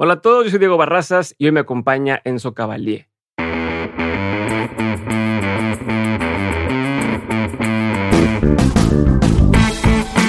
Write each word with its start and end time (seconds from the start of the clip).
Hola 0.00 0.12
a 0.12 0.20
todos, 0.20 0.44
yo 0.44 0.50
soy 0.50 0.60
Diego 0.60 0.76
Barrazas 0.76 1.34
y 1.38 1.46
hoy 1.46 1.50
me 1.50 1.58
acompaña 1.58 2.22
Enzo 2.22 2.54
Cavalier. 2.54 3.08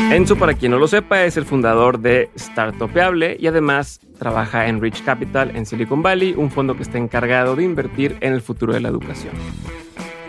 Enzo, 0.10 0.38
para 0.38 0.55
quien 0.55 0.71
no 0.71 0.79
lo 0.79 0.88
sepa, 0.88 1.24
es 1.24 1.38
el 1.38 1.46
fundador 1.46 2.00
de 2.00 2.32
Startupeable 2.36 3.38
y 3.40 3.46
además 3.46 4.00
trabaja 4.18 4.68
en 4.68 4.82
Rich 4.82 5.04
Capital 5.04 5.55
en 5.55 5.67
Silicon 5.67 6.01
Valley, 6.01 6.33
un 6.36 6.49
fondo 6.49 6.76
que 6.76 6.81
está 6.81 6.97
encargado 6.97 7.56
de 7.56 7.63
invertir 7.63 8.17
en 8.22 8.33
el 8.33 8.42
futuro 8.42 8.74
de 8.74 8.79
la 8.79 8.90
educación. 8.90 9.36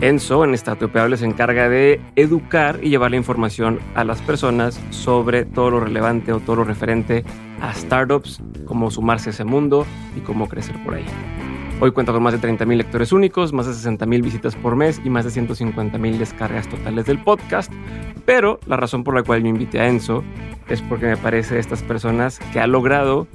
Enzo 0.01 0.43
en 0.43 0.57
Startupeable 0.57 1.15
se 1.15 1.25
encarga 1.25 1.69
de 1.69 2.01
educar 2.15 2.79
y 2.81 2.89
llevar 2.89 3.11
la 3.11 3.17
información 3.17 3.79
a 3.93 4.03
las 4.03 4.19
personas 4.23 4.81
sobre 4.89 5.45
todo 5.45 5.69
lo 5.69 5.79
relevante 5.79 6.33
o 6.33 6.39
todo 6.39 6.55
lo 6.57 6.63
referente 6.63 7.23
a 7.61 7.71
startups, 7.71 8.41
cómo 8.65 8.89
sumarse 8.89 9.29
a 9.29 9.33
ese 9.33 9.43
mundo 9.43 9.85
y 10.17 10.21
cómo 10.21 10.49
crecer 10.49 10.75
por 10.83 10.95
ahí. 10.95 11.05
Hoy 11.79 11.91
cuenta 11.91 12.13
con 12.13 12.23
más 12.23 12.33
de 12.33 12.47
30.000 12.47 12.77
lectores 12.77 13.11
únicos, 13.11 13.53
más 13.53 13.67
de 13.67 13.73
60.000 13.73 14.23
visitas 14.23 14.55
por 14.55 14.75
mes 14.75 14.99
y 15.03 15.11
más 15.11 15.23
de 15.23 15.39
150.000 15.39 16.17
descargas 16.17 16.67
totales 16.67 17.05
del 17.05 17.23
podcast. 17.23 17.71
Pero 18.25 18.59
la 18.65 18.77
razón 18.77 19.03
por 19.03 19.13
la 19.13 19.21
cual 19.21 19.43
yo 19.43 19.49
invité 19.49 19.81
a 19.81 19.87
Enzo 19.87 20.23
es 20.67 20.81
porque 20.81 21.05
me 21.05 21.17
parece 21.17 21.55
de 21.55 21.59
estas 21.59 21.83
personas 21.83 22.39
que 22.53 22.59
ha 22.59 22.65
logrado 22.65 23.27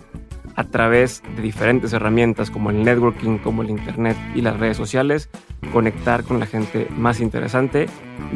a 0.57 0.65
través 0.65 1.23
de 1.37 1.43
diferentes 1.43 1.93
herramientas 1.93 2.51
como 2.51 2.71
el 2.71 2.83
networking, 2.83 3.39
como 3.39 3.63
el 3.63 3.71
internet 3.71 4.17
y 4.35 4.41
las 4.41 4.59
redes 4.59 4.77
sociales, 4.77 5.29
conectar 5.73 6.25
con 6.25 6.41
la 6.41 6.47
gente 6.47 6.89
más 6.97 7.21
interesante 7.21 7.87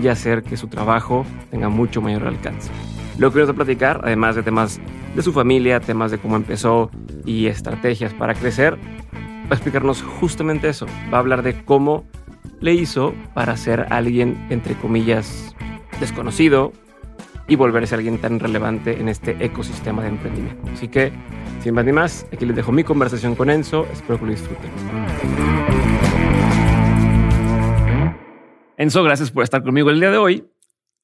y 0.01 0.09
hacer 0.09 0.43
que 0.43 0.57
su 0.57 0.69
trabajo 0.69 1.25
tenga 1.51 1.71
mucho 1.71 2.01
mayor 2.03 2.27
alcance. 2.27 2.71
Lo 3.19 3.33
que 3.33 3.41
vamos 3.41 3.55
a 3.55 3.57
platicar, 3.57 4.01
además 4.05 4.37
de 4.37 4.43
temas 4.43 4.81
de 5.15 5.23
su 5.23 5.33
familia, 5.33 5.81
temas 5.81 6.11
de 6.11 6.19
cómo 6.19 6.37
empezó 6.37 6.91
y 7.25 7.47
estrategias 7.47 8.15
para 8.15 8.35
crecer, 8.35 8.75
va 8.75 9.51
a 9.51 9.55
explicarnos 9.55 10.03
justamente 10.03 10.69
eso. 10.69 10.87
Va 11.13 11.19
a 11.19 11.21
hablar 11.21 11.43
de 11.43 11.65
cómo 11.65 12.05
le 12.61 12.75
hizo 12.75 13.15
para 13.35 13.57
ser 13.57 13.87
alguien, 13.91 14.47
entre 14.51 14.75
comillas, 14.75 15.55
desconocido 15.99 16.73
y 17.51 17.57
volverse 17.57 17.97
alguien 17.97 18.19
tan 18.19 18.39
relevante 18.39 19.01
en 19.01 19.09
este 19.09 19.37
ecosistema 19.45 20.03
de 20.03 20.09
emprendimiento. 20.11 20.71
Así 20.73 20.87
que, 20.87 21.13
sin 21.61 21.75
más 21.75 21.85
ni 21.85 21.91
más, 21.91 22.25
aquí 22.33 22.47
les 22.47 22.55
dejo 22.55 22.71
mi 22.71 22.85
conversación 22.85 23.35
con 23.35 23.51
Enzo. 23.51 23.89
Espero 23.93 24.21
que 24.21 24.27
lo 24.27 24.31
disfruten. 24.31 24.71
Enzo, 28.77 29.03
gracias 29.03 29.33
por 29.33 29.43
estar 29.43 29.65
conmigo 29.65 29.91
el 29.91 29.99
día 29.99 30.13
de 30.13 30.19
hoy. 30.19 30.49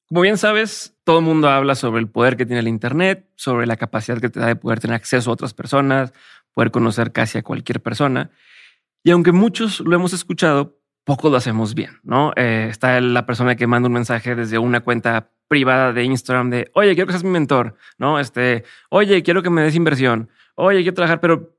Como 0.07 0.21
bien 0.21 0.37
sabes, 0.37 0.95
todo 1.03 1.19
el 1.19 1.25
mundo 1.25 1.49
habla 1.49 1.75
sobre 1.75 1.99
el 1.99 2.07
poder 2.07 2.37
que 2.37 2.45
tiene 2.45 2.61
el 2.61 2.69
Internet, 2.69 3.29
sobre 3.35 3.67
la 3.67 3.75
capacidad 3.75 4.17
que 4.19 4.29
te 4.29 4.39
da 4.39 4.47
de 4.47 4.55
poder 4.55 4.79
tener 4.79 4.95
acceso 4.95 5.29
a 5.29 5.33
otras 5.33 5.53
personas, 5.53 6.13
poder 6.53 6.71
conocer 6.71 7.11
casi 7.11 7.39
a 7.39 7.43
cualquier 7.43 7.81
persona. 7.81 8.31
Y 9.03 9.11
aunque 9.11 9.33
muchos 9.33 9.81
lo 9.81 9.93
hemos 9.97 10.13
escuchado, 10.13 10.79
pocos 11.03 11.29
lo 11.29 11.35
hacemos 11.35 11.75
bien, 11.75 11.99
¿no? 12.03 12.31
Eh, 12.37 12.67
está 12.69 13.01
la 13.01 13.25
persona 13.25 13.57
que 13.57 13.67
manda 13.67 13.87
un 13.87 13.93
mensaje 13.93 14.33
desde 14.33 14.57
una 14.59 14.79
cuenta 14.79 15.31
privada 15.47 15.93
de 15.93 16.03
Instagram 16.03 16.49
de, 16.49 16.71
oye, 16.73 16.93
quiero 16.93 17.07
que 17.07 17.13
seas 17.13 17.23
mi 17.23 17.29
mentor, 17.29 17.75
¿no? 17.97 18.19
Este, 18.19 18.63
oye, 18.89 19.23
quiero 19.23 19.43
que 19.43 19.49
me 19.49 19.61
des 19.61 19.75
inversión, 19.75 20.29
oye, 20.55 20.81
quiero 20.81 20.95
trabajar, 20.95 21.19
pero, 21.19 21.55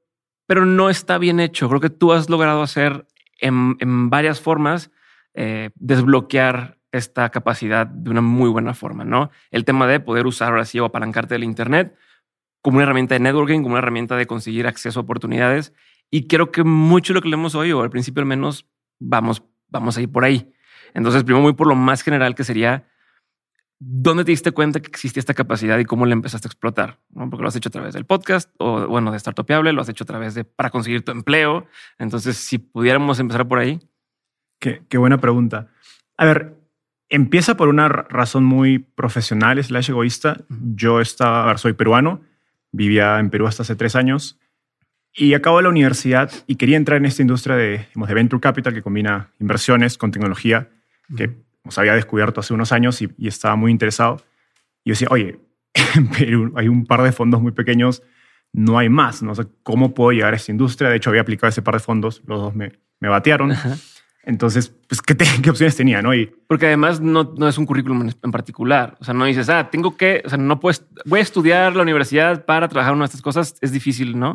pero 0.47 0.65
no 0.65 0.91
está 0.91 1.19
bien 1.19 1.41
hecho. 1.41 1.69
Creo 1.69 1.81
que 1.81 1.91
tú 1.91 2.13
has 2.13 2.29
logrado 2.29 2.63
hacer 2.63 3.07
en, 3.41 4.11
varias 4.11 4.41
formas 4.41 4.91
eh, 5.35 5.71
desbloquear 5.77 6.79
esta 6.93 7.29
capacidad 7.31 7.87
de 7.87 8.11
una 8.11 8.21
muy 8.21 8.49
buena 8.49 8.75
forma, 8.75 9.05
¿no? 9.05 9.31
El 9.51 9.65
tema 9.65 9.87
de 9.87 10.01
poder 10.01 10.27
usar 10.27 10.51
ahora 10.51 10.65
sí 10.65 10.79
o 10.81 10.87
apalancarte 10.87 11.35
del 11.35 11.45
Internet 11.45 11.95
como 12.63 12.77
una 12.77 12.85
herramienta 12.85 13.15
de 13.15 13.21
networking, 13.21 13.59
como 13.63 13.75
una 13.75 13.79
herramienta 13.79 14.17
de 14.17 14.27
conseguir 14.27 14.67
acceso 14.67 15.01
a 15.01 15.03
oportunidades. 15.03 15.73
Y 16.11 16.27
creo 16.27 16.51
que 16.51 16.65
mucho 16.65 17.13
lo 17.13 17.23
que 17.23 17.29
leemos 17.29 17.55
hoy, 17.55 17.73
o 17.73 17.83
al 17.83 17.91
principio 17.91 18.21
al 18.21 18.27
menos, 18.27 18.67
vamos, 18.99 19.43
vamos 19.69 19.97
a 19.97 20.03
ir 20.03 20.11
por 20.11 20.25
ahí. 20.25 20.53
Entonces, 20.95 21.23
primero 21.25 21.43
muy 21.43 21.53
por 21.53 21.67
lo 21.67 21.75
más 21.75 22.03
general 22.03 22.35
que 22.35 22.45
sería, 22.45 22.89
¿dónde 23.79 24.25
te 24.25 24.31
diste 24.31 24.53
cuenta 24.53 24.81
que 24.81 24.89
existía 24.89 25.21
esta 25.21 25.35
capacidad 25.35 25.79
y 25.79 25.85
cómo 25.85 26.07
la 26.07 26.13
empezaste 26.13 26.49
a 26.49 26.51
explotar? 26.51 26.99
¿No? 27.11 27.29
Porque 27.31 27.43
lo 27.43 27.49
has 27.49 27.57
hecho 27.57 27.69
a 27.69 27.73
través 27.73 27.95
del 27.95 28.05
podcast 28.05 28.51
o, 28.59 28.87
bueno, 28.87 29.13
de 29.13 29.19
Startupiable, 29.19 29.73
lo 29.73 29.83
has 29.83 29.89
hecho 29.89 30.05
a 30.05 30.07
través 30.07 30.35
de 30.35 30.45
para 30.45 30.71
conseguir 30.71 31.05
tu 31.05 31.13
empleo. 31.13 31.67
Entonces, 31.99 32.37
si 32.37 32.59
pudiéramos 32.59 33.21
empezar 33.21 33.47
por 33.47 33.59
ahí. 33.59 33.81
Qué, 34.61 34.83
qué 34.89 34.99
buena 34.99 35.19
pregunta. 35.19 35.69
A 36.17 36.25
ver, 36.25 36.57
empieza 37.09 37.57
por 37.57 37.69
una 37.69 37.89
razón 37.89 38.45
muy 38.45 38.79
profesional, 38.79 39.63
slash 39.63 39.91
egoísta. 39.91 40.45
Yo 40.49 41.01
estaba, 41.01 41.45
a 41.45 41.47
ver, 41.47 41.59
soy 41.59 41.75
peruano, 41.75 42.23
Vivía 42.71 43.19
en 43.19 43.31
Perú 43.31 43.47
hasta 43.47 43.63
hace 43.63 43.77
tres 43.77 43.97
años 43.97 44.39
y 45.15 45.35
acabo 45.35 45.61
la 45.61 45.69
universidad 45.69 46.31
y 46.47 46.57
quería 46.57 46.77
entrar 46.77 46.99
en 46.99 47.07
esta 47.07 47.23
industria 47.23 47.57
de, 47.57 47.89
de 47.95 48.15
venture 48.15 48.41
capital 48.41 48.75
que 48.75 48.83
combina 48.83 49.31
inversiones 49.41 49.99
con 49.99 50.13
tecnología, 50.13 50.69
que 51.17 51.35
os 51.69 51.79
había 51.79 51.95
descubierto 51.95 52.41
hace 52.41 52.55
unos 52.55 52.73
años 52.73 53.01
y, 53.03 53.11
estaba 53.27 53.57
muy 53.57 53.71
interesado. 53.71 54.23
Y 54.85 54.91
yo 54.91 54.93
decía, 54.93 55.09
oye, 55.11 55.39
en 55.95 56.09
Perú 56.09 56.53
hay 56.57 56.69
un 56.69 56.87
par 56.87 57.03
de 57.03 57.13
fondos 57.13 57.41
muy 57.41 57.53
pequeños, 57.53 58.03
no 58.53 58.79
hay 58.79 58.89
más, 58.89 59.23
no 59.23 59.35
sé 59.35 59.47
cómo 59.63 59.95
puedo 59.95 60.13
llegar 60.13 60.33
a 60.33 60.37
esta 60.37 60.51
industria. 60.51 60.91
De 60.91 60.97
hecho, 60.97 61.11
había 61.11 61.23
aplicado 61.23 61.49
ese 61.49 61.63
par 61.63 61.75
de 61.75 61.81
fondos, 61.81 62.23
los 62.27 62.41
dos 62.41 62.55
me, 62.55 62.73
me 63.01 63.09
batearon. 63.09 63.55
Entonces, 64.25 64.75
pues, 64.89 65.01
¿qué, 65.01 65.17
¿qué, 65.43 65.51
opciones 65.51 65.77
tenía? 65.77 66.03
¿no? 66.03 66.15
Y, 66.15 66.27
Porque 66.47 66.67
además 66.67 67.01
no, 67.01 67.35
no, 67.37 67.49
es 67.49 67.59
un 67.59 67.67
currículum 67.67 68.11
en 68.23 68.31
particular. 68.31 68.97
O 69.01 69.05
sea, 69.05 69.15
no 69.15 69.25
dices, 69.25 69.49
ah, 69.49 69.71
tengo 69.71 69.97
que, 69.97 70.23
o 70.25 70.29
sea, 70.29 70.39
no 70.39 70.61
puedes, 70.61 70.85
voy 71.05 71.21
a 71.21 71.23
estudiar 71.23 71.77
la 71.77 71.83
universidad 71.83 72.45
para 72.45 72.69
trabajar 72.69 72.93
en 72.93 72.97
una 72.97 73.05
de 73.05 73.09
estas 73.09 73.23
cosas. 73.23 73.57
Es 73.61 73.73
difícil, 73.73 74.19
¿no? 74.19 74.33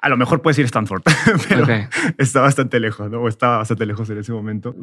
A 0.00 0.08
lo 0.08 0.16
mejor 0.16 0.42
puedes 0.42 0.58
ir 0.58 0.64
a 0.64 0.66
Stanford, 0.66 1.02
pero 1.48 1.66
está 2.18 2.40
bastante 2.40 2.78
lejos, 2.80 3.10
¿no? 3.10 3.20
O 3.22 3.28
estaba 3.28 3.58
bastante 3.58 3.86
lejos 3.86 4.08
en 4.10 4.18
ese 4.18 4.32
momento. 4.32 4.74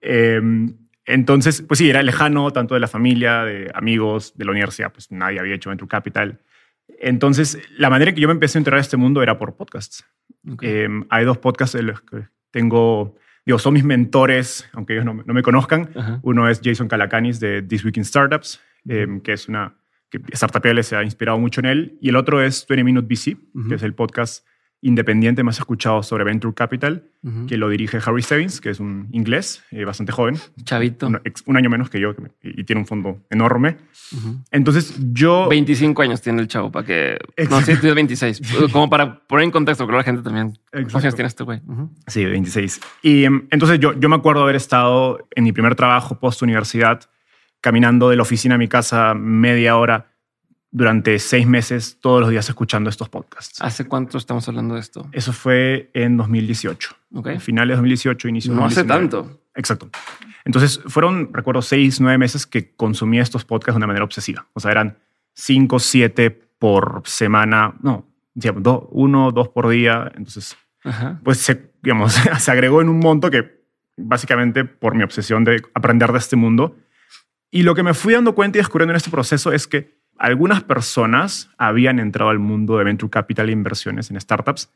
Em, 0.00 0.74
entonces, 1.06 1.62
pues 1.62 1.78
sí, 1.78 1.90
era 1.90 2.02
lejano 2.02 2.50
tanto 2.50 2.74
de 2.74 2.80
la 2.80 2.88
familia, 2.88 3.44
de 3.44 3.70
amigos, 3.74 4.36
de 4.36 4.44
la 4.44 4.52
universidad, 4.52 4.92
pues 4.92 5.10
nadie 5.10 5.38
había 5.38 5.54
hecho 5.54 5.70
Venture 5.70 5.88
Capital. 5.88 6.40
Entonces, 6.98 7.58
la 7.76 7.90
manera 7.90 8.12
que 8.12 8.20
yo 8.20 8.28
me 8.28 8.34
empecé 8.34 8.58
a 8.58 8.60
entrar 8.60 8.78
a 8.78 8.80
este 8.80 8.96
mundo 8.96 9.22
era 9.22 9.38
por 9.38 9.56
podcasts. 9.56 10.04
Em, 10.60 11.04
hay 11.10 11.24
dos 11.24 11.38
podcasts 11.38 11.74
en 11.74 11.86
los 11.86 12.00
que 12.00 12.28
tengo 12.50 13.16
digo, 13.44 13.58
son 13.58 13.74
mis 13.74 13.84
mentores, 13.84 14.68
aunque 14.72 14.94
ellos 14.94 15.04
no, 15.04 15.14
me 15.14 15.42
conozcan. 15.42 15.90
Uno 16.22 16.48
es 16.48 16.60
Jason 16.62 16.88
Calacanis 16.88 17.40
de 17.40 17.62
This 17.62 17.84
Week 17.84 17.96
in 17.96 18.04
Startups, 18.04 18.60
em, 18.88 19.20
que 19.20 19.32
es 19.32 19.48
una 19.48 19.76
que 20.10 20.20
Startup 20.32 20.82
se 20.82 20.96
ha 20.96 21.02
inspirado 21.02 21.38
mucho 21.38 21.60
en 21.60 21.66
él. 21.66 21.98
Y 22.00 22.08
el 22.08 22.16
otro 22.16 22.42
es 22.42 22.66
20 22.66 22.84
Minute 22.84 23.06
VC, 23.06 23.36
que 23.68 23.74
es 23.74 23.82
el 23.82 23.94
podcast 23.94 24.46
independiente 24.84 25.42
más 25.42 25.58
escuchado 25.58 26.02
sobre 26.02 26.24
Venture 26.24 26.52
Capital, 26.54 27.04
que 27.48 27.56
lo 27.56 27.70
dirige 27.70 27.98
Harry 28.04 28.20
Stebbins, 28.20 28.60
que 28.60 28.68
es 28.68 28.80
un 28.80 29.08
inglés 29.12 29.64
eh, 29.70 29.86
bastante 29.86 30.12
joven. 30.12 30.36
Chavito. 30.62 31.06
Un, 31.46 31.56
año 31.56 31.70
menos 31.70 31.88
que 31.88 31.98
yo 31.98 32.14
y, 32.42 32.64
tiene 32.64 32.80
un 32.80 32.86
fondo 32.86 33.18
enorme. 33.30 33.78
Entonces 34.50 34.94
yo... 35.12 35.48
25 35.48 36.02
años 36.02 36.20
tiene 36.20 36.42
el 36.42 36.48
chavo, 36.48 36.70
para 36.70 36.84
que... 36.84 37.18
No, 37.48 37.62
sí, 37.62 37.76
tiene 37.80 37.94
26. 37.94 38.42
Como 38.72 38.90
para 38.90 39.20
poner 39.20 39.44
en 39.44 39.50
contexto, 39.50 39.86
creo 39.86 40.00
que 40.00 40.02
la 40.02 40.04
gente 40.04 40.22
también... 40.22 40.58
¿Cuántos 40.70 40.96
años 40.96 41.14
tiene 41.14 41.28
este 41.28 41.44
güey? 41.44 41.62
Sí, 42.06 42.26
26. 42.26 42.80
Y 43.00 43.24
em, 43.24 43.48
entonces 43.50 43.80
yo, 43.80 43.98
yo 43.98 44.10
me 44.10 44.16
acuerdo 44.16 44.42
haber 44.42 44.56
estado 44.56 45.26
en 45.34 45.44
mi 45.44 45.52
primer 45.52 45.76
trabajo 45.76 46.20
post-universidad, 46.20 47.00
caminando 47.62 48.10
de 48.10 48.16
la 48.16 48.22
oficina 48.22 48.56
a 48.56 48.58
mi 48.58 48.68
casa 48.68 49.14
media 49.14 49.78
hora 49.78 50.13
durante 50.74 51.20
seis 51.20 51.46
meses 51.46 51.98
todos 52.00 52.20
los 52.20 52.30
días 52.30 52.48
escuchando 52.48 52.90
estos 52.90 53.08
podcasts. 53.08 53.62
¿Hace 53.62 53.86
cuánto 53.86 54.18
estamos 54.18 54.48
hablando 54.48 54.74
de 54.74 54.80
esto? 54.80 55.08
Eso 55.12 55.32
fue 55.32 55.88
en 55.94 56.16
2018. 56.16 56.96
Ok. 57.14 57.38
Finales 57.38 57.74
de 57.74 57.76
2018, 57.76 58.28
inicio 58.28 58.52
de 58.52 58.58
No 58.58 58.66
hace 58.66 58.82
tanto. 58.82 59.40
Exacto. 59.54 59.88
Entonces 60.44 60.80
fueron, 60.88 61.32
recuerdo, 61.32 61.62
seis, 61.62 62.00
nueve 62.00 62.18
meses 62.18 62.44
que 62.44 62.74
consumía 62.74 63.22
estos 63.22 63.44
podcasts 63.44 63.74
de 63.74 63.76
una 63.76 63.86
manera 63.86 64.04
obsesiva. 64.04 64.48
O 64.52 64.58
sea, 64.58 64.72
eran 64.72 64.98
cinco, 65.32 65.78
siete 65.78 66.32
por 66.32 67.02
semana. 67.04 67.74
No, 67.80 68.08
dos, 68.34 68.82
uno, 68.90 69.30
dos 69.30 69.50
por 69.50 69.68
día. 69.68 70.10
Entonces, 70.16 70.56
pues 71.22 71.38
se, 71.38 71.70
digamos, 71.84 72.14
se 72.40 72.50
agregó 72.50 72.82
en 72.82 72.88
un 72.88 72.98
monto 72.98 73.30
que 73.30 73.62
básicamente 73.96 74.64
por 74.64 74.96
mi 74.96 75.04
obsesión 75.04 75.44
de 75.44 75.62
aprender 75.72 76.10
de 76.10 76.18
este 76.18 76.34
mundo. 76.34 76.76
Y 77.52 77.62
lo 77.62 77.76
que 77.76 77.84
me 77.84 77.94
fui 77.94 78.12
dando 78.12 78.34
cuenta 78.34 78.58
y 78.58 78.60
descubriendo 78.60 78.90
en 78.90 78.96
este 78.96 79.10
proceso 79.10 79.52
es 79.52 79.68
que 79.68 80.02
algunas 80.18 80.62
personas 80.62 81.50
habían 81.58 81.98
entrado 81.98 82.30
al 82.30 82.38
mundo 82.38 82.78
de 82.78 82.84
venture 82.84 83.10
capital 83.10 83.48
e 83.48 83.52
inversiones 83.52 84.10
en 84.10 84.20
startups 84.20 84.70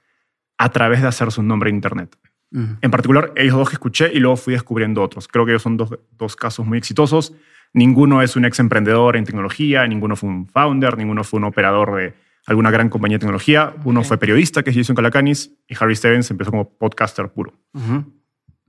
a 0.59 0.71
través 0.71 1.03
de 1.03 1.09
hacer 1.09 1.31
su 1.33 1.43
nombre 1.43 1.71
en 1.71 1.77
Internet. 1.77 2.17
En 2.51 2.91
particular, 2.91 3.33
ellos 3.37 3.57
dos 3.57 3.69
que 3.69 3.75
escuché 3.75 4.11
y 4.13 4.21
luego 4.21 4.37
fui 4.37 4.55
descubriendo 4.55 5.03
otros. 5.03 5.29
Creo 5.29 5.45
que 5.45 5.53
ellos 5.53 5.63
son 5.63 5.77
dos, 5.77 6.37
casos 6.37 6.67
muy 6.67 6.79
exitosos. 6.79 7.35
Ninguno 7.75 8.23
es 8.23 8.37
un 8.37 8.47
ex 8.47 8.59
emprendedor 8.59 9.17
en 9.17 9.25
tecnología, 9.25 9.87
ninguno 9.87 10.17
fue 10.17 10.31
un 10.31 10.47
founder, 10.47 10.97
ninguno 10.97 11.25
fue 11.25 11.39
un 11.39 11.45
operador 11.45 11.95
de 11.97 12.15
alguna 12.47 12.71
gran 12.71 12.89
compañía 12.89 13.17
de 13.17 13.21
tecnología. 13.21 13.75
Uno 13.85 14.03
fue 14.03 14.17
periodista, 14.17 14.63
que 14.63 14.71
es 14.71 14.77
Jason 14.77 14.97
Calacanis, 14.97 15.53
y 15.69 15.75
Harry 15.79 15.95
Stevens 15.95 16.31
empezó 16.31 16.51
como 16.51 16.71
podcaster 16.71 17.29
puro. 17.29 17.53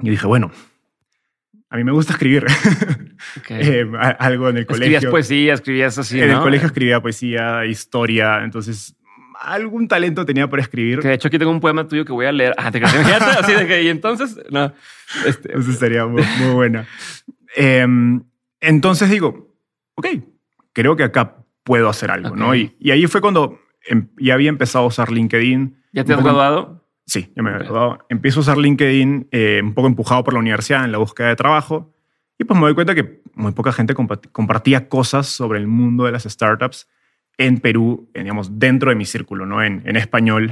Y 0.02 0.10
dije, 0.10 0.28
bueno, 0.28 0.52
a 1.70 1.78
mí 1.78 1.84
me 1.84 1.92
gusta 1.92 2.14
escribir 2.14 2.46
eh, 3.50 3.86
algo 4.18 4.50
en 4.50 4.58
el 4.58 4.66
colegio. 4.66 4.98
Escribías 4.98 5.06
poesía, 5.06 5.54
escribías 5.54 5.98
así. 5.98 6.20
En 6.20 6.32
el 6.32 6.40
colegio 6.40 6.68
escribía 6.68 7.02
poesía, 7.02 7.66
historia. 7.66 8.44
Entonces, 8.44 8.96
algún 9.40 9.88
talento 9.88 10.26
tenía 10.26 10.50
para 10.50 10.64
escribir. 10.64 11.00
Que 11.00 11.10
de 11.10 11.14
hecho 11.14 11.28
aquí 11.28 11.38
tengo 11.38 11.52
un 11.52 11.60
poema 11.60 11.88
tuyo 11.88 12.06
que 12.06 12.12
voy 12.12 12.26
a 12.26 12.32
leer. 12.32 12.56
Ah, 12.58 12.72
te 12.72 12.84
así 12.84 13.54
de 13.54 13.68
que, 13.68 13.84
y 13.84 13.90
entonces, 13.90 14.40
no. 14.50 14.74
Este, 15.28 15.58
Eso 15.58 15.72
sería 15.74 16.08
muy, 16.08 16.24
muy 16.40 16.54
buena. 16.54 16.88
Em, 17.56 18.24
entonces 18.60 19.10
digo, 19.10 19.56
ok, 19.96 20.08
creo 20.74 20.96
que 20.96 21.04
acá 21.04 21.38
puedo 21.64 21.88
hacer 21.88 22.10
algo, 22.10 22.36
¿no? 22.36 22.56
Y, 22.56 22.76
y 22.80 22.92
ahí 22.92 23.06
fue 23.06 23.22
cuando 23.22 23.60
em- 23.86 24.10
ya 24.18 24.34
había 24.34 24.50
empezado 24.50 24.86
a 24.86 24.88
usar 24.88 25.12
LinkedIn. 25.12 25.78
¿Ya 25.94 26.04
te 26.04 26.14
has 26.14 26.24
graduado? 26.24 26.79
Sí, 27.10 27.32
ya 27.36 27.42
me 27.42 27.50
había 27.50 27.62
Ok. 27.62 27.70
graduado. 27.70 28.06
Empiezo 28.10 28.40
a 28.40 28.42
usar 28.42 28.58
LinkedIn 28.58 29.28
eh, 29.32 29.62
un 29.64 29.74
poco 29.74 29.88
empujado 29.88 30.24
por 30.24 30.34
la 30.34 30.40
universidad 30.40 30.86
en 30.86 30.92
la 30.92 31.00
búsqueda 31.00 31.30
de 31.30 31.36
trabajo. 31.36 31.92
Y 32.38 32.44
pues 32.44 32.58
me 32.60 32.66
doy 32.68 32.76
cuenta 32.76 32.94
que 32.94 33.22
muy 33.34 33.52
poca 33.52 33.72
gente 33.72 33.96
compa- 33.96 34.22
compartía 34.32 34.88
cosas 34.90 35.28
sobre 35.28 35.60
el 35.60 35.68
mundo 35.68 36.06
de 36.06 36.12
las 36.12 36.24
startups 36.24 36.88
en 37.38 37.60
Perú, 37.60 38.10
en, 38.14 38.24
digamos, 38.26 38.60
dentro 38.60 38.90
de 38.92 38.96
mi 38.96 39.06
círculo, 39.06 39.46
¿no? 39.46 39.64
En, 39.64 39.82
en 39.86 39.96
español. 39.96 40.52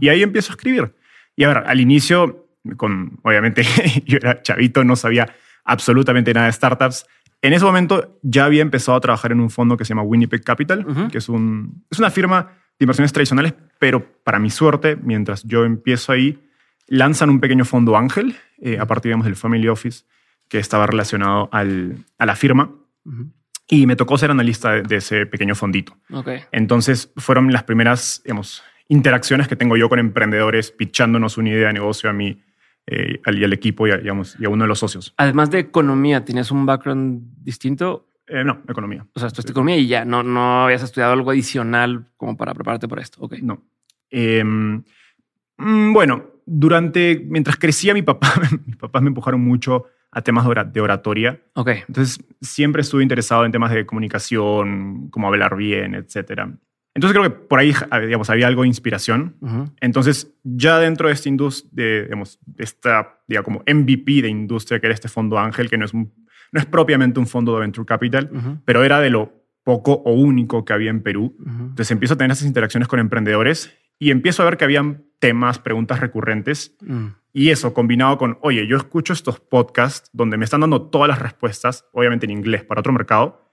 Y 0.00 0.08
ahí 0.08 0.22
empiezo 0.22 0.52
a 0.52 0.54
escribir. 0.54 0.94
Y 1.36 1.44
a 1.44 1.48
ver, 1.48 1.58
al 1.66 1.80
inicio, 1.80 2.46
con, 2.76 3.18
obviamente, 3.22 3.62
yo 4.06 4.16
era 4.16 4.40
chavito, 4.42 4.82
no 4.84 4.96
sabía 4.96 5.28
absolutamente 5.64 6.32
nada 6.32 6.46
de 6.46 6.52
startups. 6.52 7.06
En 7.42 7.52
ese 7.52 7.64
momento 7.64 8.18
ya 8.22 8.46
había 8.46 8.62
empezado 8.62 8.96
a 8.96 9.00
trabajar 9.00 9.30
en 9.32 9.40
un 9.40 9.50
fondo 9.50 9.76
que 9.76 9.84
se 9.84 9.90
llama 9.90 10.02
Winnipeg 10.02 10.42
Capital, 10.42 11.08
que 11.10 11.18
es, 11.18 11.28
un, 11.28 11.84
es 11.90 11.98
una 11.98 12.10
firma 12.10 12.52
de 12.78 12.84
inversiones 12.84 13.12
tradicionales, 13.12 13.54
pero 13.78 14.06
para 14.24 14.38
mi 14.38 14.50
suerte, 14.50 14.96
mientras 14.96 15.42
yo 15.44 15.64
empiezo 15.64 16.12
ahí, 16.12 16.38
lanzan 16.86 17.30
un 17.30 17.40
pequeño 17.40 17.64
fondo 17.64 17.96
ángel 17.96 18.36
eh, 18.60 18.78
a 18.78 18.86
partir 18.86 19.10
digamos, 19.10 19.26
del 19.26 19.36
Family 19.36 19.68
Office 19.68 20.04
que 20.48 20.58
estaba 20.58 20.86
relacionado 20.86 21.48
al- 21.52 22.04
a 22.18 22.26
la 22.26 22.34
firma. 22.36 22.70
Y 23.68 23.86
me 23.86 23.96
tocó 23.96 24.16
ser 24.16 24.30
analista 24.30 24.72
de- 24.72 24.82
de 24.82 24.96
ese 24.96 25.26
pequeño 25.26 25.54
fondito. 25.54 25.96
Ok. 26.12 26.28
Entonces 26.52 27.12
fueron 27.16 27.52
las 27.52 27.64
primeras 27.64 28.22
digamos, 28.24 28.62
interacciones 28.88 29.46
que 29.48 29.56
tengo 29.56 29.76
yo 29.76 29.88
con 29.88 29.98
emprendedores 29.98 30.70
pitchándonos 30.70 31.36
una 31.36 31.50
idea 31.50 31.66
de 31.68 31.74
negocio 31.74 32.08
a 32.08 32.12
mí 32.12 32.42
eh, 32.90 33.20
al- 33.26 33.38
y 33.38 33.44
al 33.44 33.52
equipo 33.52 33.86
y 33.86 33.90
a, 33.90 33.98
digamos, 33.98 34.34
y 34.40 34.46
a 34.46 34.48
uno 34.48 34.64
de 34.64 34.68
los 34.68 34.78
socios. 34.78 35.12
Además 35.18 35.50
de 35.50 35.58
economía, 35.58 36.24
¿tienes 36.24 36.50
un 36.50 36.64
background 36.64 37.20
distinto? 37.44 38.07
Eh, 38.28 38.44
no, 38.44 38.62
economía. 38.68 39.06
O 39.14 39.18
sea, 39.18 39.28
estudiaste 39.28 39.52
economía 39.52 39.76
y 39.76 39.86
ya 39.86 40.04
no, 40.04 40.22
no 40.22 40.64
habías 40.64 40.82
estudiado 40.82 41.12
algo 41.14 41.30
adicional 41.30 42.06
como 42.16 42.36
para 42.36 42.52
prepararte 42.54 42.86
para 42.88 43.02
esto. 43.02 43.18
Ok. 43.22 43.36
No. 43.42 43.62
Mm, 45.58 45.92
bueno, 45.92 46.26
durante, 46.46 47.20
mientras 47.26 47.56
crecía 47.56 47.94
mi 47.94 48.02
papá, 48.02 48.32
mis 48.66 48.76
papás 48.76 49.02
me 49.02 49.08
empujaron 49.08 49.40
mucho 49.40 49.84
a 50.10 50.22
temas 50.22 50.44
de 50.44 50.50
ora- 50.50 50.64
de 50.64 50.80
oratoria. 50.80 51.40
Ok. 51.54 51.68
Entonces 51.88 52.24
siempre 52.40 52.82
estuve 52.82 53.02
interesado 53.02 53.44
en 53.44 53.52
temas 53.52 53.72
de 53.72 53.84
comunicación, 53.86 55.08
cómo 55.10 55.26
hablar 55.28 55.56
bien, 55.56 55.94
etc. 55.94 56.42
Entonces 56.94 57.16
creo 57.16 57.22
que 57.24 57.30
por 57.30 57.58
ahí 57.58 57.72
digamos, 58.06 58.30
había 58.30 58.46
algo 58.46 58.62
de 58.62 58.68
inspiración. 58.68 59.36
Ujú. 59.40 59.70
Entonces, 59.80 60.32
ya 60.42 60.78
dentro 60.78 61.08
de 61.08 61.14
esta 61.14 61.28
industria, 61.28 61.70
de, 61.72 62.02
digamos, 62.04 62.38
de 62.46 62.64
esta, 62.64 63.20
digamos, 63.28 63.44
como 63.44 63.62
MVP 63.66 64.22
de 64.22 64.28
industria, 64.28 64.80
que 64.80 64.86
era 64.86 64.94
este 64.94 65.08
fondo 65.08 65.38
Ángel, 65.38 65.68
que 65.68 65.76
no 65.78 65.84
es, 65.84 65.92
un- 65.94 66.12
no 66.52 66.60
es 66.60 66.66
propiamente 66.66 67.20
un 67.20 67.26
fondo 67.26 67.54
de 67.54 67.60
Venture 67.60 67.86
Capital, 67.86 68.30
Ujú. 68.32 68.58
pero 68.64 68.84
era 68.84 69.00
de 69.00 69.10
lo 69.10 69.32
poco 69.64 69.92
o 69.92 70.12
único 70.12 70.64
que 70.64 70.72
había 70.72 70.90
en 70.90 71.02
Perú. 71.02 71.36
Ujú. 71.38 71.50
Entonces 71.50 71.90
empiezo 71.90 72.14
a 72.14 72.16
tener 72.16 72.30
esas 72.32 72.46
interacciones 72.46 72.88
con 72.88 73.00
emprendedores 73.00 73.74
y 73.98 74.10
empiezo 74.10 74.42
a 74.42 74.46
ver 74.46 74.56
que 74.56 74.64
habían 74.64 75.04
temas, 75.18 75.58
preguntas 75.58 76.00
recurrentes. 76.00 76.76
Mm. 76.80 77.08
Y 77.32 77.50
eso 77.50 77.74
combinado 77.74 78.16
con, 78.16 78.38
oye, 78.40 78.66
yo 78.66 78.76
escucho 78.76 79.12
estos 79.12 79.40
podcasts 79.40 80.08
donde 80.12 80.36
me 80.36 80.44
están 80.44 80.60
dando 80.60 80.82
todas 80.82 81.08
las 81.08 81.18
respuestas, 81.18 81.84
obviamente 81.92 82.24
en 82.26 82.30
inglés, 82.30 82.64
para 82.64 82.80
otro 82.80 82.92
mercado. 82.92 83.52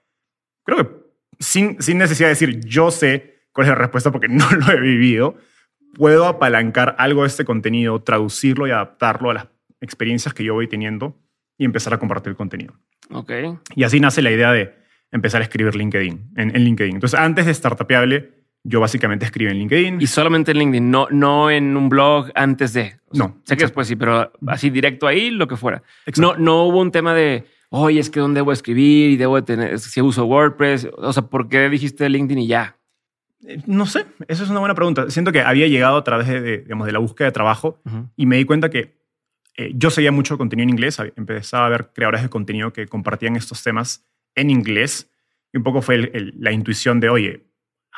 Creo 0.64 0.78
que 0.78 1.06
sin, 1.38 1.80
sin 1.82 1.98
necesidad 1.98 2.28
de 2.28 2.34
decir, 2.34 2.60
yo 2.64 2.90
sé 2.90 3.48
cuál 3.52 3.66
es 3.66 3.68
la 3.70 3.74
respuesta 3.74 4.10
porque 4.10 4.28
no 4.28 4.44
lo 4.52 4.72
he 4.72 4.80
vivido, 4.80 5.36
puedo 5.94 6.26
apalancar 6.26 6.96
algo 6.98 7.22
de 7.22 7.28
este 7.28 7.44
contenido, 7.44 8.02
traducirlo 8.02 8.66
y 8.66 8.70
adaptarlo 8.70 9.30
a 9.30 9.34
las 9.34 9.48
experiencias 9.80 10.32
que 10.34 10.44
yo 10.44 10.54
voy 10.54 10.66
teniendo 10.68 11.16
y 11.58 11.64
empezar 11.64 11.94
a 11.94 11.98
compartir 11.98 12.34
contenido. 12.36 12.74
Ok. 13.10 13.32
Y 13.74 13.84
así 13.84 14.00
nace 14.00 14.22
la 14.22 14.30
idea 14.30 14.52
de 14.52 14.74
empezar 15.12 15.40
a 15.40 15.44
escribir 15.44 15.74
LinkedIn, 15.74 16.32
en, 16.36 16.54
en 16.56 16.64
LinkedIn. 16.64 16.94
Entonces, 16.96 17.18
antes 17.18 17.46
de 17.46 17.54
Startupeable, 17.54 18.32
yo 18.64 18.80
básicamente 18.80 19.24
escribí 19.24 19.50
en 19.50 19.58
LinkedIn. 19.58 20.00
Y 20.00 20.06
solamente 20.08 20.50
en 20.50 20.58
LinkedIn, 20.58 20.90
no, 20.90 21.06
no 21.10 21.50
en 21.50 21.76
un 21.76 21.88
blog 21.88 22.30
antes 22.34 22.72
de. 22.72 22.98
O 23.08 23.14
sea, 23.14 23.26
No, 23.28 23.40
Sé 23.44 23.56
que 23.56 23.64
después 23.64 23.86
sí, 23.86 23.94
pero 23.96 24.32
así 24.48 24.70
directo 24.70 25.06
ahí, 25.06 25.30
lo 25.30 25.46
que 25.46 25.56
fuera. 25.56 25.82
Exacto. 26.04 26.36
No, 26.36 26.44
no 26.44 26.64
hubo 26.64 26.80
un 26.80 26.90
tema 26.90 27.14
de, 27.14 27.44
oye, 27.70 28.00
es 28.00 28.10
que 28.10 28.18
dónde 28.20 28.38
debo 28.38 28.50
escribir 28.52 29.10
y 29.10 29.16
debo 29.16 29.36
de 29.36 29.42
tener, 29.42 29.78
si 29.78 30.00
uso 30.02 30.24
WordPress. 30.26 30.88
O 30.96 31.12
sea, 31.12 31.22
¿por 31.22 31.48
qué 31.48 31.68
dijiste 31.70 32.08
LinkedIn 32.08 32.42
y 32.42 32.46
ya? 32.48 32.76
Eh, 33.46 33.58
No 33.66 33.86
sé, 33.86 34.04
esa 34.26 34.42
es 34.42 34.50
una 34.50 34.58
buena 34.58 34.74
pregunta. 34.74 35.08
Siento 35.10 35.30
que 35.30 35.40
había 35.42 35.68
llegado 35.68 35.96
a 35.98 36.04
través 36.04 36.26
de, 36.26 36.40
de, 36.40 36.58
digamos, 36.58 36.86
de 36.86 36.92
la 36.92 36.98
búsqueda 36.98 37.26
de 37.28 37.32
trabajo 37.32 37.80
y 38.16 38.26
me 38.26 38.36
di 38.36 38.44
cuenta 38.44 38.68
que 38.68 38.96
eh, 39.56 39.72
yo 39.74 39.90
seguía 39.90 40.12
mucho 40.12 40.36
contenido 40.38 40.64
en 40.64 40.70
inglés. 40.70 40.98
Empezaba 41.16 41.66
a 41.66 41.68
ver 41.70 41.90
creadores 41.94 42.22
de 42.22 42.28
contenido 42.28 42.72
que 42.72 42.86
compartían 42.86 43.36
estos 43.36 43.62
temas 43.62 44.06
en 44.34 44.50
inglés 44.50 45.10
y 45.52 45.58
un 45.58 45.62
poco 45.64 45.80
fue 45.82 45.94
el- 45.96 46.10
el- 46.14 46.34
la 46.38 46.52
intuición 46.52 47.00
de, 47.00 47.08
oye, 47.08 47.46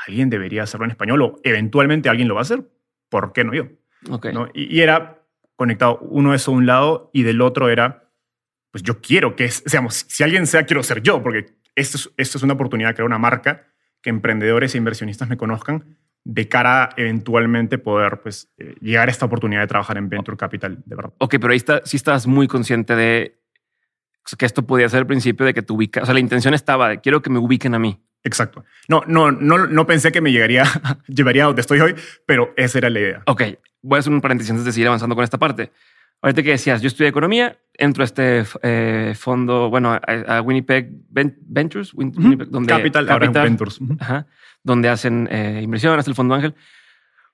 alguien 0.06 0.31
debería 0.31 0.62
hacerlo 0.62 0.84
en 0.84 0.93
español 0.93 1.22
o 1.22 1.40
eventualmente 1.43 2.08
alguien 2.08 2.28
lo 2.28 2.34
va 2.34 2.40
a 2.40 2.43
hacer. 2.43 2.62
¿Por 3.08 3.32
qué 3.32 3.43
no 3.44 3.55
yo? 3.55 3.69
Ok. 4.10 4.26
¿no? 4.32 4.49
Y, 4.55 4.76
y 4.76 4.81
era 4.81 5.25
conectado 5.56 5.99
uno 6.02 6.34
eso 6.34 6.52
a 6.52 6.55
un 6.55 6.66
lado 6.66 7.10
y 7.12 7.25
del 7.25 7.40
otro 7.40 7.69
era, 7.69 8.12
pues 8.70 8.82
yo 8.84 9.00
quiero 9.00 9.34
que, 9.34 9.49
seamos, 9.50 10.05
si 10.08 10.22
alguien 10.22 10.46
sea, 10.46 10.64
quiero 10.66 10.82
ser 10.84 11.02
yo, 11.02 11.20
porque 11.22 11.46
esto 11.75 11.96
es, 11.96 12.10
esto 12.16 12.38
es 12.38 12.44
una 12.44 12.55
oportunidad 12.55 12.90
de 12.90 12.94
crear 12.94 13.06
una 13.06 13.19
marca 13.19 13.66
que 14.00 14.10
emprendedores 14.10 14.75
e 14.75 14.78
inversionistas 14.78 15.28
me 15.28 15.37
conozcan 15.37 15.98
de 16.31 16.47
cara 16.47 16.85
a 16.85 16.91
eventualmente 16.99 17.79
poder 17.79 18.21
pues, 18.23 18.51
eh, 18.59 18.75
llegar 18.83 19.09
a 19.09 19.11
esta 19.11 19.25
oportunidad 19.25 19.63
de 19.63 19.67
trabajar 19.67 19.97
en 19.97 20.11
Venture 20.11 20.37
Capital, 20.37 20.83
de 20.85 20.95
verdad. 20.95 21.13
Ok, 21.19 21.37
pero 21.41 21.53
ahí 21.53 21.57
está, 21.57 21.81
sí 21.87 21.97
estabas 21.97 22.27
muy 22.27 22.47
consciente 22.47 22.95
de 22.95 23.41
que 24.37 24.45
esto 24.45 24.67
podía 24.67 24.91
ser 24.91 25.01
el 25.01 25.07
principio 25.07 25.47
de 25.47 25.55
que 25.55 25.63
te 25.63 25.73
ubicas. 25.73 26.03
O 26.03 26.07
sea, 26.07 26.13
la 26.13 26.21
intención 26.21 26.53
estaba 26.53 26.91
de 26.91 27.01
quiero 27.01 27.23
que 27.23 27.31
me 27.31 27.39
ubiquen 27.39 27.75
a 27.75 27.79
mí. 27.79 27.99
Exacto. 28.25 28.63
No, 28.89 29.03
no, 29.07 29.33
no, 29.33 29.67
no 29.67 29.87
pensé 29.87 30.13
que 30.13 30.21
me 30.21 30.31
llegaría, 30.31 30.65
llevaría 31.09 31.45
a 31.45 31.47
donde 31.47 31.63
estoy 31.63 31.81
hoy, 31.81 31.95
pero 32.27 32.53
esa 32.59 32.77
era 32.77 32.91
la 32.91 33.01
idea. 33.01 33.23
Ok, 33.27 33.43
voy 33.81 33.97
a 33.97 34.01
hacer 34.01 34.13
un 34.13 34.21
paréntesis 34.21 34.51
antes 34.51 34.67
de 34.67 34.73
seguir 34.73 34.89
avanzando 34.89 35.15
con 35.15 35.25
esta 35.25 35.39
parte. 35.39 35.71
Ahorita 36.21 36.43
que 36.43 36.51
decías, 36.51 36.83
yo 36.83 36.89
estudié 36.89 37.09
economía, 37.09 37.59
entro 37.73 38.03
a 38.03 38.05
este 38.05 38.45
eh, 38.63 39.15
fondo, 39.17 39.71
bueno, 39.71 39.93
a, 39.93 40.01
a 40.27 40.43
Winnipeg 40.43 40.91
Ven- 41.09 41.39
Ventures. 41.41 41.95
Winnipeg, 41.95 42.49
donde 42.49 42.69
Capital, 42.69 43.09
ahora 43.09 43.27
es 43.27 43.33
Ventures. 43.33 43.79
Ajá, 44.01 44.27
donde 44.69 44.91
hacen 44.91 45.29
eh, 45.32 45.61
inversión, 45.62 45.99
el 45.99 46.15
Fondo 46.15 46.35
Ángel. 46.35 46.55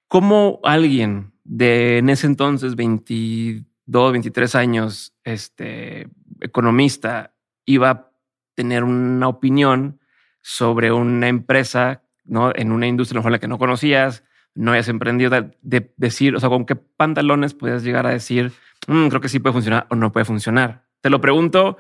¿Cómo 0.07 0.61
alguien 0.63 1.33
de 1.43 1.99
en 1.99 2.09
ese 2.09 2.29
entonces 2.29 2.77
22, 2.77 4.13
23 4.13 4.55
años, 4.55 5.13
este 5.25 6.09
economista, 6.41 7.35
iba 7.67 7.91
a 7.91 8.11
tener 8.55 8.85
una 8.85 9.27
opinión 9.27 9.99
sobre 10.43 10.93
una 10.93 11.27
empresa, 11.27 12.03
no 12.25 12.53
en 12.55 12.71
una 12.71 12.87
industria 12.87 13.19
mejor 13.19 13.33
la 13.33 13.41
que 13.41 13.49
no 13.49 13.59
conocías, 13.59 14.23
no 14.55 14.71
hayas 14.71 14.89
emprendido, 14.89 15.31
de, 15.31 15.59
de 15.61 15.93
decir, 15.97 16.37
o 16.37 16.41
sea, 16.41 16.49
con 16.49 16.65
qué 16.65 16.77
pantalones 16.77 17.53
puedes 17.55 17.83
llegar 17.83 18.07
a 18.07 18.11
decir, 18.11 18.53
"Mm, 18.87 19.09
creo 19.09 19.21
que 19.21 19.29
sí 19.29 19.41
puede 19.41 19.55
funcionar 19.55 19.87
o 19.91 19.97
no 19.97 20.13
puede 20.13 20.25
funcionar. 20.25 20.85
Te 21.01 21.11
lo 21.11 21.21
pregunto 21.21 21.79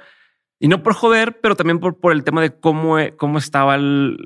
y 0.58 0.68
no 0.68 0.82
por 0.82 0.94
joder, 0.94 1.40
pero 1.40 1.56
también 1.56 1.78
por, 1.80 1.98
por 2.00 2.12
el 2.12 2.24
tema 2.24 2.40
de 2.42 2.58
cómo, 2.58 2.96
cómo 3.16 3.38
estaba 3.38 3.74
el- 3.74 4.16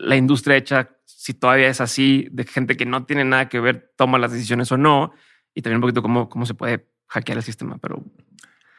la 0.00 0.16
industria 0.16 0.56
hecha, 0.56 0.90
si 1.04 1.34
todavía 1.34 1.68
es 1.68 1.80
así, 1.80 2.28
de 2.30 2.44
gente 2.44 2.76
que 2.76 2.86
no 2.86 3.04
tiene 3.04 3.24
nada 3.24 3.48
que 3.48 3.60
ver, 3.60 3.92
toma 3.96 4.18
las 4.18 4.32
decisiones 4.32 4.70
o 4.72 4.76
no, 4.76 5.12
y 5.54 5.62
también 5.62 5.76
un 5.78 5.82
poquito 5.82 6.02
cómo, 6.02 6.28
cómo 6.28 6.46
se 6.46 6.54
puede 6.54 6.86
hackear 7.08 7.38
el 7.38 7.44
sistema. 7.44 7.78
Pero 7.78 8.02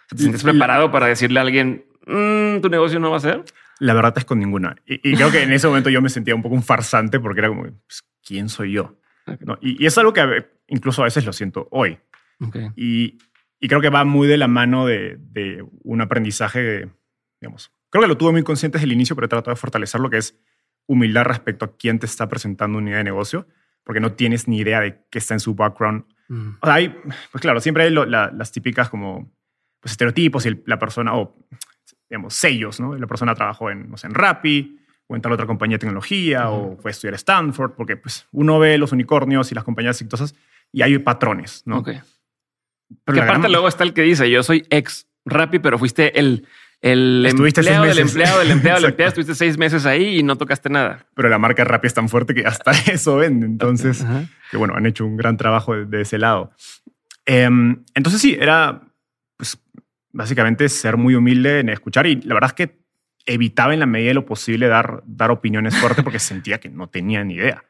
¿te 0.09 0.17
sientes 0.17 0.43
preparado 0.43 0.91
para 0.91 1.07
decirle 1.07 1.39
a 1.39 1.43
alguien, 1.43 1.85
"Mm, 2.07 2.61
tu 2.61 2.69
negocio 2.69 2.99
no 2.99 3.11
va 3.11 3.17
a 3.17 3.21
ser? 3.21 3.43
La 3.79 3.93
verdad 3.93 4.13
es 4.17 4.25
con 4.25 4.39
ninguna. 4.39 4.75
Y, 4.85 4.95
y 5.09 5.15
creo 5.15 5.31
que 5.31 5.41
en 5.43 5.51
ese 5.53 5.67
momento 5.67 5.89
yo 5.89 6.01
me 6.01 6.09
sentía 6.09 6.35
un 6.35 6.41
poco 6.41 6.55
un 6.55 6.63
farsante 6.63 7.19
porque 7.19 7.39
era 7.39 7.47
como, 7.49 7.63
pues, 7.63 8.03
¿quién 8.25 8.49
soy 8.49 8.73
yo? 8.73 8.97
¿No? 9.41 9.57
Y, 9.61 9.81
y 9.83 9.85
es 9.85 9.97
algo 9.97 10.11
que 10.11 10.47
incluso 10.67 11.01
a 11.01 11.05
veces 11.05 11.25
lo 11.25 11.31
siento 11.33 11.67
hoy. 11.71 11.97
Ok. 12.41 12.57
Y, 12.75 13.17
y 13.59 13.67
creo 13.67 13.81
que 13.81 13.89
va 13.89 14.05
muy 14.05 14.27
de 14.27 14.37
la 14.37 14.47
mano 14.47 14.85
de, 14.85 15.17
de 15.19 15.65
un 15.83 16.01
aprendizaje, 16.01 16.61
de, 16.61 16.89
digamos, 17.41 17.71
creo 17.89 18.01
que 18.03 18.07
lo 18.07 18.17
tuve 18.17 18.31
muy 18.31 18.43
consciente 18.43 18.77
desde 18.77 18.85
el 18.85 18.93
inicio, 18.93 19.15
pero 19.15 19.25
he 19.25 19.29
tratado 19.29 19.53
de 19.53 19.59
fortalecer 19.59 19.99
lo 20.01 20.09
que 20.09 20.17
es 20.17 20.37
humildad 20.87 21.23
respecto 21.25 21.65
a 21.65 21.75
quién 21.77 21.99
te 21.99 22.05
está 22.05 22.27
presentando 22.29 22.77
una 22.77 22.89
idea 22.89 22.97
de 22.99 23.03
negocio, 23.03 23.47
porque 23.83 23.99
no 23.99 24.13
tienes 24.13 24.47
ni 24.47 24.59
idea 24.59 24.79
de 24.81 25.03
qué 25.09 25.19
está 25.19 25.33
en 25.33 25.39
su 25.39 25.55
background. 25.55 26.03
Mm. 26.29 26.49
O 26.61 26.65
sea, 26.65 26.75
hay, 26.75 26.89
pues 27.31 27.41
claro, 27.41 27.59
siempre 27.59 27.83
hay 27.83 27.91
lo- 27.91 28.05
la- 28.05 28.31
las 28.35 28.51
típicas 28.51 28.89
como 28.89 29.31
pues, 29.81 29.91
estereotipos 29.93 30.45
y 30.45 30.49
el- 30.49 30.63
la 30.65 30.77
persona, 30.79 31.15
o 31.15 31.35
digamos, 32.09 32.33
sellos, 32.33 32.79
¿no? 32.79 32.95
La 32.95 33.07
persona 33.07 33.33
trabajó 33.35 33.69
en, 33.69 33.89
no 33.89 33.97
sé, 33.97 34.07
en 34.07 34.13
Rappi 34.13 34.79
o 35.07 35.15
en 35.15 35.21
tal 35.21 35.31
otra 35.31 35.45
compañía 35.45 35.75
de 35.75 35.79
tecnología 35.79 36.49
o 36.49 36.75
fue 36.77 36.89
a 36.89 36.91
estudiar 36.91 37.13
a 37.13 37.17
Stanford, 37.17 37.73
porque 37.73 37.97
pues 37.97 38.27
uno 38.31 38.59
ve 38.59 38.77
los 38.77 38.91
unicornios 38.91 39.51
y 39.51 39.55
las 39.55 39.63
compañías 39.63 39.95
exitosas 40.01 40.35
y 40.71 40.81
hay 40.81 40.97
patrones, 40.99 41.63
¿no? 41.65 41.79
Ok. 41.79 41.89
Pero 43.05 43.17
la 43.17 43.23
aparte 43.23 43.41
gran- 43.41 43.51
luego 43.51 43.67
está 43.67 43.83
el 43.83 43.93
que 43.93 44.01
dice, 44.03 44.29
yo 44.29 44.43
soy 44.43 44.65
ex 44.69 45.07
Rappi, 45.25 45.59
pero 45.59 45.77
fuiste 45.77 46.17
el, 46.19 46.47
el 46.81 47.25
Estuviste 47.27 47.61
empleado 47.61 47.85
del 47.85 47.99
empleado 47.99 48.39
del 48.39 48.51
empleado 48.51 48.79
del 48.81 48.89
empleado. 48.89 49.09
Estuviste 49.09 49.35
seis 49.35 49.57
meses 49.57 49.85
ahí 49.85 50.19
y 50.19 50.23
no 50.23 50.37
tocaste 50.37 50.69
nada. 50.69 51.05
Pero 51.13 51.29
la 51.29 51.37
marca 51.37 51.63
Rappi 51.63 51.87
es 51.87 51.93
tan 51.93 52.09
fuerte 52.09 52.33
que 52.33 52.45
hasta 52.45 52.71
eso 52.91 53.17
vende. 53.17 53.45
Entonces, 53.45 54.01
Ajá. 54.03 54.23
que 54.49 54.57
bueno, 54.57 54.75
han 54.75 54.85
hecho 54.85 55.05
un 55.05 55.17
gran 55.17 55.37
trabajo 55.37 55.75
de, 55.75 55.85
de 55.85 56.01
ese 56.01 56.17
lado. 56.17 56.51
Em, 57.25 57.83
entonces 57.93 58.21
sí, 58.21 58.35
era 58.39 58.81
pues 59.37 59.59
básicamente 60.11 60.67
ser 60.69 60.97
muy 60.97 61.15
humilde 61.15 61.59
en 61.59 61.69
escuchar 61.69 62.07
y 62.07 62.15
la 62.21 62.33
verdad 62.33 62.49
es 62.49 62.53
que 62.67 62.79
evitaba 63.25 63.73
en 63.73 63.79
la 63.81 63.85
medida 63.85 64.07
de 64.09 64.13
lo 64.15 64.25
posible 64.25 64.67
dar, 64.67 65.03
dar 65.05 65.29
opiniones 65.29 65.77
fuertes 65.77 66.03
porque 66.03 66.17
sentía 66.19 66.59
que 66.59 66.69
no 66.69 66.87
tenía 66.87 67.23
ni 67.23 67.35
idea. 67.35 67.63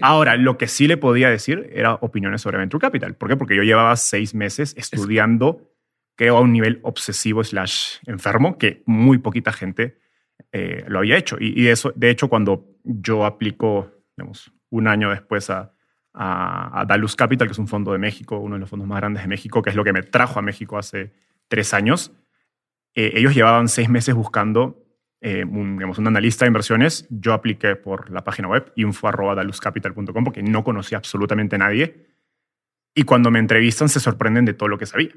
Ahora, 0.00 0.36
lo 0.36 0.58
que 0.58 0.66
sí 0.66 0.88
le 0.88 0.96
podía 0.96 1.30
decir 1.30 1.70
era 1.72 1.94
opiniones 1.94 2.42
sobre 2.42 2.58
Venture 2.58 2.80
Capital. 2.80 3.14
¿Por 3.14 3.28
qué? 3.28 3.36
Porque 3.36 3.54
yo 3.56 3.62
llevaba 3.62 3.94
seis 3.96 4.34
meses 4.34 4.74
estudiando, 4.76 5.70
creo, 6.16 6.36
a 6.36 6.40
un 6.40 6.52
nivel 6.52 6.80
obsesivo 6.82 7.44
slash 7.44 7.98
enfermo, 8.06 8.58
que 8.58 8.82
muy 8.86 9.18
poquita 9.18 9.52
gente 9.52 9.98
eh, 10.52 10.84
lo 10.88 10.98
había 10.98 11.16
hecho. 11.16 11.36
Y, 11.38 11.60
y 11.60 11.68
eso, 11.68 11.92
de 11.94 12.10
hecho, 12.10 12.28
cuando 12.28 12.66
yo 12.82 13.24
aplico, 13.24 13.92
digamos, 14.16 14.52
un 14.70 14.88
año 14.88 15.10
después 15.10 15.50
a, 15.50 15.72
a, 16.12 16.80
a 16.80 16.84
Dalus 16.84 17.14
Capital, 17.14 17.46
que 17.46 17.52
es 17.52 17.58
un 17.58 17.68
fondo 17.68 17.92
de 17.92 17.98
México, 17.98 18.38
uno 18.38 18.56
de 18.56 18.60
los 18.60 18.70
fondos 18.70 18.88
más 18.88 18.98
grandes 18.98 19.22
de 19.22 19.28
México, 19.28 19.62
que 19.62 19.70
es 19.70 19.76
lo 19.76 19.84
que 19.84 19.92
me 19.92 20.02
trajo 20.02 20.38
a 20.38 20.42
México 20.42 20.78
hace 20.78 21.12
tres 21.48 21.74
años, 21.74 22.12
eh, 22.94 23.12
ellos 23.14 23.34
llevaban 23.34 23.68
seis 23.68 23.88
meses 23.88 24.14
buscando 24.14 24.79
eh, 25.22 25.44
un, 25.44 25.76
digamos, 25.76 25.98
un 25.98 26.06
analista 26.06 26.44
de 26.44 26.48
inversiones. 26.48 27.06
Yo 27.10 27.34
apliqué 27.34 27.76
por 27.76 28.10
la 28.10 28.24
página 28.24 28.48
web 28.48 28.72
info.daluscapital.com 28.76 30.24
porque 30.24 30.42
no 30.42 30.64
conocía 30.64 30.98
absolutamente 30.98 31.56
a 31.56 31.58
nadie. 31.58 32.06
Y 32.94 33.02
cuando 33.02 33.30
me 33.30 33.38
entrevistan 33.38 33.88
se 33.88 34.00
sorprenden 34.00 34.44
de 34.46 34.54
todo 34.54 34.68
lo 34.68 34.78
que 34.78 34.86
sabía. 34.86 35.10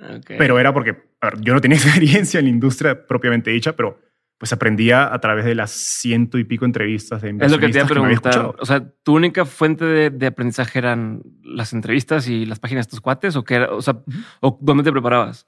Ok. 0.00 0.32
Pero 0.38 0.58
era 0.58 0.72
porque 0.72 0.92
ver, 0.92 1.40
yo 1.40 1.52
no 1.52 1.60
tenía 1.60 1.76
experiencia 1.82 2.38
en 2.38 2.46
la 2.46 2.50
industria 2.50 3.06
propiamente 3.06 3.50
dicha, 3.50 3.76
pero 3.76 4.00
pues 4.38 4.52
aprendía 4.52 5.14
a 5.14 5.20
través 5.20 5.44
de 5.44 5.54
las 5.54 5.70
ciento 5.70 6.36
y 6.36 6.42
pico 6.42 6.64
entrevistas 6.64 7.22
de 7.22 7.28
es 7.28 7.52
lo 7.52 7.58
que 7.58 7.68
te 7.68 7.78
iba 7.78 7.82
a 7.82 7.88
inversionistas 7.88 8.36
preguntar. 8.36 8.56
O 8.58 8.66
sea, 8.66 8.92
¿tu 9.04 9.14
única 9.14 9.44
fuente 9.44 9.84
de, 9.84 10.10
de 10.10 10.26
aprendizaje 10.26 10.80
eran 10.80 11.22
las 11.44 11.72
entrevistas 11.72 12.26
y 12.26 12.44
las 12.44 12.58
páginas 12.58 12.86
de 12.86 12.90
tus 12.90 13.00
cuates? 13.00 13.36
¿O 13.36 13.44
qué 13.44 13.54
era? 13.54 13.72
O 13.72 13.82
sea, 13.82 14.02
¿o 14.40 14.58
dónde 14.60 14.82
te 14.82 14.90
preparabas? 14.90 15.46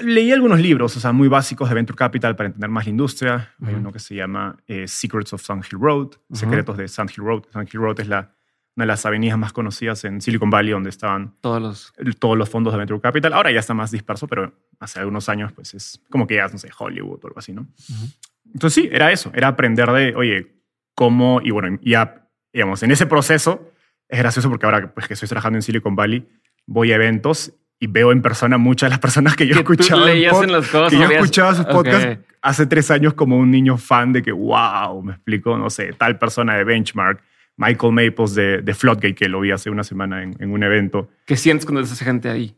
Leí 0.00 0.32
algunos 0.32 0.58
libros, 0.58 0.96
o 0.96 1.00
sea, 1.00 1.12
muy 1.12 1.28
básicos 1.28 1.68
de 1.68 1.74
Venture 1.74 1.96
Capital 1.96 2.34
para 2.34 2.46
entender 2.46 2.70
más 2.70 2.86
la 2.86 2.90
industria. 2.90 3.50
Hay 3.60 3.72
Ujú. 3.72 3.76
uno 3.80 3.92
que 3.92 3.98
se 3.98 4.14
llama 4.14 4.56
eh, 4.66 4.88
Secrets 4.88 5.32
of 5.34 5.42
Sand 5.42 5.64
Hill 5.70 5.78
Road, 5.80 6.06
Ujú. 6.28 6.36
Secretos 6.36 6.76
de 6.78 6.88
Sand 6.88 7.10
Hill 7.10 7.24
Road. 7.24 7.42
Sand 7.52 7.68
Hill 7.72 7.80
Road 7.80 8.00
es 8.00 8.08
la, 8.08 8.34
una 8.74 8.84
de 8.84 8.86
las 8.86 9.04
avenidas 9.04 9.36
más 9.38 9.52
conocidas 9.52 10.02
en 10.04 10.22
Silicon 10.22 10.48
Valley, 10.48 10.72
donde 10.72 10.88
estaban 10.88 11.34
Todos 11.42 11.60
los... 11.60 11.92
todos 12.18 12.38
los 12.38 12.48
fondos 12.48 12.72
de 12.72 12.78
Venture 12.78 13.00
Capital. 13.02 13.34
Ahora 13.34 13.50
ya 13.52 13.60
está 13.60 13.74
más 13.74 13.90
disperso, 13.90 14.26
pero 14.26 14.54
hace 14.80 14.98
algunos 14.98 15.28
años, 15.28 15.52
pues 15.52 15.74
es 15.74 16.00
como 16.10 16.26
que 16.26 16.36
ya, 16.36 16.48
no 16.48 16.56
sé, 16.56 16.70
Hollywood 16.78 17.20
o 17.22 17.26
algo 17.26 17.38
así, 17.38 17.52
¿no? 17.52 17.62
Ujú. 17.62 18.06
Entonces 18.54 18.82
sí, 18.82 18.88
era 18.90 19.12
eso, 19.12 19.30
era 19.34 19.48
aprender 19.48 19.90
de, 19.92 20.14
oye, 20.16 20.54
cómo, 20.94 21.40
y 21.44 21.50
bueno, 21.50 21.78
ya, 21.82 22.28
digamos, 22.52 22.82
en 22.82 22.90
ese 22.92 23.06
proceso 23.06 23.70
es 24.08 24.18
gracioso 24.18 24.48
porque 24.50 24.66
ahora 24.66 24.92
pues, 24.94 25.06
que 25.06 25.14
estoy 25.14 25.28
trabajando 25.28 25.58
en 25.58 25.62
Silicon 25.62 25.94
Valley, 25.96 26.26
voy 26.66 26.92
a 26.92 26.96
eventos 26.96 27.54
y 27.82 27.88
veo 27.88 28.12
en 28.12 28.22
persona 28.22 28.58
muchas 28.58 28.88
de 28.88 28.90
las 28.90 28.98
personas 29.00 29.34
que 29.34 29.46
yo 29.46 29.54
Que 29.54 29.60
escuchaba 29.60 30.10
en 30.12 30.22
pod- 30.30 30.44
en 30.44 30.52
las 30.52 30.68
cosas. 30.68 30.90
que 30.92 30.98
yo 30.98 31.04
escuchaba 31.10 31.54
sus 31.54 31.66
podcasts 31.66 32.18
hace 32.40 32.66
tres 32.66 32.90
años 32.92 33.14
como 33.14 33.36
un 33.36 33.50
niño 33.50 33.76
fan 33.76 34.12
de 34.12 34.22
que, 34.22 34.30
wow, 34.30 35.02
me 35.02 35.12
explicó, 35.14 35.58
no 35.58 35.68
sé, 35.68 35.92
tal 35.92 36.18
persona 36.18 36.54
de 36.56 36.62
Benchmark, 36.64 37.22
Michael 37.56 37.92
Maples 37.92 38.34
de, 38.34 38.62
de 38.62 38.74
Floodgate, 38.74 39.14
que 39.16 39.28
lo 39.28 39.40
vi 39.40 39.50
hace 39.50 39.68
una 39.68 39.82
semana 39.84 40.22
en, 40.22 40.34
en 40.38 40.52
un 40.52 40.62
evento. 40.62 41.08
¿Qué 41.26 41.36
sientes 41.36 41.66
cuando 41.66 41.80
ves 41.80 41.90
a 41.90 41.94
esa 41.94 42.04
gente 42.04 42.28
ahí? 42.30 42.56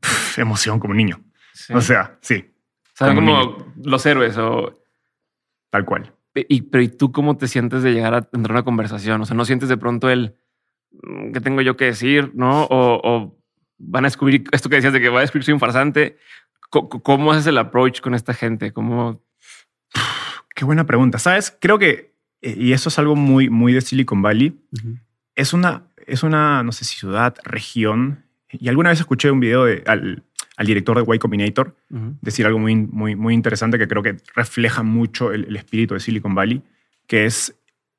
Pff, 0.00 0.38
emoción 0.38 0.78
como 0.80 0.94
niño. 0.94 1.20
Sí. 1.52 1.72
O 1.74 1.80
sea, 1.80 2.18
sí, 2.20 2.52
Saben 2.94 3.14
como 3.16 3.52
como 3.56 3.74
los 3.84 4.06
héroes 4.06 4.36
o... 4.38 4.82
tal 5.70 5.84
cual. 5.84 6.12
Y, 6.34 6.62
pero 6.62 6.82
¿y 6.82 6.88
tú 6.88 7.12
cómo 7.12 7.36
te 7.36 7.46
sientes 7.48 7.82
de 7.82 7.92
llegar 7.92 8.14
a 8.14 8.22
tener 8.22 8.50
una 8.50 8.62
conversación? 8.62 9.20
O 9.22 9.24
sea, 9.26 9.36
¿no 9.36 9.44
sientes 9.44 9.68
de 9.70 9.76
pronto 9.78 10.10
el 10.10 10.36
"Mm, 11.02 11.32
qué 11.32 11.40
tengo 11.40 11.60
yo 11.62 11.76
que 11.76 11.86
decir? 11.86 12.30
¿No? 12.34 12.64
O, 12.64 13.00
o 13.02 13.38
van 13.78 14.04
a 14.04 14.08
descubrir 14.08 14.44
esto 14.52 14.68
que 14.68 14.76
decías 14.76 14.92
de 14.92 15.00
que 15.00 15.08
voy 15.08 15.18
a 15.18 15.20
descubrir 15.22 15.44
soy 15.44 15.54
un 15.54 15.60
farsante. 15.60 16.18
Co- 16.70 16.88
¿Cómo 16.88 17.32
haces 17.32 17.46
el 17.46 17.58
approach 17.58 18.00
con 18.00 18.14
esta 18.14 18.34
gente? 18.34 18.72
¿Cómo? 18.72 19.22
Qué 20.54 20.64
buena 20.64 20.84
pregunta. 20.86 21.18
¿Sabes? 21.18 21.56
Creo 21.60 21.78
que, 21.78 22.14
eh, 22.42 22.56
y 22.58 22.72
eso 22.72 22.88
es 22.88 22.98
algo 22.98 23.14
muy, 23.16 23.48
muy 23.50 23.72
de 23.72 23.80
Silicon 23.80 24.22
Valley, 24.22 24.58
es 25.34 25.52
una, 25.52 25.84
es 26.06 26.22
una, 26.22 26.62
no 26.62 26.72
sé 26.72 26.84
si 26.84 26.96
ciudad, 26.96 27.36
región. 27.44 28.24
Y 28.50 28.68
alguna 28.68 28.90
vez 28.90 29.00
escuché 29.00 29.30
un 29.30 29.40
video 29.40 29.64
de, 29.64 29.82
al, 29.86 30.22
al 30.56 30.66
director 30.66 30.96
de 31.04 31.14
Y 31.14 31.18
Combinator 31.18 31.76
decir 32.22 32.46
algo 32.46 32.58
muy, 32.58 32.74
muy, 32.74 33.16
muy 33.16 33.34
interesante 33.34 33.78
que 33.78 33.86
creo 33.86 34.02
que 34.02 34.16
refleja 34.34 34.82
mucho 34.82 35.32
el, 35.32 35.44
el 35.44 35.56
espíritu 35.56 35.94
de 35.94 36.00
Silicon 36.00 36.34
Valley, 36.34 36.62
que 37.06 37.26
es, 37.26 37.54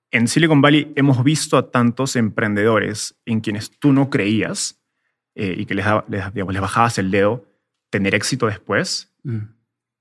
en 0.10 0.28
Silicon 0.28 0.62
Valley 0.62 0.92
hemos 0.96 1.24
visto 1.24 1.58
a 1.58 1.70
tantos 1.70 2.16
emprendedores 2.16 3.20
en 3.26 3.42
quienes 3.42 3.70
tú 3.78 3.94
no 3.94 4.10
creías 4.10 4.77
eh, 5.38 5.56
y 5.58 5.66
que 5.66 5.76
les, 5.76 5.86
les, 6.10 6.34
digamos, 6.34 6.54
les 6.54 6.62
bajabas 6.62 6.98
el 6.98 7.12
dedo 7.12 7.46
tener 7.90 8.14
éxito 8.16 8.48
después, 8.48 9.14
Mm. 9.24 9.50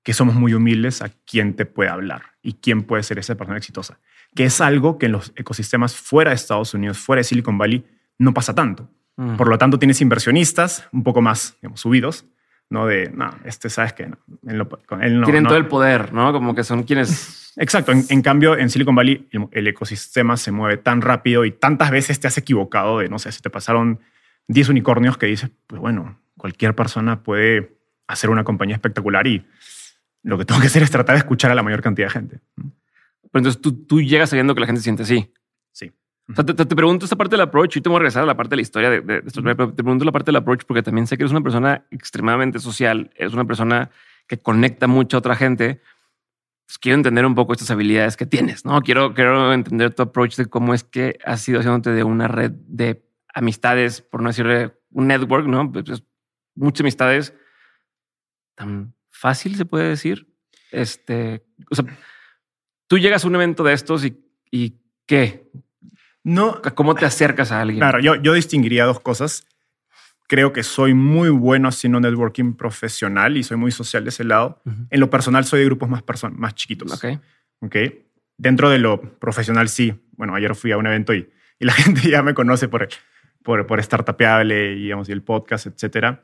que 0.03 0.13
somos 0.13 0.35
muy 0.35 0.53
humildes 0.53 1.01
a 1.01 1.09
quién 1.29 1.53
te 1.55 1.65
puede 1.65 1.89
hablar 1.89 2.21
y 2.41 2.53
quién 2.53 2.83
puede 2.83 3.03
ser 3.03 3.19
esa 3.19 3.35
persona 3.35 3.57
exitosa. 3.57 3.99
Que 4.35 4.45
es 4.45 4.61
algo 4.61 4.97
que 4.97 5.07
en 5.07 5.11
los 5.13 5.33
ecosistemas 5.35 5.95
fuera 5.95 6.31
de 6.31 6.35
Estados 6.35 6.73
Unidos, 6.73 6.97
fuera 6.97 7.19
de 7.19 7.23
Silicon 7.25 7.57
Valley, 7.57 7.83
no 8.17 8.33
pasa 8.33 8.53
tanto. 8.55 8.89
Mm. 9.17 9.35
Por 9.35 9.47
lo 9.49 9.57
tanto, 9.57 9.79
tienes 9.79 9.99
inversionistas 10.01 10.87
un 10.93 11.03
poco 11.03 11.21
más 11.21 11.57
digamos, 11.61 11.81
subidos, 11.81 12.25
¿no? 12.69 12.85
De, 12.87 13.09
no, 13.13 13.29
este 13.45 13.69
sabes 13.69 13.93
que 13.93 14.07
no, 14.07 14.17
él 14.47 14.57
no- 14.59 14.69
con 14.69 15.03
él 15.03 15.19
no- 15.19 15.25
Tienen 15.25 15.43
no". 15.43 15.49
todo 15.49 15.57
el 15.57 15.67
poder, 15.67 16.13
¿no? 16.13 16.31
Como 16.31 16.55
que 16.55 16.63
son 16.63 16.83
quienes... 16.83 17.53
Exacto. 17.57 17.91
En, 17.91 18.03
en 18.09 18.21
cambio, 18.21 18.57
en 18.57 18.69
Silicon 18.69 18.95
Valley, 18.95 19.27
el, 19.31 19.47
el 19.51 19.67
ecosistema 19.67 20.37
se 20.37 20.51
mueve 20.51 20.77
tan 20.77 21.01
rápido 21.01 21.43
y 21.43 21.51
tantas 21.51 21.91
veces 21.91 22.19
te 22.19 22.27
has 22.27 22.37
equivocado 22.37 22.99
de, 22.99 23.09
no 23.09 23.19
sé, 23.19 23.31
si 23.31 23.41
te 23.41 23.49
pasaron 23.49 23.99
10 24.47 24.69
unicornios 24.69 25.17
que 25.17 25.25
dices, 25.27 25.51
pues 25.67 25.81
bueno, 25.81 26.19
cualquier 26.37 26.75
persona 26.75 27.23
puede 27.23 27.77
hacer 28.07 28.29
una 28.29 28.43
compañía 28.43 28.75
espectacular 28.75 29.27
y 29.27 29.45
lo 30.23 30.37
que 30.37 30.45
tengo 30.45 30.61
que 30.61 30.67
hacer 30.67 30.83
es 30.83 30.91
tratar 30.91 31.15
de 31.15 31.19
escuchar 31.19 31.51
a 31.51 31.55
la 31.55 31.63
mayor 31.63 31.81
cantidad 31.81 32.07
de 32.07 32.11
gente. 32.13 32.39
Pero 32.55 32.69
entonces 33.39 33.61
tú, 33.61 33.73
tú 33.85 34.01
llegas 34.01 34.29
sabiendo 34.29 34.53
que 34.55 34.61
la 34.61 34.65
gente 34.67 34.79
se 34.79 34.85
siente 34.85 35.03
así. 35.03 35.31
Sí. 35.71 35.91
O 36.29 36.33
sea, 36.33 36.45
te, 36.45 36.53
te- 36.53 36.65
te 36.65 36.75
pregunto 36.75 37.05
esta 37.05 37.15
parte 37.15 37.35
del 37.35 37.41
approach 37.41 37.77
y 37.77 37.81
te 37.81 37.89
voy 37.89 37.97
a 37.97 37.99
regresar 37.99 38.23
a 38.23 38.25
la 38.25 38.35
parte 38.37 38.51
de 38.51 38.55
la 38.57 38.61
historia 38.61 38.89
de, 38.89 39.01
de, 39.01 39.21
de 39.21 39.27
estos, 39.27 39.43
pero 39.43 39.69
te 39.73 39.83
pregunto 39.83 40.05
la 40.05 40.11
parte 40.11 40.27
del 40.27 40.37
approach 40.37 40.63
porque 40.65 40.83
también 40.83 41.07
sé 41.07 41.17
que 41.17 41.23
eres 41.23 41.31
una 41.31 41.41
persona 41.41 41.85
extremadamente 41.91 42.59
social, 42.59 43.11
eres 43.15 43.33
una 43.33 43.45
persona 43.45 43.89
que 44.27 44.37
conecta 44.37 44.87
mucho 44.87 45.17
a 45.17 45.19
otra 45.19 45.35
gente. 45.35 45.81
Pues 46.65 46.77
quiero 46.79 46.95
entender 46.97 47.25
un 47.25 47.35
poco 47.35 47.53
estas 47.53 47.71
habilidades 47.71 48.17
que 48.17 48.25
tienes, 48.25 48.65
¿no? 48.65 48.81
Quiero, 48.81 49.13
quiero 49.13 49.53
entender 49.53 49.93
tu 49.93 50.03
approach 50.03 50.35
de 50.35 50.47
cómo 50.47 50.73
es 50.73 50.83
que 50.83 51.17
has 51.23 51.47
ido 51.47 51.59
haciéndote 51.59 51.91
de 51.91 52.03
una 52.03 52.27
red 52.27 52.51
de 52.51 53.06
amistades, 53.37 54.01
por 54.01 54.21
no 54.21 54.29
decirle 54.29 54.73
un 54.89 55.07
network, 55.07 55.45
¿no? 55.45 55.71
Pues, 55.71 56.03
muchas 56.55 56.81
amistades 56.81 57.33
tan 58.55 58.95
fácil 59.11 59.55
se 59.55 59.65
puede 59.65 59.89
decir. 59.89 60.27
Este, 60.71 61.45
o 61.69 61.75
sea, 61.75 61.85
tú 62.87 62.97
llegas 62.97 63.23
a 63.23 63.27
un 63.27 63.35
evento 63.35 63.63
de 63.63 63.73
estos 63.73 64.03
y, 64.03 64.19
y 64.49 64.79
¿qué? 65.05 65.51
No, 66.23 66.61
¿Cómo 66.73 66.95
te 66.95 67.05
acercas 67.05 67.51
a 67.51 67.61
alguien? 67.61 67.79
claro, 67.79 67.99
yo, 67.99 68.15
yo 68.15 68.33
distinguiría 68.33 68.85
dos 68.85 68.99
cosas. 68.99 69.47
Creo 70.27 70.51
que 70.51 70.63
soy 70.63 70.95
muy 70.95 71.29
bueno 71.29 71.69
haciendo 71.69 71.99
networking 71.99 72.53
profesional 72.53 73.37
y 73.37 73.43
soy 73.43 73.55
muy 73.55 73.71
social 73.71 74.03
de 74.03 74.09
ese 74.09 74.23
lado. 74.23 74.61
En 74.89 74.99
lo 74.99 75.09
personal, 75.09 75.45
soy 75.45 75.59
de 75.59 75.65
grupos 75.65 75.87
más, 75.87 76.03
más 76.31 76.55
chiquitos. 76.55 76.91
Ok. 76.91 77.19
¿ok? 77.61 77.75
Dentro 78.35 78.69
de 78.69 78.79
lo 78.79 78.99
profesional, 79.19 79.69
sí. 79.69 79.93
Bueno, 80.17 80.35
ayer 80.35 80.53
fui 80.55 80.71
a 80.71 80.77
un 80.77 80.87
evento 80.87 81.13
y, 81.13 81.29
y 81.59 81.65
la 81.65 81.73
gente 81.83 82.09
ya 82.09 82.23
me 82.23 82.33
conoce 82.33 82.67
por, 82.67 82.89
por, 83.47 83.65
por 83.65 83.81
Startupeable 83.81 84.73
y, 84.73 84.83
digamos, 84.83 85.07
y 85.07 85.13
el 85.13 85.21
podcast, 85.21 85.67
etc. 85.67 86.17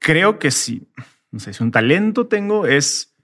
creo 0.00 0.40
que 0.40 0.50
sí. 0.50 0.88
No 1.30 1.38
sé, 1.38 1.52
si 1.52 1.62
un 1.62 1.70
talento 1.70 2.26
tengo 2.26 2.66
es 2.66 3.14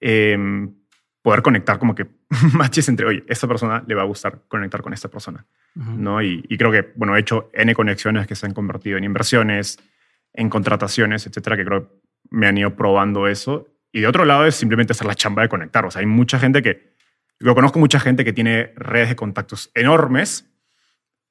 em, 0.00 0.74
poder 1.20 1.42
conectar 1.42 1.78
como 1.78 1.94
que 1.94 2.06
matches 2.54 2.88
entre, 2.88 3.04
oye, 3.04 3.24
esta 3.28 3.46
persona 3.46 3.84
le 3.86 3.94
va 3.94 4.00
a 4.00 4.06
gustar 4.06 4.44
conectar 4.48 4.80
con 4.80 4.94
esta 4.94 5.10
persona. 5.10 5.44
¿no? 5.74 6.22
Y, 6.22 6.42
y 6.48 6.56
creo 6.56 6.72
que, 6.72 6.90
bueno, 6.96 7.14
he 7.16 7.20
hecho 7.20 7.50
N 7.52 7.74
conexiones 7.74 8.26
que 8.26 8.34
se 8.34 8.46
han 8.46 8.54
convertido 8.54 8.96
en 8.96 9.04
inversiones, 9.04 9.78
en 10.32 10.48
contrataciones, 10.48 11.26
etcétera, 11.26 11.54
que 11.54 11.66
creo 11.66 11.86
que 11.86 11.94
me 12.30 12.46
han 12.46 12.56
ido 12.56 12.74
probando 12.74 13.28
eso. 13.28 13.68
Y 13.92 14.00
de 14.00 14.06
otro 14.06 14.24
lado 14.24 14.46
es 14.46 14.54
simplemente 14.54 14.94
hacer 14.94 15.06
la 15.06 15.14
chamba 15.14 15.42
de 15.42 15.50
conectar. 15.50 15.84
O 15.84 15.90
sea, 15.90 16.00
hay 16.00 16.06
mucha 16.06 16.38
gente 16.38 16.62
que, 16.62 16.94
yo 17.40 17.54
conozco 17.54 17.78
mucha 17.78 18.00
gente 18.00 18.24
que 18.24 18.32
tiene 18.32 18.72
redes 18.74 19.10
de 19.10 19.16
contactos 19.16 19.70
enormes, 19.74 20.50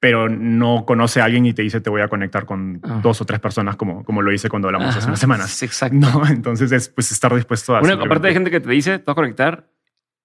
pero 0.00 0.28
no 0.28 0.84
conoce 0.86 1.20
a 1.20 1.24
alguien 1.24 1.46
y 1.46 1.54
te 1.54 1.62
dice 1.62 1.80
te 1.80 1.88
voy 1.90 2.02
a 2.02 2.08
conectar 2.08 2.44
con 2.44 2.80
Ah. 2.82 3.00
dos 3.02 3.20
o 3.20 3.24
tres 3.24 3.40
personas 3.40 3.76
como, 3.76 4.04
como 4.04 4.20
lo 4.22 4.32
hice 4.32 4.48
cuando 4.50 4.68
hablamos 4.68 4.88
hace 4.88 4.98
Ajá. 4.98 5.08
unas 5.08 5.20
semanas. 5.20 5.62
Exacto. 5.62 5.96
No, 5.96 6.26
entonces 6.28 6.70
es 6.72 6.88
pues 6.88 7.10
estar 7.12 7.34
dispuesto 7.34 7.74
a... 7.76 7.80
Una, 7.80 7.94
aparte 7.94 8.28
hay 8.28 8.34
gente 8.34 8.50
que 8.50 8.60
te 8.60 8.70
dice, 8.70 8.98
te 8.98 9.04
voy 9.06 9.12
a 9.12 9.14
conectar 9.14 9.70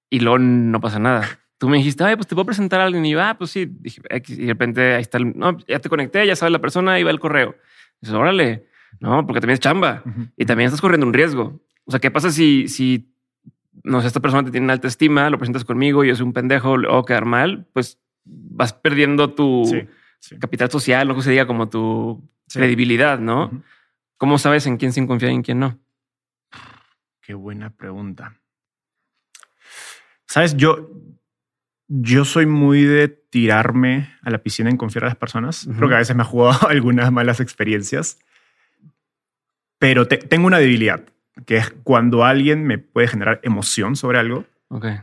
y 0.09 0.19
luego 0.19 0.39
no 0.39 0.79
pasa 0.81 0.99
nada. 0.99 1.25
Tú 1.57 1.67
me 1.69 1.77
dijiste, 1.77 2.03
ay, 2.03 2.15
pues 2.15 2.25
te 2.27 2.35
puedo 2.35 2.45
presentar 2.45 2.79
a 2.81 2.85
alguien 2.85 3.05
y 3.05 3.11
yo, 3.11 3.21
ah, 3.21 3.35
pues 3.37 3.51
sí. 3.51 3.65
Dije, 3.69 4.01
y 4.29 4.35
de 4.45 4.47
repente 4.47 4.95
ahí 4.95 5.01
está, 5.01 5.17
el, 5.17 5.37
no, 5.37 5.57
ya 5.67 5.79
te 5.79 5.89
conecté, 5.89 6.25
ya 6.25 6.35
sabe 6.35 6.51
la 6.51 6.59
persona, 6.59 6.97
y 6.99 7.03
va 7.03 7.11
el 7.11 7.19
correo. 7.19 7.55
Dices, 8.01 8.15
órale. 8.15 8.65
¿no? 9.01 9.25
Porque 9.27 9.39
también 9.39 9.53
es 9.55 9.59
chamba 9.59 10.01
y 10.35 10.45
también 10.45 10.67
estás 10.67 10.81
corriendo 10.81 11.05
un 11.05 11.13
riesgo. 11.13 11.61
O 11.85 11.91
sea, 11.91 11.99
¿qué 11.99 12.09
pasa 12.11 12.31
si, 12.31 12.67
si 12.67 13.13
no 13.83 14.01
sé, 14.01 14.07
esta 14.07 14.19
persona 14.19 14.43
te 14.43 14.51
tiene 14.51 14.71
alta 14.71 14.87
estima, 14.87 15.29
lo 15.29 15.37
presentas 15.37 15.63
conmigo 15.63 16.03
y 16.03 16.07
yo 16.07 16.15
soy 16.15 16.25
un 16.25 16.33
pendejo 16.33 16.73
o 16.73 17.05
quedar 17.05 17.25
mal? 17.25 17.67
Pues 17.73 17.99
vas 18.29 18.73
perdiendo 18.73 19.33
tu 19.33 19.63
capital 20.39 20.69
social, 20.69 21.07
lo 21.07 21.15
que 21.15 21.21
se 21.21 21.31
diga 21.31 21.47
como 21.47 21.69
tu 21.69 22.29
credibilidad, 22.53 23.19
¿no? 23.19 23.63
¿Cómo 24.17 24.37
sabes 24.37 24.67
en 24.67 24.77
quién 24.77 24.93
sin 24.93 25.07
confiar 25.07 25.31
y 25.31 25.35
en 25.35 25.43
quién 25.43 25.59
no? 25.59 25.79
Qué 27.21 27.33
buena 27.33 27.69
pregunta. 27.69 28.39
Sabes, 30.27 30.57
yo, 30.57 30.89
yo 31.87 32.25
soy 32.25 32.45
muy 32.45 32.83
de 32.83 33.07
tirarme 33.07 34.13
a 34.21 34.29
la 34.29 34.43
piscina 34.43 34.69
en 34.69 34.77
confiar 34.77 35.05
a 35.05 35.07
las 35.07 35.15
personas. 35.15 35.67
Creo 35.75 35.89
que 35.89 35.95
a 35.95 35.99
veces 35.99 36.15
me 36.15 36.23
ha 36.23 36.25
jugado 36.25 36.67
algunas 36.69 37.11
malas 37.11 37.39
experiencias. 37.39 38.19
Pero 39.77 40.07
tengo 40.07 40.45
una 40.45 40.59
debilidad, 40.59 41.05
que 41.45 41.57
es 41.57 41.69
cuando 41.83 42.25
alguien 42.25 42.65
me 42.65 42.77
puede 42.77 43.07
generar 43.07 43.39
emoción 43.43 43.95
sobre 43.95 44.19
algo, 44.19 44.45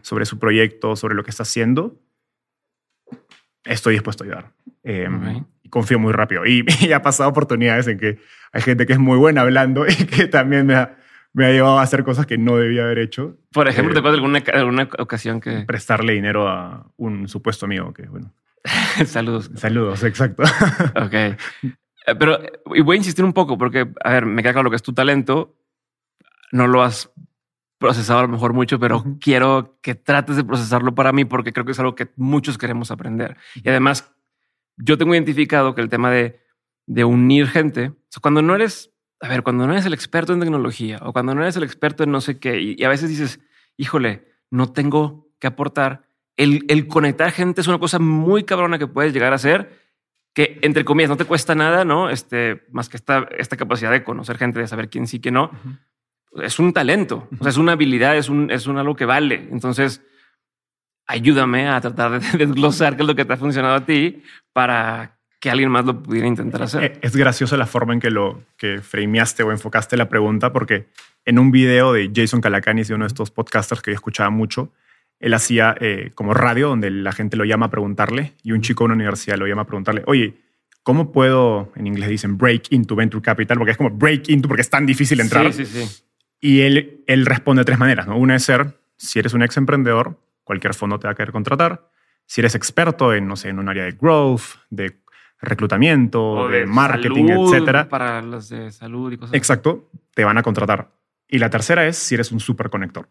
sobre 0.03 0.27
su 0.27 0.39
proyecto, 0.39 0.95
sobre 0.97 1.15
lo 1.15 1.25
que 1.25 1.31
está 1.31 1.45
haciendo, 1.45 1.99
estoy 3.65 3.95
dispuesto 3.95 4.25
a 4.25 4.27
ayudar. 4.27 4.53
Em, 4.83 5.45
y 5.63 5.69
confío 5.69 5.99
muy 5.99 6.13
rápido. 6.13 6.43
Y, 6.47 6.93
ha 6.93 7.03
pasado 7.03 7.29
oportunidades 7.29 7.87
en 7.89 7.99
que 7.99 8.19
hay 8.53 8.63
gente 8.63 8.87
que 8.87 8.95
es 8.95 8.99
muy 8.99 9.19
buena 9.19 9.43
hablando 9.43 9.87
y 9.87 9.95
que 10.07 10.27
también 10.27 10.67
me 10.67 10.75
ha, 10.75 10.97
me 11.33 11.47
ha 11.47 11.51
llevado 11.51 11.79
a 11.79 11.83
hacer 11.83 12.05
cosas 12.05 12.27
que 12.27 12.39
no 12.39 12.57
debía 12.57 12.85
haber 12.85 12.99
hecho. 12.99 13.37
Por 13.53 13.69
ejemplo, 13.69 13.93
¿te 13.93 13.99
eh, 13.99 14.01
acuerdas 14.01 14.19
alguna, 14.19 14.43
alguna 14.53 14.89
ocasión 14.99 15.41
que... 15.41 15.65
Prestarle 15.67 16.15
dinero 16.15 16.49
a 16.49 16.91
un 16.97 17.29
supuesto 17.29 17.67
amigo 17.67 17.93
que, 17.93 18.07
bueno... 18.07 18.33
Saludos. 19.07 19.51
Saludos, 19.55 20.03
exacto. 20.03 20.43
ok. 20.97 21.13
Eh, 21.13 21.37
pero 22.19 22.39
y 22.75 22.81
voy 22.81 22.97
a 22.97 22.99
insistir 22.99 23.25
un 23.25 23.33
poco 23.33 23.59
porque, 23.59 23.89
a 24.03 24.13
ver, 24.13 24.27
me 24.27 24.43
queda 24.43 24.53
claro 24.53 24.65
lo 24.65 24.71
que 24.71 24.77
es 24.77 24.83
tu 24.83 24.93
talento. 24.93 25.57
No 26.53 26.67
lo 26.67 26.83
has 26.83 27.11
procesado 27.79 28.21
a 28.21 28.23
lo 28.23 28.29
mejor 28.29 28.53
mucho, 28.53 28.79
pero 28.79 29.05
quiero 29.21 29.79
que 29.83 29.95
trates 29.95 30.37
de 30.37 30.45
procesarlo 30.45 30.95
para 30.95 31.13
mí 31.13 31.25
porque 31.25 31.53
creo 31.53 31.67
que 31.67 31.73
es 31.73 31.79
algo 31.79 31.95
que 31.95 32.09
muchos 32.17 32.59
queremos 32.59 32.91
aprender. 32.91 33.37
Y 33.55 33.69
además, 33.69 34.13
yo 34.77 34.99
tengo 34.99 35.15
identificado 35.15 35.75
que 35.75 35.83
el 35.83 35.89
tema 35.89 36.11
de, 36.11 36.41
de 36.87 37.05
unir 37.05 37.49
gente, 37.49 37.93
cuando 38.21 38.43
no 38.43 38.55
eres, 38.55 38.93
a 39.21 39.29
ver, 39.29 39.43
cuando 39.43 39.67
no 39.67 39.73
eres 39.73 39.87
el 39.87 39.95
experto 39.95 40.33
en 40.33 40.41
tecnología 40.41 40.99
o 41.03 41.13
cuando 41.13 41.35
no 41.35 41.43
eres 41.43 41.57
el 41.57 41.65
experto 41.65 42.05
en 42.05 42.11
no 42.11 42.21
sé 42.21 42.39
qué, 42.39 42.61
y, 42.61 42.85
a 42.85 42.89
veces 42.89 43.09
dices, 43.09 43.41
híjole, 43.77 44.27
no 44.51 44.73
tengo 44.73 45.29
que 45.39 45.47
aportar, 45.47 46.03
el, 46.37 46.65
el 46.69 46.87
conectar 46.87 47.31
gente 47.31 47.61
es 47.61 47.69
una 47.69 47.79
cosa 47.79 47.99
muy 47.99 48.45
cabrona 48.45 48.79
que 48.79 48.87
puedes 48.87 49.13
llegar 49.13 49.33
a 49.33 49.37
hacer 49.37 49.87
que 50.35 50.59
entre 50.61 50.85
comillas 50.85 51.09
no 51.09 51.17
te 51.17 51.25
cuesta 51.25 51.55
nada, 51.55 51.87
¿no? 51.87 52.11
Este, 52.11 52.67
más 52.71 52.91
que 52.91 52.99
esta, 52.99 53.27
esta 53.39 53.57
capacidad 53.57 53.91
de 53.91 54.05
conocer 54.05 54.37
gente, 54.37 54.61
de 54.61 54.67
saber 54.67 54.91
quién 54.91 55.07
sí, 55.07 55.19
quién 55.19 55.33
no 55.33 55.51
es 56.43 56.59
un 56.59 56.73
talento, 56.73 57.29
o 57.39 57.43
sea, 57.43 57.51
es 57.51 57.57
una 57.57 57.73
habilidad, 57.73 58.17
es 58.17 58.29
un, 58.29 58.51
es 58.51 58.67
un 58.67 58.79
algo 58.79 58.97
que 58.97 59.05
vale. 59.05 59.49
Entonces, 59.51 60.03
ayúdame 61.07 61.69
a 61.69 61.81
tratar 61.81 62.21
de 62.21 62.39
desglosar 62.47 62.97
qué 62.97 63.03
es 63.03 63.09
lo 63.09 63.15
que 63.15 63.25
te 63.25 63.33
ha 63.33 63.37
funcionado 63.37 63.75
a 63.75 63.87
ti 63.87 64.23
para 64.53 65.19
que 65.41 65.51
alguien 65.51 65.71
más 65.71 65.85
lo 65.85 66.03
pudiera 66.03 66.27
intentar 66.27 66.63
hacer. 66.63 66.85
Eh, 66.85 66.99
es 67.03 67.15
gracioso 67.15 67.57
la 67.57 67.67
forma 67.67 67.93
en 67.93 68.01
que 68.01 68.11
lo 68.11 68.43
que 68.57 68.81
frameaste 68.81 69.43
o 69.43 69.53
enfocaste 69.53 69.97
la 69.97 70.09
pregunta, 70.09 70.53
porque 70.53 70.89
en 71.25 71.39
un 71.39 71.51
video 71.51 71.93
de 71.93 72.11
Jason 72.15 72.41
Calacanis, 72.41 72.89
de 72.89 72.95
uno 72.95 73.05
de 73.05 73.09
estos 73.09 73.31
podcasters 73.31 73.83
que 73.83 73.91
yo 73.91 73.95
escuchaba 73.95 74.31
mucho, 74.31 74.73
él 75.19 75.35
hacía 75.35 75.75
eh, 75.81 76.11
como 76.15 76.35
radio 76.35 76.69
donde 76.69 76.91
la 76.91 77.13
gente 77.13 77.37
lo 77.37 77.45
llama 77.45 77.67
a 77.67 77.71
preguntarle 77.71 78.35
y 78.43 78.53
un 78.53 78.61
chico 78.61 78.85
de 78.85 78.87
una 78.87 78.95
universidad 78.95 79.37
lo 79.37 79.47
llama 79.47 79.63
a 79.63 79.67
preguntarle, 79.67 80.03
oye, 80.07 80.35
¿cómo 80.83 81.11
puedo, 81.11 81.73
en 81.77 81.87
inglés 81.87 82.09
dicen 82.09 82.37
break 82.37 82.71
into 82.71 82.97
venture 82.97 83.23
capital? 83.23 83.59
Porque 83.59 83.73
es 83.73 83.77
como 83.77 83.91
break 83.91 84.29
into 84.29 84.49
porque 84.49 84.63
es 84.63 84.71
tan 84.71 84.87
difícil 84.87 85.21
entrar. 85.21 85.53
Sí, 85.53 85.65
sí, 85.65 85.85
sí. 85.85 86.03
Y 86.41 86.63
él, 86.63 87.03
él 87.07 87.27
responde 87.27 87.61
de 87.61 87.65
tres 87.65 87.79
maneras. 87.79 88.07
¿no? 88.07 88.17
Una 88.17 88.37
es 88.37 88.45
ser, 88.45 88.79
si 88.97 89.19
eres 89.19 89.35
un 89.35 89.43
ex 89.43 89.57
emprendedor, 89.57 90.21
cualquier 90.45 90.75
fondo 90.75 90.99
te 90.99 91.07
va 91.07 91.13
a 91.13 91.15
querer 91.15 91.33
contratar. 91.33 91.91
Si 92.27 92.41
eres 92.41 92.55
experto 92.55 93.15
en, 93.15 93.27
no 93.27 93.37
sé, 93.37 93.49
en 93.49 93.59
un 93.59 93.69
área 93.69 93.85
de 93.85 93.93
growth, 93.93 94.43
de 94.71 95.01
reclutamiento, 95.41 96.49
de, 96.49 96.67
marketing, 96.67 97.29
etcétera. 97.29 97.89
Para 97.89 98.23
los 98.23 98.49
de 98.49 98.71
salud 98.73 99.13
y 99.13 99.17
cosas 99.17 99.35
Exacto, 99.35 99.91
te 100.15 100.25
van 100.25 100.39
a 100.39 100.43
contratar. 100.43 100.91
Y 101.29 101.39
la 101.39 101.51
tercera 101.51 101.87
es 101.87 101.97
si 101.97 102.15
eres 102.15 102.33
un 102.33 102.41
super 102.41 102.71
conector. 102.71 103.09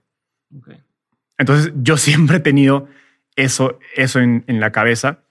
Entonces, 1.37 1.73
yo 1.75 1.97
siempre 1.97 2.37
he 2.37 2.41
tenido 2.41 2.87
eso, 3.35 3.79
eso 3.95 4.19
en, 4.19 4.43
en, 4.47 4.59
la 4.59 4.71
cabeza. 4.71 5.23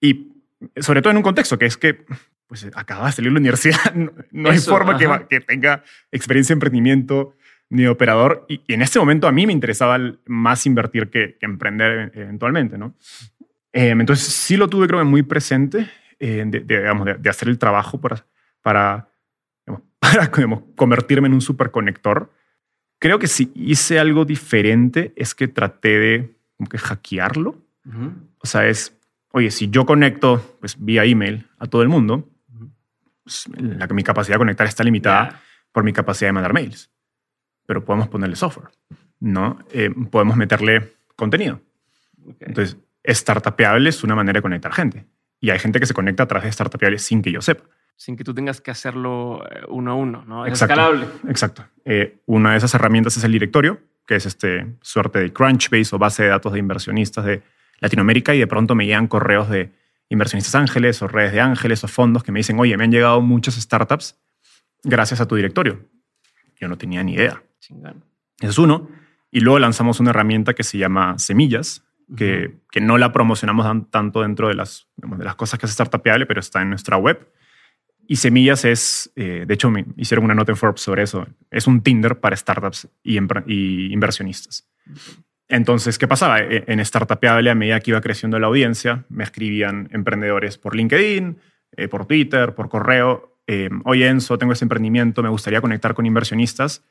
Y 0.00 0.32
sobre 0.76 1.02
todo 1.02 1.12
en 1.12 1.18
un 1.18 1.22
contexto 1.22 1.58
que 1.58 1.66
es 1.66 1.76
que 1.76 2.04
pues 2.50 2.66
acabas 2.74 3.06
de 3.06 3.12
salir 3.12 3.30
de 3.30 3.34
la 3.34 3.38
universidad, 3.38 3.94
no, 4.32 4.50
hay 4.50 4.58
forma 4.58 4.98
que, 4.98 5.08
que, 5.30 5.40
tenga 5.40 5.84
experiencia 6.10 6.52
en 6.52 6.56
emprendimiento 6.56 7.36
ni 7.68 7.86
operador. 7.86 8.44
Y, 8.48 8.60
en 8.66 8.82
este 8.82 8.98
momento 8.98 9.28
a 9.28 9.32
mí 9.32 9.46
me 9.46 9.52
interesaba 9.52 9.98
más 10.26 10.66
invertir 10.66 11.10
que, 11.10 11.38
emprender 11.42 12.10
eventualmente, 12.12 12.76
¿no? 12.76 12.96
Em, 13.72 14.00
entonces 14.00 14.26
sí 14.26 14.56
lo 14.56 14.66
tuve 14.66 14.88
creo 14.88 14.98
que 14.98 15.04
muy 15.04 15.22
presente, 15.22 15.88
eh, 16.18 16.42
de, 16.44 16.58
digamos, 16.58 17.06
de, 17.20 17.30
hacer 17.30 17.48
el 17.48 17.56
trabajo 17.56 18.00
para, 18.00 18.26
para, 18.62 19.08
para 20.00 20.32
convertirme 20.74 21.28
en 21.28 21.34
un 21.34 21.40
superconector. 21.40 22.32
Creo 22.98 23.20
que 23.20 23.28
si 23.28 23.52
hice 23.54 24.00
algo 24.00 24.24
diferente 24.24 25.12
es 25.14 25.36
que 25.36 25.46
traté 25.46 26.00
de 26.00 26.36
como 26.56 26.68
que 26.68 26.78
hackearlo. 26.78 27.64
O 28.40 28.46
sea, 28.46 28.66
es, 28.66 28.98
oye, 29.30 29.52
si 29.52 29.70
yo 29.70 29.86
conecto 29.86 30.58
pues, 30.58 30.76
vía 30.84 31.04
email 31.04 31.46
a 31.58 31.66
todo 31.66 31.82
el 31.82 31.88
mundo, 31.88 32.29
la, 33.56 33.86
mi 33.88 34.02
capacidad 34.02 34.36
de 34.36 34.38
conectar 34.38 34.66
está 34.66 34.84
limitada 34.84 35.40
por 35.72 35.84
mi 35.84 35.92
capacidad 35.92 36.28
de 36.28 36.32
mandar 36.32 36.52
mails. 36.52 36.90
Pero 37.66 37.84
podemos 37.84 38.08
ponerle 38.08 38.36
software, 38.36 38.70
¿no? 39.20 39.58
Eh, 39.70 39.90
podemos 40.10 40.36
meterle 40.36 40.94
contenido. 41.16 41.60
Entonces, 42.40 42.76
startupeable 43.04 43.88
es 43.88 44.02
una 44.02 44.14
manera 44.14 44.38
de 44.38 44.42
conectar 44.42 44.72
gente. 44.72 45.06
Y 45.40 45.50
hay 45.50 45.58
gente 45.58 45.80
que 45.80 45.86
se 45.86 45.94
conecta 45.94 46.24
a 46.24 46.26
través 46.26 46.44
de 46.46 46.52
startupeable 46.52 46.98
sin 46.98 47.22
que 47.22 47.32
yo 47.32 47.40
sepa. 47.40 47.64
Sin 47.96 48.16
que 48.16 48.24
tú 48.24 48.34
tengas 48.34 48.60
que 48.60 48.70
hacerlo 48.70 49.44
eh, 49.50 49.62
uno 49.68 49.92
a 49.92 49.94
uno, 49.94 50.24
¿no? 50.26 50.46
Es 50.46 50.60
escalable. 50.60 51.06
Exacto. 51.28 51.64
Eh, 51.84 52.18
una 52.26 52.52
de 52.52 52.58
esas 52.58 52.74
herramientas 52.74 53.16
es 53.16 53.24
el 53.24 53.32
directorio, 53.32 53.80
que 54.06 54.16
es 54.16 54.26
este 54.26 54.66
suerte 54.80 55.18
de 55.20 55.32
Crunchbase 55.32 55.94
o 55.94 55.98
base 55.98 56.24
de 56.24 56.30
datos 56.30 56.52
de 56.52 56.58
inversionistas 56.58 57.24
de 57.24 57.42
Latinoamérica 57.80 58.34
y 58.34 58.38
de 58.38 58.46
pronto 58.46 58.74
me 58.74 58.86
llegan 58.86 59.06
correos 59.06 59.48
de 59.48 59.70
inversionistas 60.10 60.54
ángeles 60.54 61.00
o 61.00 61.08
redes 61.08 61.32
de 61.32 61.40
ángeles 61.40 61.82
o 61.84 61.88
fondos 61.88 62.22
que 62.22 62.32
me 62.32 62.40
dicen, 62.40 62.58
oye, 62.58 62.76
me 62.76 62.84
han 62.84 62.92
llegado 62.92 63.20
muchas 63.22 63.54
startups 63.54 64.20
gracias 64.82 65.20
a 65.20 65.26
tu 65.26 65.36
directorio. 65.36 65.88
Yo 66.60 66.68
no 66.68 66.76
tenía 66.76 67.02
ni 67.02 67.14
idea. 67.14 67.42
Eso 68.40 68.50
es 68.50 68.58
uno. 68.58 68.88
Y 69.30 69.40
luego 69.40 69.58
lanzamos 69.58 70.00
una 70.00 70.10
herramienta 70.10 70.54
que 70.54 70.64
se 70.64 70.76
llama 70.76 71.18
Semillas, 71.18 71.84
que, 72.16 72.58
que 72.70 72.80
no 72.80 72.98
la 72.98 73.12
promocionamos 73.12 73.90
tanto 73.90 74.22
dentro 74.22 74.48
de 74.48 74.54
las, 74.54 74.88
de 74.96 75.24
las 75.24 75.36
cosas 75.36 75.58
que 75.58 75.66
hace 75.66 75.74
Startupeable, 75.74 76.26
pero 76.26 76.40
está 76.40 76.60
en 76.60 76.70
nuestra 76.70 76.96
web. 76.96 77.32
Y 78.08 78.16
Semillas 78.16 78.64
es, 78.64 79.12
eh, 79.14 79.44
de 79.46 79.54
hecho, 79.54 79.70
me 79.70 79.86
hicieron 79.96 80.24
una 80.24 80.34
nota 80.34 80.50
en 80.50 80.56
Forbes 80.56 80.80
sobre 80.80 81.04
eso. 81.04 81.28
Es 81.48 81.68
un 81.68 81.80
Tinder 81.80 82.18
para 82.18 82.36
startups 82.36 82.88
y, 83.04 83.16
y 83.46 83.92
inversionistas. 83.92 84.68
Entonces, 85.50 85.98
¿qué 85.98 86.08
pasaba? 86.08 86.40
E, 86.40 86.64
en 86.66 86.84
Startupeable, 86.84 87.50
a 87.50 87.54
medida 87.54 87.80
que 87.80 87.90
iba 87.90 88.00
creciendo 88.00 88.38
la 88.38 88.46
audiencia, 88.46 89.04
me 89.08 89.24
escribían 89.24 89.88
emprendedores 89.92 90.56
por 90.56 90.74
LinkedIn, 90.74 91.38
eh, 91.76 91.88
por 91.88 92.06
Twitter, 92.06 92.54
por 92.54 92.68
correo. 92.68 93.36
Eh, 93.46 93.68
Oye, 93.84 94.08
Enzo, 94.08 94.38
tengo 94.38 94.52
este 94.52 94.64
emprendimiento, 94.64 95.22
me 95.22 95.28
gustaría 95.28 95.60
conectar 95.60 95.92
con 95.92 96.06
inversionistas. 96.06 96.84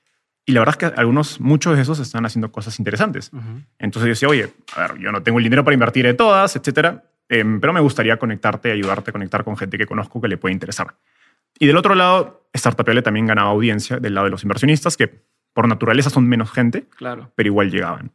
Y 0.46 0.52
la 0.52 0.62
verdad 0.62 0.76
es 0.82 0.90
que 0.90 1.00
algunos, 1.00 1.40
muchos 1.40 1.76
de 1.76 1.82
esos 1.82 2.00
están 2.00 2.26
haciendo 2.26 2.52
cosas 2.52 2.80
interesantes. 2.80 3.32
Entonces 3.78 4.08
yo 4.08 4.10
decía, 4.10 4.30
oye, 4.30 4.54
a 4.76 4.88
ver, 4.88 5.00
yo 5.00 5.12
no 5.12 5.22
tengo 5.22 5.38
el 5.38 5.44
dinero 5.44 5.64
para 5.64 5.74
invertir 5.74 6.06
en 6.08 6.18
todas, 6.18 6.56
etcétera, 6.56 7.04
em, 7.28 7.60
pero 7.60 7.72
me 7.72 7.80
gustaría 7.80 8.18
conectarte, 8.18 8.72
ayudarte 8.72 9.12
a 9.12 9.14
conectar 9.14 9.44
con 9.44 9.58
gente 9.58 9.78
que 9.78 9.86
conozco 9.86 10.20
que 10.20 10.28
le 10.28 10.38
puede 10.38 10.54
interesar. 10.54 10.96
Y 11.60 11.68
del 11.68 11.78
otro 11.78 11.94
lado, 11.94 12.50
Startupeable 12.58 13.04
también 13.04 13.28
ganaba 13.28 13.52
audiencia 13.52 13.98
del 13.98 14.16
lado 14.16 14.26
de 14.26 14.32
los 14.32 14.44
inversionistas, 14.44 14.98
que 14.98 15.22
por 15.54 15.68
naturaleza 15.68 16.10
son 16.10 16.28
menos 16.28 16.52
gente, 16.52 16.88
claro. 16.98 17.32
pero 17.36 17.48
igual 17.48 17.70
llegaban. 17.70 18.12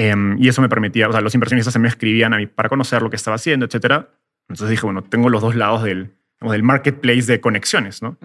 Em, 0.00 0.36
y 0.38 0.46
eso 0.46 0.62
me 0.62 0.68
permitía, 0.68 1.08
o 1.08 1.12
sea, 1.12 1.20
los 1.20 1.34
inversionistas 1.34 1.72
se 1.72 1.80
me 1.80 1.88
escribían 1.88 2.32
a 2.32 2.36
mí 2.36 2.46
para 2.46 2.68
conocer 2.68 3.02
lo 3.02 3.10
que 3.10 3.16
estaba 3.16 3.34
haciendo, 3.34 3.66
etcétera. 3.66 4.10
Entonces 4.42 4.70
dije, 4.70 4.82
bueno, 4.86 5.02
tengo 5.02 5.28
los 5.28 5.42
dos 5.42 5.56
lados 5.56 5.82
del, 5.82 6.14
del 6.40 6.62
marketplace 6.62 7.22
de 7.22 7.40
conexiones, 7.40 8.00
¿no? 8.00 8.16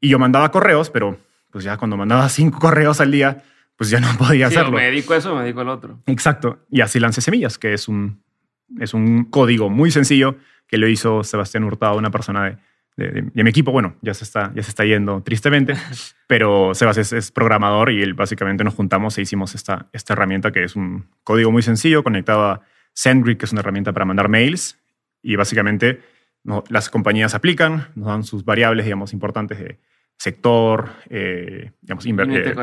Y 0.00 0.08
yo 0.08 0.18
mandaba 0.18 0.50
correos, 0.50 0.90
pero 0.90 1.16
pues 1.52 1.62
ya 1.62 1.76
cuando 1.76 1.96
mandaba 1.96 2.28
cinco 2.28 2.58
correos 2.58 3.00
al 3.00 3.12
día, 3.12 3.40
pues 3.76 3.88
ya 3.88 4.00
no 4.00 4.08
podía 4.18 4.48
sí, 4.48 4.56
hacerlo. 4.56 4.76
Me 4.76 4.86
dedico 4.86 5.12
a 5.12 5.18
eso, 5.18 5.36
me 5.36 5.42
dedico 5.42 5.60
al 5.60 5.68
otro. 5.68 6.00
Exacto. 6.06 6.58
Y 6.68 6.80
así 6.80 6.98
lancé 6.98 7.20
Semillas, 7.20 7.56
que 7.56 7.72
es 7.72 7.86
un, 7.86 8.20
es 8.80 8.92
un 8.92 9.26
código 9.26 9.70
muy 9.70 9.92
sencillo 9.92 10.34
que 10.66 10.76
lo 10.76 10.88
hizo 10.88 11.22
Sebastián 11.22 11.62
Hurtado, 11.62 11.98
una 11.98 12.10
persona 12.10 12.46
de, 12.46 12.58
de, 12.96 13.30
mi 13.34 13.48
equipo, 13.48 13.72
bueno, 13.72 13.96
ya 14.02 14.14
se 14.14 14.24
está, 14.24 14.52
ya 14.54 14.62
se 14.62 14.70
está 14.70 14.84
yendo 14.84 15.22
tristemente, 15.22 15.74
pero 16.26 16.74
Sebas 16.74 17.12
es, 17.12 17.30
programador 17.30 17.90
y 17.90 18.02
él 18.02 18.14
básicamente 18.14 18.64
nos 18.64 18.74
juntamos 18.74 19.16
e 19.18 19.22
hicimos 19.22 19.54
esta, 19.54 19.88
esta 19.92 20.12
herramienta 20.12 20.52
que 20.52 20.64
es 20.64 20.76
un 20.76 21.06
código 21.24 21.50
muy 21.50 21.62
sencillo 21.62 22.02
conectado 22.02 22.44
a 22.44 22.60
SendGrid, 22.94 23.38
que 23.38 23.46
es 23.46 23.52
una 23.52 23.60
herramienta 23.60 23.92
para 23.92 24.04
mandar 24.04 24.28
mails 24.28 24.78
y 25.22 25.36
básicamente 25.36 26.00
las 26.68 26.90
compañías 26.90 27.34
aplican, 27.34 27.88
nos 27.94 28.08
dan 28.08 28.24
sus 28.24 28.44
variables, 28.44 28.84
digamos, 28.84 29.12
importantes 29.12 29.58
de 29.58 29.78
sector, 30.18 30.90
eh, 31.08 31.70
digamos, 31.80 32.04
eh, 32.06 32.54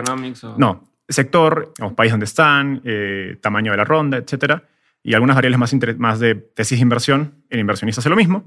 o... 0.43 0.55
no, 0.57 0.91
sector, 1.07 1.73
digamos, 1.77 1.95
país 1.95 2.11
donde 2.11 2.25
están, 2.25 2.81
eh, 2.83 3.37
tamaño 3.41 3.71
de 3.71 3.77
la 3.77 3.85
ronda, 3.85 4.17
etcétera, 4.17 4.63
y 5.01 5.13
algunas 5.13 5.35
variables 5.35 5.59
más, 5.59 5.97
más 5.97 6.19
de 6.19 6.35
tesis 6.35 6.77
de 6.77 6.83
inversión. 6.83 7.45
El 7.49 7.59
inversionista 7.59 8.01
hace 8.01 8.09
lo 8.09 8.17
mismo, 8.17 8.43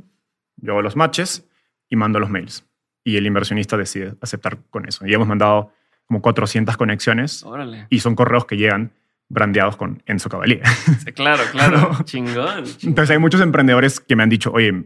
yo 0.57 0.73
hago 0.73 0.83
los 0.83 0.97
matches 0.97 1.49
y 1.93 1.97
mando 1.97 2.19
los 2.19 2.31
mails. 2.31 2.65
Y 3.05 3.17
el 3.17 3.27
inversionista 3.27 3.77
decide 3.77 4.15
aceptar 4.23 4.59
con 4.71 4.89
eso. 4.89 5.07
Y 5.07 5.13
hemos 5.13 5.29
mandado 5.29 5.73
como 6.07 6.23
400 6.23 6.77
conexiones 6.79 7.43
Órale. 7.45 7.87
y 7.91 8.01
son 8.01 8.15
correos 8.15 8.47
que 8.47 8.57
llegan 8.57 8.93
brandeados 9.29 9.77
con 9.77 10.03
Enzo 10.07 10.31
Cavalier. 10.31 10.67
Sí, 11.05 11.13
claro, 11.13 11.43
claro. 11.53 11.91
chingón. 12.05 12.65
chingón. 12.65 12.79
Entonces 12.83 13.11
hay 13.11 13.19
muchos 13.19 13.43
emprendedores 13.43 14.01
que 14.01 14.17
me 14.17 14.23
han 14.23 14.31
dicho, 14.31 14.51
oye, 14.53 14.85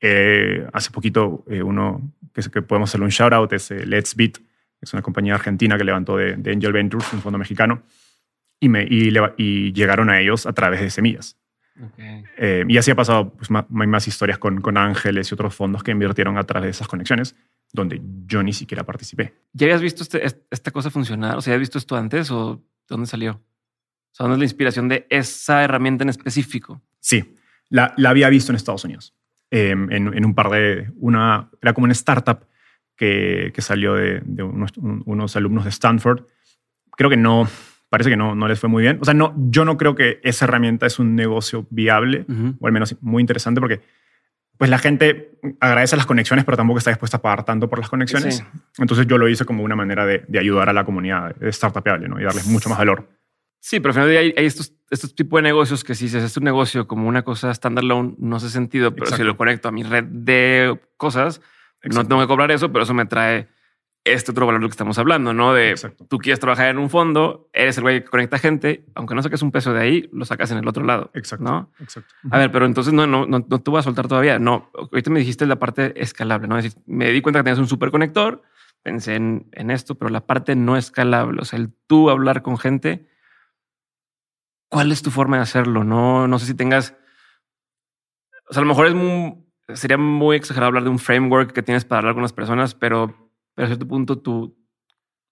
eh, 0.00 0.66
hace 0.72 0.90
poquito 0.90 1.44
eh, 1.48 1.62
uno 1.62 2.12
que, 2.34 2.42
que 2.42 2.62
podemos 2.62 2.90
hacerle 2.90 3.04
un 3.04 3.10
shout 3.10 3.32
out 3.32 3.52
es 3.52 3.70
eh, 3.70 3.86
Let's 3.86 4.16
Beat, 4.16 4.38
es 4.80 4.92
una 4.92 5.02
compañía 5.02 5.36
argentina 5.36 5.78
que 5.78 5.84
levantó 5.84 6.16
de, 6.16 6.34
de 6.34 6.52
Angel 6.52 6.72
Ventures, 6.72 7.12
un 7.12 7.22
fondo 7.22 7.38
mexicano, 7.38 7.82
y, 8.58 8.68
me, 8.68 8.84
y 8.84 9.72
llegaron 9.72 10.10
a 10.10 10.20
ellos 10.20 10.44
a 10.44 10.52
través 10.52 10.80
de 10.80 10.90
semillas. 10.90 11.37
Eh, 12.36 12.64
y 12.68 12.76
así 12.76 12.90
ha 12.90 12.96
pasado 12.96 13.32
pues, 13.34 13.50
ma- 13.50 13.66
hay 13.80 13.86
más 13.86 14.06
historias 14.08 14.38
con, 14.38 14.60
con 14.60 14.76
ángeles 14.76 15.30
y 15.30 15.34
otros 15.34 15.54
fondos 15.54 15.82
que 15.82 15.90
invirtieron 15.92 16.36
a 16.38 16.42
través 16.44 16.66
de 16.66 16.70
esas 16.70 16.88
conexiones, 16.88 17.36
donde 17.72 18.00
yo 18.26 18.42
ni 18.42 18.52
siquiera 18.52 18.84
participé. 18.84 19.34
¿Ya 19.52 19.66
habías 19.66 19.80
visto 19.80 20.02
este- 20.02 20.24
est- 20.26 20.42
esta 20.50 20.70
cosa 20.70 20.90
funcionar? 20.90 21.36
O 21.36 21.40
sea, 21.40 21.52
¿habías 21.52 21.68
visto 21.68 21.78
esto 21.78 21.96
antes 21.96 22.30
o 22.30 22.56
de 22.56 22.62
dónde 22.88 23.06
salió? 23.06 23.32
O 23.32 24.14
sea, 24.14 24.24
¿dónde 24.24 24.34
es 24.34 24.38
la 24.40 24.44
inspiración 24.46 24.88
de 24.88 25.06
esa 25.10 25.62
herramienta 25.62 26.02
en 26.02 26.08
específico? 26.10 26.82
Sí, 27.00 27.36
la, 27.68 27.94
la 27.96 28.10
había 28.10 28.28
visto 28.28 28.50
en 28.52 28.56
Estados 28.56 28.84
Unidos. 28.84 29.14
eh, 29.50 29.70
en, 29.70 29.90
en 29.92 30.24
un 30.24 30.34
par 30.34 30.50
de. 30.50 30.90
Una, 30.96 31.48
era 31.62 31.72
como 31.72 31.84
una 31.84 31.92
startup 31.92 32.46
que, 32.96 33.52
que 33.54 33.62
salió 33.62 33.94
de, 33.94 34.20
de 34.24 34.42
unos, 34.42 34.76
un- 34.76 35.02
unos 35.06 35.36
alumnos 35.36 35.64
de 35.64 35.70
Stanford. 35.70 36.24
Creo 36.96 37.08
que 37.10 37.16
no. 37.16 37.48
Parece 37.88 38.10
que 38.10 38.16
no, 38.16 38.34
no 38.34 38.48
les 38.48 38.60
fue 38.60 38.68
muy 38.68 38.82
bien. 38.82 38.98
O 39.00 39.04
sea, 39.04 39.14
no, 39.14 39.34
yo 39.36 39.64
no 39.64 39.76
creo 39.76 39.94
que 39.94 40.20
esa 40.22 40.44
herramienta 40.44 40.86
es 40.86 40.98
un 40.98 41.14
negocio 41.16 41.66
viable, 41.70 42.26
Ujú. 42.28 42.56
o 42.60 42.66
al 42.66 42.72
menos 42.72 42.96
muy 43.00 43.20
interesante, 43.22 43.60
porque 43.60 43.80
pues 44.58 44.68
la 44.70 44.78
gente 44.78 45.38
agradece 45.60 45.96
las 45.96 46.04
conexiones, 46.04 46.44
pero 46.44 46.56
tampoco 46.56 46.78
está 46.78 46.90
dispuesta 46.90 47.18
a 47.18 47.22
pagar 47.22 47.44
tanto 47.44 47.68
por 47.68 47.78
las 47.78 47.88
conexiones. 47.88 48.38
Sí. 48.38 48.44
Entonces 48.78 49.06
yo 49.06 49.16
lo 49.16 49.28
hice 49.28 49.44
como 49.44 49.62
una 49.62 49.76
manera 49.76 50.04
de, 50.04 50.24
de 50.26 50.38
ayudar 50.38 50.68
a 50.68 50.72
la 50.72 50.84
comunidad 50.84 51.34
de 51.36 51.52
startupeable 51.52 52.08
¿no? 52.08 52.20
y 52.20 52.24
darles 52.24 52.46
mucho 52.46 52.68
más 52.68 52.76
valor. 52.78 53.08
Sí, 53.60 53.78
pero 53.80 53.90
al 53.90 53.94
final 53.94 54.08
hay, 54.16 54.34
hay 54.36 54.46
estos, 54.46 54.72
estos 54.90 55.14
tipos 55.14 55.38
de 55.38 55.42
negocios 55.42 55.84
que 55.84 55.94
si 55.94 56.08
se 56.08 56.18
hace 56.18 56.40
un 56.40 56.44
negocio 56.44 56.86
como 56.88 57.08
una 57.08 57.22
cosa 57.22 57.52
standalone 57.54 58.14
no 58.18 58.36
hace 58.36 58.50
sentido, 58.50 58.92
pero 58.92 59.06
si 59.06 59.12
Exacto. 59.12 59.24
lo 59.24 59.36
conecto 59.36 59.68
a 59.68 59.72
mi 59.72 59.82
red 59.84 60.04
de 60.04 60.78
cosas, 60.96 61.40
no 61.40 61.88
Exacto. 61.88 62.08
tengo 62.08 62.20
que 62.22 62.26
cobrar 62.28 62.50
eso, 62.50 62.70
pero 62.72 62.82
eso 62.82 62.94
me 62.94 63.06
trae 63.06 63.48
este 64.04 64.30
otro 64.30 64.46
valor 64.46 64.60
del 64.60 64.70
que 64.70 64.72
estamos 64.72 64.98
hablando, 64.98 65.34
¿no? 65.34 65.52
De 65.52 65.70
Exacto. 65.70 66.06
tú 66.08 66.18
quieres 66.18 66.40
trabajar 66.40 66.68
en 66.68 66.78
un 66.78 66.88
fondo, 66.88 67.50
eres 67.52 67.76
el 67.76 67.82
güey 67.82 68.02
que 68.02 68.08
conecta 68.08 68.38
gente, 68.38 68.84
aunque 68.94 69.14
no 69.14 69.22
saques 69.22 69.42
un 69.42 69.50
peso 69.50 69.72
de 69.72 69.80
ahí, 69.80 70.08
lo 70.12 70.24
sacas 70.24 70.50
en 70.50 70.58
el 70.58 70.68
otro 70.68 70.84
lado. 70.84 71.10
Exacto. 71.14 71.44
¿no? 71.44 71.72
Exacto. 71.80 72.14
A 72.30 72.38
ver, 72.38 72.50
pero 72.50 72.64
entonces 72.64 72.92
no, 72.92 73.06
no, 73.06 73.26
no, 73.26 73.44
no 73.46 73.60
te 73.60 73.70
voy 73.70 73.80
a 73.80 73.82
soltar 73.82 74.08
todavía. 74.08 74.38
No, 74.38 74.70
ahorita 74.74 75.10
me 75.10 75.18
dijiste 75.18 75.46
la 75.46 75.58
parte 75.58 76.00
escalable, 76.00 76.48
¿no? 76.48 76.58
Es 76.58 76.64
decir, 76.64 76.82
me 76.86 77.10
di 77.10 77.20
cuenta 77.20 77.40
que 77.40 77.44
tenías 77.44 77.58
un 77.58 77.68
superconector, 77.68 78.42
pensé 78.82 79.16
en, 79.16 79.48
en 79.52 79.70
esto, 79.70 79.96
pero 79.96 80.10
la 80.10 80.26
parte 80.26 80.56
no 80.56 80.76
escalable, 80.76 81.42
o 81.42 81.44
sea, 81.44 81.58
el 81.58 81.72
tú 81.86 82.10
hablar 82.10 82.42
con 82.42 82.58
gente, 82.58 83.08
¿cuál 84.68 84.92
es 84.92 85.02
tu 85.02 85.10
forma 85.10 85.36
de 85.36 85.42
hacerlo? 85.42 85.84
No, 85.84 86.28
no 86.28 86.38
sé 86.38 86.46
si 86.46 86.54
tengas, 86.54 86.96
o 88.48 88.54
sea, 88.54 88.60
a 88.60 88.64
lo 88.64 88.68
mejor 88.68 88.86
es 88.86 88.94
muy, 88.94 89.44
sería 89.74 89.98
muy 89.98 90.36
exagerado 90.36 90.68
hablar 90.68 90.84
de 90.84 90.90
un 90.90 90.98
framework 90.98 91.52
que 91.52 91.62
tienes 91.62 91.84
para 91.84 92.00
hablar 92.00 92.14
con 92.14 92.22
las 92.22 92.32
personas, 92.32 92.74
pero, 92.74 93.27
pero 93.58 93.66
a 93.66 93.68
cierto 93.70 93.88
punto 93.88 94.18
tu, 94.18 94.56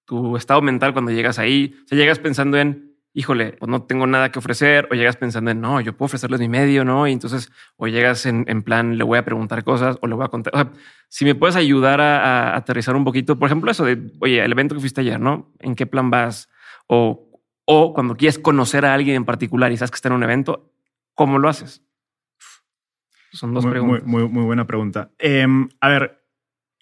tu 0.05 0.37
estado 0.37 0.61
mental 0.61 0.93
cuando 0.93 1.13
llegas 1.13 1.39
ahí, 1.39 1.77
o 1.85 1.87
sea, 1.87 1.97
llegas 1.97 2.19
pensando 2.19 2.59
en, 2.59 2.97
híjole, 3.15 3.53
pues 3.53 3.71
no 3.71 3.85
tengo 3.85 4.05
nada 4.09 4.33
que 4.33 4.41
ofrecer, 4.41 4.89
o 4.91 4.97
llegas 4.97 5.17
pensando 5.17 5.53
en, 5.53 5.61
no, 5.61 5.81
yo 5.81 5.97
puedo 5.97 6.07
ofrecerles 6.07 6.41
mi 6.41 6.49
medio, 6.49 6.85
¿no? 6.85 7.07
Y 7.07 7.13
entonces, 7.13 7.53
o 7.77 7.87
llegas 7.87 8.27
en, 8.27 8.45
en 8.49 8.65
plan, 8.65 8.99
le 8.99 9.05
voy 9.05 9.17
a 9.19 9.25
preguntar 9.25 9.63
cosas 9.63 9.97
o 10.01 10.09
le 10.09 10.17
voy 10.17 10.25
a 10.25 10.29
contar. 10.29 10.53
O 10.55 10.57
sea, 10.57 10.73
si 11.09 11.25
me 11.25 11.37
puedes 11.37 11.55
ayudar 11.55 12.01
a, 12.01 12.51
a 12.51 12.57
aterrizar 12.57 12.97
un 12.97 13.05
poquito, 13.05 13.39
por 13.39 13.47
ejemplo, 13.47 13.71
eso 13.71 13.85
de, 13.85 14.11
oye, 14.19 14.45
el 14.45 14.51
evento 14.51 14.75
que 14.75 14.81
fuiste 14.81 15.03
ayer, 15.03 15.21
¿no? 15.21 15.53
¿En 15.61 15.77
qué 15.77 15.87
plan 15.87 16.11
vas? 16.11 16.49
O, 16.89 17.31
o 17.65 17.95
cuando 17.95 18.17
quieres 18.17 18.41
conocer 18.41 18.85
a 18.85 18.95
alguien 18.95 19.15
en 19.15 19.25
particular 19.25 19.71
y 19.71 19.77
sabes 19.77 19.93
que 19.93 19.99
está 19.99 20.09
en 20.09 20.17
un 20.17 20.25
evento, 20.25 20.75
¿cómo 21.15 21.39
lo 21.39 21.49
haces? 21.49 21.81
Son 23.31 23.55
dos 23.55 23.65
muy, 23.65 23.71
preguntas. 23.71 24.05
Muy, 24.05 24.23
muy, 24.23 24.29
muy 24.29 24.45
buena 24.47 24.67
pregunta. 24.67 25.13
Em, 25.17 25.69
a 25.81 25.89
ver, 25.91 26.27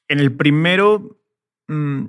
en 0.08 0.20
el 0.20 0.34
primero, 0.34 1.20
mm, 1.68 2.04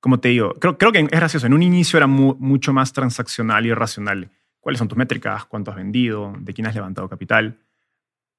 como 0.00 0.18
te 0.20 0.28
digo, 0.30 0.54
creo, 0.54 0.78
creo 0.78 0.92
que 0.92 1.00
es 1.00 1.08
gracioso. 1.08 1.46
En 1.46 1.52
un 1.54 1.62
inicio 1.62 1.96
era 1.96 2.06
mu- 2.06 2.36
mucho 2.38 2.72
más 2.72 2.92
transaccional 2.92 3.66
y 3.66 3.74
racional. 3.74 4.30
¿Cuáles 4.60 4.78
son 4.78 4.88
tus 4.88 4.96
métricas? 4.98 5.44
¿Cuánto 5.46 5.70
has 5.70 5.76
vendido? 5.76 6.34
¿De 6.38 6.52
quién 6.54 6.66
has 6.66 6.74
levantado 6.74 7.08
capital? 7.08 7.58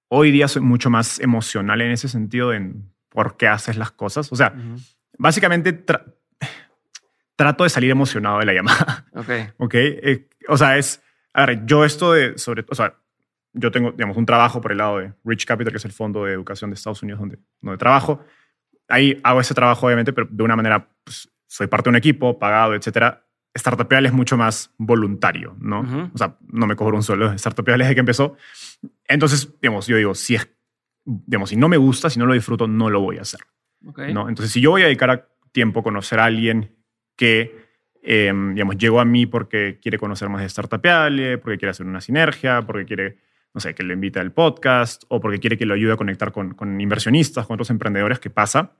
Hoy 0.07 0.31
día 0.31 0.47
soy 0.47 0.61
mucho 0.61 0.89
más 0.89 1.19
emocional 1.19 1.81
en 1.81 1.91
ese 1.91 2.07
sentido, 2.09 2.53
en 2.53 2.91
por 3.09 3.37
qué 3.37 3.47
haces 3.47 3.77
las 3.77 3.91
cosas. 3.91 4.31
O 4.31 4.35
sea, 4.35 4.53
básicamente 5.17 5.85
tra- 5.85 6.13
trato 7.35 7.63
de 7.63 7.69
salir 7.69 7.89
emocionado 7.91 8.39
de 8.39 8.45
la 8.45 8.53
llamada. 8.53 9.05
Ok. 9.13 9.29
¿ok? 9.57 9.73
Eh, 9.75 10.29
o 10.47 10.57
sea, 10.57 10.77
es, 10.77 11.01
a 11.33 11.45
ver, 11.45 11.65
yo 11.65 11.85
esto 11.85 12.13
de, 12.13 12.37
sobre, 12.37 12.65
o 12.69 12.75
sea, 12.75 12.95
yo 13.53 13.71
tengo, 13.71 13.91
digamos, 13.91 14.15
un 14.17 14.25
trabajo 14.25 14.61
por 14.61 14.71
el 14.71 14.77
lado 14.77 14.97
de 14.99 15.13
Rich 15.25 15.45
Capital, 15.45 15.71
que 15.73 15.77
es 15.77 15.85
el 15.85 15.91
fondo 15.91 16.25
de 16.25 16.33
educación 16.33 16.69
de 16.69 16.75
Estados 16.75 17.01
Unidos 17.03 17.19
donde, 17.19 17.37
donde 17.61 17.77
trabajo. 17.77 18.23
Ahí 18.91 19.19
hago 19.23 19.41
ese 19.41 19.54
trabajo, 19.54 19.86
obviamente, 19.86 20.13
pero 20.13 20.27
de 20.30 20.43
una 20.43 20.56
manera, 20.56 20.89
pues, 21.04 21.30
soy 21.47 21.67
parte 21.67 21.86
de 21.86 21.91
un 21.91 21.95
equipo, 21.95 22.38
pagado, 22.38 22.75
etcétera. 22.75 23.25
Startupial 23.58 24.06
es 24.06 24.13
mucho 24.13 24.38
más 24.38 24.73
voluntario, 24.77 25.58
¿no? 25.60 25.82
Ujú. 25.82 26.12
O 26.13 26.17
sea, 26.17 26.38
no 26.47 26.67
me 26.67 26.75
cobro 26.75 26.95
un 26.95 27.04
sueldo. 27.04 27.38
Startupial 27.38 27.80
desde 27.80 27.93
que 27.93 27.99
empezó. 27.99 28.38
Entonces, 29.06 29.54
digamos, 29.62 29.88
yo 29.88 29.97
digo, 29.97 30.15
si 30.15 30.36
es, 30.36 30.49
digamos, 31.04 31.49
si 31.49 31.58
no 31.58 31.67
me 31.67 31.77
gusta, 31.77 32.10
si 32.10 32.19
no 32.19 32.25
lo 32.25 32.34
disfruto, 32.34 32.67
no 32.67 32.89
lo 32.89 33.01
voy 33.01 33.17
a 33.17 33.21
hacer. 33.21 33.41
Ok. 33.86 33.99
¿no? 34.13 34.30
Entonces, 34.30 34.54
si 34.54 34.62
yo 34.62 34.71
voy 34.71 34.84
a 34.84 34.86
dedicar 34.86 35.10
a 35.10 35.27
tiempo 35.51 35.82
a 35.82 35.84
conocer 35.84 36.19
a 36.19 36.25
alguien 36.25 36.77
que, 37.17 37.67
eh, 38.04 38.34
digamos, 38.54 38.77
llegó 38.77 38.99
a 38.99 39.06
mí 39.06 39.25
porque 39.25 39.80
quiere 39.82 39.97
conocer 39.97 40.30
más 40.30 40.41
de 40.41 40.49
Startupiale, 40.49 41.38
porque 41.38 41.58
quiere 41.58 41.71
hacer 41.71 41.86
una 41.86 42.01
sinergia, 42.01 42.62
porque 42.62 42.86
quiere, 42.86 43.17
no 43.53 43.59
sé, 43.61 43.73
que 43.75 43.83
le 43.83 43.93
invite 43.93 44.19
al 44.19 44.31
podcast 44.31 45.03
o 45.09 45.19
porque 45.19 45.39
quiere 45.39 45.57
que 45.57 45.65
lo 45.65 45.73
ayude 45.73 45.93
a 45.93 45.97
conectar 45.97 46.31
con, 46.31 46.53
con 46.53 46.79
inversionistas, 46.79 47.45
con 47.47 47.55
otros 47.55 47.69
emprendedores, 47.69 48.19
¿qué 48.19 48.29
pasa? 48.29 48.77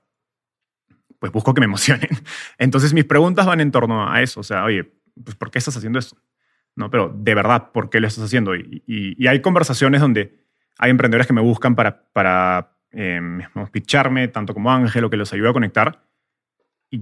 Pues 1.18 1.30
busco 1.32 1.54
que 1.54 1.60
me 1.60 1.66
emocionen. 1.66 2.08
Entonces, 2.58 2.94
mis 2.94 3.04
preguntas 3.04 3.46
van 3.46 3.60
en 3.60 3.70
torno 3.70 4.10
a 4.10 4.22
eso. 4.22 4.40
O 4.40 4.42
sea, 4.42 4.64
oye, 4.64 4.92
pues, 5.22 5.36
¿por 5.36 5.50
qué 5.50 5.58
estás 5.58 5.76
haciendo 5.76 5.98
esto? 5.98 6.16
No, 6.74 6.90
pero 6.90 7.14
de 7.14 7.34
verdad, 7.34 7.70
¿por 7.72 7.90
qué 7.90 8.00
lo 8.00 8.06
estás 8.06 8.24
haciendo? 8.24 8.56
Y, 8.56 8.82
y- 8.86 9.22
y 9.22 9.26
hay 9.26 9.40
conversaciones 9.42 10.00
donde 10.00 10.42
hay 10.78 10.90
emprendedores 10.90 11.26
que 11.26 11.32
me 11.34 11.42
buscan 11.42 11.74
para, 11.76 12.10
para 12.12 12.76
eh, 12.92 13.20
vamos, 13.54 13.70
tanto 14.32 14.54
como 14.54 14.72
Ángel, 14.72 15.04
o 15.04 15.10
que 15.10 15.16
los 15.16 15.32
ayude 15.32 15.50
a 15.50 15.52
conectar. 15.52 16.06
Y, 16.90 17.00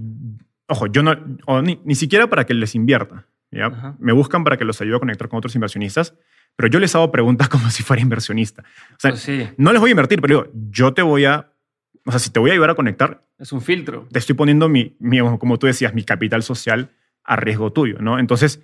ojo, 0.67 0.87
yo 0.87 1.03
no, 1.03 1.13
o 1.47 1.61
ni, 1.61 1.81
ni 1.85 1.95
siquiera 1.95 2.27
para 2.29 2.45
que 2.45 2.53
les 2.53 2.75
invierta. 2.75 3.27
¿ya? 3.49 3.95
Me 3.99 4.13
buscan 4.13 4.43
para 4.43 4.57
que 4.57 4.65
los 4.65 4.79
ayude 4.81 4.97
a 4.97 4.99
conectar 4.99 5.29
con 5.29 5.37
otros 5.37 5.55
inversionistas, 5.55 6.15
pero 6.55 6.69
yo 6.69 6.79
les 6.79 6.93
hago 6.95 7.11
preguntas 7.11 7.49
como 7.49 7.69
si 7.69 7.83
fuera 7.83 8.01
inversionista. 8.01 8.63
O 8.63 8.95
sea, 8.99 9.11
Pues 9.11 9.21
sí, 9.21 9.47
no 9.57 9.71
les 9.71 9.79
voy 9.81 9.89
a 9.89 9.91
invertir, 9.91 10.21
pero 10.21 10.41
digo, 10.43 10.51
yo 10.71 10.93
te 10.93 11.01
voy 11.01 11.25
a, 11.25 11.51
o 12.05 12.11
sea, 12.11 12.19
si 12.19 12.29
te 12.31 12.39
voy 12.39 12.49
a 12.51 12.53
ayudar 12.53 12.71
a 12.71 12.75
conectar, 12.75 13.21
es 13.39 13.51
un 13.51 13.61
filtro. 13.61 14.07
te 14.11 14.19
estoy 14.19 14.35
poniendo 14.35 14.69
mi, 14.69 14.95
mi, 14.99 15.19
como 15.37 15.57
tú 15.59 15.67
decías, 15.67 15.93
mi 15.93 16.03
capital 16.03 16.43
social 16.43 16.91
a 17.23 17.35
riesgo 17.35 17.71
tuyo, 17.71 17.97
¿no? 17.99 18.19
Entonces, 18.19 18.61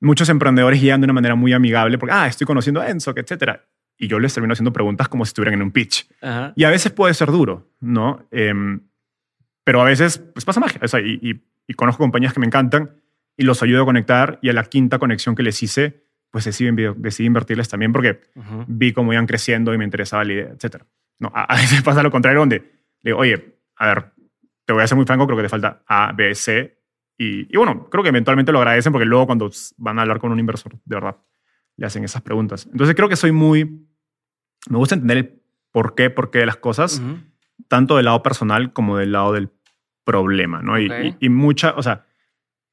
muchos 0.00 0.28
emprendedores 0.28 0.80
llegan 0.80 1.00
de 1.00 1.04
una 1.06 1.12
manera 1.12 1.34
muy 1.34 1.52
amigable 1.52 1.98
porque, 1.98 2.12
ah, 2.14 2.26
estoy 2.26 2.46
conociendo 2.46 2.80
a 2.80 2.88
Enzo, 2.88 3.12
etcétera. 3.16 3.66
Y 3.98 4.08
yo 4.08 4.18
les 4.18 4.32
termino 4.32 4.52
haciendo 4.52 4.72
preguntas 4.72 5.08
como 5.08 5.24
si 5.24 5.30
estuvieran 5.30 5.54
en 5.54 5.62
un 5.62 5.70
pitch. 5.72 6.08
Ajá. 6.22 6.52
Y 6.56 6.64
a 6.64 6.70
veces 6.70 6.90
puede 6.92 7.12
ser 7.14 7.30
duro, 7.30 7.70
¿no? 7.80 8.26
Em, 8.30 8.80
pero 9.62 9.82
a 9.82 9.84
veces 9.84 10.18
pues 10.32 10.44
pasa 10.44 10.58
magia. 10.58 10.80
O 10.82 10.88
sea, 10.88 11.00
y, 11.00 11.18
y- 11.22 11.44
y 11.68 11.74
conozco 11.74 12.02
compañías 12.02 12.32
que 12.32 12.40
me 12.40 12.46
encantan 12.46 12.90
y 13.36 13.44
los 13.44 13.62
ayudo 13.62 13.82
a 13.82 13.84
conectar 13.84 14.38
y 14.42 14.48
a 14.48 14.52
la 14.52 14.64
quinta 14.64 14.98
conexión 14.98 15.34
que 15.36 15.42
les 15.44 15.62
hice, 15.62 16.02
pues 16.30 16.44
decidí, 16.44 16.70
decidí 16.96 17.26
invertirles 17.26 17.68
también 17.68 17.92
porque 17.92 18.20
Ujú. 18.34 18.64
vi 18.68 18.92
cómo 18.92 19.12
iban 19.12 19.26
creciendo 19.26 19.74
y 19.74 19.78
me 19.78 19.84
interesaba 19.84 20.24
la 20.24 20.32
idea, 20.32 20.48
etcétera. 20.54 20.86
No, 21.18 21.30
a, 21.34 21.44
a 21.44 21.56
veces 21.56 21.82
pasa 21.82 22.02
lo 22.02 22.10
contrario, 22.10 22.40
donde 22.40 22.70
digo, 23.02 23.18
oye, 23.18 23.56
a 23.76 23.86
ver, 23.86 24.12
te 24.64 24.72
voy 24.72 24.82
a 24.82 24.86
ser 24.86 24.96
muy 24.96 25.06
franco, 25.06 25.26
creo 25.26 25.36
que 25.36 25.42
te 25.44 25.48
falta 25.48 25.82
A, 25.86 26.12
B, 26.12 26.34
C. 26.34 26.78
Y, 27.18 27.52
y 27.52 27.56
bueno, 27.56 27.88
creo 27.90 28.02
que 28.02 28.08
eventualmente 28.10 28.52
lo 28.52 28.58
agradecen 28.58 28.92
porque 28.92 29.04
luego 29.06 29.26
cuando 29.26 29.50
van 29.76 29.98
a 29.98 30.02
hablar 30.02 30.18
con 30.20 30.32
un 30.32 30.38
inversor, 30.38 30.72
de 30.84 30.94
verdad, 30.96 31.16
le 31.76 31.86
hacen 31.86 32.04
esas 32.04 32.22
preguntas. 32.22 32.66
Entonces 32.70 32.94
creo 32.94 33.08
que 33.08 33.16
soy 33.16 33.32
muy... 33.32 33.86
Me 34.68 34.76
gusta 34.78 34.94
entender 34.94 35.16
el 35.18 35.42
por 35.72 35.94
qué, 35.94 36.10
por 36.10 36.30
qué 36.30 36.38
de 36.40 36.46
las 36.46 36.56
cosas, 36.56 37.00
Ujú. 37.00 37.18
tanto 37.68 37.96
del 37.96 38.04
lado 38.06 38.22
personal 38.22 38.72
como 38.72 38.96
del 38.96 39.12
lado 39.12 39.32
del 39.32 39.50
problema, 40.04 40.62
¿no? 40.62 40.78
Y- 40.78 40.86
Ok. 40.90 41.16
Y, 41.20 41.26
y 41.26 41.28
mucha, 41.28 41.72
o 41.76 41.82
sea, 41.82 42.06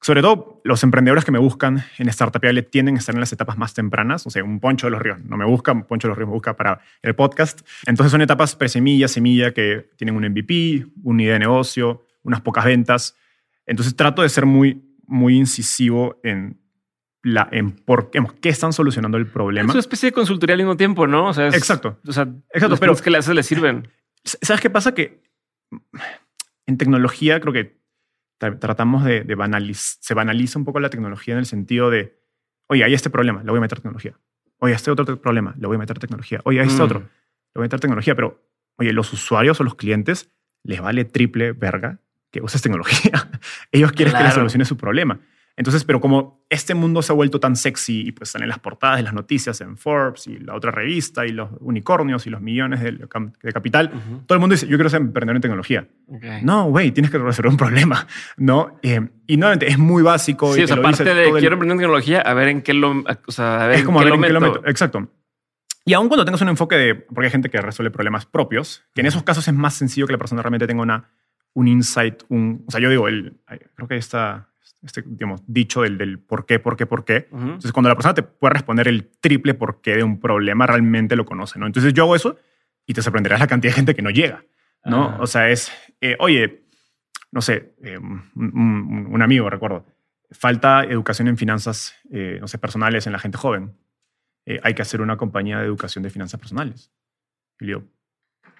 sobre 0.01 0.21
todo 0.21 0.61
los 0.63 0.83
emprendedores 0.83 1.25
que 1.25 1.31
me 1.31 1.39
buscan 1.39 1.83
en 1.97 2.11
Startupiable 2.11 2.61
tienden 2.63 2.95
a 2.95 2.99
estar 2.99 3.15
en 3.15 3.19
las 3.21 3.33
etapas 3.33 3.57
más 3.57 3.73
tempranas. 3.73 4.25
O 4.27 4.29
sea, 4.29 4.43
un 4.43 4.59
Poncho 4.59 4.87
de 4.87 4.91
los 4.91 5.01
Ríos 5.01 5.19
no 5.23 5.37
me 5.37 5.45
busca, 5.45 5.71
un 5.71 5.83
Poncho 5.85 6.07
de 6.07 6.09
los 6.09 6.17
Ríos 6.17 6.27
me 6.29 6.33
busca 6.33 6.55
para 6.55 6.79
el 7.01 7.15
podcast. 7.15 7.61
Entonces 7.85 8.11
son 8.11 8.21
etapas 8.21 8.55
pre-semilla, 8.55 9.07
semilla, 9.07 9.53
que 9.53 9.89
tienen 9.97 10.15
un 10.15 10.23
MVP, 10.29 10.85
una 11.03 11.23
idea 11.23 11.33
de 11.33 11.39
negocio, 11.39 12.05
unas 12.23 12.41
pocas 12.41 12.63
ventas. 12.65 13.15
Entonces 13.65 13.95
trato 13.95 14.21
de 14.21 14.29
ser 14.29 14.45
muy, 14.45 14.83
muy 15.07 15.35
incisivo 15.35 16.19
en, 16.23 16.59
la, 17.23 17.49
en 17.51 17.71
por 17.71 18.11
qué, 18.11 18.23
qué 18.39 18.49
están 18.49 18.73
solucionando 18.73 19.17
el 19.17 19.25
problema. 19.27 19.69
Es 19.69 19.75
una 19.75 19.79
especie 19.81 20.07
de 20.09 20.13
consultoría 20.13 20.53
al 20.53 20.59
mismo 20.59 20.77
tiempo, 20.77 21.07
¿no? 21.07 21.27
O 21.29 21.33
sea, 21.33 21.47
es- 21.47 21.55
Exacto. 21.55 21.99
O 22.07 22.11
sea, 22.11 22.23
Exacto, 22.53 22.77
pero- 22.77 22.93
pero 22.93 22.95
que 23.03 23.09
le 23.09 23.17
haces 23.17 23.33
le 23.35 23.43
sirven. 23.43 23.87
¿Sabes 24.23 24.61
qué 24.61 24.69
pasa? 24.69 24.93
Que 24.93 25.21
en 26.65 26.77
tecnología 26.77 27.39
creo 27.39 27.53
que 27.53 27.76
tratamos 28.37 29.03
de, 29.03 29.23
de 29.23 29.35
banalizar, 29.35 29.97
se 30.01 30.13
banaliza 30.13 30.59
un 30.59 30.65
poco 30.65 30.79
la 30.79 30.89
tecnología 30.89 31.33
en 31.33 31.39
el 31.39 31.45
sentido 31.45 31.89
de, 31.89 32.19
oye, 32.67 32.83
hay 32.83 32.93
este 32.93 33.09
problema, 33.09 33.43
le 33.43 33.49
voy 33.49 33.57
a 33.57 33.61
meter 33.61 33.79
tecnología. 33.79 34.13
Oye, 34.59 34.73
este 34.73 34.89
otro 34.91 35.19
problema, 35.21 35.55
le 35.59 35.67
voy 35.67 35.75
a 35.75 35.79
meter 35.79 35.99
tecnología. 35.99 36.41
Oye, 36.43 36.59
hay 36.61 36.67
este 36.67 36.81
Mm. 36.81 36.85
otro, 36.85 36.99
le 36.99 37.05
voy 37.55 37.61
a 37.63 37.65
meter 37.65 37.79
tecnología. 37.79 38.15
Pero, 38.15 38.43
oye, 38.77 38.91
los 38.93 39.11
usuarios 39.13 39.59
o 39.59 39.63
los 39.63 39.75
clientes 39.75 40.31
les 40.63 40.81
vale 40.81 41.05
triple 41.05 41.51
verga 41.53 41.99
que 42.31 42.41
uses 42.41 42.61
tecnología. 42.61 43.11
Ellos 43.71 43.91
quieren 43.91 44.13
que 44.13 44.19
Claro. 44.19 44.33
solucione 44.35 44.65
su 44.65 44.75
problema. 44.77 45.19
Entonces, 45.57 45.83
pero 45.83 45.99
como 45.99 46.45
este 46.49 46.75
mundo 46.75 47.01
se 47.01 47.11
ha 47.11 47.15
vuelto 47.15 47.39
tan 47.39 47.55
sexy 47.55 48.07
y 48.07 48.11
pues 48.11 48.29
están 48.29 48.43
en 48.43 48.49
las 48.49 48.59
portadas 48.59 48.97
de 48.97 49.03
las 49.03 49.13
noticias 49.13 49.59
en 49.59 49.75
Forbes 49.75 50.27
y 50.27 50.37
la 50.37 50.53
otra 50.53 50.69
revista 50.69 51.25
y 51.25 51.29
los 51.29 51.49
unicornios 51.59 52.27
y 52.27 52.29
los 52.29 52.41
millones 52.41 52.79
de, 52.81 52.91
de 52.91 53.51
capital, 53.51 53.89
todo 54.27 54.35
el 54.35 54.39
mundo 54.39 54.53
dice, 54.53 54.67
yo 54.67 54.77
quiero 54.77 54.89
ser 54.89 55.01
emprendedor 55.01 55.35
en 55.37 55.41
tecnología. 55.41 55.87
Ok. 56.07 56.23
No, 56.43 56.65
güey, 56.65 56.91
tienes 56.91 57.09
que 57.09 57.17
resolver 57.17 57.49
un 57.51 57.57
problema, 57.57 58.05
¿no? 58.37 58.77
Eh, 58.83 59.01
y 59.25 59.37
nuevamente, 59.37 59.67
es 59.67 59.79
muy 59.79 60.03
básico. 60.03 60.53
Sí, 60.53 60.59
y 60.61 60.63
o 60.63 60.65
te 60.65 60.67
sea, 60.67 60.75
lo 60.75 60.81
aparte 60.83 61.03
dice 61.03 61.15
de 61.15 61.29
el- 61.29 61.39
quiero 61.39 61.53
emprender 61.55 61.75
en 61.75 61.79
tecnología, 61.79 62.21
a 62.21 62.33
ver 62.35 62.49
en 62.49 62.61
qué 62.61 62.75
lo, 62.75 63.03
o 63.25 63.31
sea, 63.31 63.63
a 63.63 63.67
ver 63.67 63.79
Es 63.79 63.83
como 63.83 63.99
a 63.99 64.03
ver 64.03 64.13
en 64.13 64.21
qué 64.21 64.29
lo 64.29 64.39
meto. 64.41 64.61
Exacto. 64.67 65.11
Y 65.85 65.93
aun 65.93 66.07
cuando 66.07 66.23
tengas 66.23 66.41
un 66.41 66.49
enfoque 66.49 66.75
de, 66.75 66.93
porque 66.95 67.25
hay 67.25 67.31
gente 67.31 67.49
que 67.49 67.59
resuelve 67.61 67.89
problemas 67.91 68.27
propios, 68.27 68.83
que 68.93 69.01
en 69.01 69.07
esos 69.07 69.23
casos 69.23 69.47
es 69.47 69.53
más 69.55 69.73
sencillo 69.73 70.05
que 70.05 70.11
la 70.11 70.19
persona 70.19 70.43
realmente 70.43 70.67
tenga 70.67 70.83
una, 70.83 71.09
un 71.53 71.67
insight, 71.67 72.23
un, 72.29 72.63
o 72.67 72.71
sea, 72.71 72.79
yo 72.79 72.89
digo, 72.91 73.07
el, 73.07 73.39
creo 73.73 73.87
que 73.87 73.95
está 73.95 74.49
este, 74.87 75.03
digamos, 75.05 75.43
dicho 75.45 75.83
del, 75.83 75.97
del 75.99 76.17
por 76.17 76.45
qué, 76.47 76.57
por 76.57 76.75
qué, 76.75 76.85
por 76.87 77.05
qué. 77.05 77.27
Ujú. 77.31 77.43
Entonces, 77.43 77.71
cuando 77.71 77.89
la 77.89 77.95
persona 77.95 78.15
te 78.15 78.23
puede 78.23 78.53
responder 78.55 78.87
el 78.87 79.07
triple 79.19 79.53
por 79.53 79.81
qué 79.81 79.95
de 79.97 80.03
un 80.03 80.19
problema, 80.19 80.65
realmente 80.65 81.15
lo 81.15 81.25
conoce, 81.25 81.59
¿no? 81.59 81.67
Entonces, 81.67 81.93
yo 81.93 82.03
hago 82.03 82.15
eso 82.15 82.37
y 82.87 82.93
te 82.95 83.01
sorprenderás 83.03 83.39
la 83.39 83.47
cantidad 83.47 83.71
de 83.71 83.75
gente 83.75 83.93
que 83.95 84.01
no 84.01 84.09
llega, 84.09 84.43
¿no? 84.83 85.09
Ah. 85.11 85.17
O 85.19 85.27
sea, 85.27 85.49
es, 85.49 85.71
eh, 86.01 86.15
oye, 86.19 86.63
no 87.31 87.41
sé, 87.41 87.75
eh, 87.83 87.97
un, 87.99 88.23
un- 88.35 89.07
un 89.11 89.21
amigo, 89.21 89.49
recuerdo, 89.49 89.85
falta 90.31 90.83
educación 90.83 91.27
en 91.27 91.37
finanzas, 91.37 91.95
eh, 92.11 92.37
no 92.41 92.47
sé, 92.47 92.57
personales 92.57 93.05
en 93.05 93.13
la 93.13 93.19
gente 93.19 93.37
joven. 93.37 93.77
Hay 94.63 94.73
que 94.73 94.81
hacer 94.81 95.01
una 95.01 95.17
compañía 95.17 95.59
de 95.59 95.65
educación 95.65 96.03
de 96.03 96.09
finanzas 96.09 96.39
personales. 96.39 96.89
Y 97.59 97.65
le 97.65 97.73
digo, 97.73 97.83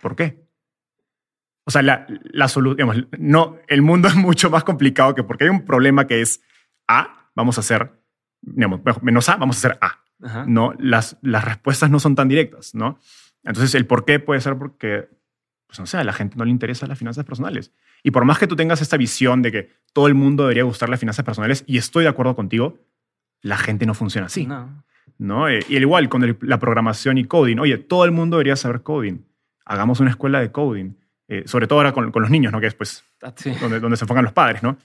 ¿por 0.02 0.18
qué? 0.18 0.47
O 1.68 1.72
sea, 1.72 1.82
la, 1.82 2.08
la 2.32 2.48
solución, 2.48 3.10
no, 3.20 3.58
el 3.68 3.82
mundo 3.82 4.08
es 4.10 4.16
mucho 4.16 4.50
más 4.50 4.64
complicado 4.64 5.14
que 5.16 5.24
porque 5.24 5.44
hay 5.44 5.50
un 5.50 5.66
problema 5.66 6.08
que 6.08 6.22
es 6.22 6.42
A, 6.88 7.30
vamos 7.36 7.58
a 7.58 7.62
hacer, 7.62 7.92
digamos, 8.42 8.80
menos 9.02 9.28
A, 9.28 9.36
vamos 9.36 9.58
a 9.58 9.60
hacer 9.60 9.78
A. 9.82 10.00
Ajá. 10.24 10.46
No, 10.48 10.74
las, 10.80 11.18
las 11.22 11.44
respuestas 11.44 11.90
no 11.92 12.00
son 12.00 12.16
tan 12.16 12.28
directas, 12.30 12.74
¿no? 12.74 12.98
Entonces, 13.44 13.76
el 13.76 13.86
por 13.86 14.06
qué 14.06 14.20
puede 14.20 14.40
ser 14.42 14.58
porque, 14.58 15.10
pues 15.68 15.80
no 15.80 15.86
sé, 15.86 15.98
a 15.98 16.04
la 16.04 16.14
gente 16.14 16.38
no 16.38 16.46
le 16.46 16.52
interesan 16.52 16.90
las 16.90 16.98
finanzas 16.98 17.26
personales. 17.26 17.72
Y 18.02 18.12
por 18.12 18.24
más 18.26 18.40
que 18.40 18.48
tú 18.48 18.56
tengas 18.56 18.82
esta 18.82 18.96
visión 18.98 19.42
de 19.42 19.52
que 19.52 19.70
todo 19.94 20.08
el 20.08 20.16
mundo 20.16 20.44
debería 20.44 20.64
gustar 20.64 20.88
las 20.90 21.00
finanzas 21.02 21.26
personales, 21.26 21.64
y 21.68 21.78
estoy 21.78 22.04
de 22.04 22.10
acuerdo 22.10 22.36
contigo, 22.36 22.78
la 23.42 23.58
gente 23.58 23.86
no 23.86 23.94
funciona 23.94 24.28
así. 24.28 24.48
No. 24.48 24.84
¿no? 25.18 25.48
Eh, 25.50 25.60
y 25.70 25.76
al 25.76 25.82
igual 25.84 26.10
con 26.10 26.24
el- 26.24 26.38
la 26.42 26.60
programación 26.60 27.18
y 27.18 27.26
coding. 27.26 27.60
Oye, 27.60 27.78
todo 27.78 28.06
el 28.06 28.12
mundo 28.12 28.38
debería 28.38 28.56
saber 28.56 28.82
coding. 28.84 29.20
Hagamos 29.66 30.00
una 30.00 30.10
escuela 30.12 30.40
de 30.40 30.52
coding. 30.52 30.94
Eh, 31.30 31.44
sobre 31.46 31.68
todo 31.68 31.80
ahora 31.80 31.92
con, 31.92 32.12
con 32.12 32.22
los 32.22 32.32
niños, 32.32 32.52
¿no? 32.54 32.60
Que 32.62 32.68
es 32.68 32.74
pues 32.74 33.04
Ah, 33.22 33.34
sí. 33.36 33.52
donde, 33.60 33.80
donde 33.80 33.98
se 33.98 34.06
enfocan 34.06 34.24
los 34.24 34.34
padres, 34.34 34.64
¿no? 34.64 34.78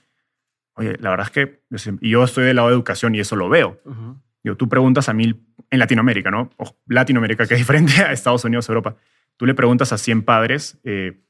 Oye, 0.74 0.96
la 1.00 1.10
verdad 1.10 1.26
es 1.26 1.30
que 1.32 1.62
y 2.00 2.10
yo 2.10 2.24
estoy 2.24 2.44
del 2.44 2.56
lado 2.56 2.68
de 2.68 2.74
educación 2.74 3.14
y 3.14 3.20
eso 3.20 3.36
lo 3.36 3.48
veo. 3.48 3.80
Ujú. 3.84 4.16
Digo, 4.42 4.56
tú 4.56 4.68
preguntas 4.68 5.08
a 5.08 5.12
mil 5.12 5.46
en 5.70 5.78
Latinoamérica, 5.78 6.30
¿no? 6.30 6.50
O 6.56 6.76
Latinoamérica, 6.86 7.46
que 7.46 7.54
es 7.54 7.60
diferente 7.60 7.92
a 8.02 8.12
Estados 8.12 8.44
Unidos, 8.44 8.68
Europa. 8.68 8.96
Tú 9.36 9.46
le 9.46 9.54
preguntas 9.54 9.92
a 9.92 9.98
100 9.98 10.22
padres 10.22 10.78
eh, 10.84 11.22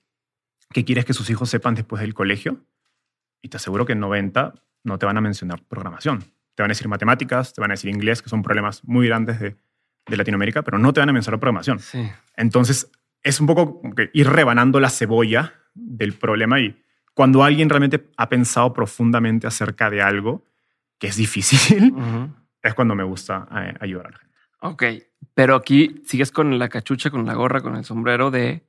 qué 0.71 0.85
quieres 0.85 1.05
que 1.05 1.13
sus 1.13 1.29
hijos 1.31 1.51
sepan 1.51 1.75
después 1.75 2.01
del 2.01 2.15
colegio 2.15 2.65
y 3.43 3.49
te 3.49 3.57
aseguro 3.59 3.85
que 3.85 3.93
en 3.93 4.01
90 4.01 4.55
no 4.85 4.99
te 4.99 5.07
van 5.07 5.17
a 5.17 5.21
mencionar 5.21 5.63
programación. 5.65 6.21
Te 6.55 6.63
van 6.63 6.71
a 6.71 6.73
decir 6.75 6.89
matemáticas, 6.89 7.53
te 7.53 7.61
van 7.61 7.71
a 7.71 7.75
decir 7.75 7.91
inglés, 7.91 8.23
que 8.23 8.29
son 8.29 8.43
problemas 8.43 8.83
muy 8.85 9.07
grandes 9.09 9.41
de, 9.41 9.57
de 10.07 10.17
Latinoamérica, 10.17 10.63
pero 10.63 10.79
no 10.79 10.93
te 10.93 11.01
van 11.01 11.09
a 11.09 11.13
mencionar 11.13 11.39
programación. 11.41 11.79
Sí. 11.81 12.09
Entonces, 12.37 12.91
es 13.23 13.41
un 13.41 13.47
poco 13.47 13.81
ir 14.13 14.29
rebanando 14.29 14.81
la 14.81 14.91
cebolla 14.91 15.55
del 15.75 16.13
problema 16.15 16.61
y 16.61 16.83
cuando 17.15 17.45
alguien 17.45 17.69
realmente 17.69 18.11
ha 18.17 18.29
pensado 18.29 18.73
profundamente 18.73 19.47
acerca 19.47 19.91
de 19.91 20.03
algo 20.03 20.45
que 20.99 21.09
es 21.09 21.17
difícil, 21.17 21.95
es 22.63 22.75
cuando 22.75 22.95
me 22.95 23.05
gusta 23.05 23.49
eh, 23.55 23.75
ayudar 23.81 24.07
a 24.07 24.11
la 24.11 24.19
gente. 24.19 24.37
Ok, 24.61 24.85
pero 25.35 25.57
aquí 25.57 26.03
sigues 26.05 26.31
con 26.31 26.59
la 26.59 26.69
cachucha, 26.69 27.11
con 27.11 27.27
la 27.27 27.35
gorra, 27.35 27.61
con 27.61 27.77
el 27.77 27.85
sombrero 27.85 28.31
de, 28.31 28.67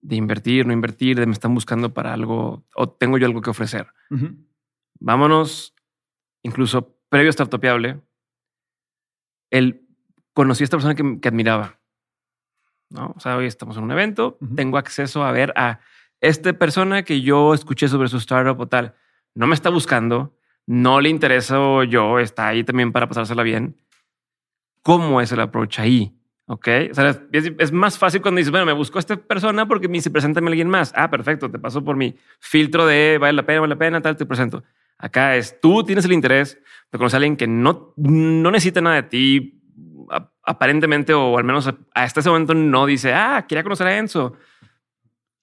de 0.00 0.16
invertir, 0.16 0.66
no 0.66 0.72
invertir, 0.72 1.18
de 1.18 1.26
me 1.26 1.32
están 1.32 1.54
buscando 1.54 1.92
para 1.92 2.12
algo 2.12 2.64
o 2.74 2.88
tengo 2.88 3.18
yo 3.18 3.26
algo 3.26 3.42
que 3.42 3.50
ofrecer. 3.50 3.88
Vámonos, 4.98 5.74
incluso 6.42 6.96
previo 7.08 7.30
a 7.30 7.32
Startupiable, 7.32 8.00
él 9.50 9.86
conocí 10.32 10.62
a 10.62 10.64
esta 10.64 10.76
persona 10.76 10.94
que, 10.94 11.20
que 11.20 11.28
admiraba. 11.28 11.79
¿No? 12.90 13.14
O 13.16 13.20
sea, 13.20 13.36
hoy 13.36 13.46
estamos 13.46 13.76
en 13.76 13.84
un 13.84 13.92
evento, 13.92 14.38
tengo 14.56 14.76
acceso 14.78 15.24
a 15.24 15.32
ver 15.32 15.52
a 15.56 15.80
esta 16.20 16.52
persona 16.52 17.02
que 17.02 17.22
yo 17.22 17.54
escuché 17.54 17.88
sobre 17.88 18.08
su 18.08 18.18
startup 18.18 18.60
o 18.60 18.66
tal. 18.68 18.94
No 19.34 19.46
me 19.46 19.54
está 19.54 19.70
buscando, 19.70 20.36
no 20.66 21.00
le 21.00 21.08
intereso 21.08 21.84
yo, 21.84 22.18
está 22.18 22.48
ahí 22.48 22.64
también 22.64 22.92
para 22.92 23.08
pasársela 23.08 23.42
bien. 23.42 23.76
¿Cómo 24.82 25.20
es 25.20 25.30
el 25.32 25.40
approach 25.40 25.78
ahí? 25.78 26.16
Ok. 26.46 26.68
O 26.90 26.94
sea, 26.94 27.10
es, 27.32 27.52
es 27.58 27.72
más 27.72 27.98
fácil 27.98 28.20
cuando 28.22 28.38
dices, 28.38 28.50
bueno, 28.50 28.66
me 28.66 28.72
buscó 28.72 28.98
esta 28.98 29.16
persona 29.16 29.68
porque 29.68 29.88
me 29.88 29.94
dice, 29.94 30.10
preséntame 30.10 30.48
a 30.48 30.50
alguien 30.50 30.68
más. 30.68 30.92
Ah, 30.96 31.08
perfecto. 31.10 31.50
Te 31.50 31.58
paso 31.58 31.84
por 31.84 31.96
mi 31.96 32.16
filtro 32.40 32.86
de 32.86 33.18
vale 33.20 33.34
la 33.34 33.44
pena, 33.46 33.60
vale 33.60 33.74
la 33.74 33.78
pena, 33.78 34.00
tal, 34.00 34.16
te 34.16 34.26
presento. 34.26 34.64
Acá 34.98 35.36
es 35.36 35.60
tú 35.60 35.84
tienes 35.84 36.04
el 36.04 36.12
interés 36.12 36.58
de 36.90 36.98
conocer 36.98 37.16
a 37.16 37.18
alguien 37.18 37.36
que 37.36 37.46
no, 37.46 37.94
no 37.96 38.50
necesita 38.50 38.80
nada 38.80 38.96
de 38.96 39.02
ti, 39.04 39.59
a- 39.59 39.59
aparentemente, 40.50 41.14
o 41.14 41.38
al 41.38 41.44
menos 41.44 41.72
hasta 41.94 42.20
ese 42.20 42.28
momento 42.28 42.54
no 42.54 42.86
dice, 42.86 43.14
ah, 43.14 43.44
quería 43.48 43.62
conocer 43.62 43.86
a 43.86 43.96
Enzo. 43.96 44.36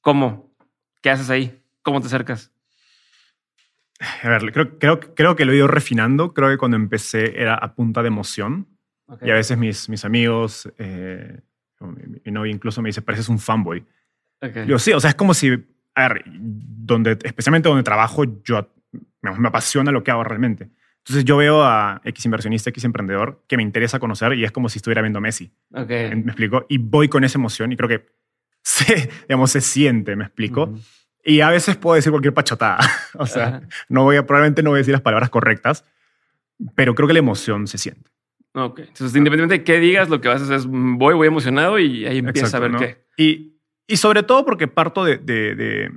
¿Cómo? 0.02 0.54
¿Qué 1.02 1.10
haces 1.10 1.30
ahí? 1.30 1.62
¿Cómo 1.82 2.02
te 2.02 2.08
acercas? 2.08 2.52
A 4.22 4.30
ver, 4.30 4.52
creo, 4.52 4.78
creo, 4.78 5.00
creo 5.00 5.36
que 5.36 5.46
lo 5.46 5.54
he 5.54 5.56
ido 5.58 5.68
refinando. 5.68 6.34
Creo 6.34 6.50
que 6.50 6.58
cuando 6.58 6.78
empecé 6.78 7.42
era 7.42 7.56
a 7.56 7.74
punta 7.74 8.02
de 8.02 8.10
emoción. 8.10 8.68
Y 9.22 9.32
a 9.32 9.36
veces 9.36 9.58
mis, 9.58 9.88
mis 9.90 10.04
amigos, 10.04 10.72
eh, 10.78 11.40
mi, 11.80 12.20
mi 12.26 12.32
novia 12.32 12.52
incluso 12.52 12.82
me 12.82 12.90
dice, 12.90 13.02
pareces 13.02 13.30
un 13.30 13.40
fanboy. 13.40 13.86
Yo 14.68 14.78
sí, 14.78 14.92
o 14.92 15.00
sea, 15.00 15.12
es 15.12 15.16
como 15.16 15.34
si, 15.34 15.52
a 15.96 16.08
ver, 16.10 16.24
donde, 16.28 17.18
especialmente 17.24 17.70
donde 17.70 17.84
trabajo, 17.84 18.24
yo 18.44 18.70
me, 19.22 19.32
me 19.32 19.48
apasiona 19.48 19.92
lo 19.92 20.04
que 20.04 20.12
hago 20.12 20.24
realmente. 20.24 20.70
Entonces 21.08 21.24
yo 21.26 21.38
veo 21.38 21.64
a 21.64 22.02
X 22.04 22.26
inversionista, 22.26 22.70
X 22.70 22.84
emprendedor 22.84 23.42
que 23.48 23.56
me 23.56 23.64
interesa 23.64 23.98
conocer 24.00 24.34
y 24.34 24.44
es 24.44 24.52
como 24.52 24.68
si 24.68 24.80
estuviera 24.80 25.02
viendo 25.02 25.20
a 25.20 25.22
Messi. 25.22 25.54
Ok. 25.74 25.88
¿Me 25.90 26.22
explico? 26.28 26.66
Y 26.68 26.78
voy 26.80 27.08
con 27.08 27.24
esa 27.24 27.38
emoción 27.38 27.72
y 27.72 27.78
creo 27.78 27.88
que 27.88 28.06
se, 28.62 29.10
digamos, 29.30 29.52
se 29.52 29.62
siente, 29.62 30.16
¿me 30.18 30.26
explico? 30.26 30.64
Ujú. 30.64 30.80
Y 31.24 31.42
a 31.42 31.50
veces 31.50 31.78
puedo 31.78 31.96
decir 31.96 32.12
cualquier 32.12 32.34
pachotada. 32.34 32.80
o 33.14 33.26
sea, 33.26 33.48
Ajá. 33.48 33.62
no 33.90 34.04
voy 34.04 34.18
a, 34.18 34.26
probablemente 34.26 34.64
no 34.64 34.72
voy 34.72 34.78
a 34.78 34.82
decir 34.82 34.92
las 34.92 35.02
palabras 35.02 35.30
correctas, 35.30 35.86
pero 36.76 36.94
creo 36.96 37.08
que 37.08 37.14
la 37.14 37.20
emoción 37.20 37.68
se 37.68 37.78
siente. 37.78 38.12
Ok. 38.54 38.80
Entonces, 38.80 39.16
independientemente 39.16 39.60
de 39.60 39.64
qué 39.64 39.80
digas, 39.80 40.10
lo 40.10 40.20
que 40.20 40.28
vas 40.28 40.42
a 40.42 40.44
hacer 40.46 40.58
es 40.58 40.66
mm, 40.66 40.98
voy, 40.98 41.14
voy 41.16 41.28
emocionado 41.28 41.80
y 41.80 42.06
ahí 42.06 42.18
empieza 42.18 42.58
a 42.58 42.60
ver 42.60 42.72
¿no? 42.72 42.80
qué. 42.80 43.06
Y, 43.16 43.60
y 43.88 43.98
sobre 43.98 44.24
todo 44.24 44.46
porque 44.46 44.68
parto 44.68 45.06
de, 45.06 45.18
de- 45.18 45.56
de- 45.56 45.92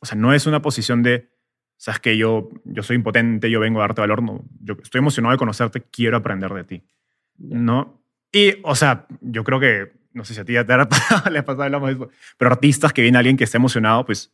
O 0.00 0.04
sea, 0.06 0.16
no 0.18 0.34
es 0.34 0.46
una 0.46 0.60
posición 0.60 1.02
de. 1.02 1.31
Sabes 1.82 1.98
que 1.98 2.16
yo, 2.16 2.48
yo 2.62 2.84
soy 2.84 2.94
impotente, 2.94 3.50
yo 3.50 3.58
vengo 3.58 3.80
a 3.80 3.82
darte 3.82 4.02
valor. 4.02 4.22
No, 4.22 4.44
yo 4.60 4.76
estoy 4.80 5.00
emocionado 5.00 5.32
de 5.32 5.38
conocerte, 5.38 5.82
quiero 5.82 6.16
aprender 6.16 6.52
de 6.52 6.62
ti. 6.62 6.84
¿No? 7.38 8.04
Y, 8.30 8.54
o 8.62 8.76
sea, 8.76 9.08
yo 9.20 9.42
creo 9.42 9.58
que. 9.58 9.92
No 10.12 10.24
sé 10.24 10.32
si 10.32 10.40
a 10.40 10.44
ti 10.44 10.52
ya 10.52 10.64
te 10.64 10.72
habrá 10.74 10.88
pasado, 10.88 11.28
le 11.32 11.40
ha 11.40 11.44
pasado, 11.44 11.88
eso. 11.88 12.08
Pero 12.38 12.52
artistas 12.52 12.92
que 12.92 13.02
viene 13.02 13.18
alguien 13.18 13.36
que 13.36 13.42
esté 13.42 13.56
emocionado, 13.56 14.06
pues. 14.06 14.32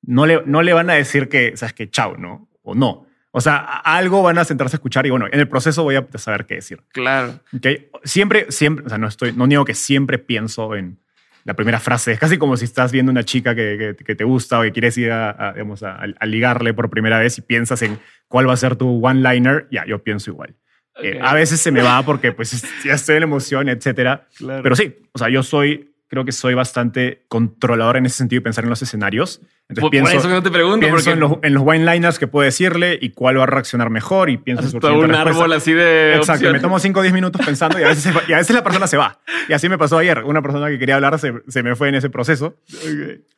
No 0.00 0.26
le, 0.26 0.42
no 0.44 0.60
le 0.62 0.72
van 0.72 0.90
a 0.90 0.94
decir 0.94 1.28
que, 1.28 1.56
sabes 1.56 1.72
que 1.72 1.88
chao, 1.88 2.16
¿no? 2.16 2.48
O 2.62 2.74
no. 2.74 3.06
O 3.30 3.40
sea, 3.40 3.58
algo 3.58 4.24
van 4.24 4.38
a 4.38 4.44
sentarse 4.44 4.74
a 4.74 4.78
escuchar 4.78 5.06
y 5.06 5.10
bueno, 5.10 5.26
en 5.30 5.38
el 5.38 5.46
proceso 5.46 5.84
voy 5.84 5.94
a 5.94 6.08
saber 6.16 6.46
qué 6.46 6.56
decir. 6.56 6.82
Claro. 6.88 7.38
¿ok? 7.56 7.66
Siempre, 8.02 8.46
siempre, 8.50 8.86
o 8.86 8.88
sea, 8.88 8.98
no 8.98 9.06
estoy, 9.06 9.32
no 9.32 9.46
niego 9.46 9.64
que 9.64 9.74
siempre 9.74 10.18
pienso 10.18 10.74
en 10.74 10.98
la 11.44 11.54
primera 11.54 11.80
frase. 11.80 12.12
Es 12.12 12.18
casi 12.18 12.38
como 12.38 12.56
si 12.56 12.64
estás 12.64 12.92
viendo 12.92 13.10
una 13.10 13.24
chica 13.24 13.54
que, 13.54 13.94
que- 13.96 14.04
que 14.04 14.14
te 14.14 14.24
gusta 14.24 14.58
o 14.60 14.62
que 14.62 14.72
quieres 14.72 14.96
ir 14.98 15.10
a, 15.10 15.30
a, 15.48 15.52
digamos, 15.52 15.82
a- 15.82 15.96
a 16.18 16.26
ligarle 16.26 16.74
por 16.74 16.88
primera 16.90 17.18
vez 17.18 17.38
y 17.38 17.42
piensas 17.42 17.82
en 17.82 17.98
cuál 18.28 18.48
va 18.48 18.52
a 18.52 18.56
ser 18.56 18.76
tu 18.76 19.04
one-liner. 19.06 19.66
Ya, 19.70 19.84
yo 19.86 20.02
pienso 20.02 20.30
igual. 20.30 20.54
Eh, 21.02 21.18
a 21.22 21.32
veces 21.34 21.58
se 21.60 21.70
me 21.72 21.80
va 21.82 22.02
porque 22.02 22.32
pues 22.32 22.62
ya 22.84 22.94
estoy 22.94 23.14
en 23.16 23.20
la 23.20 23.26
emoción, 23.26 23.68
etcétera. 23.68 24.28
Claro. 24.36 24.62
Pero 24.62 24.76
sí, 24.76 24.94
o 25.12 25.18
sea, 25.18 25.28
yo 25.30 25.42
soy 25.42 25.91
creo 26.12 26.26
que 26.26 26.32
soy 26.32 26.52
bastante 26.52 27.24
controlador 27.28 27.96
en 27.96 28.04
ese 28.04 28.18
sentido 28.18 28.40
y 28.40 28.42
pensar 28.42 28.64
en 28.64 28.68
los 28.70 28.82
escenarios. 28.82 29.40
Entonces 29.62 29.80
Por, 29.80 29.80
por 29.80 29.90
pienso, 29.92 30.12
eso 30.18 30.28
que 30.28 30.34
no 30.34 30.42
te 30.42 30.50
pregunto, 30.50 30.80
pienso 30.80 30.96
porque 30.96 31.10
en, 31.12 31.20
los, 31.20 31.32
en 31.42 31.54
los 31.54 31.62
wine 31.64 31.90
liners 31.90 32.18
que 32.18 32.26
puedo 32.26 32.44
decirle 32.44 32.98
y 33.00 33.12
cuál 33.12 33.38
va 33.38 33.44
a 33.44 33.46
reaccionar 33.46 33.88
mejor 33.88 34.28
y 34.28 34.36
pienso 34.36 34.62
en 34.66 34.78
todo 34.78 34.92
un 34.98 35.08
respuesta. 35.08 35.22
árbol 35.30 35.52
así 35.54 35.72
de 35.72 36.16
Exacto, 36.16 36.42
me 36.42 36.48
opciones. 36.48 36.60
tomo 36.62 36.78
5 36.78 37.00
o 37.00 37.02
10 37.02 37.14
minutos 37.14 37.40
pensando 37.46 37.80
y 37.80 37.84
a, 37.84 37.88
veces 37.88 38.02
se 38.04 38.12
y 38.30 38.34
a 38.34 38.36
veces 38.36 38.54
la 38.54 38.62
persona 38.62 38.86
se 38.86 38.98
va. 38.98 39.20
Y 39.48 39.54
así 39.54 39.70
me 39.70 39.78
pasó 39.78 39.96
ayer. 39.96 40.22
Una 40.24 40.42
persona 40.42 40.68
que 40.68 40.78
quería 40.78 40.96
hablar 40.96 41.18
se, 41.18 41.32
se 41.48 41.62
me 41.62 41.74
fue 41.76 41.88
en 41.88 41.94
ese 41.94 42.10
proceso. 42.10 42.58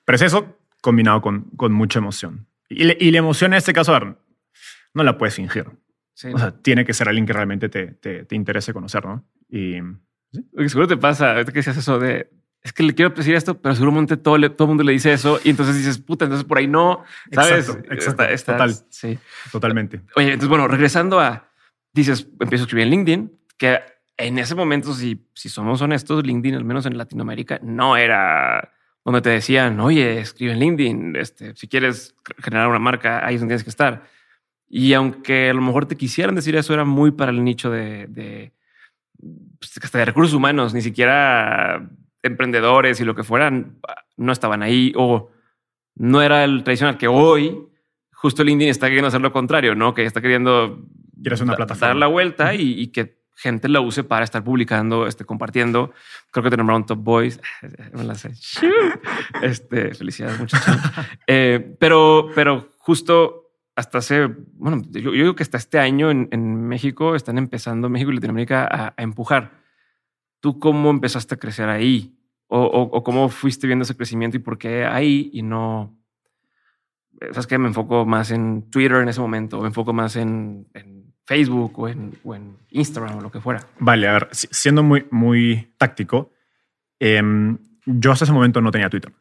Pero 0.04 0.16
es 0.16 0.22
eso 0.22 0.58
combinado 0.80 1.22
con, 1.22 1.42
con 1.56 1.72
mucha 1.72 2.00
emoción. 2.00 2.48
Y, 2.68 2.82
le- 2.82 2.96
y 2.98 3.12
la 3.12 3.18
emoción 3.18 3.52
en 3.52 3.58
este 3.58 3.72
caso, 3.72 3.94
a 3.94 4.00
ver, 4.00 4.16
no 4.94 5.04
la 5.04 5.16
puedes 5.16 5.36
fingir. 5.36 5.66
Sí. 6.14 6.28
O 6.34 6.38
sea, 6.38 6.50
tiene 6.50 6.84
que 6.84 6.92
ser 6.92 7.08
alguien 7.08 7.24
que 7.24 7.32
realmente 7.32 7.68
te, 7.68 7.86
te, 7.92 8.24
te 8.24 8.34
interese 8.34 8.72
conocer, 8.72 9.04
¿no? 9.06 9.24
Y 9.48 9.80
Porque 10.52 10.68
seguro 10.68 10.88
te 10.88 10.96
pasa, 10.96 11.32
ahorita 11.34 11.52
que 11.52 11.60
decías 11.60 11.76
eso 11.76 11.98
de, 12.00 12.28
es 12.64 12.72
que 12.72 12.82
le 12.82 12.94
quiero 12.94 13.10
decir 13.14 13.34
esto, 13.34 13.60
pero 13.60 13.74
seguramente 13.74 14.16
todo, 14.16 14.36
le- 14.38 14.50
todo 14.50 14.64
el 14.66 14.68
mundo 14.70 14.82
le 14.84 14.92
dice 14.92 15.12
eso 15.12 15.38
y 15.44 15.50
entonces 15.50 15.76
dices, 15.76 15.98
puta, 15.98 16.24
entonces 16.24 16.44
por 16.46 16.58
ahí 16.58 16.66
no, 16.66 17.04
¿sabes? 17.30 17.68
Exacto, 17.68 17.92
exacto, 17.92 18.52
total. 18.52 18.74
Sí. 18.88 19.18
totalmente. 19.52 20.00
Oye, 20.16 20.28
entonces, 20.28 20.48
bueno, 20.48 20.66
regresando 20.66 21.20
a, 21.20 21.48
dices, 21.92 22.26
empiezo 22.40 22.62
a 22.62 22.66
escribir 22.66 22.84
en 22.86 22.90
LinkedIn, 22.90 23.32
que 23.58 23.80
en 24.16 24.38
ese 24.38 24.54
momento, 24.54 24.94
si, 24.94 25.26
si 25.34 25.48
somos 25.48 25.80
honestos, 25.82 26.24
LinkedIn, 26.26 26.54
al 26.56 26.64
menos 26.64 26.86
en 26.86 26.96
Latinoamérica, 26.96 27.60
no 27.62 27.96
era 27.96 28.72
donde 29.04 29.20
te 29.20 29.28
decían, 29.28 29.78
oye, 29.80 30.18
escribe 30.20 30.52
en 30.54 30.60
LinkedIn, 30.60 31.16
este, 31.16 31.54
si 31.56 31.68
quieres 31.68 32.14
generar 32.42 32.68
una 32.68 32.78
marca, 32.78 33.26
ahí 33.26 33.34
es 33.34 33.40
donde 33.42 33.52
tienes 33.52 33.64
que 33.64 33.70
estar. 33.70 34.04
Y 34.66 34.94
aunque 34.94 35.50
a 35.50 35.52
lo 35.52 35.60
mejor 35.60 35.84
te 35.86 35.96
quisieran 35.96 36.34
decir 36.34 36.56
eso, 36.56 36.72
era 36.72 36.84
muy 36.86 37.10
para 37.10 37.30
el 37.30 37.44
nicho 37.44 37.70
de, 37.70 38.06
de, 38.08 38.52
pues, 39.58 39.72
hasta 39.82 39.98
de 39.98 40.04
recursos 40.06 40.32
humanos, 40.32 40.72
ni 40.72 40.80
siquiera 40.80 41.86
emprendedores 42.24 43.00
y 43.00 43.04
lo 43.04 43.14
que 43.14 43.22
fueran, 43.22 43.78
no 44.16 44.32
estaban 44.32 44.62
ahí 44.62 44.92
o 44.96 45.30
no 45.94 46.22
era 46.22 46.42
el 46.44 46.64
tradicional 46.64 46.98
que 46.98 47.06
hoy 47.06 47.68
justo 48.10 48.42
LinkedIn 48.42 48.70
está 48.70 48.86
queriendo 48.86 49.08
hacer 49.08 49.20
lo 49.20 49.32
contrario, 49.32 49.74
¿no? 49.74 49.92
Que 49.92 50.04
está 50.04 50.20
queriendo 50.20 50.82
Quieres 51.22 51.42
una 51.42 51.54
plataforma. 51.54 51.88
dar 51.88 51.96
la 51.96 52.06
vuelta 52.06 52.54
y, 52.54 52.80
y 52.80 52.86
que 52.88 53.22
gente 53.36 53.68
la 53.68 53.80
use 53.80 54.02
para 54.04 54.24
estar 54.24 54.42
publicando, 54.42 55.06
este, 55.06 55.24
compartiendo. 55.24 55.92
Creo 56.30 56.42
que 56.42 56.50
te 56.50 56.56
nombraron 56.56 56.86
Top 56.86 57.00
Boys. 57.00 57.40
Me 57.92 58.04
la 58.04 58.14
sé. 58.14 58.32
Este, 59.42 59.94
felicidades, 59.94 60.38
muchachos. 60.38 60.76
Eh, 61.26 61.76
pero, 61.78 62.30
pero 62.34 62.70
justo 62.78 63.50
hasta 63.76 63.98
hace, 63.98 64.26
bueno, 64.54 64.82
yo, 64.90 65.00
yo 65.00 65.12
digo 65.12 65.34
que 65.34 65.42
hasta 65.42 65.58
este 65.58 65.78
año 65.78 66.10
en, 66.10 66.28
en 66.30 66.66
México 66.66 67.14
están 67.14 67.36
empezando, 67.38 67.88
México 67.90 68.10
y 68.10 68.14
Latinoamérica, 68.14 68.66
a, 68.70 68.94
a 68.96 69.02
empujar. 69.02 69.63
¿Tú 70.44 70.58
cómo 70.58 70.90
empezaste 70.90 71.34
a 71.36 71.38
crecer 71.38 71.70
ahí? 71.70 72.14
O, 72.48 72.60
o- 72.60 72.82
o 72.98 73.02
cómo 73.02 73.30
fuiste 73.30 73.66
viendo 73.66 73.84
ese 73.84 73.96
crecimiento 73.96 74.36
y 74.36 74.40
por 74.40 74.58
qué 74.58 74.84
ahí 74.84 75.30
y 75.32 75.40
no... 75.40 75.96
eh, 77.22 77.28
¿Sabes 77.30 77.46
qué? 77.46 77.56
Me 77.56 77.68
enfoco 77.68 78.04
más 78.04 78.30
en 78.30 78.68
Twitter 78.70 78.98
en 79.00 79.08
ese 79.08 79.22
momento, 79.22 79.58
o 79.58 79.62
me 79.62 79.68
enfoco 79.68 79.94
más 79.94 80.16
en, 80.16 80.68
en 80.74 81.14
Facebook 81.24 81.78
o 81.78 81.88
en, 81.88 82.12
o 82.22 82.34
en 82.34 82.58
Instagram 82.72 83.16
o 83.16 83.20
lo 83.22 83.30
que 83.30 83.40
fuera. 83.40 83.66
Vale, 83.78 84.06
a 84.06 84.12
ver, 84.12 84.28
si- 84.32 84.48
siendo 84.50 84.82
muy, 84.82 85.06
muy 85.10 85.72
táctico, 85.78 86.30
em, 86.98 87.56
yo 87.86 88.12
hasta 88.12 88.26
ese 88.26 88.32
momento 88.34 88.60
no 88.60 88.70
tenía 88.70 88.90
Twitter. 88.90 89.14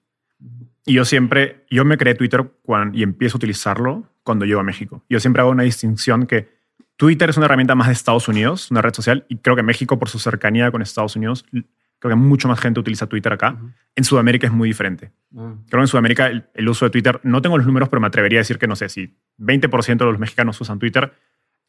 Y 0.85 0.95
yo 0.95 1.05
siempre, 1.05 1.65
yo 1.69 1.85
me 1.85 1.97
creé 1.97 2.15
Twitter 2.15 2.51
cuando, 2.63 2.97
y 2.97 3.03
empiezo 3.03 3.37
a 3.37 3.39
utilizarlo 3.39 4.09
cuando 4.23 4.43
llego 4.43 4.59
a 4.59 4.63
México. 4.63 5.05
Yo 5.09 5.21
siempre 5.21 5.39
hago 5.41 5.51
una 5.51 5.63
distinción 5.63 6.27
que 6.27 6.49
Twitter 6.97 7.29
es 7.29 7.37
una 7.37 7.45
herramienta 7.47 7.75
más 7.75 7.87
de 7.87 7.93
Estados 7.93 8.27
Unidos, 8.27 8.69
una 8.71 8.81
red 8.81 8.93
social, 8.93 9.25
y 9.29 9.37
creo 9.37 9.55
que 9.55 9.63
México, 9.63 9.97
por 9.99 10.09
su 10.09 10.19
cercanía 10.19 10.71
con 10.71 10.81
Estados 10.81 11.15
Unidos, 11.15 11.45
creo 11.51 12.11
que 12.11 12.15
mucho 12.15 12.47
más 12.47 12.59
gente 12.59 12.79
utiliza 12.79 13.07
Twitter 13.07 13.33
acá. 13.33 13.53
Ujú. 13.57 13.71
En 13.95 14.03
Sudamérica 14.03 14.47
es 14.47 14.53
muy 14.53 14.69
diferente. 14.69 15.11
Mm, 15.31 15.51
Creo 15.67 15.79
que 15.79 15.81
en 15.81 15.87
Sudamérica 15.87 16.27
el, 16.27 16.45
el 16.53 16.69
uso 16.69 16.85
de 16.85 16.91
Twitter, 16.91 17.19
no 17.23 17.41
tengo 17.41 17.57
los 17.57 17.65
números, 17.65 17.89
pero 17.89 17.99
me 18.01 18.07
atrevería 18.07 18.39
a 18.39 18.41
decir 18.41 18.57
que, 18.59 18.67
no 18.67 18.75
sé, 18.75 18.89
si 18.89 19.15
20% 19.39 19.97
de 19.97 20.05
los 20.05 20.19
mexicanos 20.19 20.59
usan 20.61 20.79
Twitter, 20.79 21.13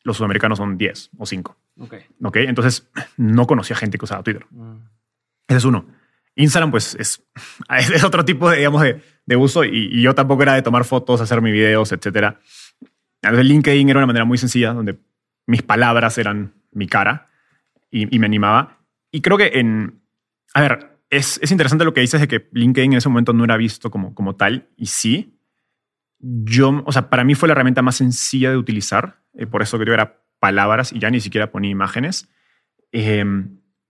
los 0.03 0.17
sudamericanos 0.19 0.59
son 0.59 0.77
10 0.77 1.11
o 1.19 1.25
5. 1.25 1.57
Ok. 1.79 1.95
¿Ok? 2.23 2.37
Entonces, 2.37 2.91
no 3.17 3.47
conocía 3.47 3.77
gente 3.77 3.97
que 3.97 4.05
usaba 4.05 4.23
Twitter. 4.23 4.45
Mm, 4.51 4.77
Ese 5.49 5.59
es 5.59 5.65
uno. 5.65 5.87
Instagram, 6.37 6.71
pues, 6.71 6.95
es, 6.99 7.23
es, 7.71 8.05
otro 8.05 8.25
tipo, 8.25 8.51
de, 8.51 8.59
digamos, 8.59 8.83
de, 8.83 9.01
de 9.25 9.37
uso 9.37 9.65
y, 9.65 9.89
y 9.91 10.03
yo 10.03 10.15
tampoco 10.15 10.43
era 10.43 10.55
de 10.55 10.63
tomar 10.63 10.85
fotos, 10.85 11.21
hacer 11.21 11.41
mis 11.41 11.53
videos, 11.53 11.93
etc. 11.93 12.35
Entonces, 13.23 13.47
LinkedIn 13.47 13.89
era 13.89 14.01
una 14.01 14.07
manera 14.09 14.25
muy 14.27 14.37
sencilla 14.37 14.75
donde 14.75 14.99
mis 15.47 15.63
palabras 15.63 16.19
eran 16.19 16.55
mi 16.73 16.87
cara 16.87 17.27
y, 17.91 18.19
me 18.19 18.27
animaba. 18.27 18.79
Y 19.11 19.21
creo 19.21 19.39
que 19.39 19.53
en... 19.55 20.01
A 20.55 20.61
ver, 20.61 20.99
es, 21.11 21.39
es 21.43 21.51
interesante 21.53 21.85
lo 21.85 21.95
que 21.95 22.01
dices 22.01 22.21
de 22.21 22.29
que 22.29 22.49
LinkedIn 22.53 22.93
en 22.93 22.99
ese 22.99 23.09
momento 23.09 23.33
no 23.33 23.45
era 23.45 23.57
visto 23.57 23.91
como, 23.91 24.15
como 24.15 24.37
tal 24.37 24.69
y 24.77 24.87
sí. 24.87 25.39
Yo, 26.19 26.83
o 26.87 26.93
sea, 26.93 27.11
para 27.11 27.25
mí 27.25 27.35
fue 27.35 27.49
la 27.49 27.53
herramienta 27.53 27.83
más 27.83 27.97
sencilla 27.97 28.51
de 28.51 28.57
utilizar, 28.57 29.21
eh, 29.35 29.47
por 29.47 29.63
eso 29.63 29.79
que 29.79 29.85
yo 29.85 29.93
era 29.93 30.21
palabras 30.39 30.93
y 30.93 30.99
ya 30.99 31.11
ni 31.11 31.21
siquiera 31.21 31.51
ponía 31.51 31.71
imágenes. 31.71 32.29
Eh, 32.93 33.25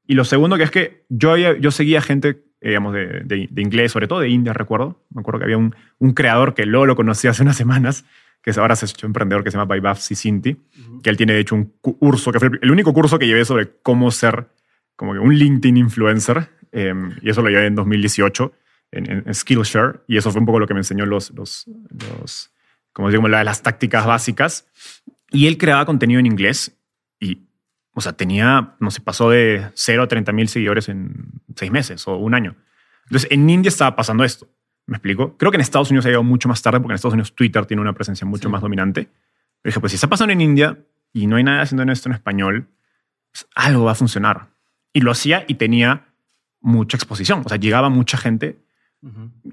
y 0.07 0.15
lo 0.15 0.25
segundo 0.25 0.57
que 0.57 0.65
es 0.65 0.71
que 0.71 1.07
yo, 1.09 1.37
yo 1.37 1.71
seguía 1.71 2.01
gente, 2.03 2.45
eh, 2.61 2.69
digamos, 2.69 2.93
de, 2.93 3.21
de- 3.25 3.49
de 3.51 3.63
inglés, 3.63 3.93
sobre 3.93 4.09
todo 4.09 4.21
de 4.21 4.29
India, 4.29 4.53
recuerdo. 4.53 5.05
Me 5.11 5.21
acuerdo 5.21 5.39
que 5.39 5.45
había 5.45 5.59
un, 5.59 5.75
un 5.99 6.13
creador 6.13 6.55
que 6.55 6.67
luego 6.67 6.87
lo 6.87 6.97
conocí 6.97 7.29
hace 7.29 7.43
unas 7.43 7.57
semanas, 7.57 8.05
que 8.45 8.51
ahora 8.61 8.77
se 8.77 8.85
ha 8.85 8.89
hecho 8.89 9.07
emprendedor, 9.07 9.43
que 9.43 9.51
se 9.51 9.57
llama 9.57 9.65
Vaibhav 9.67 9.97
Sisinti, 9.97 10.51
ujú. 10.81 11.01
que 11.03 11.09
él 11.11 11.17
tiene 11.17 11.33
de 11.33 11.41
hecho 11.41 11.55
un 11.55 11.73
cu- 11.81 11.99
curso, 11.99 12.31
que 12.31 12.39
fue 12.39 12.51
el 12.61 12.71
único 12.71 12.93
curso 12.93 13.19
que 13.19 13.27
llevé 13.27 13.45
sobre 13.47 13.71
cómo 13.83 14.11
ser 14.11 14.49
como 14.97 15.13
que 15.15 15.19
un 15.19 15.35
LinkedIn 15.35 15.77
influencer. 15.79 16.51
eh, 16.77 16.93
y 17.23 17.31
eso 17.31 17.41
lo 17.41 17.49
llevé 17.51 17.67
en 17.67 17.75
2018 17.77 18.53
en, 18.93 19.11
en- 19.11 19.23
en 19.27 19.35
Skillshare. 19.35 20.01
Y 20.09 20.17
eso 20.19 20.31
fue 20.31 20.41
un 20.41 20.47
poco 20.47 20.59
lo 20.61 20.67
que 20.67 20.75
me 20.75 20.81
enseñó 20.81 21.07
los, 21.07 21.31
los, 21.31 21.65
los 22.11 22.51
como 22.93 23.11
digo, 23.11 23.27
la- 23.29 23.45
las 23.45 23.63
tácticas 23.63 24.05
básicas. 24.07 24.67
Y 25.31 25.47
él 25.47 25.57
creaba 25.57 25.85
contenido 25.87 26.21
en 26.21 26.27
inglés 26.27 26.77
y, 27.19 27.47
o 27.93 28.01
sea, 28.01 28.13
tenía, 28.13 28.75
no 28.81 28.91
sé, 28.91 29.01
pasó 29.01 29.31
de 29.31 29.67
0 29.75 30.03
a 30.03 30.09
30 30.09 30.33
mil 30.33 30.49
seguidores 30.49 30.89
en 30.89 31.15
seis 31.57 31.71
meses 31.73 32.07
o 32.07 32.17
un 32.19 32.35
año. 32.35 32.57
Entonces, 33.05 33.29
en 33.33 33.49
India 33.49 33.69
estaba 33.69 33.97
pasando 33.97 34.23
esto. 34.25 34.49
¿Me 34.87 34.97
explico? 34.97 35.37
Creo 35.39 35.51
que 35.51 35.57
en 35.57 35.63
Estados 35.63 35.91
Unidos 35.91 36.05
ha 36.07 36.09
llegado 36.09 36.25
mucho 36.25 36.49
más 36.49 36.61
tarde 36.63 36.79
porque 36.81 36.93
en 36.93 36.97
Estados 36.97 37.15
Unidos 37.15 37.35
Twitter 37.35 37.65
tiene 37.67 37.81
una 37.81 37.93
presencia 37.95 38.27
mucho 38.27 38.49
Sí. 38.49 38.53
más 38.53 38.61
dominante. 38.61 39.09
Pero 39.63 39.71
dije, 39.71 39.81
pues 39.81 39.93
si 39.93 39.97
está 39.97 40.09
pasando 40.09 40.33
en 40.33 40.41
India 40.41 40.79
y 41.13 41.27
no 41.27 41.37
hay 41.37 41.45
nada 41.45 41.63
haciendo 41.63 41.91
esto 41.91 42.09
en 42.09 42.15
español, 42.15 42.69
pues, 43.33 43.47
algo 43.55 43.85
va 43.85 43.93
a 43.93 43.95
funcionar. 43.95 44.49
Y 44.93 45.01
lo 45.01 45.11
hacía 45.11 45.45
y 45.49 45.55
tenía 45.55 46.07
mucha 46.61 46.97
exposición. 46.97 47.43
O 47.45 47.49
sea, 47.49 47.57
llegaba 47.59 47.89
mucha 47.89 48.17
gente 48.19 48.59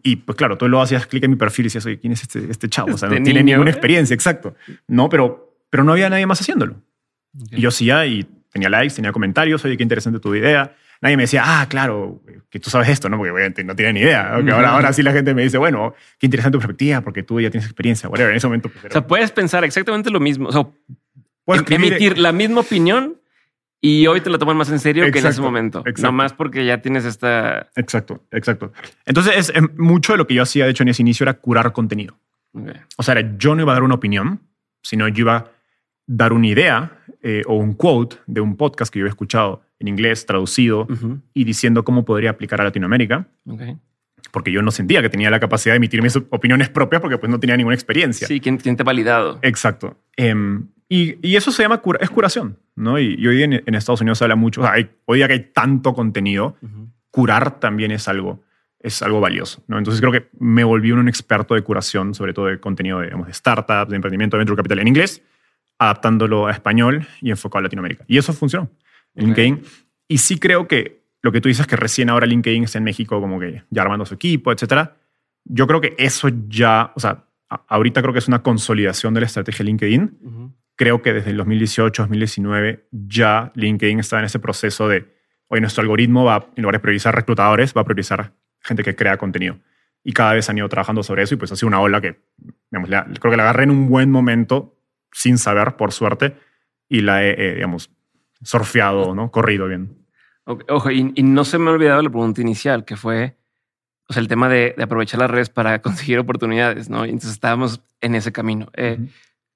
y 0.03 0.15
pues 0.17 0.37
claro, 0.37 0.57
tú 0.57 0.69
lo 0.69 0.81
hacías 0.81 1.07
clic 1.07 1.25
en 1.25 1.31
mi 1.31 1.35
perfil 1.35 1.65
y 1.65 1.67
decías, 1.67 1.85
oye, 1.85 1.99
¿quién 1.99 2.13
es 2.13 2.21
este, 2.21 2.49
este 2.49 2.69
chavo? 2.69 2.93
O 2.93 2.97
sea, 2.97 3.09
Este 3.09 3.19
no 3.19 3.25
tiene 3.25 3.43
niño. 3.43 3.55
ninguna 3.57 3.71
experiencia, 3.71 4.13
exacto. 4.13 4.55
No, 4.87 5.09
pero, 5.09 5.57
pero 5.69 5.83
no 5.83 5.91
había 5.91 6.09
nadie 6.09 6.25
más 6.25 6.39
haciéndolo. 6.39 6.81
Y 7.51 7.59
yo 7.59 7.67
hacía 7.69 8.05
y 8.05 8.23
tenía 8.51 8.69
likes, 8.69 8.95
tenía 8.95 9.11
comentarios, 9.11 9.63
oye, 9.65 9.75
qué 9.75 9.83
interesante 9.83 10.19
tu 10.21 10.33
idea. 10.35 10.73
Nadie 11.01 11.17
me 11.17 11.23
decía, 11.23 11.41
ah, 11.45 11.65
claro, 11.67 12.21
que 12.49 12.59
tú 12.59 12.69
sabes 12.69 12.87
esto, 12.89 13.09
¿no? 13.09 13.17
Porque 13.17 13.31
obviamente 13.31 13.63
no 13.63 13.75
tiene 13.75 13.93
ni 13.93 13.99
idea. 14.01 14.33
¿no? 14.37 14.45
Que 14.45 14.51
ahora, 14.51 14.69
ahora 14.71 14.93
sí 14.93 15.01
la 15.01 15.11
gente 15.11 15.33
me 15.33 15.41
dice, 15.41 15.57
bueno, 15.57 15.95
qué 16.19 16.27
interesante 16.27 16.57
tu 16.57 16.59
perspectiva, 16.59 17.01
porque 17.01 17.23
tú 17.23 17.41
ya 17.41 17.49
tienes 17.49 17.65
experiencia, 17.65 18.07
whatever. 18.07 18.31
En 18.31 18.37
ese 18.37 18.45
momento, 18.47 18.69
pues, 18.69 18.83
O 18.83 18.87
era- 18.87 18.93
sea, 18.93 19.07
puedes 19.07 19.31
pensar 19.31 19.63
exactamente 19.63 20.11
lo 20.11 20.19
mismo. 20.19 20.47
O 20.49 20.51
sea, 20.51 20.67
puedo 21.43 21.59
em- 21.59 21.65
escribir- 21.65 21.93
emitir 21.93 22.17
la 22.19 22.31
misma 22.31 22.61
opinión 22.61 23.17
y 23.81 24.05
hoy 24.05 24.21
te 24.21 24.29
la 24.29 24.37
toman 24.37 24.57
más 24.57 24.69
en 24.69 24.77
serio 24.79 25.11
que 25.11 25.17
en 25.19 25.25
ese 25.25 25.41
momento. 25.41 25.79
exacto. 25.79 26.03
No 26.03 26.11
más 26.11 26.33
porque 26.33 26.65
ya 26.65 26.83
tienes 26.83 27.03
esta. 27.05 27.71
Exacto, 27.75 28.23
exacto. 28.29 28.71
Entonces, 29.07 29.51
es, 29.55 29.61
mucho 29.79 30.11
de 30.13 30.19
lo 30.19 30.27
que 30.27 30.35
yo 30.35 30.43
hacía, 30.43 30.65
de 30.65 30.71
hecho, 30.71 30.83
en 30.83 30.89
ese 30.89 31.01
inicio 31.01 31.23
era 31.23 31.33
curar 31.33 31.73
contenido. 31.73 32.15
O 32.97 33.01
sea, 33.01 33.13
era- 33.17 33.35
yo 33.39 33.55
no 33.55 33.63
iba 33.63 33.71
a 33.71 33.75
dar 33.75 33.83
una 33.83 33.95
opinión, 33.95 34.41
sino 34.83 35.07
yo 35.07 35.21
iba 35.21 35.35
a 35.35 35.45
dar 36.05 36.31
una 36.33 36.45
idea 36.47 36.91
eh, 37.23 37.41
o 37.47 37.55
un 37.55 37.73
quote 37.73 38.17
de 38.27 38.41
un 38.41 38.55
podcast 38.55 38.91
que 38.93 38.99
yo 38.99 39.05
había 39.05 39.11
escuchado 39.11 39.63
en 39.81 39.87
inglés, 39.89 40.25
traducido, 40.25 40.87
y 41.33 41.43
diciendo 41.43 41.83
cómo 41.83 42.05
podría 42.05 42.29
aplicar 42.29 42.61
a 42.61 42.63
Latinoamérica, 42.63 43.27
porque 44.31 44.51
yo 44.51 44.61
no 44.61 44.71
sentía 44.71 45.01
que 45.01 45.09
tenía 45.09 45.29
la 45.29 45.39
capacidad 45.39 45.73
de 45.73 45.77
emitir 45.77 46.01
mis 46.01 46.15
opiniones 46.15 46.69
propias 46.69 47.01
porque 47.01 47.17
pues 47.17 47.29
no 47.29 47.39
tenía 47.39 47.57
ninguna 47.57 47.75
experiencia. 47.75 48.27
Sí, 48.27 48.39
¿quién, 48.39 48.57
quién 48.57 48.77
te 48.77 48.83
ha 48.83 48.85
validado? 48.85 49.39
Exacto. 49.41 49.97
Em, 50.15 50.67
y, 50.87 51.15
y 51.27 51.35
eso 51.35 51.51
se 51.51 51.63
llama 51.63 51.79
cura, 51.79 51.99
es 52.01 52.09
curación, 52.09 52.57
¿no? 52.75 52.97
Y, 52.99 53.15
y 53.17 53.27
hoy 53.27 53.35
día 53.37 53.45
en, 53.45 53.53
en 53.65 53.75
Estados 53.75 53.99
Unidos 54.01 54.17
se 54.19 54.23
habla 54.23 54.35
mucho, 54.35 54.61
o 54.61 54.63
sea, 54.63 54.73
hay- 54.73 54.89
hoy 55.05 55.17
día 55.17 55.27
que 55.27 55.33
hay 55.33 55.51
tanto 55.53 55.93
contenido, 55.93 56.55
curar 57.09 57.59
también 57.59 57.91
es 57.91 58.07
algo, 58.07 58.41
es 58.79 59.01
algo 59.01 59.19
valioso, 59.19 59.63
¿no? 59.67 59.77
Entonces 59.77 59.99
creo 60.01 60.11
que 60.13 60.29
me 60.39 60.63
volví 60.63 60.91
un 60.91 61.07
experto 61.09 61.55
de 61.55 61.61
curación, 61.61 62.13
sobre 62.13 62.33
todo 62.33 62.45
de 62.45 62.59
contenido 62.59 62.99
de, 62.99 63.05
digamos, 63.05 63.27
de 63.27 63.33
startups, 63.33 63.89
de 63.89 63.95
emprendimiento, 63.95 64.37
de 64.37 64.39
venture 64.39 64.57
capital 64.57 64.79
en 64.79 64.87
inglés, 64.87 65.21
adaptándolo 65.79 66.47
a 66.47 66.51
español 66.51 67.07
y 67.21 67.31
enfocado 67.31 67.59
a 67.59 67.63
Latinoamérica. 67.63 68.05
Y 68.07 68.17
eso 68.17 68.33
funcionó 68.33 68.69
en 69.15 69.31
Ok. 69.31 69.37
LinkedIn. 69.37 69.61
Y 70.07 70.17
sí 70.19 70.39
creo 70.39 70.67
que 70.67 71.01
lo 71.21 71.31
que 71.31 71.41
tú 71.41 71.47
dices 71.49 71.67
que 71.67 71.75
recién 71.75 72.09
ahora 72.09 72.25
LinkedIn 72.25 72.63
está 72.63 72.77
en 72.79 72.83
México 72.83 73.19
como 73.21 73.39
que 73.39 73.63
ya 73.69 73.81
armando 73.83 74.05
su 74.05 74.13
equipo, 74.15 74.51
etcétera. 74.51 74.97
Yo 75.45 75.67
creo 75.67 75.81
que 75.81 75.95
eso 75.97 76.29
ya, 76.47 76.91
o 76.95 76.99
sea, 76.99 77.25
a- 77.49 77.63
ahorita 77.67 78.01
creo 78.01 78.13
que 78.13 78.19
es 78.19 78.27
una 78.27 78.41
consolidación 78.43 79.13
de 79.13 79.21
la 79.21 79.25
estrategia 79.27 79.59
de 79.59 79.65
LinkedIn. 79.65 80.17
Ujú. 80.21 80.55
Creo 80.75 81.01
que 81.01 81.13
desde 81.13 81.31
el 81.31 81.37
2018, 81.37 82.03
2019 82.03 82.87
ya 82.91 83.51
LinkedIn 83.55 83.99
estaba 83.99 84.21
en 84.21 84.25
ese 84.25 84.39
proceso 84.39 84.87
de, 84.87 85.05
hoy 85.47 85.61
nuestro 85.61 85.81
algoritmo 85.81 86.23
va, 86.23 86.47
en 86.55 86.63
lugar 86.63 86.75
de 86.75 86.79
priorizar 86.79 87.13
reclutadores, 87.13 87.73
va 87.75 87.81
a 87.81 87.85
priorizar 87.85 88.33
gente 88.61 88.83
que 88.83 88.95
crea 88.95 89.17
contenido. 89.17 89.59
Y 90.03 90.13
cada 90.13 90.33
vez 90.33 90.49
han 90.49 90.57
ido 90.57 90.67
trabajando 90.69 91.03
sobre 91.03 91.21
eso 91.23 91.35
y 91.35 91.37
pues 91.37 91.51
ha 91.51 91.55
sido 91.55 91.67
una 91.67 91.79
ola 91.81 92.01
que, 92.01 92.19
digamos, 92.71 92.89
la- 92.89 93.03
creo 93.05 93.31
que 93.31 93.37
la 93.37 93.43
agarré 93.43 93.63
en 93.65 93.71
un 93.71 93.87
buen 93.89 94.09
momento, 94.09 94.75
sin 95.11 95.37
saber, 95.37 95.75
por 95.75 95.91
suerte, 95.91 96.35
y 96.89 97.01
la 97.01 97.23
he, 97.23 97.31
eh, 97.37 97.55
digamos, 97.55 97.91
surfeado, 98.43 99.15
¿no? 99.15 99.31
Corrido 99.31 99.67
bien. 99.67 99.97
Ok, 100.45 100.63
Ojo, 100.69 100.91
y, 100.91 101.11
y 101.15 101.23
no 101.23 101.43
se 101.45 101.57
me 101.57 101.69
ha 101.69 101.73
olvidado 101.73 102.01
la 102.01 102.09
pregunta 102.09 102.41
inicial, 102.41 102.85
que 102.85 102.95
fue 102.95 103.37
o 104.07 104.13
sea, 104.13 104.21
el 104.21 104.27
tema 104.27 104.49
de, 104.49 104.73
de 104.75 104.83
aprovechar 104.83 105.19
las 105.19 105.31
redes 105.31 105.49
para 105.49 105.81
conseguir 105.83 106.19
oportunidades, 106.19 106.89
¿no? 106.89 107.05
Entonces 107.05 107.31
estábamos 107.31 107.81
en 108.01 108.15
ese 108.15 108.31
camino. 108.31 108.69
Eh, 108.75 108.97
Ujú. 108.99 109.09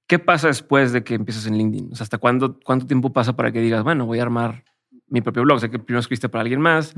¿Qué 0.07 0.19
pasa 0.19 0.47
después 0.47 0.93
de 0.93 1.03
que 1.03 1.15
empiezas 1.15 1.47
en 1.47 1.57
LinkedIn? 1.57 1.89
O 1.91 1.95
sea, 1.95 2.03
¿hasta 2.03 2.19
cuándo, 2.19 2.59
cuánto 2.63 2.85
tiempo 2.85 3.11
pasa 3.11 3.35
para 3.35 3.51
que 3.51 3.59
digas, 3.59 3.83
bueno, 3.83 4.05
voy 4.05 4.19
a 4.19 4.21
armar 4.21 4.63
mi 5.07 5.21
propio 5.21 5.43
blog? 5.43 5.57
O 5.57 5.59
sea, 5.59 5.69
que 5.69 5.79
primero 5.79 5.99
escribiste 5.99 6.29
para 6.29 6.43
alguien 6.43 6.61
más. 6.61 6.93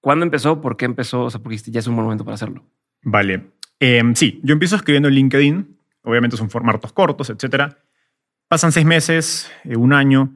¿Cuándo 0.00 0.24
empezó? 0.24 0.60
¿Por 0.60 0.76
qué 0.76 0.84
empezó? 0.84 1.22
O 1.24 1.30
sea, 1.30 1.40
porque 1.40 1.56
ya 1.56 1.80
es 1.80 1.86
un 1.86 1.94
buen 1.94 2.04
momento 2.04 2.24
para 2.24 2.34
hacerlo. 2.34 2.66
Vale. 3.02 3.52
Em, 3.80 4.14
sí, 4.14 4.38
yo 4.42 4.52
empiezo 4.52 4.76
escribiendo 4.76 5.08
en 5.08 5.14
LinkedIn. 5.14 5.78
Obviamente 6.02 6.36
son 6.36 6.50
formatos 6.50 6.92
cortos, 6.92 7.30
etcétera. 7.30 7.78
Pasan 8.48 8.70
seis 8.70 8.84
meses, 8.84 9.50
eh, 9.64 9.76
un 9.76 9.94
año, 9.94 10.34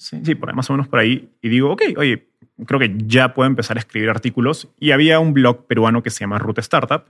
sí, 0.00 0.20
sí, 0.24 0.34
por 0.34 0.48
ahí, 0.48 0.56
más 0.56 0.68
o 0.70 0.72
menos 0.72 0.88
por 0.88 0.98
ahí. 0.98 1.30
Y 1.42 1.48
digo, 1.48 1.72
ok, 1.72 1.82
oye, 1.96 2.28
creo 2.66 2.80
que 2.80 2.94
ya 2.96 3.34
puedo 3.34 3.46
empezar 3.46 3.76
a 3.76 3.80
escribir 3.80 4.08
artículos. 4.10 4.68
Y 4.78 4.92
había 4.92 5.20
un 5.20 5.34
blog 5.34 5.66
peruano 5.66 6.02
que 6.02 6.10
se 6.10 6.20
llama 6.20 6.38
Root 6.38 6.58
Startup. 6.58 7.04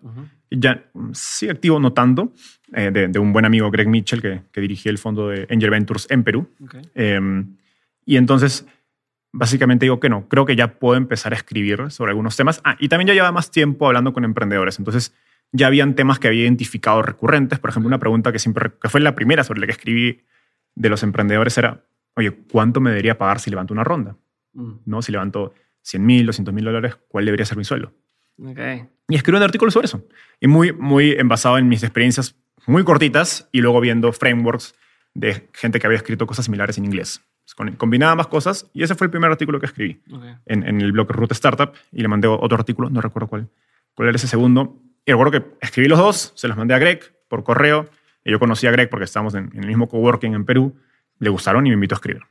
Ya 0.50 0.84
sí 1.12 1.48
activo, 1.48 1.78
no 1.78 1.92
tanto, 1.92 2.32
eh, 2.74 2.90
de, 2.92 3.08
de 3.08 3.18
un 3.18 3.32
buen 3.32 3.44
amigo, 3.44 3.70
Greg 3.70 3.88
Mitchell, 3.88 4.20
que, 4.20 4.42
que 4.52 4.60
dirigía 4.60 4.90
el 4.90 4.98
fondo 4.98 5.28
de 5.28 5.46
Angel 5.50 5.70
Ventures 5.70 6.06
en 6.10 6.24
Perú. 6.24 6.50
Eh, 6.94 7.44
y 8.04 8.16
entonces, 8.16 8.66
básicamente 9.32 9.84
digo 9.84 10.00
que 10.00 10.08
no, 10.08 10.28
creo 10.28 10.44
que 10.44 10.56
ya 10.56 10.78
puedo 10.78 10.96
empezar 10.96 11.32
a 11.32 11.36
escribir 11.36 11.90
sobre 11.90 12.10
algunos 12.10 12.36
temas. 12.36 12.60
Ah, 12.64 12.76
y 12.78 12.88
también 12.88 13.08
ya 13.08 13.14
llevaba 13.14 13.32
más 13.32 13.50
tiempo 13.50 13.86
hablando 13.86 14.12
con 14.12 14.24
emprendedores. 14.24 14.78
Entonces, 14.78 15.14
ya 15.52 15.66
habían 15.66 15.94
temas 15.94 16.18
que 16.18 16.28
había 16.28 16.42
identificado 16.42 17.02
recurrentes. 17.02 17.58
Por 17.58 17.70
ejemplo, 17.70 17.88
una 17.88 17.98
pregunta 17.98 18.32
que 18.32 18.38
siempre, 18.38 18.72
que 18.80 18.88
fue 18.88 19.00
la 19.00 19.14
primera 19.14 19.44
sobre 19.44 19.60
la 19.60 19.66
que 19.66 19.72
escribí 19.72 20.22
de 20.74 20.88
los 20.88 21.02
emprendedores 21.02 21.58
era, 21.58 21.84
oye, 22.16 22.32
¿cuánto 22.50 22.80
me 22.80 22.90
debería 22.90 23.18
pagar 23.18 23.40
si 23.40 23.50
levanto 23.50 23.74
una 23.74 23.84
ronda? 23.84 24.16
Mm, 24.52 24.72
¿No? 24.86 25.02
Si 25.02 25.12
levanto 25.12 25.54
100 25.82 26.04
mil, 26.04 26.26
200 26.26 26.54
mil 26.54 26.64
dólares, 26.64 26.96
¿cuál 27.08 27.24
debería 27.24 27.46
ser 27.46 27.56
mi 27.58 27.64
sueldo? 27.64 27.92
ok. 28.42 28.58
Y 29.08 29.16
escribí 29.16 29.36
un 29.36 29.42
artículo 29.42 29.72
sobre 29.72 29.86
eso. 29.86 30.06
Y 30.40 30.46
muy, 30.46 30.72
muy 30.72 31.12
envasado 31.12 31.58
en 31.58 31.68
mis 31.68 31.82
experiencias 31.82 32.36
muy 32.66 32.84
cortitas 32.84 33.48
y 33.50 33.60
luego 33.60 33.80
viendo 33.80 34.12
frameworks 34.12 34.74
de 35.14 35.48
gente 35.52 35.80
que 35.80 35.86
había 35.86 35.96
escrito 35.96 36.26
cosas 36.26 36.44
similares 36.44 36.78
en 36.78 36.84
inglés. 36.84 37.20
Combinaba 37.76 38.12
ambas 38.12 38.28
cosas 38.28 38.70
y 38.72 38.84
ese 38.84 38.94
fue 38.94 39.06
el 39.06 39.10
primer 39.10 39.30
artículo 39.30 39.58
que 39.58 39.66
escribí 39.66 40.00
en, 40.46 40.62
en 40.62 40.80
el 40.80 40.92
blog 40.92 41.10
Root 41.10 41.32
Startup 41.32 41.72
y 41.90 42.00
le 42.00 42.06
mandé 42.06 42.28
otro 42.28 42.56
artículo, 42.56 42.90
no 42.90 43.00
recuerdo 43.00 43.28
cuál, 43.28 43.48
cuál 43.94 44.08
era 44.08 44.16
ese 44.16 44.28
segundo. 44.28 44.80
Y 45.04 45.10
recuerdo 45.10 45.32
que 45.32 45.56
escribí 45.60 45.88
los 45.88 45.98
dos, 45.98 46.32
se 46.36 46.46
los 46.46 46.56
mandé 46.56 46.74
a 46.74 46.78
Greg 46.78 47.00
por 47.28 47.42
correo. 47.42 47.88
Y 48.24 48.30
yo 48.30 48.38
conocí 48.38 48.66
a 48.68 48.70
Greg 48.70 48.88
porque 48.88 49.04
estábamos 49.04 49.34
en, 49.34 49.50
en 49.52 49.62
el 49.62 49.66
mismo 49.66 49.88
coworking 49.88 50.34
en 50.34 50.44
Perú. 50.44 50.76
Le 51.20 51.30
gustaron 51.30 51.66
y 51.66 51.70
me 51.70 51.74
invitó 51.74 51.94
a 51.94 51.98
escribir. 51.98 52.22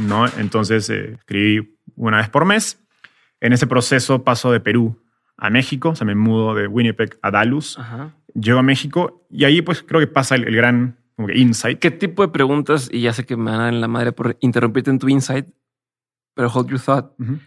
¿no? 0.00 0.26
Entonces 0.38 0.88
eh, 0.90 1.12
escribí 1.18 1.78
una 1.96 2.16
vez 2.18 2.28
por 2.30 2.44
mes. 2.46 2.82
En 3.40 3.52
ese 3.52 3.66
proceso 3.66 4.24
paso 4.24 4.50
de 4.50 4.60
Perú 4.60 5.02
a 5.36 5.50
México, 5.50 5.90
o 5.90 5.94
sea, 5.94 6.06
me 6.06 6.14
mudo 6.14 6.54
de 6.54 6.66
Winnipeg 6.66 7.18
a 7.22 7.30
Dallas. 7.30 7.78
Ajá. 7.78 8.16
Llego 8.34 8.58
a 8.58 8.62
México 8.62 9.26
y 9.30 9.44
ahí 9.44 9.60
pues 9.62 9.82
creo 9.82 10.00
que 10.00 10.06
pasa 10.06 10.34
el, 10.36 10.44
el 10.48 10.56
gran 10.56 10.96
como 11.14 11.28
que 11.28 11.36
insight. 11.38 11.78
¿Qué 11.78 11.90
tipo 11.90 12.22
de 12.22 12.28
preguntas? 12.32 12.88
Y 12.90 13.02
ya 13.02 13.12
sé 13.12 13.24
que 13.26 13.36
me 13.36 13.50
van 13.50 13.60
a 13.60 13.64
dar 13.64 13.74
en 13.74 13.80
la 13.82 13.88
madre 13.88 14.12
por 14.12 14.36
interrumpirte 14.40 14.90
en 14.90 14.98
tu 14.98 15.08
insight, 15.08 15.46
pero 16.34 16.48
hold 16.50 16.68
your 16.70 16.80
thought. 16.80 17.12
Ujú. 17.20 17.38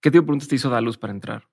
¿Qué 0.00 0.10
tipo 0.10 0.22
de 0.22 0.26
preguntas 0.26 0.48
te 0.48 0.54
hizo 0.56 0.70
Dalus 0.70 0.96
para 0.98 1.12
entrar? 1.12 1.48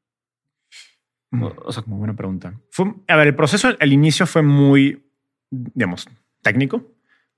Mm, 1.31 1.43
O- 1.43 1.55
o 1.65 1.71
sea- 1.71 1.83
muy 1.85 1.99
buena 1.99 2.15
pregunta. 2.15 2.53
Fue, 2.71 2.93
a 3.07 3.15
ver, 3.15 3.27
el 3.27 3.35
proceso 3.35 3.69
al 3.79 3.93
inicio 3.93 4.25
fue 4.25 4.41
muy, 4.41 5.03
digamos, 5.51 6.07
técnico. 6.41 6.83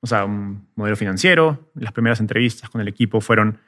O 0.02 0.08
sea, 0.08 0.26
un 0.26 0.68
modelo 0.76 0.96
financiero. 0.96 1.72
Las 1.76 1.92
primeras 1.94 2.20
entrevistas 2.20 2.70
con 2.70 2.82
el 2.82 2.88
equipo 2.88 3.22
fueron, 3.22 3.50
me 3.52 3.60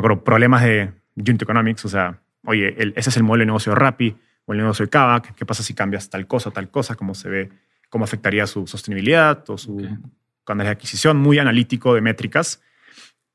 acuerdo, 0.00 0.24
problemas 0.24 0.62
de 0.62 0.92
unit 1.16 1.42
economics. 1.42 1.84
O 1.84 1.88
sea, 1.88 2.18
oye, 2.44 2.74
el- 2.82 2.94
ese 2.96 3.10
es 3.10 3.16
el 3.16 3.22
modelo 3.22 3.42
de 3.42 3.46
negocio 3.46 3.72
de 3.72 3.78
Rappi 3.78 4.16
o 4.46 4.52
el 4.52 4.58
negocio 4.58 4.84
de 4.86 4.90
Kavak. 4.90 5.34
¿Qué 5.34 5.44
pasa 5.46 5.62
si 5.62 5.74
cambias 5.74 6.08
tal 6.10 6.26
cosa 6.26 6.50
tal 6.50 6.70
cosa? 6.70 6.94
¿Cómo 6.96 7.14
se 7.14 7.28
ve? 7.28 7.50
¿Cómo 7.90 8.04
afectaría 8.04 8.46
su 8.46 8.66
sostenibilidad 8.66 9.44
o 9.50 9.58
su 9.58 9.76
Ok. 9.76 9.84
canal 10.44 10.66
de 10.66 10.72
adquisición? 10.72 11.18
Muy 11.18 11.38
analítico 11.38 11.94
de 11.94 12.00
métricas. 12.00 12.62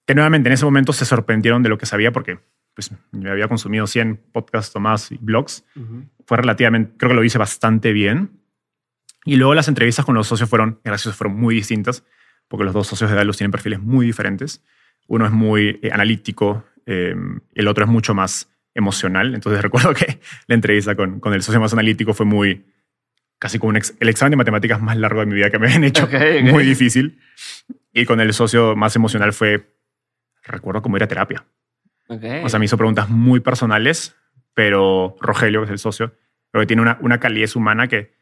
Que 0.08 0.16
nuevamente 0.16 0.50
en 0.50 0.54
ese 0.54 0.66
momento 0.66 0.94
se 0.94 1.06
sorprendieron 1.06 1.62
de 1.64 1.70
lo 1.70 1.78
que 1.78 1.86
sabía 1.86 2.12
porque 2.12 2.40
pues, 2.74 2.92
me 3.12 3.30
había 3.30 3.48
consumido 3.48 3.86
100 3.88 4.18
podcasts 4.32 4.76
o 4.76 4.80
más 4.80 5.12
y 5.12 5.18
blogs 5.20 5.64
fue 6.26 6.38
relativamente, 6.38 6.94
creo 6.98 7.10
que 7.10 7.16
lo 7.16 7.24
hice 7.24 7.38
bastante 7.38 7.92
bien. 7.92 8.40
Y 9.26 9.36
luego 9.36 9.54
las 9.56 9.68
entrevistas 9.68 10.06
con 10.06 10.16
los 10.16 10.28
socios 10.28 10.50
fueron, 10.50 10.80
gracias, 10.84 11.16
fueron 11.16 11.36
muy 11.38 11.56
distintas, 11.56 12.04
porque 12.48 12.64
los 12.66 12.74
dos 12.74 12.88
socios 12.88 13.10
de 13.10 13.16
Dalus 13.16 13.38
tienen 13.38 13.52
perfiles 13.52 13.80
muy 13.80 14.06
diferentes. 14.06 14.64
Uno 15.08 15.26
es 15.26 15.32
muy 15.32 15.80
eh, 15.82 15.90
analítico, 15.92 16.66
eh, 16.86 17.16
el 17.56 17.68
otro 17.68 17.86
es 17.86 17.90
mucho 17.90 18.14
más 18.14 18.50
emocional. 18.74 19.34
Entonces 19.36 19.62
recuerdo 19.68 19.94
que 19.94 20.20
la 20.48 20.56
entrevista 20.56 20.96
con, 20.96 21.20
con 21.20 21.34
el 21.34 21.42
socio 21.42 21.60
más 21.60 21.74
analítico 21.74 22.14
fue 22.14 22.26
muy, 22.26 22.66
casi 23.40 23.60
como 23.60 23.70
un 23.70 23.78
ex- 23.78 23.96
el 24.00 24.10
examen 24.10 24.32
de 24.32 24.38
matemáticas 24.38 24.82
más 24.82 24.98
largo 24.98 25.20
de 25.22 25.26
mi 25.26 25.34
vida 25.36 25.50
que 25.50 25.60
me 25.60 25.68
habían 25.68 25.84
hecho, 25.84 26.08
muy 26.44 26.66
difícil. 26.66 27.20
Y 27.94 28.06
con 28.06 28.20
el 28.22 28.34
socio 28.34 28.76
más 28.76 28.96
emocional 28.96 29.34
fue, 29.34 29.74
recuerdo 30.44 30.82
cómo 30.82 30.98
ir 30.98 31.04
a 31.04 31.08
terapia. 31.08 31.46
Ok. 32.10 32.24
O 32.44 32.50
sea, 32.50 32.60
me 32.60 32.66
hizo 32.66 32.78
preguntas 32.78 33.10
muy 33.10 33.40
personales, 33.40 34.16
pero 34.54 35.16
Rogelio, 35.20 35.62
que 35.62 35.66
es 35.66 35.72
el 35.72 35.80
socio, 35.80 36.14
creo 36.52 36.62
que 36.62 36.68
tiene 36.68 36.82
una, 36.82 36.98
una 37.02 37.20
calidez 37.20 37.56
humana 37.56 37.88
que, 37.88 38.14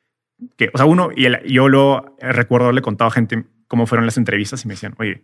que, 0.57 0.69
o 0.73 0.78
sea, 0.78 0.86
uno, 0.86 1.09
y 1.15 1.26
el- 1.26 1.43
yo 1.45 1.69
lo 1.69 2.17
eh, 2.19 2.32
recuerdo 2.32 2.65
haberle 2.65 2.82
contado 2.82 3.09
a 3.09 3.11
gente 3.11 3.45
cómo 3.68 3.86
fueron 3.88 4.05
las 4.05 4.18
entrevistas 4.18 4.63
y 4.63 4.68
me 4.68 4.74
decían, 4.74 4.95
oye, 4.97 5.24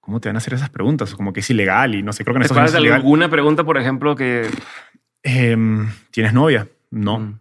¿cómo 0.00 0.20
te 0.20 0.28
van 0.28 0.36
a 0.36 0.38
hacer 0.38 0.54
esas 0.54 0.70
preguntas? 0.70 1.14
Como 1.14 1.32
que 1.32 1.40
es 1.40 1.50
ilegal 1.50 1.94
y 1.94 2.02
no 2.02 2.12
sé, 2.12 2.24
creo 2.24 2.34
que 2.34 2.38
en 2.38 2.42
¿Te 2.42 2.46
Estados 2.46 2.70
Unidos 2.74 2.88
de 2.90 2.94
alguna 2.94 3.28
pregunta, 3.28 3.64
por 3.64 3.78
ejemplo, 3.78 4.14
que... 4.16 4.48
Em, 5.22 5.88
¿Tienes 6.10 6.32
novia? 6.32 6.68
No. 6.90 7.18
Mm, 7.18 7.38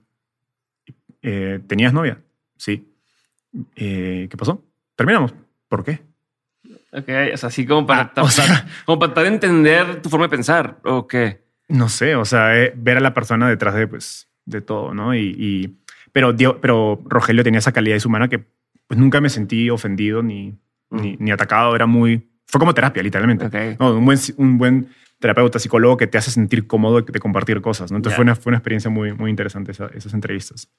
Eh, 1.23 1.59
¿Tenías 1.67 1.93
novia? 1.93 2.19
Sí. 2.57 2.87
Eh, 3.75 4.27
¿Qué 4.29 4.37
pasó? 4.37 4.63
Terminamos. 4.95 5.33
¿Por 5.67 5.83
qué? 5.83 6.01
Ok, 6.93 7.07
o 7.33 7.37
sea, 7.37 7.47
así 7.47 7.65
como 7.65 7.85
para, 7.85 8.11
Ah, 8.15 8.23
o 8.23 8.29
sea- 8.29 8.67
como 8.85 8.99
para 8.99 9.13
tratar 9.13 9.29
de 9.29 9.35
entender 9.35 10.01
tu 10.01 10.09
forma 10.09 10.25
de 10.25 10.29
pensar. 10.29 10.79
¿O 10.83 11.07
qué? 11.07 11.43
No 11.67 11.87
sé, 11.89 12.15
o 12.15 12.25
sea, 12.25 12.57
eh, 12.59 12.73
ver 12.75 12.97
a 12.97 13.01
la 13.01 13.13
persona 13.13 13.47
detrás 13.49 13.75
de, 13.75 13.87
pues, 13.87 14.27
de 14.45 14.61
todo, 14.61 14.93
¿no? 14.93 15.15
Y, 15.15 15.35
y- 15.37 15.77
pero, 16.11 16.35
pero 16.59 17.01
Rogelio 17.05 17.43
tenía 17.43 17.59
esa 17.59 17.71
calidad 17.71 18.03
humana 18.05 18.27
que 18.27 18.43
pues, 18.91 18.99
nunca 18.99 19.21
me 19.21 19.29
sentí 19.29 19.69
ofendido 19.69 20.21
ni, 20.21 20.59
ni, 20.89 21.15
ni 21.17 21.31
atacado. 21.31 21.73
Era 21.73 21.85
muy... 21.85 22.29
Fue 22.45 22.59
como 22.59 22.73
terapia, 22.73 23.01
literalmente. 23.01 23.77
No, 23.79 23.95
un, 23.95 24.03
buen, 24.03 24.19
un 24.35 24.57
buen 24.57 24.89
terapeuta, 25.17 25.59
psicólogo 25.59 25.95
que 25.95 26.07
te 26.07 26.17
hace 26.17 26.29
sentir 26.29 26.67
cómodo 26.67 27.01
de, 27.01 27.19
compartir 27.21 27.61
cosas, 27.61 27.89
¿no? 27.89 27.95
Entonces 27.97 28.17
fue, 28.17 28.23
una, 28.23 28.35
fue 28.35 28.49
una 28.49 28.57
experiencia 28.57 28.89
muy, 28.91 29.13
muy 29.13 29.29
interesante 29.29 29.71
esa- 29.71 29.89
esas 29.93 30.13
entrevistas. 30.13 30.69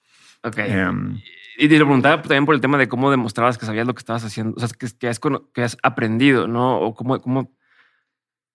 Ok. 0.42 0.58
Em, 0.58 1.22
Y 1.56 1.68
te 1.68 1.78
lo 1.78 1.86
preguntaba 1.86 2.20
también 2.20 2.44
por 2.44 2.54
el 2.54 2.60
tema 2.60 2.76
de 2.76 2.88
cómo 2.88 3.10
demostrabas 3.10 3.56
que 3.56 3.64
sabías 3.64 3.86
lo 3.86 3.94
que 3.94 4.00
estabas 4.00 4.22
haciendo, 4.24 4.52
o 4.54 4.60
sea, 4.60 4.68
que, 4.78 4.86
que, 4.98 5.08
has, 5.08 5.18
que 5.54 5.62
has 5.62 5.78
aprendido, 5.82 6.46
¿no? 6.46 6.80
O 6.80 6.94
cómo, 6.94 7.18
cómo, 7.22 7.40
o 7.40 7.50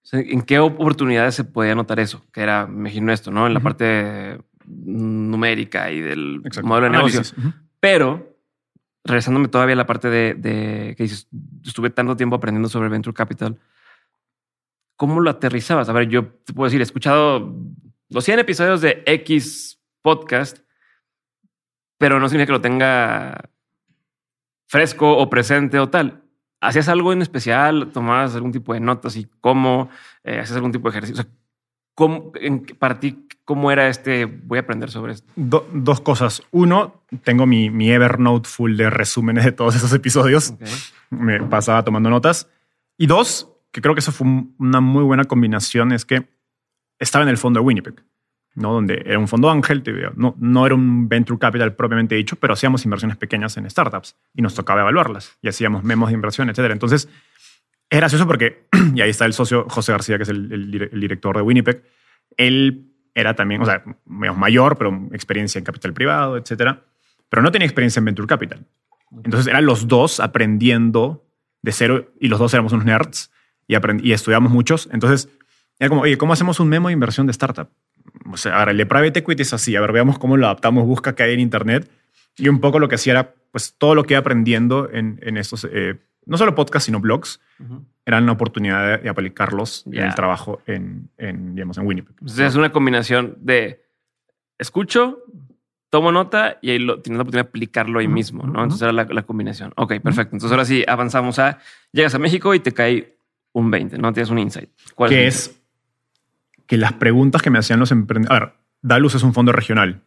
sea, 0.03 0.19
en 0.19 0.43
qué 0.43 0.59
oportunidades 0.59 1.33
se 1.33 1.43
podía 1.45 1.73
notar 1.73 1.99
eso, 1.99 2.23
que 2.31 2.41
era, 2.41 2.67
me 2.67 2.81
imagino 2.81 3.11
esto, 3.11 3.31
¿no? 3.31 3.47
En 3.47 3.55
la 3.55 3.59
parte 3.61 4.37
numérica 4.67 5.89
y 5.91 6.01
del 6.01 6.41
exacto. 6.45 6.67
modelo 6.67 6.85
de 6.85 6.91
negocio. 6.91 7.19
Análisis. 7.21 7.37
Ujú. 7.39 7.53
Pero, 7.79 8.36
regresándome 9.07 9.47
todavía 9.47 9.73
a 9.73 9.77
la 9.77 9.85
parte 9.85 10.09
de, 10.09 10.93
que 10.95 11.03
dices, 11.03 11.27
estuve 11.63 11.89
tanto 11.89 12.15
tiempo 12.15 12.35
aprendiendo 12.35 12.69
sobre 12.69 12.89
Venture 12.89 13.13
Capital, 13.13 13.57
¿cómo 14.95 15.19
lo 15.21 15.29
aterrizabas? 15.29 15.89
A 15.89 15.93
ver, 15.93 16.09
yo 16.09 16.27
te 16.27 16.53
puedo 16.53 16.67
decir, 16.67 16.81
he 16.81 16.83
escuchado 16.83 17.55
los 18.09 18.23
100 18.23 18.39
episodios 18.39 18.81
de 18.81 19.03
X 19.05 19.79
podcast, 20.01 20.59
pero 21.97 22.19
no 22.19 22.29
significa 22.29 22.47
que 22.47 22.51
lo 22.51 22.61
tenga 22.61 23.49
fresco 24.67 25.17
o 25.17 25.29
presente 25.29 25.79
o 25.79 25.89
tal. 25.89 26.23
¿Hacías 26.59 26.89
algo 26.89 27.13
en 27.13 27.21
especial? 27.21 27.91
¿Tomabas 27.93 28.35
algún 28.35 28.51
tipo 28.51 28.73
de 28.73 28.79
notas 28.79 29.15
y 29.15 29.25
cómo? 29.41 29.89
Eh, 30.23 30.39
¿Hacías 30.39 30.57
algún 30.57 30.71
tipo 30.71 30.89
de 30.89 30.97
ejercicio? 30.97 31.25
¿Cómo, 31.97 32.31
en, 32.39 32.63
para 32.77 32.99
ti, 32.99 33.27
¿cómo 33.43 33.71
era 33.71 33.87
este? 33.89 34.25
Voy 34.25 34.59
a 34.59 34.61
aprender 34.61 34.91
sobre 34.91 35.13
esto. 35.13 35.27
Do- 35.35 35.67
dos 35.73 35.99
cosas. 35.99 36.43
Uno, 36.51 37.01
tengo 37.23 37.47
mi, 37.47 37.71
mi 37.71 37.89
Evernote 37.91 38.47
full 38.47 38.75
de 38.77 38.91
resúmenes 38.91 39.43
de 39.45 39.51
todos 39.51 39.75
esos 39.75 39.91
episodios. 39.93 40.51
Ok. 40.51 40.61
me 41.09 41.41
pasaba 41.41 41.83
tomando 41.83 42.11
notas. 42.11 42.49
Y 42.97 43.07
dos, 43.07 43.51
que 43.71 43.81
creo 43.81 43.95
que 43.95 43.99
eso 44.01 44.11
fue 44.11 44.27
un- 44.27 44.55
una 44.59 44.79
muy 44.79 45.03
buena 45.03 45.23
combinación, 45.23 45.91
es 45.91 46.05
que 46.05 46.27
estaba 46.99 47.23
en 47.23 47.29
el 47.29 47.37
fondo 47.37 47.59
de 47.61 47.65
Winnipeg, 47.65 48.03
¿no? 48.53 48.73
donde 48.73 49.01
era 49.05 49.17
un 49.17 49.27
fondo 49.27 49.49
ángel, 49.49 49.81
te 49.83 49.91
digo, 49.93 50.11
no, 50.15 50.35
no 50.39 50.65
era 50.67 50.75
un 50.75 51.07
venture 51.09 51.39
capital 51.39 51.73
propiamente 51.75 52.13
dicho, 52.15 52.35
pero 52.35 52.53
hacíamos 52.53 52.85
inversiones 52.85 53.17
pequeñas 53.17 53.57
en 53.57 53.67
startups 53.69 54.15
y 54.35 54.41
nos 54.43 54.53
tocaba 54.55 54.81
evaluarlas 54.81 55.37
y 55.41 55.47
hacíamos 55.47 55.83
memos 55.83 56.09
de 56.09 56.15
inversión, 56.15 56.49
etc. 56.49 56.59
Entonces, 56.71 57.07
es 57.89 57.99
gracioso 57.99 58.27
porque, 58.27 58.67
y 58.95 59.01
ahí 59.01 59.09
está 59.09 59.25
el 59.25 59.33
socio 59.33 59.65
José 59.69 59.91
García, 59.91 60.17
que 60.17 60.23
es 60.23 60.29
el, 60.29 60.51
el 60.51 60.71
dire- 60.71 60.89
el 60.91 60.99
director 60.99 61.35
de 61.35 61.41
Winnipeg, 61.41 61.83
él 62.37 62.91
era 63.15 63.35
también, 63.35 63.61
o 63.61 63.65
sea, 63.65 63.83
mayor, 64.05 64.77
pero 64.77 65.07
experiencia 65.11 65.57
en 65.59 65.65
capital 65.65 65.93
privado, 65.93 66.37
etcétera, 66.37 66.83
pero 67.29 67.41
no 67.41 67.51
tenía 67.51 67.65
experiencia 67.65 67.99
en 67.99 68.05
venture 68.05 68.27
capital. 68.27 68.65
Entonces 69.23 69.47
eran 69.47 69.65
los 69.65 69.87
dos 69.87 70.19
aprendiendo 70.19 71.25
de 71.61 71.71
cero 71.71 72.11
y 72.19 72.27
los 72.27 72.39
dos 72.39 72.53
éramos 72.53 72.73
unos 72.73 72.85
nerds 72.85 73.31
y, 73.67 73.75
y 74.07 74.11
estudiamos 74.13 74.51
muchos. 74.51 74.87
Entonces 74.91 75.29
era 75.79 75.89
como, 75.89 76.01
oye, 76.01 76.17
¿cómo 76.17 76.33
hacemos 76.33 76.59
un 76.59 76.69
memo 76.69 76.89
de 76.89 76.93
inversión 76.93 77.25
de 77.25 77.31
startup? 77.31 77.69
O 78.31 78.37
sea, 78.37 78.59
ahora 78.59 78.71
el 78.71 78.77
de 78.77 78.85
private 78.85 79.19
equity 79.19 79.41
es 79.41 79.53
así, 79.53 79.75
a 79.75 79.81
ver, 79.81 79.91
veamos 79.91 80.19
cómo 80.19 80.37
lo 80.37 80.45
adaptamos, 80.45 80.85
busca 80.85 81.15
que 81.15 81.23
hay 81.23 81.33
en 81.33 81.39
internet. 81.39 81.89
Y 82.37 82.49
un 82.49 82.59
poco 82.59 82.77
lo 82.79 82.87
que 82.87 82.95
hacía 82.95 83.13
era, 83.13 83.33
pues, 83.51 83.75
todo 83.77 83.95
lo 83.95 84.03
que 84.03 84.13
iba 84.13 84.19
aprendiendo 84.19 84.89
en, 84.91 85.19
en 85.23 85.37
estos, 85.37 85.67
eh, 85.71 85.95
no 86.25 86.37
solo 86.37 86.53
podcasts, 86.53 86.85
sino 86.85 86.99
blogs, 86.99 87.39
eran 88.05 88.23
una 88.23 88.33
oportunidad 88.33 89.01
de, 89.01 89.09
aplicarlos 89.09 89.85
en 89.87 90.03
el 90.03 90.15
trabajo 90.15 90.61
en, 90.65 91.09
en, 91.17 91.55
digamos, 91.55 91.77
en 91.77 91.85
Winnipeg. 91.85 92.15
Entonces 92.19 92.47
es 92.47 92.55
una 92.55 92.71
combinación 92.71 93.35
de 93.41 93.83
escucho, 94.57 95.23
tomo 95.89 96.11
nota 96.11 96.57
y 96.61 96.71
ahí 96.71 96.79
lo, 96.79 97.01
tienes 97.01 97.17
la 97.17 97.23
oportunidad 97.23 97.45
de 97.45 97.49
aplicarlo 97.49 97.99
ahí 97.99 98.07
mismo, 98.07 98.43
¿no? 98.45 98.63
Entonces 98.63 98.81
era 98.81 98.91
la, 98.91 99.23
combinación. 99.23 99.73
Ok, 99.75 99.99
perfecto. 99.99 100.35
Entonces 100.35 100.51
ahora 100.51 100.65
sí 100.65 100.83
avanzamos 100.87 101.39
a, 101.39 101.59
llegas 101.91 102.15
a 102.15 102.19
México 102.19 102.53
y 102.53 102.59
te 102.59 102.71
cae 102.71 103.17
un 103.53 103.71
20, 103.71 103.97
¿no? 103.97 104.13
Tienes 104.13 104.29
un 104.29 104.39
insight. 104.39 104.69
¿Cuál 104.95 105.09
que 105.09 105.27
es, 105.27 105.59
que 106.65 106.77
las 106.77 106.93
preguntas 106.93 107.41
que 107.41 107.49
me 107.49 107.59
hacían 107.59 107.79
los 107.79 107.91
emprendedores... 107.91 108.41
A 108.41 108.45
ver, 108.45 108.53
Dalus 108.81 109.15
es 109.15 109.23
un 109.23 109.33
fondo 109.33 109.51
regional. 109.51 110.01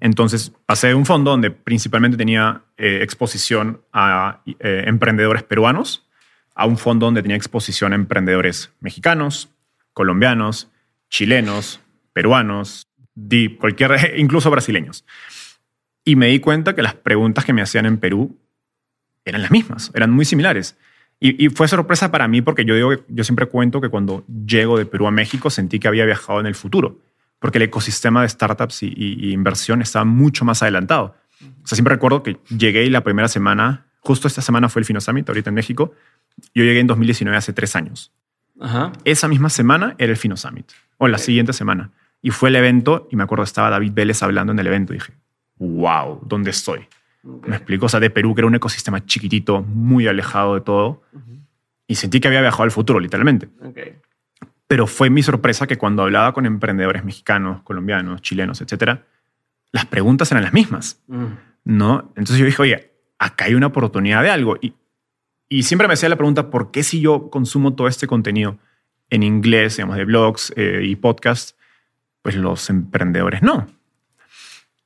Entonces 0.00 0.52
pasé 0.66 0.88
de 0.88 0.94
un 0.94 1.06
fondo 1.06 1.30
donde 1.30 1.50
principalmente 1.50 2.16
tenía 2.18 2.62
eh, 2.76 3.00
exposición 3.02 3.80
a 3.92 4.42
eh, 4.46 4.84
emprendedores 4.86 5.42
peruanos 5.42 6.06
a 6.54 6.66
un 6.66 6.78
fondo 6.78 7.06
donde 7.06 7.22
tenía 7.22 7.36
exposición 7.36 7.92
a 7.92 7.96
emprendedores 7.96 8.70
mexicanos, 8.80 9.50
colombianos, 9.92 10.70
chilenos, 11.08 11.80
peruanos, 12.12 12.88
cualquier, 13.58 14.14
incluso 14.16 14.50
brasileños. 14.50 15.04
Y 16.04 16.16
me 16.16 16.28
di 16.28 16.40
cuenta 16.40 16.74
que 16.74 16.82
las 16.82 16.94
preguntas 16.94 17.44
que 17.44 17.52
me 17.52 17.62
hacían 17.62 17.86
en 17.86 17.98
Perú 17.98 18.38
eran 19.24 19.42
las 19.42 19.50
mismas, 19.50 19.90
eran 19.94 20.10
muy 20.10 20.24
similares. 20.24 20.76
Y, 21.24 21.50
fue 21.50 21.68
sorpresa 21.68 22.10
para 22.10 22.26
mí 22.26 22.42
porque 22.42 22.64
yo, 22.64 22.74
digo, 22.74 23.04
yo 23.06 23.22
siempre 23.22 23.46
cuento 23.46 23.80
que 23.80 23.88
cuando 23.88 24.24
llego 24.26 24.76
de 24.76 24.86
Perú 24.86 25.06
a 25.06 25.12
México 25.12 25.50
sentí 25.50 25.78
que 25.78 25.86
había 25.86 26.04
viajado 26.04 26.40
en 26.40 26.46
el 26.46 26.56
futuro, 26.56 26.98
porque 27.38 27.58
el 27.58 27.62
ecosistema 27.62 28.22
de 28.22 28.28
startups 28.28 28.82
y, 28.82 29.32
inversión 29.32 29.82
estaba 29.82 30.04
mucho 30.04 30.44
más 30.44 30.62
adelantado. 30.62 31.14
O 31.62 31.66
sea, 31.66 31.76
siempre 31.76 31.94
recuerdo 31.94 32.24
que 32.24 32.38
llegué 32.48 32.84
y 32.84 32.90
la 32.90 33.04
primera 33.04 33.28
semana, 33.28 33.86
justo 34.00 34.26
esta 34.26 34.42
semana 34.42 34.68
fue 34.68 34.80
el 34.80 34.84
Fino 34.84 35.00
Summit, 35.00 35.28
ahorita 35.28 35.50
en 35.50 35.54
México, 35.54 35.94
yo 36.54 36.64
llegué 36.64 36.80
en 36.80 36.86
2019 36.86 37.36
hace 37.36 37.52
tres 37.52 37.76
años. 37.76 38.12
Esa 39.04 39.26
misma 39.28 39.50
semana 39.50 39.94
era 39.98 40.12
el 40.12 40.16
Fino 40.16 40.36
Summit, 40.36 40.70
o 40.98 41.08
la 41.08 41.18
siguiente 41.18 41.52
semana. 41.52 41.90
Y 42.20 42.30
fue 42.30 42.48
el 42.50 42.56
evento, 42.56 43.08
y 43.10 43.16
me 43.16 43.24
acuerdo 43.24 43.44
estaba 43.44 43.70
David 43.70 43.92
Vélez 43.92 44.22
hablando 44.22 44.52
en 44.52 44.58
el 44.58 44.66
evento. 44.66 44.92
Y 44.92 44.96
dije, 44.98 45.12
wow, 45.58 46.20
¿dónde 46.24 46.50
estoy? 46.50 46.86
Me 47.24 47.56
explico, 47.56 47.86
o 47.86 47.88
sea, 47.88 48.00
de 48.00 48.10
Perú, 48.10 48.34
que 48.34 48.40
era 48.40 48.46
un 48.46 48.54
ecosistema 48.54 49.04
chiquitito, 49.04 49.62
muy 49.62 50.06
alejado 50.06 50.54
de 50.54 50.60
todo. 50.60 51.02
Y 51.86 51.96
sentí 51.96 52.20
que 52.20 52.28
había 52.28 52.40
viajado 52.40 52.64
al 52.64 52.70
futuro, 52.70 53.00
literalmente. 53.00 53.48
Pero 54.68 54.86
fue 54.86 55.10
mi 55.10 55.22
sorpresa 55.22 55.66
que 55.66 55.76
cuando 55.76 56.02
hablaba 56.02 56.32
con 56.32 56.46
emprendedores 56.46 57.04
mexicanos, 57.04 57.62
colombianos, 57.62 58.22
chilenos, 58.22 58.60
etcétera, 58.60 59.04
las 59.72 59.86
preguntas 59.86 60.30
eran 60.30 60.44
las 60.44 60.52
mismas. 60.52 61.02
¿no? 61.64 62.12
Entonces 62.16 62.38
yo 62.38 62.44
dije, 62.44 62.62
oye, 62.62 62.92
acá 63.18 63.46
hay 63.46 63.54
una 63.54 63.68
oportunidad 63.68 64.22
de 64.22 64.30
algo. 64.30 64.56
Y, 64.60 64.74
y 65.52 65.64
siempre 65.64 65.86
me 65.86 65.94
hacía 65.94 66.08
la 66.08 66.16
pregunta, 66.16 66.50
¿por 66.50 66.70
qué 66.70 66.82
si 66.82 67.00
yo 67.00 67.28
consumo 67.30 67.74
todo 67.74 67.88
este 67.88 68.06
contenido 68.06 68.58
en 69.12 69.22
inglés, 69.22 69.76
digamos, 69.76 69.98
de 69.98 70.06
blogs 70.06 70.54
eh, 70.56 70.80
y 70.84 70.96
podcasts, 70.96 71.54
pues 72.22 72.34
los 72.34 72.70
emprendedores 72.70 73.42
no. 73.42 73.66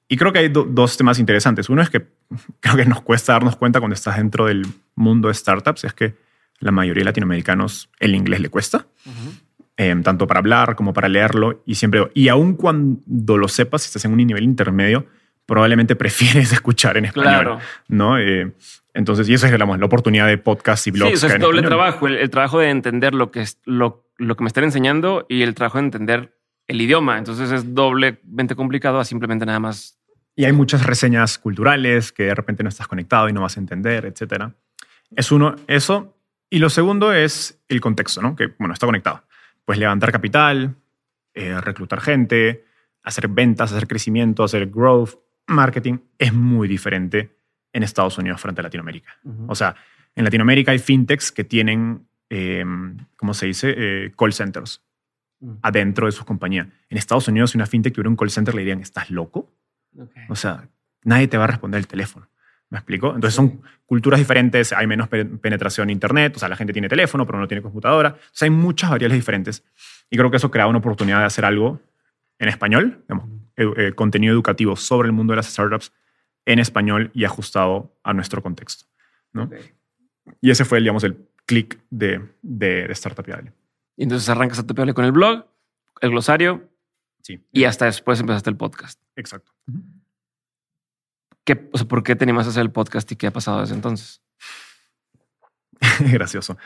Y 0.08 0.16
creo 0.16 0.32
que 0.32 0.40
hay 0.40 0.48
dos 0.48 0.96
temas 0.96 1.20
interesantes. 1.20 1.68
Uno 1.68 1.80
es 1.80 1.90
que 1.90 2.08
creo 2.60 2.74
que 2.74 2.84
nos 2.84 3.02
cuesta 3.02 3.34
darnos 3.34 3.54
cuenta 3.54 3.78
cuando 3.78 3.94
estás 3.94 4.16
dentro 4.16 4.46
del 4.46 4.66
mundo 4.96 5.28
de 5.28 5.34
startups, 5.34 5.84
es 5.84 5.94
que 5.94 6.16
la 6.58 6.72
mayoría 6.72 7.02
de 7.02 7.04
latinoamericanos 7.04 7.88
el 8.00 8.16
inglés 8.16 8.40
le 8.40 8.48
cuesta, 8.48 8.88
em, 9.76 10.02
tanto 10.02 10.26
para 10.26 10.40
hablar 10.40 10.74
como 10.74 10.92
para 10.92 11.08
leerlo. 11.08 11.62
Y 11.64 11.76
siempre, 11.76 12.10
y 12.12 12.26
aun 12.26 12.54
cuando 12.54 13.38
lo 13.38 13.46
sepas, 13.46 13.82
si 13.82 13.86
estás 13.86 14.04
en 14.06 14.10
un 14.10 14.18
nivel 14.18 14.42
intermedio, 14.42 15.06
probablemente 15.46 15.94
prefieres 15.96 16.52
escuchar 16.52 16.96
en 16.96 17.04
español. 17.04 17.58
¿no? 17.86 18.18
Eh, 18.18 18.52
entonces, 18.96 19.28
y 19.28 19.34
eso 19.34 19.46
es 19.46 19.58
la 19.58 19.66
oportunidad 19.66 20.26
de 20.26 20.38
podcast 20.38 20.86
y 20.86 20.90
blogs. 20.90 21.20
Sí, 21.20 21.26
es 21.26 21.38
doble 21.38 21.60
trabajo, 21.60 22.08
el, 22.08 22.30
trabajo 22.30 22.60
de 22.60 22.70
entender 22.70 23.14
lo 23.14 23.30
que, 23.30 23.42
es, 23.42 23.60
lo, 23.66 24.08
lo 24.16 24.36
que 24.36 24.42
me 24.42 24.48
están 24.48 24.64
enseñando 24.64 25.26
y 25.28 25.42
el 25.42 25.54
trabajo 25.54 25.76
de 25.76 25.84
entender 25.84 26.34
el 26.66 26.80
idioma. 26.80 27.18
Entonces 27.18 27.52
es 27.52 27.74
doblemente 27.74 28.56
complicado 28.56 28.98
a 28.98 29.04
simplemente 29.04 29.44
nada 29.44 29.60
más. 29.60 29.98
Y 30.34 30.46
hay 30.46 30.52
muchas 30.52 30.86
reseñas 30.86 31.38
culturales 31.38 32.10
que 32.10 32.24
de 32.24 32.34
repente 32.34 32.62
no 32.62 32.70
estás 32.70 32.88
conectado 32.88 33.28
y 33.28 33.34
no 33.34 33.42
vas 33.42 33.58
a 33.58 33.60
entender, 33.60 34.06
etcétera. 34.06 34.54
Es 35.14 35.30
uno, 35.30 35.56
eso. 35.66 36.16
Y 36.48 36.58
lo 36.58 36.70
segundo 36.70 37.12
es 37.12 37.62
el 37.68 37.82
contexto, 37.82 38.22
¿no? 38.22 38.34
Que, 38.34 38.48
bueno, 38.58 38.72
está 38.72 38.86
conectado. 38.86 39.24
Pues 39.66 39.78
levantar 39.78 40.10
capital, 40.10 40.74
eh, 41.34 41.60
reclutar 41.60 42.00
gente, 42.00 42.64
hacer 43.02 43.28
ventas, 43.28 43.72
hacer 43.72 43.86
crecimiento, 43.88 44.42
hacer 44.42 44.68
growth, 44.68 45.16
marketing, 45.48 45.98
es 46.18 46.32
muy 46.32 46.66
diferente 46.66 47.36
en 47.72 47.82
Estados 47.82 48.18
Unidos 48.18 48.40
frente 48.40 48.60
a 48.60 48.64
Latinoamérica. 48.64 49.16
O 49.48 49.54
sea, 49.54 49.74
en 50.14 50.24
Latinoamérica 50.24 50.72
hay 50.72 50.78
fintechs 50.78 51.30
que 51.30 51.44
tienen, 51.44 52.06
eh, 52.30 52.64
¿cómo 53.16 53.34
se 53.34 53.46
dice? 53.46 53.74
Eh, 53.76 54.12
call 54.16 54.32
centers 54.32 54.82
adentro 55.62 56.06
de 56.06 56.12
sus 56.12 56.24
compañías. 56.24 56.68
En 56.88 56.98
Estados 56.98 57.28
Unidos, 57.28 57.50
si 57.50 57.58
una 57.58 57.66
fintech 57.66 57.92
tuviera 57.92 58.08
un 58.08 58.16
call 58.16 58.30
center, 58.30 58.54
le 58.54 58.62
dirían, 58.62 58.80
¿estás 58.80 59.10
loco? 59.10 59.52
O 60.28 60.34
sea, 60.34 60.68
nadie 61.04 61.28
te 61.28 61.36
va 61.36 61.44
a 61.44 61.48
responder 61.48 61.78
el 61.78 61.86
teléfono. 61.86 62.28
¿Me 62.68 62.78
explico? 62.78 63.14
Entonces 63.14 63.34
son 63.34 63.62
culturas 63.84 64.18
diferentes, 64.18 64.72
hay 64.72 64.86
menos 64.88 65.08
penetración 65.08 65.88
en 65.88 65.92
Internet, 65.92 66.34
o 66.36 66.38
sea, 66.40 66.48
la 66.48 66.56
gente 66.56 66.72
tiene 66.72 66.88
teléfono, 66.88 67.24
pero 67.24 67.38
no 67.38 67.46
tiene 67.46 67.62
computadora. 67.62 68.16
O 68.18 68.28
sea, 68.32 68.46
hay 68.46 68.50
muchas 68.50 68.90
variables 68.90 69.18
diferentes. 69.18 69.64
Y 70.10 70.16
creo 70.16 70.30
que 70.30 70.38
eso 70.38 70.50
crea 70.50 70.66
una 70.66 70.78
oportunidad 70.78 71.20
de 71.20 71.26
hacer 71.26 71.44
algo 71.44 71.80
en 72.38 72.48
español, 72.48 73.04
digamos, 73.08 73.28
eh, 73.56 73.92
contenido 73.94 74.34
educativo 74.34 74.76
sobre 74.76 75.06
el 75.06 75.12
mundo 75.12 75.32
de 75.32 75.36
las 75.36 75.46
startups 75.46 75.92
en 76.46 76.58
español 76.58 77.10
y 77.12 77.24
ajustado 77.24 77.94
a 78.02 78.14
nuestro 78.14 78.42
contexto. 78.42 78.86
¿no? 79.32 79.50
Y 80.40 80.50
ese 80.50 80.64
fue, 80.64 80.80
digamos, 80.80 81.04
el 81.04 81.28
clic 81.44 81.78
de, 81.90 82.26
de, 82.42 82.86
de 82.86 82.92
Startup 82.92 83.26
y 83.96 84.02
entonces 84.02 84.28
arrancas 84.28 84.58
a 84.58 84.66
topearle 84.66 84.94
con 84.94 85.04
el 85.04 85.12
blog, 85.12 85.46
el 86.00 86.10
glosario. 86.10 86.70
Sí. 87.22 87.44
Y 87.50 87.64
hasta 87.64 87.86
después 87.86 88.20
empezaste 88.20 88.50
el 88.50 88.56
podcast. 88.56 89.00
Exacto. 89.16 89.52
¿Qué, 91.44 91.68
o 91.72 91.78
sea, 91.78 91.88
¿Por 91.88 92.02
qué 92.02 92.14
te 92.14 92.24
animas 92.24 92.46
a 92.46 92.50
hacer 92.50 92.62
el 92.62 92.70
podcast 92.70 93.10
y 93.10 93.16
qué 93.16 93.28
ha 93.28 93.32
pasado 93.32 93.60
desde 93.60 93.74
entonces? 93.74 94.22
Gracioso. 96.12 96.58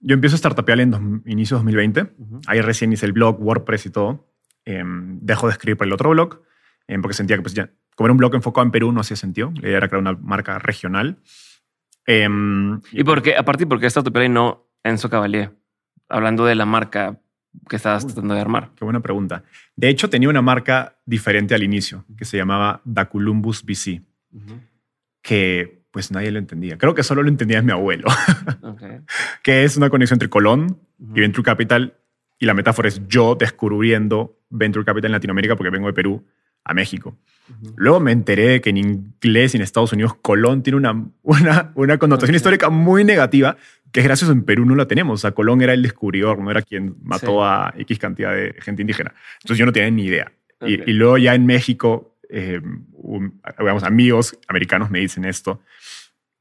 Yo 0.00 0.14
empiezo 0.14 0.36
a 0.36 0.38
startupear 0.38 0.80
en 0.80 1.22
inicio 1.26 1.56
de 1.56 1.64
2020. 1.64 2.14
Ahí 2.46 2.60
recién 2.60 2.92
hice 2.92 3.06
el 3.06 3.12
blog, 3.12 3.40
WordPress 3.40 3.86
y 3.86 3.90
todo. 3.90 4.32
Em, 4.64 5.18
dejo 5.20 5.46
de 5.46 5.52
escribir 5.52 5.76
para 5.76 5.86
el 5.86 5.92
otro 5.92 6.10
blog 6.10 6.42
em, 6.86 7.00
porque 7.00 7.14
sentía 7.14 7.36
que 7.36 7.42
pues 7.42 7.54
ya, 7.54 7.70
como 7.98 8.06
era 8.06 8.12
un 8.12 8.18
blog 8.18 8.36
enfocado 8.36 8.64
en 8.64 8.70
Perú 8.70 8.92
no 8.92 9.00
hacía 9.00 9.16
sentido. 9.16 9.52
La 9.56 9.66
idea 9.66 9.78
era 9.78 9.88
crear 9.88 10.00
una 10.00 10.12
marca 10.12 10.60
regional. 10.60 11.18
Em, 12.06 12.80
¿Y 12.92 13.02
por 13.02 13.22
qué, 13.22 13.34
aparte, 13.36 13.66
por 13.66 13.80
qué 13.80 13.90
startupear 13.90 14.26
y 14.26 14.28
no 14.28 14.68
Enzo 14.84 15.10
Cavalier? 15.10 15.50
hablando 16.08 16.44
de 16.44 16.54
la 16.54 16.64
marca 16.64 17.20
que 17.68 17.74
estabas 17.74 18.06
tratando 18.06 18.34
de 18.34 18.40
armar? 18.40 18.70
Qué 18.76 18.84
buena 18.84 19.00
pregunta. 19.00 19.42
De 19.74 19.88
hecho, 19.88 20.08
tenía 20.08 20.28
una 20.28 20.42
marca 20.42 21.00
diferente 21.06 21.56
al 21.56 21.64
inicio, 21.64 22.04
que 22.16 22.24
se 22.24 22.36
llamaba 22.36 22.82
Da 22.84 23.08
Columbus 23.08 23.64
BC, 23.64 24.00
que 25.20 25.82
pues 25.90 26.12
nadie 26.12 26.30
lo 26.30 26.38
entendía. 26.38 26.78
Creo 26.78 26.94
que 26.94 27.02
solo 27.02 27.24
lo 27.24 27.28
entendía 27.28 27.60
mi 27.62 27.72
abuelo, 27.72 28.06
que 29.42 29.64
es 29.64 29.76
una 29.76 29.90
conexión 29.90 30.14
entre 30.14 30.30
Colón 30.30 30.78
y 31.00 31.20
Venture 31.20 31.44
Capital. 31.44 31.96
Y 32.38 32.46
la 32.46 32.54
metáfora 32.54 32.86
es 32.86 33.02
yo 33.08 33.34
descubriendo 33.34 34.38
Venture 34.50 34.84
Capital 34.84 35.06
en 35.06 35.12
Latinoamérica 35.14 35.56
porque 35.56 35.70
vengo 35.70 35.88
de 35.88 35.94
Perú 35.94 36.24
a 36.68 36.74
México. 36.74 37.16
Luego 37.76 37.98
me 37.98 38.12
enteré 38.12 38.60
que 38.60 38.70
en 38.70 38.76
inglés 38.76 39.54
y 39.54 39.56
en 39.56 39.62
Estados 39.62 39.92
Unidos 39.94 40.14
Colón 40.20 40.62
tiene 40.62 40.76
una, 40.76 41.06
una, 41.22 41.72
una 41.74 41.98
connotación 41.98 42.34
histórica 42.34 42.68
muy 42.68 43.04
negativa, 43.04 43.56
que 43.90 44.00
es 44.00 44.06
gracioso, 44.06 44.32
en 44.32 44.44
Perú 44.44 44.66
no 44.66 44.74
la 44.74 44.86
tenemos. 44.86 45.14
O 45.14 45.22
sea, 45.22 45.32
Colón 45.32 45.62
era 45.62 45.72
el 45.72 45.82
descubridor, 45.82 46.38
no 46.38 46.50
era 46.50 46.60
quien 46.60 46.96
mató 47.02 47.42
a 47.42 47.72
X 47.78 47.98
cantidad 47.98 48.34
de 48.34 48.54
gente 48.60 48.82
indígena. 48.82 49.14
Entonces 49.36 49.58
yo 49.58 49.66
no 49.66 49.72
tenía 49.72 49.90
ni 49.90 50.04
idea. 50.04 50.30
Y, 50.60 50.92
luego 50.92 51.18
ya 51.18 51.34
en 51.34 51.46
México, 51.46 52.16
eh, 52.28 52.60
amigos 53.82 54.36
americanos 54.48 54.90
me 54.90 54.98
dicen 54.98 55.24
esto. 55.24 55.62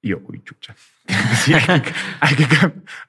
Y 0.01 0.09
yo, 0.09 0.19
uy, 0.27 0.41
chucha. 0.43 0.75
hay, 1.07 2.35
que, 2.35 2.45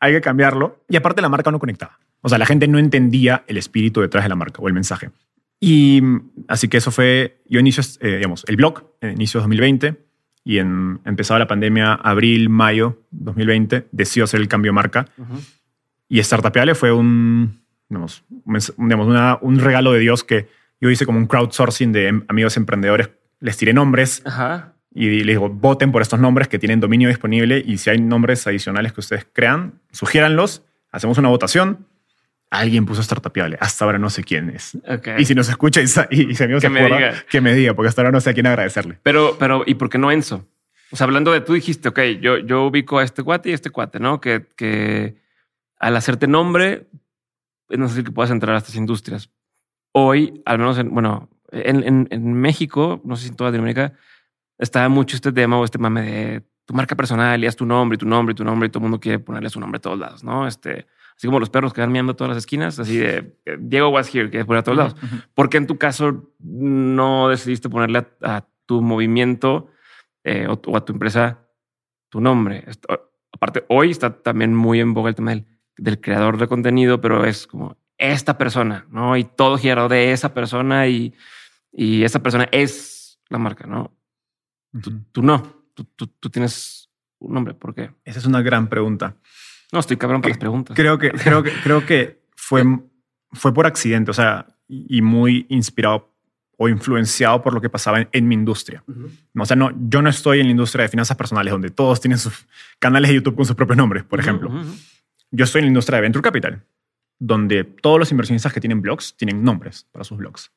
hay, 0.00 0.12
que, 0.12 0.20
cambiarlo. 0.20 0.84
Y 0.88 0.96
aparte 0.96 1.20
la 1.20 1.28
marca 1.28 1.50
no 1.50 1.58
conectaba. 1.58 1.98
O 2.20 2.28
sea, 2.28 2.38
la 2.38 2.46
gente 2.46 2.68
no 2.68 2.78
entendía 2.78 3.42
el 3.46 3.56
espíritu 3.56 4.02
detrás 4.02 4.24
de 4.24 4.28
la 4.28 4.36
marca 4.36 4.60
o 4.62 4.68
el 4.68 4.74
mensaje. 4.74 5.10
Y 5.60 6.02
así 6.46 6.68
que 6.68 6.76
eso 6.76 6.90
fue, 6.90 7.42
yo 7.48 7.58
inicio, 7.60 7.82
eh, 8.00 8.16
digamos, 8.16 8.44
el 8.46 8.56
blog 8.56 8.84
en 9.00 9.12
inicio 9.12 9.40
de 9.40 9.42
2020 9.42 9.96
y 10.44 10.58
en, 10.58 11.00
empezaba 11.04 11.38
la 11.38 11.46
pandemia 11.46 11.94
abril, 11.94 12.48
mayo 12.48 13.02
2020, 13.10 13.88
decidió 13.90 14.24
hacer 14.24 14.40
el 14.40 14.48
cambio 14.48 14.70
de 14.70 14.74
marca. 14.74 15.06
Y 16.08 16.22
Startupeable 16.22 16.74
fue 16.74 16.92
un, 16.92 17.60
digamos, 17.88 18.24
digamos 18.78 19.40
un 19.42 19.58
regalo 19.58 19.92
de 19.92 19.98
Dios 19.98 20.24
que 20.24 20.48
yo 20.80 20.90
hice 20.90 21.06
como 21.06 21.18
un 21.18 21.26
crowdsourcing 21.26 21.92
de 21.92 22.08
em, 22.08 22.24
amigos 22.28 22.56
emprendedores. 22.56 23.10
Les 23.40 23.56
tiré 23.56 23.72
nombres 23.72 24.22
y 24.94 25.08
les 25.08 25.26
digo, 25.26 25.48
voten 25.48 25.92
por 25.92 26.02
estos 26.02 26.20
nombres 26.20 26.48
que 26.48 26.58
tienen 26.58 26.80
dominio 26.80 27.08
disponible 27.08 27.62
y 27.64 27.78
si 27.78 27.90
hay 27.90 28.00
nombres 28.00 28.46
adicionales 28.46 28.92
que 28.92 29.00
ustedes 29.00 29.26
crean, 29.32 29.80
sugiéranlos, 29.92 30.64
hacemos 30.90 31.18
una 31.18 31.28
votación. 31.28 31.86
Alguien 32.50 32.86
puso 32.86 33.02
startupiable. 33.02 33.58
Hasta 33.60 33.84
ahora 33.84 33.98
no 33.98 34.08
sé 34.08 34.24
quién 34.24 34.50
es. 34.50 34.76
Y 35.18 35.24
si 35.26 35.34
nos 35.34 35.48
escucha 35.48 35.80
y, 35.80 35.84
y, 35.84 36.34
se 36.34 36.48
me 36.48 36.82
diga. 36.82 37.12
que 37.28 37.40
me 37.40 37.54
diga, 37.54 37.74
porque 37.74 37.88
hasta 37.88 38.00
ahora 38.00 38.12
no 38.12 38.20
sé 38.20 38.30
a 38.30 38.34
quién 38.34 38.46
agradecerle. 38.46 38.98
Pero, 39.02 39.36
pero, 39.38 39.64
¿y 39.66 39.74
por 39.74 39.90
qué 39.90 39.98
no 39.98 40.10
Enzo? 40.10 40.46
O 40.90 40.96
sea, 40.96 41.04
hablando 41.04 41.32
de 41.32 41.42
tú 41.42 41.52
dijiste, 41.52 41.90
ok, 41.90 42.00
yo, 42.20 42.38
yo 42.38 42.64
ubico 42.64 42.98
a 42.98 43.04
este 43.04 43.22
cuate 43.22 43.50
y 43.50 43.52
a 43.52 43.54
este 43.54 43.70
cuate, 43.70 44.00
¿no? 44.00 44.20
Que, 44.20 44.46
que 44.56 45.16
al 45.78 45.96
hacerte 45.96 46.26
nombre, 46.26 46.88
no 47.68 47.88
sé 47.88 47.96
si 47.96 48.04
que 48.04 48.12
puedas 48.12 48.30
entrar 48.30 48.54
a 48.54 48.58
estas 48.58 48.74
industrias. 48.74 49.30
Hoy, 49.92 50.42
al 50.46 50.58
menos 50.58 50.78
en, 50.78 50.94
bueno, 50.94 51.28
en, 51.52 52.08
en, 52.10 52.32
México, 52.34 53.02
no 53.04 53.16
sé 53.16 53.24
si 53.24 53.28
en 53.28 53.36
toda 53.36 53.50
Latinoamérica, 53.50 53.92
está 54.58 54.88
mucho 54.88 55.16
este 55.16 55.32
tema 55.32 55.58
o 55.58 55.64
este 55.64 55.78
mame 55.78 56.02
de 56.02 56.42
tu 56.64 56.74
marca 56.74 56.96
personal 56.96 57.42
y 57.42 57.46
haz 57.46 57.56
tu 57.56 57.66
nombre 57.66 57.96
y 57.96 57.98
tu 57.98 58.06
nombre 58.06 58.32
y 58.32 58.34
tu 58.34 58.44
nombre 58.44 58.66
y 58.66 58.70
todo 58.70 58.80
el 58.80 58.82
mundo 58.82 59.00
quiere 59.00 59.18
ponerle 59.18 59.50
su 59.50 59.60
nombre 59.60 59.78
a 59.78 59.80
todos 59.80 59.98
lados, 59.98 60.24
¿no? 60.24 60.46
Este, 60.46 60.86
así 61.18 61.26
como 61.26 61.40
los 61.40 61.50
perros 61.50 61.72
que 61.74 61.80
van 61.80 61.90
mirando 61.90 62.14
todas 62.14 62.30
las 62.30 62.38
esquinas, 62.38 62.78
así 62.78 62.96
de 62.96 63.36
Diego 63.58 63.88
was 63.88 64.14
here, 64.14 64.30
que 64.30 64.44
poner 64.44 64.60
a 64.60 64.62
todos 64.62 64.78
lados. 64.78 64.96
¿Por 65.34 65.50
qué 65.50 65.56
en 65.56 65.66
tu 65.66 65.76
caso 65.76 66.32
no 66.38 67.28
decidiste 67.28 67.68
ponerle 67.68 68.06
a, 68.22 68.46
tu 68.66 68.82
movimiento 68.82 69.68
eh, 70.24 70.46
o, 70.46 70.76
a 70.76 70.84
tu 70.84 70.92
empresa 70.92 71.48
tu 72.08 72.20
nombre? 72.20 72.64
aparte, 73.32 73.64
hoy 73.68 73.90
está 73.90 74.22
también 74.22 74.54
muy 74.54 74.78
en 74.80 74.94
boga 74.94 75.08
el 75.08 75.14
tema 75.14 75.30
del, 75.30 75.46
del 75.76 76.00
creador 76.00 76.38
de 76.38 76.46
contenido, 76.46 77.00
pero 77.00 77.24
es 77.24 77.46
como 77.46 77.76
esta 77.98 78.38
persona, 78.38 78.86
¿no? 78.90 79.16
Y 79.16 79.24
todo 79.24 79.58
gira 79.58 79.88
de 79.88 80.12
esa 80.12 80.32
persona 80.34 80.86
y, 80.86 81.14
y 81.72 82.04
esa 82.04 82.22
persona 82.22 82.48
es 82.52 83.20
la 83.28 83.38
marca, 83.38 83.66
¿no? 83.66 83.92
tú, 85.12 85.22
no, 85.22 85.64
tú, 85.74 85.84
tú, 86.06 86.30
tienes 86.30 86.90
un 87.18 87.34
nombre. 87.34 87.54
¿Por 87.54 87.74
qué? 87.74 87.90
Esa 88.04 88.18
es 88.20 88.26
una 88.26 88.42
gran 88.42 88.68
pregunta. 88.68 89.16
No, 89.72 89.80
estoy 89.80 89.96
cabrón 89.96 90.22
para 90.22 90.30
las 90.30 90.38
preguntas. 90.38 90.76
Creo 90.76 90.98
que, 90.98 91.10
creo 91.24 91.42
que, 91.42 91.52
creo 91.62 91.86
que 91.86 92.22
fue, 92.36 92.64
fue 93.32 93.52
por 93.52 93.66
accidente, 93.66 94.10
o 94.10 94.14
sea, 94.14 94.46
y 94.68 95.02
muy 95.02 95.46
inspirado 95.48 96.12
o 96.60 96.68
influenciado 96.68 97.40
por 97.40 97.54
lo 97.54 97.60
que 97.60 97.70
pasaba 97.70 98.08
en, 98.10 98.28
mi 98.28 98.34
industria. 98.34 98.82
O 99.36 99.46
sea, 99.46 99.56
no, 99.56 99.70
yo 99.88 100.02
no 100.02 100.10
estoy 100.10 100.40
en 100.40 100.46
la 100.46 100.50
industria 100.50 100.82
de 100.82 100.88
finanzas 100.88 101.16
personales 101.16 101.52
donde 101.52 101.70
todos 101.70 102.00
tienen 102.00 102.18
sus 102.18 102.46
canales 102.80 103.08
de 103.10 103.14
YouTube 103.14 103.36
con 103.36 103.44
sus 103.44 103.54
propios 103.54 103.76
nombres, 103.76 104.02
por 104.02 104.18
ejemplo. 104.18 104.50
Yo 105.30 105.44
estoy 105.44 105.60
en 105.60 105.66
la 105.66 105.68
industria 105.68 105.96
de 105.96 106.02
Venture 106.02 106.22
Capital, 106.22 106.64
donde 107.20 107.62
todos 107.62 108.00
los 108.00 108.10
inversionistas 108.10 108.52
que 108.52 108.60
tienen 108.60 108.82
blogs 108.82 109.16
tienen 109.16 109.44
nombres 109.44 109.86
para 109.92 110.04
sus 110.04 110.18
blogs. 110.18 110.50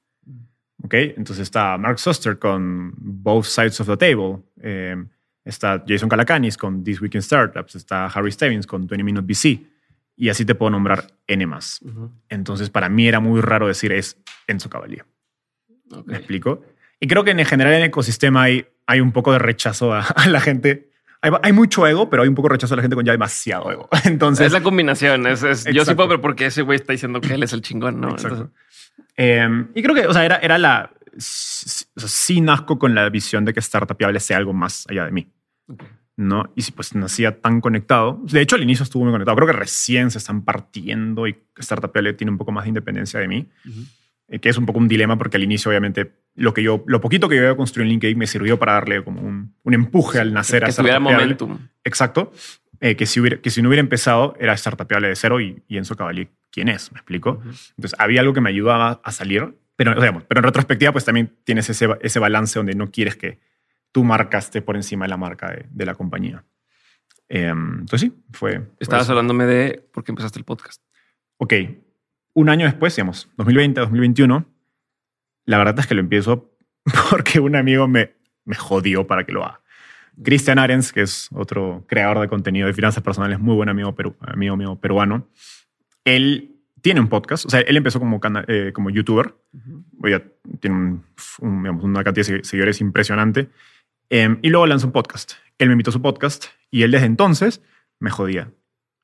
¿Ok? 0.84 0.95
Entonces 0.95 1.43
está 1.43 1.78
Mark 1.78 1.99
Suster 1.99 2.39
con 2.39 2.93
Both 2.97 3.45
Sides 3.45 3.80
of 3.82 3.88
the 3.88 3.97
Table. 3.97 4.39
Eh, 4.59 4.95
está 5.43 5.83
Jason 5.87 6.09
Calacanis 6.09 6.57
con 6.57 6.83
This 6.83 7.01
Week 7.01 7.13
in 7.15 7.21
Startups. 7.21 7.75
Está 7.75 8.05
Harry 8.07 8.31
Stevens 8.31 8.67
con 8.67 8.87
20 8.87 9.03
Minute 9.03 9.25
VC. 9.25 9.59
Y 10.15 10.29
así 10.29 10.45
te 10.45 10.55
puedo 10.55 10.69
nombrar 10.69 11.07
N 11.27 11.47
más. 11.47 11.79
Entonces, 12.29 12.69
para 12.69 12.89
mí 12.89 13.07
era 13.07 13.19
muy 13.19 13.41
raro 13.41 13.67
decir 13.67 13.91
es 13.91 14.17
Enzo 14.47 14.69
Cavalier. 14.69 15.05
¿Me 16.05 16.17
explico? 16.17 16.63
Y 16.99 17.07
creo 17.07 17.23
que 17.23 17.31
en 17.31 17.43
general 17.45 17.73
en 17.73 17.79
el 17.79 17.87
ecosistema 17.87 18.43
hay, 18.43 18.67
hay 18.85 19.01
un 19.01 19.11
poco 19.11 19.31
de 19.31 19.39
rechazo 19.39 19.93
a, 19.93 20.05
la 20.27 20.39
gente. 20.39 20.89
Hay, 21.21 21.53
mucho 21.53 21.85
ego, 21.85 22.09
pero 22.09 22.23
hay 22.23 22.29
un 22.29 22.35
poco 22.35 22.47
de 22.47 22.53
rechazo 22.53 22.73
a 22.73 22.77
la 22.77 22.81
gente 22.81 22.95
con 22.95 23.05
ya 23.05 23.11
demasiado 23.11 23.71
ego. 23.71 23.89
Entonces. 24.05 24.47
Es 24.47 24.53
la 24.53 24.61
combinación. 24.61 25.27
Es, 25.27 25.65
yo 25.65 25.85
sí 25.85 25.95
puedo 25.95 26.09
ver 26.09 26.21
porque 26.21 26.47
ese 26.47 26.61
güey 26.61 26.77
está 26.77 26.93
diciendo 26.93 27.21
que 27.21 27.33
él 27.33 27.43
es 27.43 27.53
el 27.53 27.61
chingón, 27.61 27.99
¿no? 27.99 28.15
Em, 29.15 29.67
y 29.75 29.81
creo 29.83 29.95
que, 29.95 30.07
o 30.07 30.13
sea, 30.13 30.25
era, 30.25 30.37
era 30.37 30.57
la. 30.57 30.91
Sí 31.18 32.41
nazco 32.41 32.80
con 32.80 32.95
la 32.95 33.09
visión 33.09 33.45
de 33.45 33.53
que 33.53 33.62
Startupiable 33.62 34.20
sea 34.20 34.38
algo 34.38 34.53
más 34.53 34.86
allá 34.89 35.05
de 35.05 35.12
mí. 35.12 35.28
¿no? 36.18 36.51
Y 36.55 36.62
si 36.62 36.72
pues 36.72 36.93
nacía 36.93 37.41
tan 37.41 37.62
conectado. 37.62 38.22
De 38.24 38.41
hecho, 38.41 38.55
al 38.55 38.64
inicio 38.64 38.84
estuvo 38.84 39.03
muy 39.03 39.12
conectado. 39.12 39.36
Creo 39.36 39.47
que 39.47 39.53
recién 39.53 40.12
se 40.12 40.18
están 40.18 40.43
partiendo 40.43 41.28
y 41.28 41.36
Startupiable 41.59 42.14
tiene 42.14 42.32
un 42.32 42.38
poco 42.38 42.51
más 42.51 42.66
de 42.66 42.70
independencia 42.70 43.20
de 43.20 43.28
mí. 43.28 43.47
Eh, 44.28 44.39
que 44.39 44.49
es 44.49 44.57
un 44.57 44.66
poco 44.66 44.80
un 44.80 44.88
dilema 44.88 45.18
porque 45.18 45.38
al 45.38 45.43
inicio, 45.43 45.70
obviamente, 45.70 46.14
lo 46.36 46.53
que 46.53 46.64
yo, 46.64 46.84
lo 46.88 47.01
poquito 47.01 47.28
que 47.28 47.36
yo 47.36 47.41
había 47.41 47.57
construido 47.57 47.86
en 47.86 47.89
LinkedIn 47.89 48.18
me 48.18 48.28
sirvió 48.28 48.57
para 48.57 48.74
darle 48.74 49.03
como 49.03 49.22
un, 49.22 49.55
un 49.64 49.74
empuje 49.74 50.20
al 50.20 50.34
nacer 50.34 50.64
que, 50.64 50.72
a 50.72 50.76
tuviera 50.76 50.99
momentum. 50.99 51.57
Exacto. 51.84 52.32
Eh, 52.80 52.95
que, 52.95 53.05
si 53.05 53.20
hubiera, 53.20 53.41
que 53.41 53.49
si 53.49 53.62
no 53.62 53.70
hubiera 53.70 53.82
empezado 53.82 54.36
era 54.39 54.55
Startupiable 54.55 55.09
de 55.09 55.16
cero 55.16 55.39
y, 55.41 55.64
y 55.68 55.78
Enzo 55.78 55.95
Cavalli 55.95 56.30
quién 56.51 56.68
es, 56.68 56.91
¿me 56.91 56.97
explico? 56.99 57.41
Entonces 57.76 57.95
había 57.97 58.22
algo 58.22 58.34
que 58.34 58.41
me 58.41 58.49
ayudaba 58.49 59.01
a 59.03 59.12
salir, 59.12 59.55
pero, 59.84 59.99
digamos, 59.99 60.23
pero 60.27 60.41
en 60.41 60.43
retrospectiva 60.43 60.91
pues 60.91 61.05
también 61.05 61.36
tienes 61.43 61.67
ese, 61.67 61.88
ese 62.01 62.19
balance 62.19 62.59
donde 62.59 62.75
no 62.75 62.91
quieres 62.91 63.15
que 63.15 63.39
tu 63.91 64.03
marca 64.03 64.38
esté 64.38 64.61
por 64.61 64.75
encima 64.75 65.05
de 65.05 65.09
la 65.09 65.17
marca 65.17 65.57
de, 65.71 65.86
la 65.88 65.95
compañía. 65.95 66.45
Em, 67.27 67.79
entonces 67.79 68.01
sí, 68.01 68.23
fue... 68.32 68.61
Estabas 68.79 69.09
hablándome 69.09 69.47
de 69.47 69.84
por 69.91 70.03
qué 70.03 70.11
empezaste 70.11 70.38
el 70.38 70.45
podcast. 70.45 70.84
Ok, 71.38 71.53
un 72.34 72.49
año 72.49 72.67
después, 72.67 72.95
digamos, 72.95 73.27
2020, 73.38 73.79
2021, 73.79 74.45
la 75.45 75.57
verdad 75.57 75.79
es 75.79 75.88
que 75.88 75.95
lo 75.95 76.01
empiezo 76.01 76.55
porque 77.09 77.39
un 77.39 77.55
amigo 77.55 77.88
me, 77.88 78.13
me 78.45 78.55
jodió 78.55 79.07
para 79.07 79.25
que 79.25 79.32
lo 79.32 79.43
haga. 79.43 79.61
Christian 80.23 80.59
Arens, 80.59 80.93
que 80.93 81.01
es 81.01 81.27
otro 81.34 81.86
creador 81.88 82.19
de 82.19 82.27
contenido 82.27 82.67
de 82.67 82.73
finanzas 82.75 83.01
personales, 83.01 83.39
muy 83.39 83.55
buen 83.55 83.69
amigo, 83.69 83.95
amigo 84.27 84.57
mío 84.57 84.75
peruano, 84.75 85.27
él 86.05 86.61
tiene 86.82 86.99
un 86.99 87.07
podcast, 87.07 87.45
o 87.45 87.49
sea, 87.49 87.61
él 87.61 87.77
empezó 87.77 87.99
como, 87.99 88.19
eh, 88.47 88.71
como 88.73 88.89
youtuber, 88.89 89.36
tiene 90.59 90.99
una 91.39 92.03
cantidad 92.03 92.25
de 92.25 92.43
seguidores 92.43 92.82
impresionante, 92.82 93.49
em, 94.09 94.39
y 94.41 94.49
luego 94.49 94.65
lanzó 94.67 94.88
un 94.88 94.93
podcast. 94.93 95.34
Él 95.57 95.67
me 95.67 95.73
invitó 95.73 95.91
a 95.91 95.93
su 95.93 96.01
podcast 96.01 96.45
y 96.71 96.84
él 96.84 96.91
desde 96.91 97.05
entonces 97.05 97.61
me 97.99 98.09
jodía. 98.09 98.51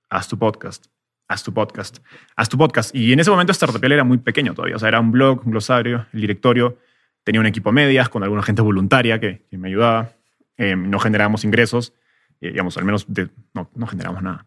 Haz 0.09 0.27
tu 0.27 0.39
podcast, 0.39 0.87
haz 1.27 1.43
tu 1.43 1.53
podcast, 1.53 1.99
haz 2.35 2.49
tu 2.49 2.57
podcast. 2.57 2.95
Y 2.95 3.13
en 3.13 3.19
ese 3.19 3.29
momento 3.29 3.53
Startupial 3.53 3.91
era 3.91 4.03
muy 4.03 4.17
pequeño 4.17 4.53
todavía, 4.53 4.75
o 4.75 4.79
sea, 4.79 4.89
era 4.89 4.99
un 4.99 5.11
blog, 5.11 5.45
un 5.45 5.51
glosario, 5.51 6.07
el 6.13 6.21
directorio, 6.21 6.77
tenía 7.23 7.41
un 7.41 7.47
equipo 7.47 7.71
medias 7.71 8.09
con 8.09 8.23
alguna 8.23 8.41
gente 8.41 8.61
voluntaria 8.61 9.19
que, 9.19 9.45
me 9.51 9.67
ayudaba, 9.67 10.13
em, 10.57 10.89
no 10.89 10.99
generábamos 10.99 11.43
ingresos, 11.43 11.93
eh, 12.41 12.51
digamos, 12.51 12.77
al 12.77 12.85
menos 12.85 13.05
no, 13.53 13.69
no 13.75 13.87
generábamos 13.87 14.23
nada. 14.23 14.45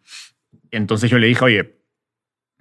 Entonces 0.70 1.10
yo 1.10 1.18
le 1.18 1.26
dije, 1.26 1.44
oye, 1.44 1.79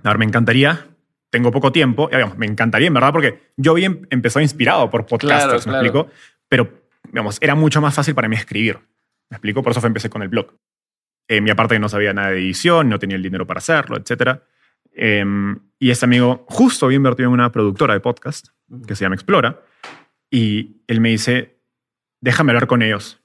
a 0.04 0.10
ver, 0.10 0.18
me 0.18 0.26
encantaría, 0.26 0.88
tengo 1.30 1.52
poco 1.52 1.72
tiempo, 1.72 2.10
digamos, 2.12 2.38
me 2.38 2.46
encantaría 2.46 2.88
en 2.88 2.94
verdad, 2.94 3.12
porque 3.12 3.52
yo 3.58 3.74
había 3.74 3.88
em, 3.88 4.02
empezado 4.10 4.42
inspirado 4.42 4.90
por 4.90 5.06
podcasters, 5.06 5.68
¿me 5.68 5.74
explico? 5.74 6.08
Pero, 6.48 6.70
digamos, 7.04 7.38
era 7.42 7.56
mucho 7.56 7.82
más 7.82 7.94
fácil 7.94 8.16
para 8.16 8.28
mí 8.28 8.36
escribir, 8.36 8.80
¿me 9.30 9.36
explico? 9.36 9.62
Por 9.62 9.72
eso 9.72 9.86
empecé 9.86 10.10
con 10.10 10.24
el 10.24 10.30
blog. 10.30 10.54
Eh, 11.28 11.42
mi 11.42 11.52
aparte 11.52 11.76
que 11.76 11.80
no 11.80 11.90
sabía 11.90 12.14
nada 12.14 12.32
de 12.32 12.40
edición, 12.40 12.90
no 12.90 12.98
tenía 12.98 13.16
el 13.16 13.24
dinero 13.24 13.46
para 13.46 13.60
hacerlo, 13.60 13.98
etc. 13.98 14.40
Em, 14.92 15.60
y 15.78 15.92
este 15.92 16.06
amigo 16.06 16.46
justo 16.48 16.88
había 16.88 16.96
invertido 16.96 17.28
en 17.28 17.34
una 17.34 17.52
productora 17.52 17.94
de 17.94 18.00
podcast 18.00 18.48
que 18.88 18.96
se 18.96 19.06
llama 19.06 19.16
Explora. 19.16 19.62
Y 20.32 20.82
él 20.88 21.02
me 21.02 21.10
dice, 21.10 21.60
déjame 22.20 22.52
hablar 22.52 22.68
con 22.68 22.82
ellos, 22.82 23.22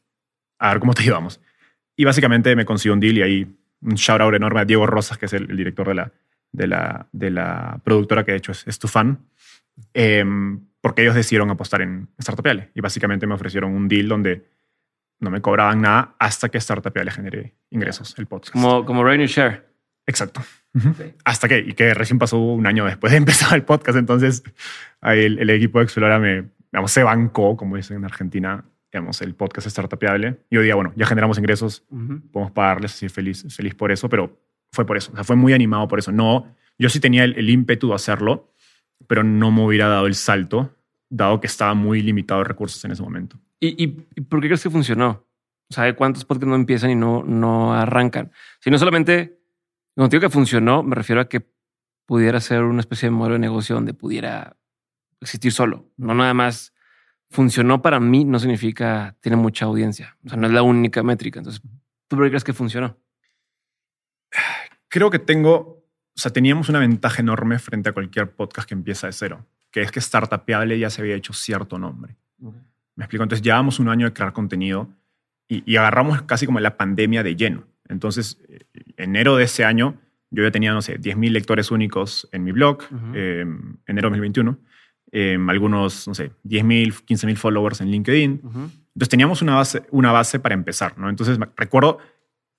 a 0.59 0.71
ver 0.71 0.81
cómo 0.81 0.93
te 0.93 1.03
llevamos. 1.03 1.41
Y 1.97 2.05
básicamente 2.05 2.55
me 2.57 2.67
consiguió 2.67 2.93
un 2.93 3.01
deal 3.01 3.19
y 3.19 3.23
ahí 3.23 3.57
un 3.81 3.95
shout 3.95 4.21
out 4.21 4.35
enorme 4.35 4.61
a 4.61 4.65
Diego 4.65 4.87
Rosas, 4.87 5.17
que 5.17 5.27
es 5.27 5.33
el 5.33 5.57
director 5.57 5.89
de 5.89 5.95
la, 5.95 6.13
de 6.55 6.69
la, 6.69 7.09
de 7.13 7.31
la 7.31 7.81
productora 7.85 8.25
que 8.25 8.33
de 8.33 8.39
hecho 8.39 8.53
es, 8.53 8.67
es 8.67 8.79
tu 8.79 8.87
fan, 8.89 9.19
em, 9.93 10.61
porque 10.81 11.03
ellos 11.03 11.15
decidieron 11.15 11.51
apostar 11.51 11.83
en 11.83 12.09
Startupiale 12.21 12.71
y 12.75 12.81
básicamente 12.81 13.27
me 13.27 13.35
ofrecieron 13.35 13.73
un 13.73 13.89
deal 13.89 14.09
donde 14.09 14.47
no 15.19 15.31
me 15.31 15.41
cobraban 15.41 15.81
nada 15.81 16.15
hasta 16.19 16.49
que 16.49 16.61
Startupiale 16.61 17.11
genere 17.11 17.55
ingresos, 17.71 18.15
el 18.19 18.27
podcast. 18.27 18.53
Como, 18.53 18.85
como 18.85 19.03
revenue 19.03 19.27
share. 19.27 19.67
Exacto. 20.07 20.43
Hasta 21.25 21.49
que, 21.49 21.59
y 21.59 21.73
que 21.73 21.95
recién 21.95 22.19
pasó 22.19 22.39
un 22.39 22.67
año 22.67 22.85
después 22.85 23.11
de 23.11 23.17
empezar 23.19 23.55
el 23.55 23.65
podcast, 23.65 23.99
entonces 23.99 24.43
ahí 25.01 25.25
el, 25.25 25.51
equipo 25.51 25.79
de 25.79 25.85
Explora 25.85 26.19
me, 26.19 26.51
digamos, 26.73 26.93
se 26.93 27.03
bancó, 27.03 27.57
como 27.57 27.77
dicen 27.77 27.97
en 27.97 28.05
Argentina, 28.05 28.65
digamos, 28.93 29.21
el 29.23 29.35
podcast 29.35 29.69
Startupiable. 29.69 30.39
Y 30.51 30.57
hoy 30.57 30.65
día, 30.65 30.77
bueno, 30.77 30.93
ya 30.95 31.07
generamos 31.07 31.39
ingresos, 31.39 31.85
podemos 32.33 32.53
pagarles, 32.53 32.93
así 32.93 33.09
feliz, 33.09 33.45
feliz 33.55 33.75
por 33.75 33.91
eso, 33.91 34.09
pero 34.09 34.39
fue 34.75 34.85
por 34.85 34.97
eso. 34.97 35.13
O 35.13 35.15
sea, 35.15 35.25
fue 35.25 35.37
muy 35.37 35.53
animado 35.53 35.89
por 35.89 35.99
eso. 35.99 36.13
No, 36.13 36.55
yo 36.79 36.89
sí 36.89 37.01
tenía 37.01 37.25
el, 37.25 37.49
ímpetu 37.49 37.89
de 37.89 37.95
hacerlo, 37.95 38.53
pero 39.07 39.23
no 39.23 39.51
me 39.51 39.65
hubiera 39.65 39.89
dado 39.89 40.07
el 40.07 40.15
salto, 40.15 40.77
dado 41.09 41.41
que 41.41 41.47
estaba 41.47 41.75
muy 41.75 42.03
limitado 42.03 42.41
de 42.41 42.49
recursos 42.49 42.85
en 42.85 42.91
ese 42.91 43.03
momento. 43.03 43.39
¿Y, 43.61 43.87
por 43.87 44.41
qué 44.41 44.49
crees 44.49 44.63
que 44.63 44.71
funcionó? 44.71 45.27
¿Sabe 45.71 45.95
cuántos 45.95 46.25
podcasts 46.25 46.49
no 46.49 46.57
empiezan 46.57 46.91
y 46.91 46.97
no, 46.97 47.23
no 47.23 47.73
arrancan? 47.73 48.33
Si 48.61 48.71
no 48.71 48.79
solamente, 48.79 49.39
cuando 49.95 50.11
digo 50.11 50.21
que 50.21 50.29
funcionó, 50.29 50.83
me 50.83 50.95
refiero 50.95 51.23
a 51.23 51.29
que 51.29 51.47
pudiera 52.05 52.41
ser 52.41 52.63
una 52.65 52.81
especie 52.81 53.07
de 53.07 53.13
modelo 53.13 53.35
de 53.35 53.39
negocio 53.39 53.75
donde 53.75 53.95
pudiera 53.95 54.57
existir 55.21 55.53
solo. 55.53 55.89
No 55.97 56.15
nada 56.15 56.35
más 56.35 56.75
funcionó 57.31 57.81
para 57.81 58.01
mí, 58.01 58.25
no 58.25 58.39
significa 58.39 59.17
tiene 59.21 59.37
mucha 59.37 59.65
audiencia. 59.65 60.19
O 60.27 60.29
sea, 60.29 60.39
no 60.39 60.47
es 60.49 60.53
la 60.53 60.63
única 60.63 61.03
métrica. 61.03 61.39
Entonces, 61.39 61.63
¿tú 62.09 62.17
por 62.17 62.25
qué 62.25 62.31
crees 62.31 62.45
que 62.45 62.53
funcionó? 62.53 62.99
creo 64.95 65.11
que 65.11 65.19
tengo 65.19 65.85
o 66.17 66.21
sea, 66.21 66.33
teníamos 66.33 66.69
una 66.69 66.79
ventaja 66.79 67.21
enorme 67.21 67.59
frente 67.59 67.89
a 67.89 67.93
cualquier 67.93 68.31
podcast 68.31 68.69
que 68.69 68.75
empieza 68.75 69.09
de 69.09 69.13
cero, 69.13 69.45
que 69.73 69.83
es 69.83 69.91
que 69.91 70.01
Startupeable 70.01 70.79
ya 70.79 70.89
se 70.89 71.03
había 71.03 71.17
hecho 71.17 71.33
cierto 71.33 71.77
nombre. 71.77 72.17
Me 72.39 73.05
explico. 73.05 73.25
Entonces, 73.25 73.43
llevamos 73.43 73.81
un 73.81 73.89
año 73.89 74.07
de 74.07 74.13
crear 74.13 74.33
contenido 74.33 74.89
y, 75.49 75.69
y 75.71 75.77
agarramos 75.77 76.23
casi 76.23 76.47
como 76.47 76.61
la 76.61 76.77
pandemia 76.77 77.25
de 77.25 77.35
lleno. 77.35 77.65
Entonces, 77.89 78.41
eh, 78.49 78.61
enero 78.97 79.37
de 79.37 79.45
ese 79.45 79.65
año, 79.65 79.97
yo 80.31 80.45
ya 80.45 80.53
tenía, 80.53 80.73
no 80.73 80.83
sé, 80.83 81.01
10.000 81.01 81.31
lectores 81.31 81.73
únicos 81.73 82.29
en 82.31 82.45
mi 82.45 82.53
blog, 82.53 82.85
eh, 83.15 83.45
enero 83.87 84.09
de 84.09 84.19
2021. 84.19 84.57
Eh, 85.11 85.37
algunos, 85.49 86.07
no 86.07 86.15
sé, 86.15 86.31
10.000, 86.45 86.93
15.000 87.05 87.37
followers 87.37 87.81
en 87.81 87.91
LinkedIn. 87.91 88.41
Entonces 88.43 89.09
teníamos 89.09 89.43
una 89.43 89.57
base, 89.57 89.83
una 89.91 90.13
base 90.13 90.39
para 90.39 90.55
empezar, 90.55 90.97
¿no? 90.97 91.09
Entonces 91.09 91.39
recuerdo 91.57 91.99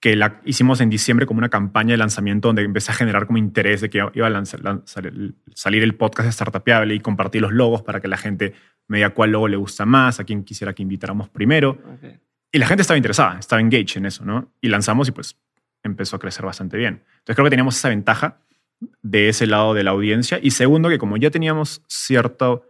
que 0.05 0.15
la 0.15 0.39
hicimos 0.45 0.81
en 0.81 0.91
diciembre 0.91 1.25
como 1.25 1.39
una 1.39 1.49
campaña 1.49 1.93
de 1.93 1.97
lanzamiento 1.97 2.49
donde 2.49 2.61
empecé 2.61 2.91
a 2.91 2.93
generar 2.93 3.25
como 3.25 3.39
interés 3.39 3.81
de 3.81 3.89
que 3.89 4.05
iba 4.13 4.27
a 4.27 4.29
lanzar- 4.29 4.61
lanzar 4.61 5.11
salir 5.55 5.81
el 5.81 5.95
podcast 5.95 6.27
de 6.27 6.31
Startupeable 6.31 6.93
y 6.93 6.99
compartir 6.99 7.41
los 7.41 7.51
logos 7.51 7.81
para 7.81 7.99
que 7.99 8.07
la 8.07 8.15
gente 8.15 8.53
me 8.87 8.97
diga 8.97 9.09
cuál 9.15 9.31
logo 9.31 9.47
le 9.47 9.57
gusta 9.57 9.83
más, 9.87 10.19
a 10.19 10.23
quién 10.23 10.43
quisiera 10.43 10.73
que 10.73 10.83
invitáramos 10.83 11.27
primero. 11.29 11.71
Ok. 11.71 12.19
Y 12.51 12.59
la 12.59 12.67
gente 12.67 12.83
estaba 12.83 12.97
interesada, 12.97 13.39
estaba 13.39 13.59
engaged 13.59 13.97
en 13.97 14.05
eso, 14.05 14.23
¿no? 14.23 14.53
Y 14.61 14.67
lanzamos 14.67 15.07
y 15.07 15.11
pues 15.11 15.37
empezó 15.81 16.17
a 16.17 16.19
crecer 16.19 16.45
bastante 16.45 16.77
bien. 16.77 17.01
Entonces 17.03 17.35
creo 17.35 17.45
que 17.45 17.49
teníamos 17.49 17.75
esa 17.75 17.89
ventaja 17.89 18.37
de 19.01 19.29
ese 19.29 19.47
lado 19.47 19.73
de 19.73 19.83
la 19.83 19.89
audiencia. 19.89 20.37
Y 20.39 20.51
segundo, 20.51 20.87
que 20.87 20.99
como 20.99 21.17
ya 21.17 21.31
teníamos 21.31 21.81
cierto 21.87 22.67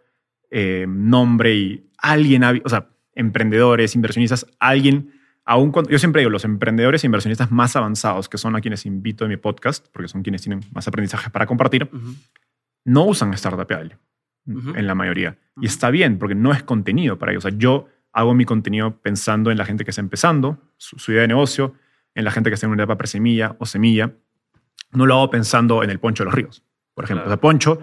eh, 0.52 0.86
nombre 0.88 1.54
y 1.54 1.90
alguien, 1.98 2.46
o 2.46 2.70
sea, 2.70 2.88
emprendedores, 3.14 3.94
inversionistas, 3.94 4.46
alguien, 4.58 5.14
aún 5.46 5.72
cuando, 5.72 5.91
yo 5.91 6.00
siempre 6.00 6.22
digo, 6.22 6.30
los 6.32 6.43
emprendedores 6.43 7.04
e 7.04 7.08
inversionistas 7.08 7.52
más 7.52 7.76
avanzados, 7.76 8.28
que 8.28 8.38
son 8.38 8.56
a 8.56 8.62
quienes 8.62 8.86
invito 8.86 9.26
en 9.26 9.30
mi 9.30 9.38
podcast, 9.38 9.88
porque 9.91 10.08
son 10.08 10.24
quienes 10.24 10.41
tienen 10.41 10.62
más 10.74 10.88
aprendizaje 10.88 11.30
para 11.30 11.46
compartir, 11.46 11.89
no 12.84 13.06
usan 13.06 13.36
Startupeable 13.38 13.98
Ujú. 14.48 14.76
en 14.76 14.88
la 14.88 14.96
mayoría. 14.96 15.38
Y 15.62 15.66
está 15.68 15.89
bien, 15.89 16.18
porque 16.20 16.36
no 16.36 16.52
es 16.52 16.64
contenido 16.64 17.18
para 17.18 17.32
ellos. 17.32 17.46
O 17.46 17.50
sea, 17.50 17.58
yo 17.58 17.88
hago 18.12 18.34
mi 18.34 18.46
contenido 18.46 19.02
pensando 19.02 19.52
en 19.52 19.58
la 19.58 19.66
gente 19.66 19.84
que 19.86 19.91
está 19.91 20.02
empezando, 20.02 20.60
su, 20.78 20.98
su 21.00 21.12
idea 21.12 21.22
de 21.22 21.28
negocio, 21.28 21.74
en 22.14 22.24
la 22.26 22.32
gente 22.32 22.50
que 22.50 22.54
está 22.56 22.66
en 22.66 22.74
una 22.74 22.84
etapa 22.84 22.98
presemilla 22.98 23.56
o 23.60 23.66
semilla. 23.66 24.14
No 24.91 25.06
lo 25.06 25.16
hago 25.16 25.30
pensando 25.30 25.84
en 25.84 25.89
el 25.89 26.00
Poncho 26.00 26.24
de 26.24 26.26
los 26.26 26.34
Ríos, 26.36 26.64
por 26.93 27.04
ejemplo. 27.06 27.24
Claro. 27.24 27.34
O 27.34 27.36
sea, 27.36 27.41
Poncho 27.41 27.80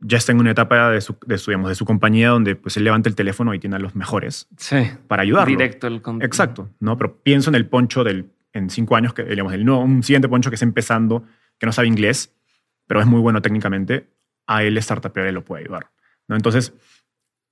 ya 0.00 0.18
está 0.18 0.32
en 0.32 0.40
una 0.40 0.50
etapa 0.52 0.90
de 0.90 1.00
su, 1.00 1.16
de 1.26 1.38
su, 1.38 1.50
digamos, 1.50 1.68
de 1.70 1.74
su 1.74 1.84
compañía 1.84 2.28
donde 2.30 2.54
pues, 2.56 2.76
él 2.76 2.84
levanta 2.84 3.08
el 3.08 3.14
teléfono 3.14 3.52
y 3.54 3.58
tiene 3.58 3.76
a 3.76 3.78
los 3.78 3.94
mejores 3.94 4.48
Sí. 4.56 4.76
para 5.08 5.22
ayudarlo. 5.22 5.50
Directo 5.50 5.86
el 5.86 6.00
Exacto, 6.22 6.70
¿no? 6.80 6.96
Pero 6.96 7.16
pienso 7.22 7.50
en 7.50 7.56
el 7.56 7.66
poncho 7.66 8.04
del, 8.04 8.30
en 8.52 8.70
cinco 8.70 8.96
años, 8.96 9.12
que, 9.14 9.24
digamos, 9.24 9.52
el 9.52 9.64
nuevo, 9.64 9.82
un 9.82 10.02
siguiente 10.02 10.28
poncho 10.28 10.50
que 10.50 10.54
está 10.54 10.64
empezando, 10.66 11.24
que 11.58 11.66
no 11.66 11.72
sabe 11.72 11.88
inglés, 11.88 12.34
pero 12.86 13.00
es 13.00 13.06
muy 13.06 13.20
bueno 13.20 13.42
técnicamente, 13.42 14.08
a 14.46 14.62
él 14.62 14.80
Startupeable 14.80 15.32
lo 15.32 15.44
puede 15.44 15.64
ayudar, 15.64 15.90
¿no? 16.28 16.36
Entonces, 16.36 16.72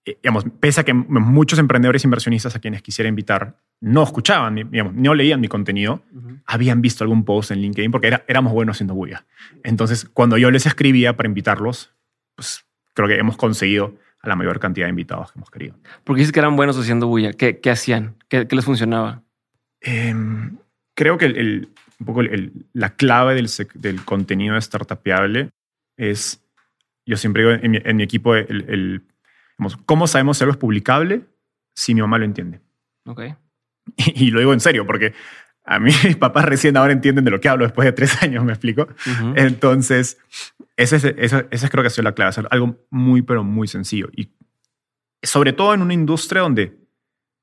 eh, 0.07 0.17
digamos, 0.23 0.45
pese 0.61 0.81
a 0.81 0.85
que 0.85 0.95
muchos 0.95 1.59
emprendedores 1.59 2.05
e 2.05 2.07
inversionistas 2.07 2.55
a 2.55 2.61
quienes 2.61 2.81
quisiera 2.81 3.09
invitar 3.09 3.59
no 3.81 4.03
escuchaban, 4.05 4.55
digamos, 4.55 4.95
no 4.95 5.15
leían 5.15 5.41
mi 5.41 5.49
contenido, 5.49 6.03
Ujú. 6.15 6.39
habían 6.47 6.81
visto 6.81 7.03
algún 7.05 7.25
post 7.25 7.51
en 7.51 7.59
LinkedIn 7.61 7.91
porque 7.91 8.07
era- 8.07 8.25
éramos 8.29 8.53
buenos 8.53 8.77
haciendo 8.77 8.95
bulla. 8.95 9.27
Entonces, 9.65 10.09
cuando 10.09 10.39
yo 10.39 10.51
les 10.51 10.65
escribía 10.65 11.17
para 11.17 11.29
invitarlos, 11.29 11.93
pues 12.37 12.65
creo 12.95 13.09
que 13.09 13.17
hemos 13.19 13.37
conseguido 13.37 13.97
a 14.23 14.29
la 14.29 14.37
mayor 14.37 14.61
cantidad 14.61 14.87
de 14.87 14.91
invitados 14.91 15.33
que 15.33 15.39
hemos 15.39 15.51
querido. 15.51 15.77
Porque 16.05 16.21
dices 16.21 16.33
que 16.33 16.39
eran 16.41 16.55
buenos 16.57 16.79
haciendo 16.79 17.07
bulla. 17.09 17.33
¿Qué, 17.33 17.59
qué 17.61 17.71
hacían? 17.71 18.17
¿Qué, 18.29 18.47
qué 18.47 18.55
les 18.57 18.65
funcionaba? 18.65 19.23
Em, 19.81 20.57
creo 20.95 21.19
que 21.19 21.27
el- 21.27 21.37
el- 21.37 21.69
un 22.01 22.07
poco 22.07 22.21
el- 22.21 22.67
la 22.73 22.91
clave 22.97 23.35
del, 23.35 23.49
del 23.75 24.05
contenido 24.05 24.55
de 24.55 24.61
Startupeable 24.61 25.51
es, 25.97 26.43
yo 27.07 27.17
siempre 27.17 27.43
digo 27.43 27.55
en 27.63 27.71
mi, 27.71 27.79
en 27.83 27.97
mi 27.97 28.03
equipo, 28.03 28.35
el, 28.35 29.03
digamos, 29.59 29.77
¿cómo 29.87 30.07
sabemos 30.07 30.39
si 30.39 30.45
algo 30.45 30.53
es 30.53 30.59
publicable 30.59 31.23
si 31.75 31.95
mi 31.95 32.01
mamá 32.01 32.19
lo 32.19 32.25
entiende? 32.25 32.61
Ok. 33.07 33.21
Y, 34.15 34.31
lo 34.33 34.41
digo 34.41 34.53
en 34.53 34.59
serio, 34.61 34.85
porque 34.85 35.15
a 35.67 35.79
mí 35.81 35.91
mis 36.05 36.17
papás 36.17 36.45
recién 36.45 36.77
ahora 36.77 36.93
entienden 36.93 37.25
de 37.25 37.31
lo 37.31 37.41
que 37.41 37.49
hablo 37.49 37.65
después 37.65 37.85
de 37.87 37.93
tres 37.93 38.23
años, 38.23 38.45
¿me 38.45 38.53
explico? 38.53 38.83
Ujú. 38.83 39.33
Entonces, 39.37 40.19
ese, 40.77 40.97
es- 41.19 41.71
creo 41.71 41.83
que 41.83 41.87
ha 41.89 41.91
sido 41.91 42.05
la 42.05 42.13
clave, 42.13 42.29
hacer 42.31 42.47
algo 42.51 42.79
muy, 42.91 43.23
pero 43.23 43.43
muy 43.45 43.67
sencillo. 43.69 44.09
Y 44.15 44.29
sobre 45.23 45.53
todo 45.53 45.75
en 45.75 45.83
una 45.83 45.95
industria 45.95 46.43
donde, 46.43 46.77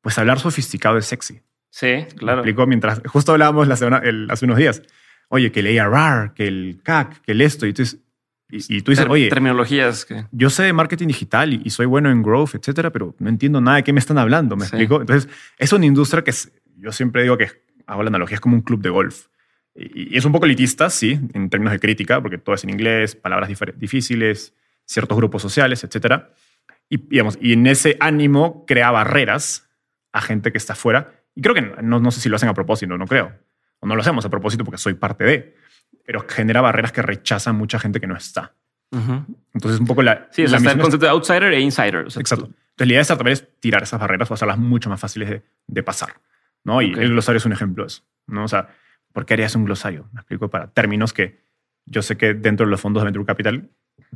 pues, 0.02 0.18
hablar 0.18 0.40
sofisticado 0.40 0.98
es 0.98 1.06
sexy. 1.06 1.42
Sí, 1.70 1.88
Me 1.88 2.06
claro. 2.08 2.40
explicó 2.40 2.68
mientras 2.68 3.02
justo 3.08 3.32
hablábamos 3.32 3.68
la 3.68 3.76
semana, 3.76 3.98
el- 4.04 4.28
hace 4.30 4.46
unos 4.46 4.58
días. 4.58 4.82
Oye, 5.30 5.52
que 5.52 5.62
el 5.62 5.80
ARR, 5.80 6.34
que 6.34 6.48
el 6.48 6.80
CAC, 6.84 7.22
que 7.22 7.32
el 7.32 7.42
esto. 7.42 7.66
Y 7.66 7.74
tú, 7.74 7.82
dices- 7.82 8.00
y, 8.50 8.78
y 8.78 8.82
tú 8.84 8.92
dices, 8.92 9.06
Ter- 9.06 9.12
oye, 9.12 9.30
Terminologías 9.30 10.06
que. 10.06 10.26
yo 10.32 10.50
sé 10.52 10.64
de 10.64 10.74
marketing 10.74 11.08
digital 11.08 11.54
y, 11.54 11.62
y 11.66 11.70
soy 11.72 11.88
bueno 11.88 12.12
en 12.12 12.22
growth, 12.22 12.54
etcétera, 12.54 12.92
pero 12.92 13.16
no 13.18 13.28
entiendo 13.30 13.60
nada 13.60 13.78
de 13.78 13.84
qué 13.84 13.92
me 13.94 14.00
están 14.00 14.20
hablando. 14.20 14.56
¿Me 14.56 14.66
Sí. 14.66 14.76
explico? 14.76 15.02
Entonces, 15.02 15.28
es 15.58 15.74
una 15.74 15.86
industria 15.88 16.24
que 16.24 16.30
es- 16.30 16.52
yo 16.78 16.92
siempre 16.92 17.24
digo 17.24 17.38
que 17.38 17.48
hago 17.88 18.04
la 18.04 18.10
analogía, 18.10 18.36
es 18.36 18.42
como 18.42 18.56
un 18.56 18.62
club 18.62 18.82
de 18.82 18.90
golf. 18.90 19.28
Y, 19.76 20.14
y 20.14 20.18
es 20.18 20.26
un 20.26 20.32
poco 20.32 20.46
elitista, 20.46 20.90
sí, 20.90 21.20
en 21.34 21.50
términos 21.50 21.72
de 21.74 21.80
crítica, 21.80 22.22
porque 22.22 22.38
todo 22.38 22.56
es 22.56 22.64
en 22.64 22.70
inglés, 22.70 23.16
palabras 23.16 23.50
difíciles, 23.76 24.54
ciertos 24.86 25.18
grupos 25.18 25.42
sociales, 25.42 25.84
etcétera. 25.84 26.32
Y, 26.90 26.98
digamos, 26.98 27.38
y 27.42 27.54
en 27.54 27.66
ese 27.68 27.98
ánimo 28.00 28.66
crea 28.68 28.92
barreras 28.92 29.70
a 30.12 30.22
gente 30.22 30.52
que 30.52 30.58
está 30.58 30.74
afuera. 30.74 31.12
Y 31.36 31.42
creo 31.42 31.56
que 31.56 31.62
no, 31.82 32.00
no 32.00 32.12
sé 32.12 32.20
si 32.22 32.30
lo 32.30 32.36
hacen 32.36 32.50
a 32.50 32.54
propósito, 32.54 32.98
no 32.98 33.08
creo. 33.08 33.32
O 33.80 33.88
no 33.88 33.96
lo 33.96 34.02
hacemos 34.02 34.24
a 34.26 34.30
propósito 34.30 34.64
porque 34.64 34.78
soy 34.78 34.94
parte 34.94 35.24
de. 35.24 35.56
Pero 36.06 36.26
genera 36.28 36.62
barreras 36.62 36.92
que 36.92 37.02
rechazan 37.02 37.56
mucha 37.56 37.80
gente 37.80 38.00
que 38.00 38.08
no 38.08 38.16
está. 38.16 38.54
Entonces, 39.54 39.80
un 39.80 39.88
poco 39.88 40.04
la. 40.04 40.28
Sí, 40.32 40.44
o 40.44 40.48
sea, 40.48 40.58
está 40.58 40.70
la 40.70 40.74
el 40.76 40.82
concepto 40.82 41.06
de 41.06 41.12
outsider 41.12 41.52
e 41.54 41.60
insider. 41.60 42.06
O 42.06 42.10
sea, 42.12 42.22
Exacto. 42.22 42.46
tú- 42.46 42.52
Entonces, 42.54 42.88
la 42.88 42.92
idea 42.94 42.98
de 43.00 43.02
Startup 43.02 43.28
es 43.28 43.48
tirar 43.60 43.82
esas 43.84 44.00
barreras 44.00 44.30
o 44.30 44.34
hacerlas 44.36 44.58
mucho 44.60 44.90
más 44.90 45.00
fáciles 45.00 45.30
de, 45.30 45.42
de 45.68 45.84
pasar. 45.84 46.14
¿No? 46.64 46.82
Y 46.82 46.92
el 46.94 47.10
glosario 47.10 47.38
es 47.38 47.46
un 47.46 47.54
ejemplo 47.54 47.84
de 47.84 47.88
eso. 47.88 48.04
¿no? 48.28 48.44
O 48.46 48.48
sea, 48.48 48.70
¿por 49.12 49.26
qué 49.26 49.34
harías 49.36 49.56
un 49.56 49.66
glosario? 49.66 50.10
Me 50.14 50.20
explico 50.22 50.50
para 50.50 50.68
términos 50.72 51.14
que 51.14 51.44
yo 51.86 52.02
sé 52.02 52.16
que 52.18 52.34
dentro 52.34 52.66
de 52.66 52.72
los 52.72 52.80
fondos 52.82 53.02
de 53.02 53.06
Venture 53.06 53.26
Capital 53.26 53.70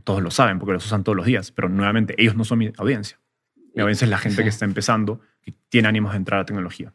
todos 0.04 0.22
lo 0.24 0.32
saben 0.32 0.60
porque 0.60 0.74
los 0.74 0.86
usan 0.86 1.04
todos 1.04 1.16
los 1.16 1.26
días, 1.26 1.52
pero 1.52 1.70
nuevamente 1.70 2.16
ellos 2.18 2.36
no 2.36 2.44
son 2.46 2.60
mi 2.60 2.72
audiencia. 2.78 3.20
Mi 3.76 3.82
audiencia 3.82 4.06
es 4.06 4.10
la 4.12 4.18
gente 4.18 4.38
Sí. 4.38 4.44
que 4.44 4.50
está 4.50 4.66
empezando, 4.66 5.22
que 5.42 5.54
tiene 5.70 5.88
ánimos 5.88 6.12
de 6.14 6.18
entrar 6.18 6.40
a 6.40 6.46
tecnología. 6.46 6.94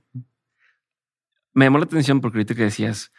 me 1.55 1.66
llamó 1.66 1.76
la 1.78 1.84
atención 1.84 2.20
porque 2.22 2.38
ahorita 2.38 2.55
que 2.55 2.62
decías, 2.62 3.12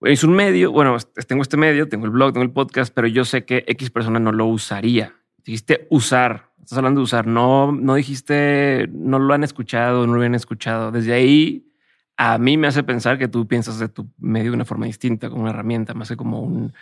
es 0.00 0.24
un 0.24 0.32
medio, 0.32 0.72
bueno, 0.72 0.96
tengo 1.28 1.42
este 1.42 1.58
medio, 1.58 1.86
tengo 1.88 2.06
el 2.06 2.10
blog, 2.10 2.32
tengo 2.32 2.44
el 2.44 2.50
podcast, 2.50 2.92
pero 2.94 3.06
yo 3.06 3.24
sé 3.26 3.44
que 3.44 3.64
X 3.68 3.90
persona 3.90 4.18
no 4.18 4.32
lo 4.32 4.46
usaría. 4.46 5.14
Dijiste 5.44 5.86
usar, 5.90 6.50
estás 6.62 6.78
hablando 6.78 7.00
de 7.00 7.04
usar, 7.04 7.26
no, 7.26 7.72
no 7.72 7.94
dijiste, 7.94 8.88
no 8.92 9.18
lo 9.18 9.34
han 9.34 9.44
escuchado, 9.44 10.06
no 10.06 10.12
lo 10.14 10.18
habían 10.20 10.34
escuchado. 10.34 10.90
Desde 10.92 11.12
ahí, 11.12 11.68
a 12.16 12.38
mí 12.38 12.56
me 12.56 12.66
hace 12.68 12.82
pensar 12.82 13.18
que 13.18 13.28
tú 13.28 13.46
piensas 13.46 13.78
de 13.78 13.88
tu 13.88 14.08
medio 14.18 14.50
de 14.52 14.56
una 14.56 14.64
forma 14.64 14.86
distinta, 14.86 15.28
como 15.28 15.42
una 15.42 15.50
herramienta, 15.50 15.94
más 15.94 16.08
que 16.08 16.16
como 16.16 16.40
un 16.40 16.72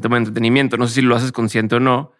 tema 0.00 0.16
de 0.16 0.20
entretenimiento. 0.20 0.76
No 0.76 0.86
sé 0.86 0.94
si 0.94 1.02
lo 1.02 1.14
haces 1.16 1.32
consciente 1.32 1.76
o 1.76 1.80
no, 1.80 2.12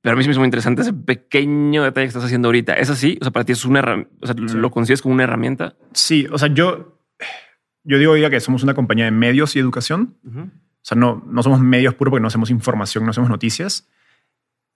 pero 0.00 0.14
a 0.14 0.16
mí 0.16 0.22
sí 0.22 0.28
me 0.28 0.32
es 0.32 0.38
muy 0.38 0.46
interesante 0.46 0.82
ese 0.82 0.92
pequeño 0.92 1.82
detalle 1.84 2.04
que 2.06 2.08
estás 2.08 2.24
haciendo 2.24 2.48
ahorita. 2.48 2.74
¿Es 2.74 2.90
así? 2.90 3.18
O 3.20 3.24
sea, 3.24 3.32
para 3.32 3.44
ti 3.44 3.52
es 3.52 3.64
una 3.64 3.78
herramienta, 3.80 4.12
o 4.20 4.26
sea, 4.26 4.34
Sí. 4.36 4.56
lo 4.56 4.70
consigues 4.70 5.02
como 5.02 5.14
una 5.14 5.24
herramienta. 5.24 5.74
Sí, 5.92 6.26
o 6.30 6.38
sea, 6.38 6.48
yo, 6.48 6.98
yo 7.84 7.98
digo 7.98 8.16
ya 8.16 8.30
que 8.30 8.40
somos 8.40 8.62
una 8.62 8.74
compañía 8.74 9.04
de 9.06 9.10
medios 9.10 9.54
y 9.56 9.58
educación. 9.58 10.16
Ujú. 10.24 10.40
O 10.40 10.84
sea, 10.84 10.96
no, 10.96 11.22
no 11.28 11.42
somos 11.44 11.60
medios 11.60 11.94
puros 11.94 12.10
porque 12.10 12.22
no 12.22 12.28
hacemos 12.28 12.50
información, 12.50 13.04
no 13.04 13.10
hacemos 13.10 13.30
noticias. 13.30 13.88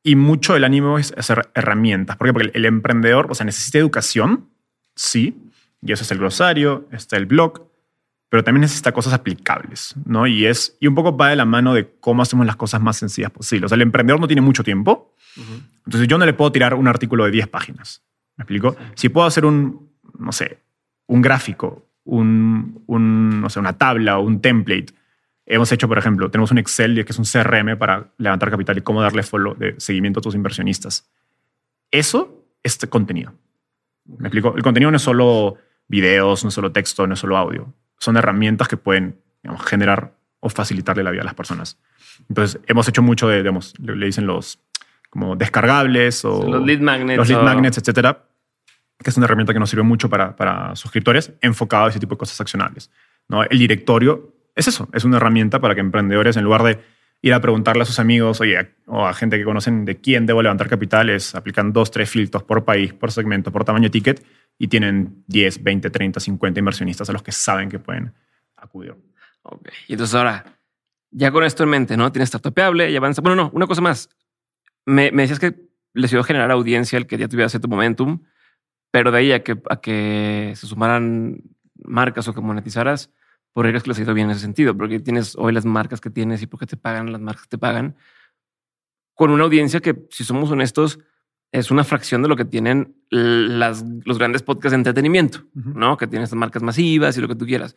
Y 0.06 0.14
mucho 0.14 0.54
del 0.54 0.62
ánimo 0.62 0.98
es 0.98 1.12
hacer 1.16 1.48
herramientas. 1.54 2.16
¿Por 2.16 2.28
qué? 2.28 2.32
Porque 2.32 2.48
el, 2.48 2.56
el 2.56 2.64
emprendedor, 2.66 3.26
o 3.28 3.34
sea, 3.34 3.44
necesita 3.44 3.78
educación, 3.78 4.48
sí. 4.94 5.36
Y 5.82 5.90
eso 5.90 6.04
es 6.04 6.10
el 6.12 6.18
glosario, 6.18 6.86
está 6.92 7.16
el 7.16 7.26
blog, 7.26 7.66
pero 8.28 8.44
también 8.44 8.60
necesita 8.60 8.92
cosas 8.92 9.12
aplicables, 9.12 9.96
¿no? 10.04 10.28
Y, 10.28 10.46
es, 10.46 10.76
y 10.78 10.86
un 10.86 10.94
poco 10.94 11.16
va 11.16 11.30
de 11.30 11.36
la 11.36 11.44
mano 11.44 11.74
de 11.74 11.90
cómo 11.98 12.22
hacemos 12.22 12.46
las 12.46 12.54
cosas 12.54 12.80
más 12.80 12.96
sencillas 12.96 13.32
posibles. 13.32 13.66
O 13.66 13.68
sea, 13.70 13.74
el 13.76 13.82
emprendedor 13.82 14.20
no 14.20 14.28
tiene 14.28 14.42
mucho 14.42 14.62
tiempo, 14.62 15.12
Ujú. 15.36 15.60
entonces 15.86 16.06
yo 16.06 16.18
no 16.18 16.24
le 16.24 16.34
puedo 16.34 16.52
tirar 16.52 16.74
un 16.74 16.86
artículo 16.86 17.24
de 17.24 17.32
10 17.32 17.48
páginas. 17.48 18.02
¿Me 18.36 18.42
explico? 18.42 18.76
Si 18.94 19.08
puedo 19.08 19.26
hacer 19.26 19.44
un, 19.44 19.90
no 20.18 20.30
sé, 20.30 20.58
un 21.08 21.20
gráfico, 21.20 21.84
un, 22.04 22.82
un, 22.86 23.40
no 23.40 23.50
sé, 23.50 23.58
una 23.58 23.72
tabla 23.72 24.18
o 24.18 24.22
un 24.22 24.40
template. 24.40 24.86
Hemos 25.46 25.70
hecho, 25.70 25.86
por 25.86 25.96
ejemplo, 25.96 26.28
tenemos 26.30 26.50
un 26.50 26.58
Excel 26.58 27.04
que 27.04 27.12
es 27.12 27.18
un 27.18 27.24
CRM 27.24 27.78
para 27.78 28.08
levantar 28.18 28.50
capital 28.50 28.78
y 28.78 28.80
cómo 28.80 29.00
darle 29.00 29.22
follow 29.22 29.54
de 29.54 29.76
seguimiento 29.78 30.18
a 30.18 30.22
tus 30.22 30.34
inversionistas. 30.34 31.08
Eso 31.92 32.44
es 32.64 32.78
contenido. 32.90 33.32
¿Me 34.04 34.28
explico? 34.28 34.54
El 34.56 34.62
contenido 34.62 34.90
no 34.90 34.96
es 34.96 35.02
solo 35.02 35.56
videos, 35.86 36.42
no 36.42 36.48
es 36.48 36.54
solo 36.54 36.72
texto, 36.72 37.06
no 37.06 37.14
es 37.14 37.20
solo 37.20 37.36
audio. 37.36 37.72
Son 37.98 38.16
herramientas 38.16 38.66
que 38.66 38.76
pueden 38.76 39.20
digamos, 39.42 39.64
generar 39.64 40.14
o 40.40 40.48
facilitarle 40.48 41.04
la 41.04 41.12
vida 41.12 41.22
a 41.22 41.24
las 41.24 41.34
personas. 41.34 41.78
Entonces, 42.28 42.60
hemos 42.66 42.88
hecho 42.88 43.02
mucho 43.02 43.28
de, 43.28 43.38
digamos, 43.38 43.74
le 43.78 44.06
dicen 44.06 44.26
los 44.26 44.58
como 45.10 45.36
descargables 45.36 46.24
o 46.24 46.46
Los 46.46 46.66
lead 46.66 46.80
magnets. 46.80 47.16
los 47.16 47.28
lead 47.28 47.42
magnets, 47.42 47.78
etcétera, 47.78 48.24
que 48.98 49.10
es 49.10 49.16
una 49.16 49.26
herramienta 49.26 49.52
que 49.52 49.60
nos 49.60 49.70
sirve 49.70 49.84
mucho 49.84 50.10
para, 50.10 50.34
para 50.34 50.74
suscriptores 50.74 51.32
enfocado 51.40 51.86
a 51.86 51.88
ese 51.90 52.00
tipo 52.00 52.16
de 52.16 52.18
cosas 52.18 52.40
accionables. 52.40 52.90
¿no? 53.28 53.44
El 53.44 53.58
directorio 53.58 54.35
es 54.56 54.68
eso, 54.68 54.88
es 54.92 55.04
una 55.04 55.18
herramienta 55.18 55.60
para 55.60 55.74
que 55.74 55.80
emprendedores, 55.80 56.36
en 56.36 56.44
lugar 56.44 56.62
de 56.62 56.80
ir 57.22 57.34
a 57.34 57.40
preguntarle 57.40 57.82
a 57.82 57.86
sus 57.86 57.98
amigos, 57.98 58.40
oye, 58.40 58.72
o 58.86 59.06
a 59.06 59.14
gente 59.14 59.38
que 59.38 59.44
conocen 59.44 59.84
de 59.84 60.00
quién 60.00 60.26
debo 60.26 60.42
levantar 60.42 60.68
capital, 60.68 61.10
es 61.10 61.34
aplican 61.34 61.72
dos, 61.72 61.90
tres 61.90 62.10
filtros 62.10 62.42
por 62.42 62.64
país, 62.64 62.92
por 62.92 63.12
segmento, 63.12 63.52
por 63.52 63.64
tamaño 63.64 63.90
ticket 63.90 64.24
y 64.58 64.68
tienen 64.68 65.24
10, 65.26 65.62
20, 65.62 65.90
30, 65.90 66.20
50 66.20 66.58
inversionistas 66.58 67.08
a 67.10 67.12
los 67.12 67.22
que 67.22 67.32
saben 67.32 67.68
que 67.68 67.78
pueden 67.78 68.14
acudir. 68.56 68.94
Ok. 69.42 69.68
Y 69.88 69.92
entonces 69.92 70.14
ahora, 70.14 70.44
ya 71.10 71.30
con 71.30 71.44
esto 71.44 71.62
en 71.62 71.68
mente, 71.68 71.96
¿no? 71.96 72.10
Tienes 72.10 72.28
startupeable 72.28 72.90
y 72.90 72.96
avanza. 72.96 73.22
Bueno, 73.22 73.36
no, 73.36 73.50
una 73.52 73.66
cosa 73.66 73.80
más. 73.80 74.08
Me, 74.84 75.10
me 75.12 75.22
decías 75.22 75.38
que 75.38 75.54
les 75.92 76.12
iba 76.12 76.20
a 76.20 76.24
generar 76.24 76.50
audiencia 76.50 76.98
el 76.98 77.06
que 77.06 77.18
ya 77.18 77.28
tuviera 77.28 77.48
cierto 77.48 77.68
momentum, 77.68 78.22
pero 78.90 79.10
de 79.10 79.18
ahí 79.18 79.32
a 79.32 79.42
que, 79.42 79.60
a 79.68 79.80
que 79.80 80.52
se 80.56 80.66
sumaran 80.66 81.42
marcas 81.74 82.28
o 82.28 82.34
que 82.34 82.40
monetizaras, 82.40 83.10
por 83.56 83.66
es 83.66 83.82
que 83.82 83.88
les 83.88 83.98
ha 83.98 84.02
ido 84.02 84.12
bien 84.12 84.26
en 84.26 84.32
ese 84.32 84.42
sentido, 84.42 84.76
porque 84.76 85.00
tienes 85.00 85.34
hoy 85.34 85.50
las 85.50 85.64
marcas 85.64 86.02
que 86.02 86.10
tienes 86.10 86.42
y 86.42 86.46
porque 86.46 86.66
te 86.66 86.76
pagan 86.76 87.10
las 87.10 87.22
marcas 87.22 87.44
que 87.44 87.48
te 87.48 87.56
pagan, 87.56 87.96
con 89.14 89.30
una 89.30 89.44
audiencia 89.44 89.80
que, 89.80 90.06
si 90.10 90.24
somos 90.24 90.50
honestos, 90.50 90.98
es 91.52 91.70
una 91.70 91.82
fracción 91.82 92.20
de 92.20 92.28
lo 92.28 92.36
que 92.36 92.44
tienen 92.44 93.02
las, 93.08 93.82
los 94.04 94.18
grandes 94.18 94.42
podcasts 94.42 94.72
de 94.72 94.76
entretenimiento, 94.76 95.46
¿no? 95.54 95.96
Que 95.96 96.06
tienen 96.06 96.24
estas 96.24 96.38
marcas 96.38 96.62
masivas 96.62 97.16
y 97.16 97.22
lo 97.22 97.28
que 97.28 97.34
tú 97.34 97.46
quieras. 97.46 97.74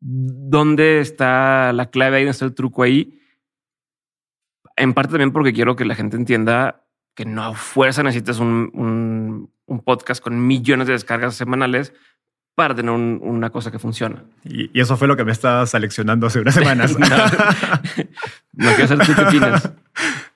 ¿Dónde 0.00 0.98
está 0.98 1.72
la 1.72 1.88
clave 1.88 2.16
ahí? 2.16 2.22
¿Dónde 2.24 2.32
está 2.32 2.44
el 2.44 2.54
truco 2.54 2.82
ahí? 2.82 3.20
En 4.74 4.94
parte 4.94 5.12
también 5.12 5.32
porque 5.32 5.52
quiero 5.52 5.76
que 5.76 5.84
la 5.84 5.94
gente 5.94 6.16
entienda 6.16 6.88
que 7.14 7.24
no 7.24 7.44
a 7.44 7.54
fuerza 7.54 8.02
necesitas 8.02 8.40
un, 8.40 8.68
un, 8.74 9.54
un 9.66 9.80
podcast 9.84 10.20
con 10.20 10.44
millones 10.44 10.88
de 10.88 10.94
descargas 10.94 11.36
semanales 11.36 11.92
para 12.60 12.74
tener 12.74 12.90
una 12.90 13.48
cosa 13.48 13.70
que 13.70 13.78
funciona. 13.78 14.22
Y, 14.44 14.78
eso 14.78 14.98
fue 14.98 15.08
lo 15.08 15.16
que 15.16 15.24
me 15.24 15.32
estaba 15.32 15.64
seleccionando 15.64 16.26
hace 16.26 16.40
unas 16.40 16.52
semanas. 16.52 16.94
no, 16.98 17.06
no 18.52 18.70
quiero 18.74 18.86
ser 18.86 18.98
tú 18.98 19.12
opinas. 19.26 19.72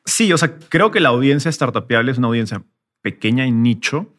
Sí, 0.07 0.33
o 0.33 0.39
sea, 0.39 0.57
creo 0.70 0.91
que 0.91 1.01
la 1.01 1.11
audiencia 1.11 1.53
startupiable 1.53 2.12
es 2.12 2.16
una 2.16 2.29
audiencia 2.29 2.62
pequeña 3.03 3.45
y 3.45 3.53
nicho 3.53 4.14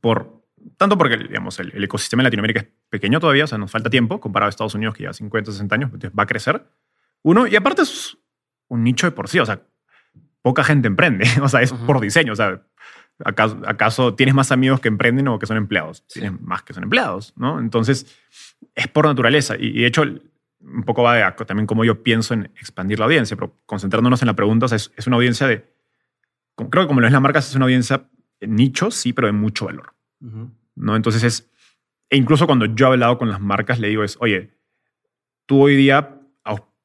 por 0.00 0.42
tanto 0.76 0.98
porque 0.98 1.18
digamos, 1.18 1.60
el, 1.60 1.84
ecosistema 1.84 2.22
en 2.22 2.24
Latinoamérica 2.24 2.62
es 2.62 2.66
pequeño 2.90 3.20
todavía, 3.20 3.44
o 3.44 3.46
sea, 3.46 3.58
nos 3.58 3.70
falta 3.70 3.90
tiempo 3.90 4.18
comparado 4.18 4.48
a 4.48 4.50
Estados 4.50 4.74
Unidos 4.74 4.96
que 4.96 5.04
ya 5.04 5.12
50, 5.12 5.52
60 5.52 5.72
años, 5.72 5.90
entonces 5.94 6.18
va 6.18 6.24
a 6.24 6.26
crecer. 6.26 6.66
Uno, 7.22 7.46
y 7.46 7.54
aparte 7.54 7.82
es 7.82 8.18
un 8.66 8.82
nicho 8.82 9.06
de 9.06 9.12
por 9.12 9.28
sí, 9.28 9.38
o 9.38 9.46
sea, 9.46 9.62
poca 10.42 10.64
gente 10.64 10.88
emprende, 10.88 11.28
o 11.42 11.48
sea, 11.48 11.62
es 11.62 11.72
por 11.72 12.00
diseño, 12.00 12.32
o 12.32 12.36
sea, 12.36 12.60
¿acaso, 13.24 13.60
¿acaso, 13.66 14.14
tienes 14.14 14.34
más 14.34 14.52
amigos 14.52 14.80
que 14.80 14.88
emprenden 14.88 15.28
o 15.28 15.38
que 15.38 15.46
son 15.46 15.56
empleados? 15.56 16.06
Tienes 16.06 16.40
más 16.40 16.62
que 16.62 16.72
son 16.72 16.84
empleados, 16.84 17.32
¿no? 17.36 17.58
Entonces, 17.58 18.06
es 18.74 18.88
por 18.88 19.06
naturaleza 19.06 19.56
y, 19.58 19.80
de 19.80 19.86
hecho 19.86 20.04
un 20.60 20.82
poco 20.82 21.02
va 21.02 21.14
de 21.14 21.44
también 21.46 21.66
como 21.66 21.84
yo 21.84 22.02
pienso 22.02 22.34
en 22.34 22.46
expandir 22.60 22.98
la 22.98 23.04
audiencia, 23.04 23.36
pero 23.36 23.56
concentrándonos 23.66 24.22
en 24.22 24.26
la 24.26 24.34
pregunta, 24.34 24.66
es, 24.66 24.92
es, 24.96 25.06
una 25.06 25.16
audiencia 25.16 25.46
de, 25.46 25.64
creo 26.56 26.84
que 26.84 26.88
como 26.88 27.00
lo 27.00 27.06
es 27.06 27.12
la 27.12 27.20
marca, 27.20 27.38
es 27.38 27.54
una 27.54 27.66
audiencia 27.66 28.08
nicho, 28.40 28.90
sí, 28.90 29.12
pero 29.12 29.26
de 29.26 29.32
mucho 29.32 29.66
valor. 29.66 29.94
¿no? 30.74 30.96
Entonces 30.96 31.22
es, 31.22 31.50
e 32.10 32.16
incluso 32.16 32.46
cuando 32.46 32.66
yo 32.66 32.86
he 32.86 32.92
hablado 32.92 33.18
con 33.18 33.28
las 33.28 33.40
marcas, 33.40 33.78
le 33.78 33.88
digo 33.88 34.02
es, 34.02 34.16
oye, 34.20 34.56
tú 35.46 35.62
hoy 35.62 35.76
día 35.76 36.15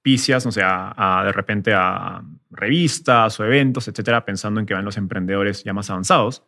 auspicias, 0.01 0.45
no 0.45 0.51
sé, 0.51 0.61
a, 0.63 1.21
de 1.25 1.31
repente 1.31 1.73
a 1.75 2.23
revistas 2.49 3.39
o 3.39 3.45
eventos, 3.45 3.87
etcétera, 3.87 4.25
pensando 4.25 4.59
en 4.59 4.65
que 4.65 4.73
van 4.73 4.83
los 4.83 4.97
emprendedores 4.97 5.63
ya 5.63 5.73
más 5.73 5.91
avanzados. 5.91 6.43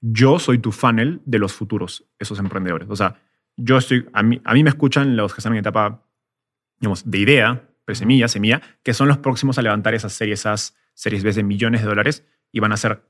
Yo 0.00 0.38
soy 0.38 0.58
tu 0.58 0.72
funnel 0.72 1.20
de 1.26 1.38
los 1.38 1.52
futuros, 1.52 2.06
esos 2.18 2.38
emprendedores. 2.38 2.88
O 2.88 2.96
sea, 2.96 3.20
yo 3.56 3.76
estoy, 3.76 4.08
a 4.14 4.22
mí, 4.22 4.40
a 4.44 4.54
mí 4.54 4.64
me 4.64 4.70
escuchan 4.70 5.14
los 5.14 5.34
que 5.34 5.40
están 5.40 5.52
en 5.52 5.58
etapa, 5.58 6.06
digamos, 6.80 7.10
de 7.10 7.18
idea, 7.18 7.68
presemilla, 7.84 8.28
semilla, 8.28 8.62
que 8.82 8.94
son 8.94 9.08
los 9.08 9.18
próximos 9.18 9.58
a 9.58 9.62
levantar 9.62 9.94
esas 9.94 10.14
series, 10.14 10.40
esas 10.40 10.74
series 10.94 11.22
B 11.22 11.32
de 11.32 11.42
millones 11.42 11.82
de 11.82 11.88
dólares 11.88 12.24
y 12.50 12.60
van 12.60 12.72
a 12.72 12.78
ser 12.78 13.02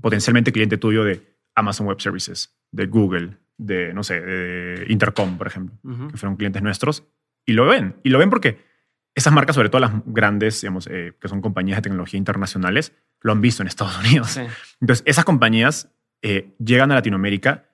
potencialmente 0.00 0.52
cliente 0.52 0.78
tuyo 0.78 1.02
de 1.02 1.22
Amazon 1.56 1.88
Web 1.88 2.00
Services, 2.00 2.56
de 2.70 2.86
Google, 2.86 3.36
de, 3.58 3.92
no 3.92 4.04
sé, 4.04 4.20
de 4.20 4.86
Intercom, 4.88 5.36
por 5.38 5.48
ejemplo, 5.48 5.76
que 6.08 6.16
fueron 6.16 6.36
clientes 6.36 6.62
nuestros, 6.62 7.04
y 7.44 7.52
lo 7.52 7.66
ven. 7.66 7.96
Y 8.04 8.10
lo 8.10 8.18
ven 8.18 8.30
porque 8.30 8.73
esas 9.14 9.32
marcas, 9.32 9.54
sobre 9.54 9.68
todo 9.68 9.80
las 9.80 9.92
grandes, 10.06 10.60
digamos, 10.60 10.88
eh, 10.90 11.12
que 11.20 11.28
son 11.28 11.40
compañías 11.40 11.78
de 11.78 11.82
tecnología 11.82 12.18
internacionales, 12.18 12.92
lo 13.20 13.32
han 13.32 13.40
visto 13.40 13.62
en 13.62 13.68
Estados 13.68 13.98
Unidos. 14.00 14.38
Entonces, 14.80 15.04
esas 15.06 15.24
compañías 15.24 15.90
eh, 16.22 16.54
llegan 16.58 16.90
a 16.92 16.96
Latinoamérica 16.96 17.66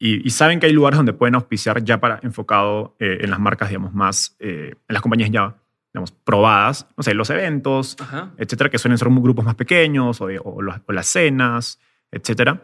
y, 0.00 0.30
saben 0.30 0.60
que 0.60 0.66
hay 0.66 0.72
lugares 0.72 0.96
donde 0.96 1.12
pueden 1.12 1.34
auspiciar 1.34 1.82
ya 1.82 1.98
para 1.98 2.20
enfocado 2.22 2.94
eh, 3.00 3.18
en 3.20 3.30
las 3.30 3.40
marcas, 3.40 3.68
digamos, 3.68 3.92
más, 3.92 4.36
en 4.38 4.76
las 4.86 5.02
compañías 5.02 5.28
ya, 5.32 5.56
digamos, 5.92 6.12
probadas, 6.12 6.86
no 6.96 7.02
sé, 7.02 7.14
los 7.14 7.30
eventos, 7.30 7.96
etcétera, 8.36 8.70
que 8.70 8.78
suelen 8.78 8.96
ser 8.96 9.08
grupos 9.08 9.44
más 9.44 9.56
pequeños 9.56 10.20
o, 10.20 10.26
o 10.44 10.62
las 10.62 11.06
cenas, 11.06 11.80
etcétera 12.12 12.62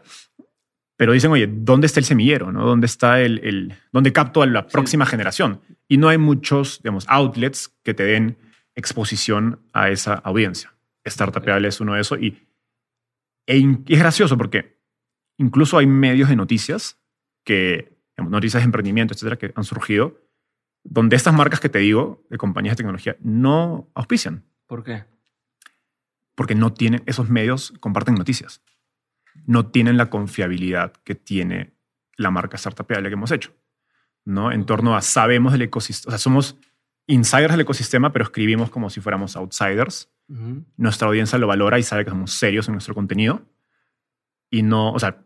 pero 0.97 1.11
dicen, 1.11 1.31
oye, 1.31 1.47
¿dónde 1.49 1.87
está 1.87 1.99
el 1.99 2.05
semillero? 2.05 2.51
¿no? 2.51 2.65
¿Dónde 2.65 2.85
está 2.85 3.21
el, 3.21 3.39
el 3.43 3.73
dónde 3.91 4.13
capto 4.13 4.41
a 4.41 4.45
la 4.45 4.67
próxima 4.67 5.05
generación? 5.05 5.61
Y 5.87 5.97
no 5.97 6.07
hay 6.07 6.17
muchos, 6.17 6.81
digamos, 6.81 7.05
outlets 7.09 7.69
que 7.83 7.93
te 7.93 8.03
den 8.03 8.37
exposición 8.75 9.59
a 9.73 9.89
esa 9.89 10.13
audiencia. 10.13 10.73
Startupeable 11.05 11.67
es 11.67 11.81
uno 11.81 11.95
de 11.95 12.01
esos. 12.01 12.19
Y, 12.19 12.47
e 13.45 13.57
es 13.87 13.99
gracioso 13.99 14.37
porque 14.37 14.79
incluso 15.37 15.77
hay 15.77 15.85
medios 15.85 16.29
de 16.29 16.35
noticias 16.35 16.97
que, 17.43 17.99
digamos, 18.15 18.31
noticias 18.31 18.61
de 18.61 18.65
emprendimiento, 18.65 19.13
etcétera, 19.13 19.37
que 19.37 19.51
han 19.53 19.63
surgido, 19.65 20.21
donde 20.83 21.15
estas 21.15 21.33
marcas 21.33 21.59
que 21.59 21.69
te 21.69 21.79
digo, 21.79 22.25
de 22.29 22.37
compañías 22.37 22.73
de 22.73 22.77
tecnología, 22.77 23.17
no 23.19 23.91
auspician. 23.95 24.45
¿Por 24.65 24.83
qué? 24.83 25.03
Porque 26.35 26.55
no 26.55 26.73
tienen, 26.73 27.03
esos 27.05 27.29
medios 27.29 27.73
comparten 27.79 28.15
noticias 28.15 28.61
no 29.45 29.67
tienen 29.67 29.97
la 29.97 30.09
confiabilidad 30.09 30.93
que 31.03 31.15
tiene 31.15 31.73
la 32.17 32.31
marca 32.31 32.57
startupeable 32.57 33.09
que 33.09 33.13
hemos 33.13 33.31
hecho. 33.31 33.53
¿no? 34.25 34.51
En 34.51 34.65
torno 34.65 34.95
a 34.95 35.01
sabemos 35.01 35.53
del 35.53 35.63
ecosistema, 35.63 36.09
o 36.09 36.11
sea, 36.11 36.19
somos 36.19 36.57
insiders 37.07 37.51
del 37.51 37.61
ecosistema, 37.61 38.11
pero 38.11 38.25
escribimos 38.25 38.71
como 38.71 38.89
si 38.89 38.99
fuéramos 38.99 39.35
outsiders. 39.35 40.09
Nuestra 40.75 41.07
audiencia 41.07 41.37
lo 41.37 41.45
valora 41.45 41.77
y 41.77 41.83
sabe 41.83 42.03
que 42.03 42.09
somos 42.09 42.31
serios 42.31 42.67
en 42.67 42.73
nuestro 42.73 42.95
contenido. 42.95 43.43
Y 44.49 44.63
no, 44.63 44.91
o 44.91 44.99
sea, 44.99 45.23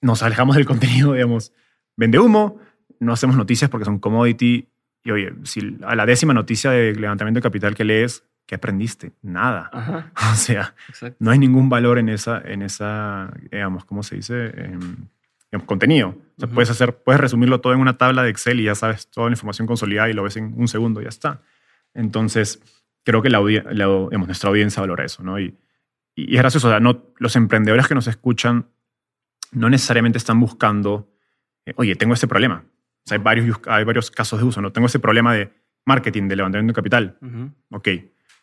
nos 0.00 0.22
alejamos 0.24 0.56
del 0.56 0.66
contenido, 0.66 1.12
digamos, 1.12 1.52
vende 1.96 2.18
humo, 2.18 2.58
no 2.98 3.12
hacemos 3.12 3.36
noticias 3.36 3.70
porque 3.70 3.84
son 3.84 4.00
commodity. 4.00 4.68
Y 5.04 5.10
oye, 5.12 5.32
si 5.44 5.78
a 5.84 5.94
la 5.94 6.04
décima 6.04 6.34
noticia 6.34 6.72
de 6.72 6.94
levantamiento 6.96 7.38
de 7.38 7.42
capital 7.42 7.76
que 7.76 7.84
lees, 7.84 8.24
¿qué 8.46 8.54
aprendiste? 8.54 9.12
Nada. 9.22 10.12
O 10.32 10.34
sea, 10.36 10.74
no 11.18 11.30
hay 11.30 11.38
ningún 11.38 11.68
valor 11.68 11.98
en 11.98 12.08
esa, 12.08 12.40
en 12.40 12.62
esa 12.62 13.32
digamos, 13.50 13.84
¿cómo 13.84 14.02
se 14.02 14.16
dice? 14.16 14.52
Em, 14.56 15.06
contenido. 15.64 16.10
O 16.10 16.40
sea, 16.40 16.48
puedes, 16.48 16.70
hacer, 16.70 16.94
puedes 16.96 17.20
resumirlo 17.20 17.60
todo 17.60 17.72
en 17.72 17.80
una 17.80 17.96
tabla 17.96 18.22
de 18.22 18.30
Excel 18.30 18.60
y 18.60 18.64
ya 18.64 18.74
sabes 18.74 19.08
toda 19.10 19.28
la 19.28 19.32
información 19.32 19.66
consolidada 19.66 20.10
y 20.10 20.12
lo 20.12 20.22
ves 20.22 20.36
en 20.36 20.52
un 20.56 20.68
segundo 20.68 21.00
y 21.00 21.04
ya 21.04 21.08
está. 21.08 21.40
Entonces, 21.94 22.60
creo 23.04 23.22
que 23.22 23.30
la, 23.30 23.40
nuestra 23.40 24.50
audiencia 24.50 24.82
valora 24.82 25.04
eso, 25.04 25.22
¿no? 25.22 25.40
Y, 25.40 25.56
y 26.14 26.34
es 26.34 26.40
gracioso, 26.42 26.68
o 26.68 26.70
sea, 26.70 26.80
no, 26.80 27.04
los 27.18 27.36
emprendedores 27.36 27.88
que 27.88 27.94
nos 27.94 28.06
escuchan 28.06 28.66
no 29.52 29.70
necesariamente 29.70 30.18
están 30.18 30.40
buscando, 30.40 31.08
eh, 31.64 31.72
oye, 31.76 31.94
tengo 31.94 32.14
este 32.14 32.28
problema. 32.28 32.64
O 32.66 33.08
sea, 33.08 33.16
hay 33.16 33.22
varios, 33.22 33.60
hay 33.66 33.84
varios 33.84 34.10
casos 34.10 34.38
de 34.38 34.44
uso, 34.44 34.60
¿no? 34.60 34.72
Tengo 34.72 34.86
ese 34.86 34.98
problema 34.98 35.32
de 35.32 35.52
marketing, 35.84 36.28
de 36.28 36.36
levantamiento 36.36 36.72
de 36.72 36.74
capital. 36.74 37.18
Ok, 37.70 37.88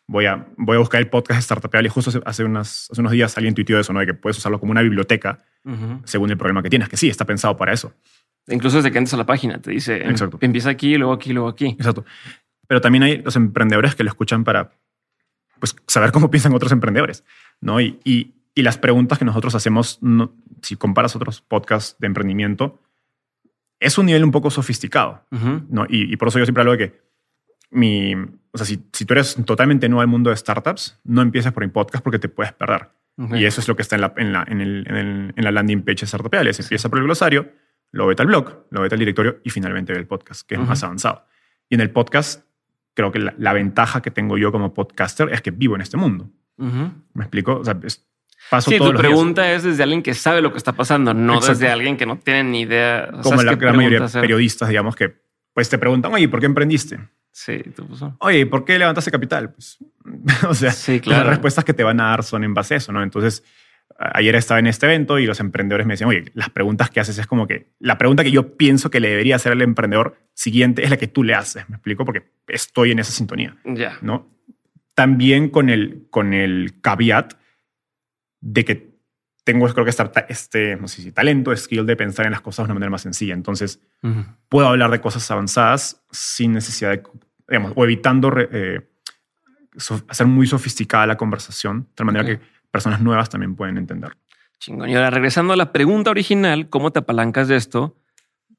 voy 0.07 0.25
a, 0.25 0.47
voy 0.57 0.75
a 0.75 0.79
buscar 0.79 1.01
el 1.01 1.09
podcast 1.09 1.41
Startupeable 1.41 1.87
y 1.87 1.89
justo 1.89 2.21
hace, 2.25 2.43
unas, 2.43 2.89
hace 2.91 3.01
unos 3.01 3.11
días 3.11 3.37
alguien 3.37 3.55
tuiteó 3.55 3.79
eso, 3.79 3.93
¿no? 3.93 3.99
De 3.99 4.05
que 4.05 4.13
puedes 4.13 4.37
usarlo 4.37 4.59
como 4.59 4.71
una 4.71 4.81
biblioteca 4.81 5.43
según 6.03 6.29
el 6.29 6.37
problema 6.37 6.61
que 6.61 6.69
tienes, 6.69 6.89
que 6.89 6.97
sí, 6.97 7.07
está 7.07 7.25
pensado 7.25 7.55
para 7.55 7.71
eso. 7.71 7.93
Incluso 8.47 8.77
desde 8.77 8.91
que 8.91 8.97
entras 8.97 9.13
a 9.13 9.17
la 9.17 9.25
página 9.25 9.61
te 9.61 9.71
dice, 9.71 9.95
Exacto. 9.95 10.37
empieza 10.41 10.69
aquí, 10.69 10.97
luego 10.97 11.13
aquí, 11.13 11.31
luego 11.31 11.47
aquí. 11.47 11.67
Exacto. 11.67 12.03
Pero 12.67 12.81
también 12.81 13.03
hay 13.03 13.21
los 13.21 13.35
emprendedores 13.37 13.95
que 13.95 14.03
lo 14.03 14.09
escuchan 14.09 14.43
para 14.43 14.71
pues, 15.59 15.75
saber 15.87 16.11
cómo 16.11 16.29
piensan 16.31 16.53
otros 16.53 16.73
emprendedores, 16.73 17.23
¿no? 17.61 17.79
Y, 17.79 17.99
y, 18.03 18.33
y 18.53 18.61
las 18.61 18.77
preguntas 18.77 19.17
que 19.17 19.25
nosotros 19.25 19.55
hacemos, 19.55 19.99
si 20.61 20.75
comparas 20.75 21.15
otros 21.15 21.41
podcasts 21.41 21.95
de 21.99 22.07
emprendimiento, 22.07 22.79
es 23.79 23.97
un 23.97 24.05
nivel 24.05 24.23
un 24.23 24.31
poco 24.31 24.49
sofisticado, 24.49 25.25
¿no? 25.69 25.85
Y, 25.87 26.11
y, 26.11 26.17
por 26.17 26.27
eso 26.27 26.39
yo 26.39 26.45
siempre 26.45 26.61
hablo 26.61 26.71
de 26.73 26.77
que 26.77 27.01
mi, 27.73 28.15
o 28.15 28.57
sea, 28.57 28.65
si, 28.65 28.83
si, 28.93 29.05
tú 29.05 29.13
eres 29.13 29.35
totalmente 29.45 29.89
nuevo 29.89 30.01
al 30.01 30.07
mundo 30.07 30.29
de 30.29 30.37
startups, 30.37 30.99
no 31.03 31.21
empieces 31.21 31.51
por 31.51 31.63
mi 31.63 31.71
podcast 31.71 32.03
porque 32.03 32.19
te 32.19 32.29
puedes 32.29 32.53
perder. 32.53 32.89
Y 33.33 33.45
eso 33.45 33.61
es 33.61 33.67
lo 33.67 33.75
que 33.75 33.83
está 33.83 33.95
en 33.95 34.01
la, 34.01 34.13
en 34.17 34.33
la, 34.33 34.43
en 34.47 34.61
el, 34.61 35.33
en 35.35 35.43
la 35.43 35.51
landing 35.51 35.83
page 35.83 36.01
de 36.01 36.07
Startupeales. 36.07 36.59
Empieza 36.59 36.89
por 36.89 36.97
el 36.97 37.05
glosario, 37.05 37.51
luego 37.91 38.09
vete 38.09 38.23
al 38.23 38.27
blog, 38.27 38.65
luego 38.71 38.83
vete 38.83 38.95
al 38.95 38.99
directorio 38.99 39.39
y 39.43 39.51
finalmente 39.51 39.93
ve 39.93 39.99
el 39.99 40.07
podcast, 40.07 40.47
que 40.47 40.55
es 40.55 40.61
más 40.61 40.83
avanzado. 40.83 41.25
Y 41.69 41.75
en 41.75 41.81
el 41.81 41.91
podcast, 41.91 42.43
creo 42.95 43.11
que 43.11 43.19
la, 43.19 43.53
ventaja 43.53 44.01
que 44.01 44.09
tengo 44.09 44.37
yo 44.37 44.51
como 44.51 44.73
podcaster 44.73 45.29
es 45.31 45.41
que 45.41 45.51
vivo 45.51 45.75
en 45.75 45.81
este 45.81 45.97
mundo. 45.97 46.29
¿Me 46.57 47.23
explico? 47.23 47.57
O 47.57 47.63
sea, 47.63 47.79
paso 48.49 48.71
sí, 48.71 48.79
tu 48.79 48.93
pregunta 48.93 49.51
es 49.51 49.63
desde 49.63 49.83
alguien 49.83 50.01
que 50.01 50.15
sabe 50.15 50.41
lo 50.41 50.51
que 50.51 50.57
está 50.57 50.73
pasando, 50.73 51.13
no 51.13 51.39
desde 51.39 51.69
alguien 51.69 51.97
que 51.97 52.07
no 52.07 52.17
tiene 52.17 52.43
ni 52.43 52.61
idea. 52.61 53.11
Como 53.21 53.43
la 53.43 53.55
gran 53.55 53.75
mayoría 53.75 53.99
de 53.99 54.21
periodistas, 54.21 54.69
digamos, 54.69 54.95
que 54.95 55.21
pues 55.53 55.69
te 55.69 55.77
preguntan, 55.77 56.11
oye, 56.13 56.27
¿por 56.27 56.39
qué 56.39 56.47
emprendiste? 56.47 56.99
Sí, 57.35 57.57
tú 57.75 57.87
puso. 57.87 58.15
Oye, 58.21 58.45
¿por 58.45 58.63
qué 58.63 58.77
levantaste 58.79 59.09
capital? 59.11 59.51
Pues, 59.51 59.77
o 60.47 60.53
sea, 60.53 60.71
Sí, 60.71 60.99
claro. 61.01 61.23
las 61.23 61.29
respuestas 61.31 61.65
que 61.65 61.73
te 61.73 61.83
van 61.83 61.99
a 61.99 62.05
dar 62.11 62.23
son 62.23 62.43
en 62.43 62.53
base 62.53 62.75
a 62.75 62.77
eso, 62.77 62.91
¿no? 62.93 63.01
Entonces, 63.03 63.43
ayer 63.97 64.35
estaba 64.35 64.59
en 64.59 64.67
este 64.67 64.85
evento 64.85 65.17
y 65.19 65.25
los 65.25 65.39
emprendedores 65.39 65.85
me 65.87 65.93
decían, 65.93 66.09
oye, 66.09 66.25
las 66.35 66.49
preguntas 66.51 66.89
que 66.91 66.99
haces 66.99 67.17
es 67.17 67.25
como 67.27 67.47
que 67.47 67.73
la 67.79 67.97
pregunta 67.97 68.23
que 68.23 68.31
yo 68.31 68.55
pienso 68.55 68.89
que 68.91 68.99
le 68.99 69.09
debería 69.09 69.35
hacer 69.35 69.51
al 69.51 69.61
emprendedor 69.63 70.15
siguiente 70.33 70.83
es 70.83 70.89
la 70.91 70.97
que 70.97 71.07
tú 71.07 71.23
le 71.23 71.33
haces, 71.33 71.67
¿me 71.69 71.75
explico? 71.75 72.05
Porque 72.05 72.31
estoy 72.47 72.91
en 72.91 72.99
esa 72.99 73.11
sintonía, 73.11 73.57
Ya. 73.65 73.97
¿no? 74.01 74.29
También 74.95 75.49
con 75.49 75.69
el, 75.69 76.05
con 76.11 76.33
el 76.35 76.79
caveat 76.81 77.33
de 78.41 78.63
que 78.63 78.92
tengo, 79.43 79.67
creo 79.67 79.83
que, 79.83 79.89
estar, 79.89 80.11
este, 80.29 80.75
no 80.77 80.87
sé 80.87 81.01
si 81.01 81.11
talento, 81.11 81.55
skill 81.55 81.85
de 81.85 81.95
pensar 81.95 82.25
en 82.25 82.31
las 82.31 82.41
cosas 82.41 82.63
de 82.65 82.71
una 82.71 82.73
manera 82.75 82.89
más 82.91 83.01
sencilla. 83.01 83.33
Entonces, 83.33 83.81
Ujú. 84.01 84.23
puedo 84.49 84.67
hablar 84.67 84.89
de 84.91 85.01
cosas 85.01 85.29
avanzadas 85.31 86.01
sin 86.11 86.53
necesidad 86.53 86.91
de, 86.91 87.03
digamos, 87.47 87.73
o 87.75 87.83
evitando 87.83 88.31
eh, 88.37 88.89
hacer 90.07 90.27
muy 90.27 90.47
sofisticada 90.47 91.05
la 91.07 91.17
conversación, 91.17 91.81
de 91.81 91.95
tal 91.95 92.05
manera 92.05 92.23
Ok. 92.23 92.29
que 92.39 92.45
personas 92.71 93.01
nuevas 93.01 93.29
también 93.29 93.55
pueden 93.55 93.77
entender. 93.77 94.15
Chingón. 94.59 94.89
Y 94.89 94.95
ahora, 94.95 95.09
regresando 95.09 95.53
a 95.53 95.55
la 95.57 95.71
pregunta 95.73 96.09
original, 96.11 96.69
¿cómo 96.69 96.91
te 96.91 96.99
apalancas 96.99 97.47
de 97.47 97.57
esto? 97.57 97.97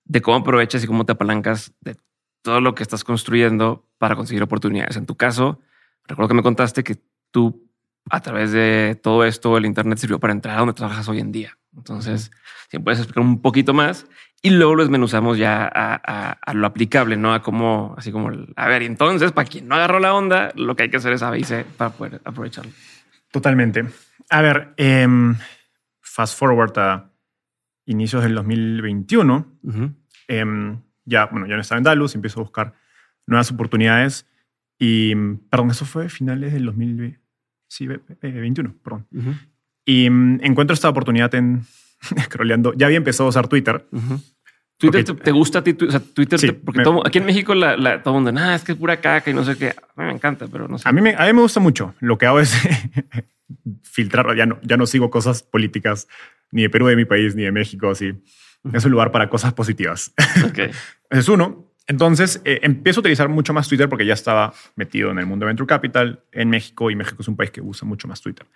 De 0.04 0.20
cómo 0.20 0.36
aprovechas 0.38 0.84
y 0.84 0.86
cómo 0.86 1.06
te 1.06 1.12
apalancas 1.12 1.72
de 1.80 1.96
todo 2.42 2.60
lo 2.60 2.74
que 2.74 2.82
estás 2.82 3.04
construyendo 3.04 3.88
para 3.96 4.16
conseguir 4.16 4.42
oportunidades. 4.42 4.96
En 4.96 5.06
tu 5.06 5.16
caso, 5.16 5.60
recuerdo 6.06 6.28
que 6.28 6.34
me 6.34 6.42
contaste 6.42 6.84
que 6.84 6.98
tú, 7.30 7.70
a 8.10 8.20
través 8.20 8.52
de 8.52 8.98
todo 9.02 9.24
esto, 9.24 9.56
el 9.56 9.66
Internet 9.66 9.98
sirvió 9.98 10.18
para 10.20 10.32
entrar 10.32 10.56
a 10.56 10.60
donde 10.60 10.74
trabajas 10.74 11.08
hoy 11.08 11.20
en 11.20 11.32
día. 11.32 11.56
Entonces, 11.76 12.30
si 12.70 12.78
me 12.78 12.84
puedes 12.84 13.00
explicar 13.00 13.22
un 13.24 13.40
poquito 13.42 13.74
más 13.74 14.06
y 14.42 14.50
luego 14.50 14.74
lo 14.74 14.82
desmenuzamos 14.82 15.38
ya 15.38 15.64
a, 15.64 15.94
a- 16.04 16.32
a 16.32 16.54
lo 16.54 16.66
aplicable, 16.66 17.16
no 17.16 17.32
a 17.34 17.42
cómo, 17.42 17.94
así 17.98 18.12
como, 18.12 18.28
el- 18.28 18.52
a 18.56 18.68
ver, 18.68 18.82
entonces, 18.82 19.32
para 19.32 19.48
quien 19.48 19.66
no 19.68 19.74
agarró 19.74 19.98
la 20.00 20.14
onda, 20.14 20.52
lo 20.54 20.76
que 20.76 20.84
hay 20.84 20.90
que 20.90 20.98
hacer 20.98 21.12
es 21.14 21.22
A, 21.22 21.30
B 21.30 21.38
y 21.40 21.44
C 21.44 21.64
para 21.76 21.90
poder 21.90 22.20
aprovecharlo. 22.24 22.70
Totalmente. 23.32 23.84
A 24.30 24.42
ver, 24.42 24.74
em, 24.76 25.34
fast 26.00 26.38
forward 26.38 26.78
a 26.78 27.10
inicios 27.86 28.22
del 28.22 28.34
2021, 28.34 29.46
Ujú. 29.62 29.90
em, 30.28 30.80
ya, 31.04 31.26
bueno, 31.26 31.46
ya 31.46 31.54
no 31.56 31.60
estaba 31.62 31.78
en 31.78 31.84
Dallas, 31.84 32.14
empiezo 32.14 32.40
a 32.40 32.44
buscar 32.44 32.74
nuevas 33.26 33.50
oportunidades 33.50 34.26
y, 34.78 35.14
perdón, 35.50 35.70
eso 35.70 35.84
fue 35.86 36.08
finales 36.08 36.52
del 36.52 36.66
2021, 37.78 38.74
perdón. 38.82 39.06
Ujú. 39.14 39.34
Y 39.84 40.08
mm, 40.10 40.40
encuentro 40.42 40.74
esta 40.74 40.88
oportunidad 40.88 41.34
en 41.34 41.62
scrolleando. 42.24 42.72
Ya 42.74 42.86
había 42.86 42.98
empezado 42.98 43.26
a 43.26 43.30
usar 43.30 43.48
Twitter. 43.48 43.86
Ujú. 43.92 44.20
Twitter, 44.76 45.04
Porque- 45.04 45.20
te, 45.20 45.24
te 45.26 45.30
gusta 45.30 45.60
a 45.60 45.64
ti? 45.64 45.76
O 45.86 45.90
sea, 45.90 46.00
Twitter, 46.00 46.38
Sí, 46.38 46.48
te- 46.48 46.52
porque 46.52 46.78
me- 46.78 46.84
todo- 46.84 47.06
aquí 47.06 47.18
en 47.18 47.26
México 47.26 47.54
la, 47.54 47.76
la- 47.76 48.02
todo 48.02 48.14
el 48.14 48.16
mundo, 48.22 48.32
nada, 48.32 48.56
es 48.56 48.64
que 48.64 48.72
es 48.72 48.78
pura 48.78 49.00
caca 49.00 49.30
y 49.30 49.34
no 49.34 49.44
sé 49.44 49.56
qué. 49.56 49.68
A 49.68 50.00
mí 50.02 50.06
me 50.06 50.12
encanta, 50.12 50.46
pero 50.48 50.66
no 50.68 50.78
sé. 50.78 50.88
A 50.88 50.92
mí 50.92 51.00
me, 51.00 51.14
a 51.14 51.26
mí 51.26 51.32
me 51.32 51.40
gusta 51.42 51.60
mucho. 51.60 51.94
Lo 52.00 52.18
que 52.18 52.26
hago 52.26 52.40
es 52.40 52.52
filtrar. 53.82 54.34
Ya 54.36 54.46
no, 54.46 54.58
ya 54.62 54.76
no 54.76 54.86
sigo 54.86 55.10
cosas 55.10 55.42
políticas 55.42 56.08
ni 56.50 56.62
de 56.62 56.70
Perú, 56.70 56.86
de 56.86 56.96
mi 56.96 57.04
país, 57.04 57.34
ni 57.34 57.42
de 57.42 57.52
México. 57.52 57.90
Así. 57.90 58.12
Es 58.72 58.84
un 58.84 58.92
lugar 58.92 59.12
para 59.12 59.28
cosas 59.28 59.52
positivas. 59.52 60.12
Ok. 60.44 60.58
Ese 60.58 60.72
es 61.10 61.28
uno. 61.28 61.70
Entonces 61.86 62.40
eh, 62.44 62.60
empiezo 62.62 63.00
a 63.00 63.02
utilizar 63.02 63.28
mucho 63.28 63.52
más 63.52 63.68
Twitter 63.68 63.88
porque 63.88 64.06
ya 64.06 64.14
estaba 64.14 64.54
metido 64.76 65.10
en 65.10 65.18
el 65.18 65.26
mundo 65.26 65.44
de 65.44 65.48
Venture 65.48 65.66
Capital 65.66 66.22
en 66.32 66.48
México 66.48 66.90
y 66.90 66.96
México 66.96 67.20
es 67.20 67.28
un 67.28 67.36
país 67.36 67.50
que 67.50 67.60
usa 67.60 67.86
mucho 67.86 68.08
más 68.08 68.20
Twitter. 68.20 68.46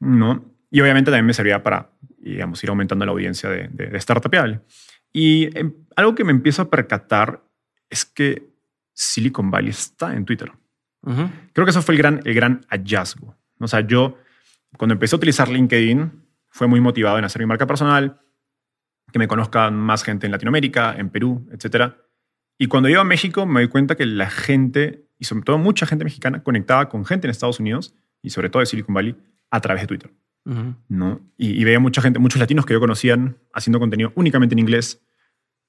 ¿no? 0.00 0.44
Y 0.70 0.80
obviamente 0.80 1.10
también 1.10 1.26
me 1.26 1.34
servía 1.34 1.62
para, 1.62 1.90
digamos, 2.18 2.62
ir 2.62 2.70
aumentando 2.70 3.06
la 3.06 3.12
audiencia 3.12 3.48
de, 3.48 3.68
de, 3.68 3.86
de. 3.86 4.60
Y 5.12 5.58
em, 5.58 5.72
algo 5.94 6.14
que 6.14 6.24
me 6.24 6.32
empiezo 6.32 6.62
a 6.62 6.70
percatar 6.70 7.42
es 7.88 8.04
que 8.04 8.50
Silicon 8.92 9.50
Valley 9.50 9.70
está 9.70 10.14
en 10.14 10.24
Twitter. 10.24 10.52
Creo 11.52 11.64
que 11.64 11.70
eso 11.70 11.82
fue 11.82 11.94
el 11.94 11.98
gran, 11.98 12.20
el 12.24 12.34
gran 12.34 12.66
hallazgo. 12.68 13.36
O 13.60 13.68
sea, 13.68 13.80
yo 13.80 14.18
cuando 14.76 14.94
empecé 14.94 15.14
a 15.14 15.18
utilizar 15.18 15.48
LinkedIn 15.48 16.10
fue 16.48 16.66
muy 16.66 16.80
motivado 16.80 17.16
en 17.18 17.24
hacer 17.24 17.40
mi 17.40 17.46
marca 17.46 17.66
personal, 17.66 18.20
que 19.12 19.18
me 19.18 19.28
conozca 19.28 19.70
más 19.70 20.02
gente 20.02 20.26
en 20.26 20.32
Latinoamérica, 20.32 20.96
en 20.98 21.10
Perú, 21.10 21.48
etcétera. 21.52 21.96
Y 22.58 22.68
cuando 22.68 22.88
iba 22.88 23.00
a 23.00 23.04
México 23.04 23.46
me 23.46 23.60
doy 23.60 23.68
cuenta 23.68 23.96
que 23.96 24.06
la 24.06 24.30
gente, 24.30 25.06
y 25.18 25.24
sobre 25.24 25.44
todo 25.44 25.58
mucha 25.58 25.86
gente 25.86 26.04
mexicana, 26.04 26.42
conectaba 26.42 26.88
con 26.88 27.04
gente 27.04 27.26
en 27.26 27.30
Estados 27.30 27.60
Unidos 27.60 27.94
y 28.22 28.30
sobre 28.30 28.50
todo 28.50 28.60
de 28.60 28.66
Silicon 28.66 28.94
Valley 28.94 29.16
a 29.50 29.60
través 29.60 29.82
de 29.82 29.86
Twitter. 29.86 30.10
¿no? 30.88 31.20
Y, 31.36 31.60
y 31.60 31.64
veía 31.64 31.80
mucha 31.80 32.00
gente, 32.00 32.20
muchos 32.20 32.38
latinos 32.38 32.64
que 32.66 32.72
yo 32.72 32.78
conocían 32.78 33.36
haciendo 33.52 33.80
contenido 33.80 34.12
únicamente 34.14 34.54
en 34.54 34.60
inglés. 34.60 35.02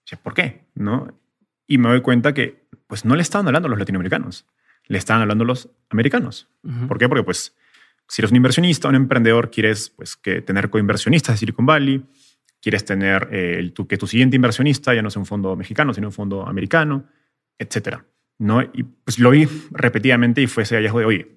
Decía, 0.05 0.19
¿Por 0.21 0.35
qué? 0.35 0.67
¿No? 0.75 1.19
Y 1.65 1.79
me 1.79 1.89
doy 1.89 2.01
cuenta 2.01 2.33
que 2.33 2.67
pues 2.85 3.03
no 3.03 3.15
le 3.15 3.21
estaban 3.21 3.47
hablando 3.47 3.67
a 3.67 3.69
los 3.69 3.79
latinoamericanos, 3.79 4.45
le 4.85 4.97
estaban 4.97 5.21
hablando 5.21 5.43
a 5.43 5.47
los 5.47 5.69
americanos. 5.89 6.47
¿Por 6.87 6.97
qué? 6.97 7.09
Porque 7.09 7.23
pues 7.23 7.55
si 8.07 8.21
eres 8.21 8.31
un 8.31 8.37
inversionista, 8.37 8.87
un 8.87 8.95
emprendedor, 8.95 9.51
quieres 9.51 9.89
pues 9.89 10.15
que 10.15 10.41
tener 10.41 10.69
coinversionistas 10.69 11.35
de 11.35 11.39
Silicon 11.39 11.65
Valley, 11.65 12.05
quieres 12.61 12.83
tener 12.85 13.29
eh, 13.31 13.71
tu- 13.73 13.87
que 13.87 13.97
tu 13.97 14.07
siguiente 14.07 14.35
inversionista 14.35 14.93
ya 14.93 15.01
no 15.01 15.09
sea 15.09 15.19
un 15.19 15.25
fondo 15.25 15.55
mexicano, 15.55 15.93
sino 15.93 16.07
un 16.07 16.13
fondo 16.13 16.47
americano, 16.47 17.05
etcétera. 17.57 18.05
¿no? 18.39 18.61
Y 18.61 18.83
pues 18.83 19.17
lo 19.19 19.31
vi 19.31 19.47
repetidamente 19.71 20.41
y 20.41 20.47
fue 20.47 20.63
ese 20.63 20.75
hallazgo 20.75 20.99
de, 20.99 21.05
oye, 21.05 21.27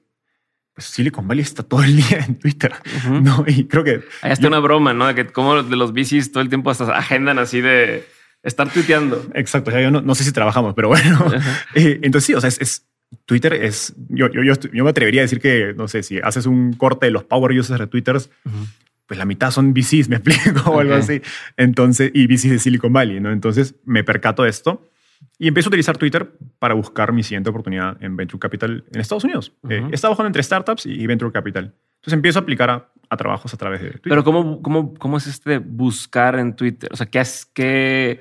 pues 0.75 0.87
Silicon 0.87 1.27
Valley 1.27 1.43
está 1.43 1.63
todo 1.63 1.83
el 1.83 1.97
día 1.97 2.25
en 2.27 2.39
Twitter, 2.39 2.73
Ujú. 2.99 3.21
¿no? 3.23 3.45
Y 3.47 3.65
creo 3.65 3.85
que 3.85 4.03
Ahí 4.23 4.33
está 4.33 4.49
una 4.49 4.59
broma, 4.61 4.93
¿no? 4.93 5.13
Que 5.15 5.27
como 5.27 5.63
de 5.63 5.77
los 5.77 5.93
bicis 5.93 6.31
todo 6.31 6.43
el 6.43 6.49
tiempo 6.49 6.71
hasta 6.71 6.85
agendan 6.97 7.39
así 7.39 7.61
de 7.61 8.05
estar 8.43 8.71
tuiteando. 8.71 9.27
Exacto, 9.35 9.71
o 9.71 9.73
sea, 9.73 9.83
yo 9.83 9.91
no, 9.91 10.01
no 10.03 10.15
sé 10.15 10.25
si 10.25 10.33
trabajamos, 10.33 10.75
pero 10.75 10.89
bueno. 10.89 11.17
Ajá. 11.35 11.65
Eh, 11.75 12.01
entonces 12.03 12.27
sí, 12.27 12.35
o 12.35 12.41
sea, 12.41 12.49
es, 12.49 12.61
es- 12.61 12.87
Twitter 13.27 13.55
es, 13.55 13.93
yo, 14.09 14.31
yo, 14.31 14.43
yo, 14.45 14.55
yo 14.73 14.85
me 14.85 14.91
atrevería 14.91 15.23
a 15.23 15.25
decir 15.25 15.41
que, 15.41 15.75
no 15.77 15.89
sé, 15.89 16.05
si 16.05 16.19
haces 16.21 16.47
un 16.47 16.75
corte 16.75 17.07
de 17.07 17.13
los 17.13 17.25
power 17.25 17.51
users 17.59 17.81
de 17.81 17.87
Twitter, 17.89 18.15
Ujú. 18.17 18.67
Pues 19.11 19.19
la 19.19 19.25
mitad 19.25 19.51
son 19.51 19.75
VCs, 19.75 20.09
me 20.09 20.17
explico, 20.23 20.71
o 20.71 20.79
algo 20.79 20.95
así. 20.95 21.21
Entonces, 21.57 22.13
y 22.15 22.29
VCs 22.29 22.51
de 22.51 22.59
Silicon 22.61 22.93
Valley, 22.93 23.19
¿no? 23.19 23.33
Entonces 23.33 23.75
me 23.85 24.05
percato 24.05 24.45
de 24.45 24.51
esto 24.51 24.89
y 25.37 25.49
empiezo 25.49 25.67
a 25.69 25.71
utilizar 25.71 25.99
Twitter 25.99 26.31
para 26.61 26.75
buscar 26.75 27.13
mi 27.13 27.25
siguiente 27.25 27.51
oportunidad 27.51 28.01
en 28.01 28.15
Venture 28.17 28.39
Capital 28.39 28.85
en 28.93 29.01
Estados 29.01 29.25
Unidos. 29.25 29.53
Eh, 29.69 29.81
Ujú. 29.81 29.87
estaba 29.93 30.13
trabajando 30.15 30.29
entre 30.29 30.45
startups 30.45 30.87
y 30.87 31.05
Venture 31.09 31.33
Capital. 31.33 31.75
Entonces 31.97 32.13
empiezo 32.13 32.39
a 32.39 32.43
aplicar 32.43 32.71
a, 32.71 32.89
a 33.09 33.17
trabajos 33.17 33.53
a 33.53 33.57
través 33.57 33.81
de 33.81 33.89
Twitter. 33.91 34.03
Pero 34.11 34.23
¿cómo, 34.23 34.63
cómo, 34.63 34.95
¿cómo 34.95 35.17
es 35.17 35.27
este 35.27 35.59
buscar 35.59 36.39
en 36.39 36.55
Twitter? 36.55 36.89
O 36.93 36.97
sea, 36.97 37.07
¿qué 37.07 37.19
es 37.19 37.47
que 37.47 38.21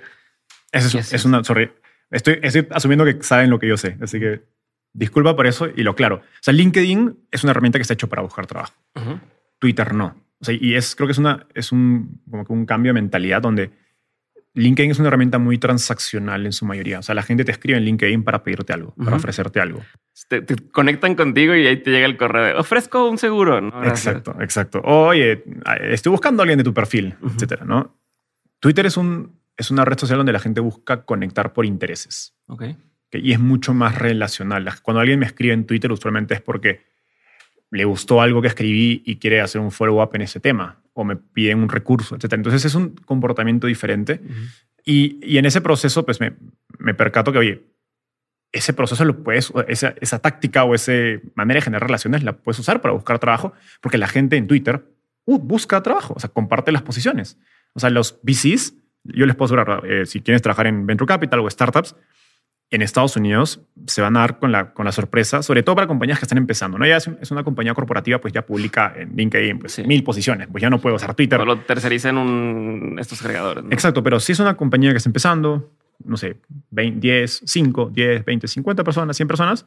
Es, 0.72 0.92
¿Qué 0.92 0.98
es 0.98 1.06
haces? 1.14 1.26
una, 1.26 1.44
sorry, 1.44 1.72
estoy, 2.10 2.40
estoy 2.42 2.68
asumiendo 2.72 3.06
que 3.06 3.22
saben 3.22 3.52
lo 3.52 3.60
que 3.60 3.68
yo 3.68 3.78
sé, 3.78 3.96
así 4.02 4.20
que 4.20 4.42
disculpa 4.94 5.36
por 5.36 5.46
eso 5.46 5.68
y 5.74 5.84
lo 5.84 5.94
claro. 5.94 6.16
O 6.16 6.42
sea, 6.42 6.52
LinkedIn 6.52 7.16
es 7.30 7.44
una 7.44 7.52
herramienta 7.52 7.78
que 7.78 7.84
está 7.84 7.94
hecho 7.94 8.10
para 8.10 8.24
buscar 8.24 8.48
trabajo. 8.48 8.74
Twitter 9.60 9.94
no. 9.94 10.16
O 10.42 10.46
sea, 10.46 10.56
y 10.60 10.76
es, 10.76 10.96
creo 10.96 11.08
que 11.08 11.12
es, 11.12 11.18
una, 11.18 11.46
es 11.54 11.72
un, 11.72 12.22
como 12.30 12.46
que 12.46 12.54
un 12.54 12.66
cambio 12.66 12.90
de 12.92 13.02
mentalidad 13.02 13.42
donde 13.42 13.72
LinkedIn 14.54 14.92
es 14.92 15.00
una 15.00 15.08
herramienta 15.10 15.38
muy 15.38 15.58
transaccional 15.58 16.46
en 16.46 16.54
su 16.54 16.66
mayoría. 16.66 17.00
O 17.00 17.04
sea, 17.04 17.14
la 17.16 17.24
gente 17.24 17.44
te 17.46 17.52
escribe 17.52 17.78
en 17.78 17.86
LinkedIn 17.86 18.24
para 18.24 18.44
pedirte 18.44 18.74
algo, 18.74 18.94
para 18.96 19.16
ofrecerte 19.18 19.60
algo. 19.60 19.84
te, 20.28 20.42
te 20.42 20.56
conectan 20.72 21.16
contigo 21.16 21.56
y 21.56 21.68
ahí 21.68 21.78
te 21.78 21.92
llega 21.92 22.06
el 22.06 22.18
correo 22.18 22.44
de 22.46 22.54
ofrezco 22.56 23.10
un 23.10 23.18
seguro? 23.18 23.62
¿no? 23.62 23.84
Exacto, 23.86 24.36
exacto. 24.42 24.82
Oye, 24.84 25.44
estoy 25.84 26.12
buscando 26.12 26.42
a 26.42 26.44
alguien 26.44 26.58
de 26.58 26.64
tu 26.64 26.74
perfil, 26.74 27.16
Ujú. 27.22 27.34
etcétera, 27.36 27.64
¿no? 27.66 27.96
Twitter 28.60 28.86
es, 28.86 28.98
un, 28.98 29.40
es 29.56 29.72
una 29.72 29.86
red 29.86 29.98
social 29.98 30.18
donde 30.18 30.34
la 30.34 30.40
gente 30.40 30.62
busca 30.62 31.04
conectar 31.06 31.54
por 31.54 31.66
intereses. 31.66 32.34
Ok. 32.48 32.64
y 33.14 33.32
es 33.32 33.40
mucho 33.40 33.74
más 33.74 33.98
relacional. 33.98 34.66
La- 34.66 34.76
Cuando 34.82 35.00
alguien 35.02 35.20
me 35.20 35.26
escribe 35.26 35.54
en 35.54 35.66
Twitter, 35.66 35.92
usualmente 35.92 36.34
es 36.34 36.42
porque 36.42 36.82
le 37.72 37.86
gustó 37.86 38.22
algo 38.22 38.42
que 38.42 38.48
escribí 38.48 39.04
y 39.06 39.18
quiere 39.18 39.42
hacer 39.42 39.62
un 39.62 39.72
follow-up 39.72 40.12
en 40.14 40.22
ese 40.22 40.40
tema 40.40 40.82
o 40.94 41.04
me 41.04 41.16
piden 41.16 41.60
un 41.60 41.70
recurso, 41.70 42.16
etc. 42.16 42.34
Entonces 42.34 42.66
es 42.66 42.76
un 42.76 42.96
comportamiento 42.96 43.68
diferente 43.68 44.22
y, 44.84 45.20
y 45.22 45.38
en 45.38 45.46
ese 45.46 45.62
proceso 45.62 46.06
pues 46.06 46.20
me, 46.20 46.34
me 46.80 46.94
percato 46.94 47.32
que, 47.32 47.38
oye, 47.38 47.64
ese 48.52 48.74
proceso 48.74 49.06
lo 49.06 49.24
puedes, 49.24 49.54
esa, 49.68 49.94
esa 50.02 50.20
táctica 50.20 50.64
o 50.64 50.74
esa 50.74 50.92
manera 51.36 51.60
de 51.60 51.66
generar 51.66 51.84
relaciones 51.84 52.24
la 52.24 52.34
puedes 52.34 52.60
usar 52.60 52.82
para 52.82 52.94
buscar 52.94 53.20
trabajo 53.20 53.54
porque 53.82 53.98
la 53.98 54.08
gente 54.08 54.38
en 54.38 54.48
Twitter 54.48 54.84
uh, 55.26 55.38
busca 55.38 55.82
trabajo, 55.84 56.16
o 56.16 56.20
sea, 56.20 56.30
comparte 56.30 56.72
las 56.72 56.82
posiciones. 56.82 57.38
O 57.74 57.80
sea, 57.80 57.92
los 57.92 58.20
VCs, 58.24 58.74
yo 59.04 59.28
les 59.28 59.36
puedo 59.36 59.54
asegurar, 59.54 59.86
eh, 59.86 60.06
si 60.06 60.22
quieres 60.22 60.42
trabajar 60.42 60.66
en 60.66 60.88
Venture 60.88 61.08
Capital 61.08 61.40
o 61.42 61.50
startups, 61.50 61.96
en 62.72 62.82
Estados 62.84 63.16
Unidos 63.16 63.62
se 63.88 64.02
van 64.02 64.16
a 64.16 64.20
dar 64.20 64.38
con 64.38 64.52
la, 64.52 64.74
con 64.74 64.86
la 64.86 64.92
sorpresa, 64.92 65.42
sobre 65.42 65.64
todo 65.64 65.76
para 65.76 65.88
compañías 65.88 66.20
que 66.20 66.26
están 66.26 66.38
empezando. 66.38 66.78
¿no? 66.78 66.86
Ya 66.86 66.98
es, 66.98 67.08
es 67.20 67.32
una 67.32 67.44
compañía 67.44 67.74
corporativa, 67.74 68.20
pues 68.22 68.32
ya 68.34 68.46
publica 68.46 68.94
en 68.96 69.16
LinkedIn 69.16 69.58
pues, 69.60 69.74
Sí. 69.74 69.84
mil 69.84 70.04
posiciones, 70.04 70.48
pues 70.52 70.62
ya 70.62 70.70
no 70.70 70.80
puedo 70.80 70.96
usar 70.96 71.16
Twitter. 71.16 71.40
O 71.42 71.46
lo 71.46 71.60
tercerizan 71.62 72.18
un, 72.18 72.98
estos 73.00 73.22
agregadores. 73.24 73.64
¿no? 73.64 73.72
Exacto, 73.72 74.04
pero 74.04 74.20
si 74.20 74.34
es 74.34 74.40
una 74.40 74.56
compañía 74.56 74.92
que 74.92 74.98
está 74.98 75.10
empezando, 75.10 75.72
no 76.04 76.16
sé, 76.16 76.38
20, 76.70 77.00
10, 77.00 77.42
5, 77.46 77.90
10, 77.92 78.24
20, 78.26 78.48
50 78.48 78.84
personas, 78.84 79.16
100 79.18 79.28
personas, 79.28 79.66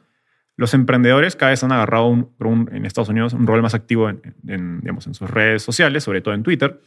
los 0.55 0.73
emprendedores 0.73 1.35
cada 1.35 1.49
vez 1.49 1.61
han 1.63 1.71
agarrado 1.73 2.05
un, 2.07 2.29
un- 2.39 2.69
en 2.71 2.85
Estados 2.85 3.09
Unidos 3.09 3.33
un 3.33 3.47
rol 3.47 3.61
más 3.61 3.73
activo 3.73 4.07
en, 4.09 4.21
en, 4.47 4.79
digamos, 4.79 5.07
en 5.07 5.13
sus 5.13 5.29
redes 5.29 5.61
sociales, 5.63 6.03
sobre 6.05 6.21
todo 6.21 6.33
en 6.35 6.43
Twitter, 6.43 6.79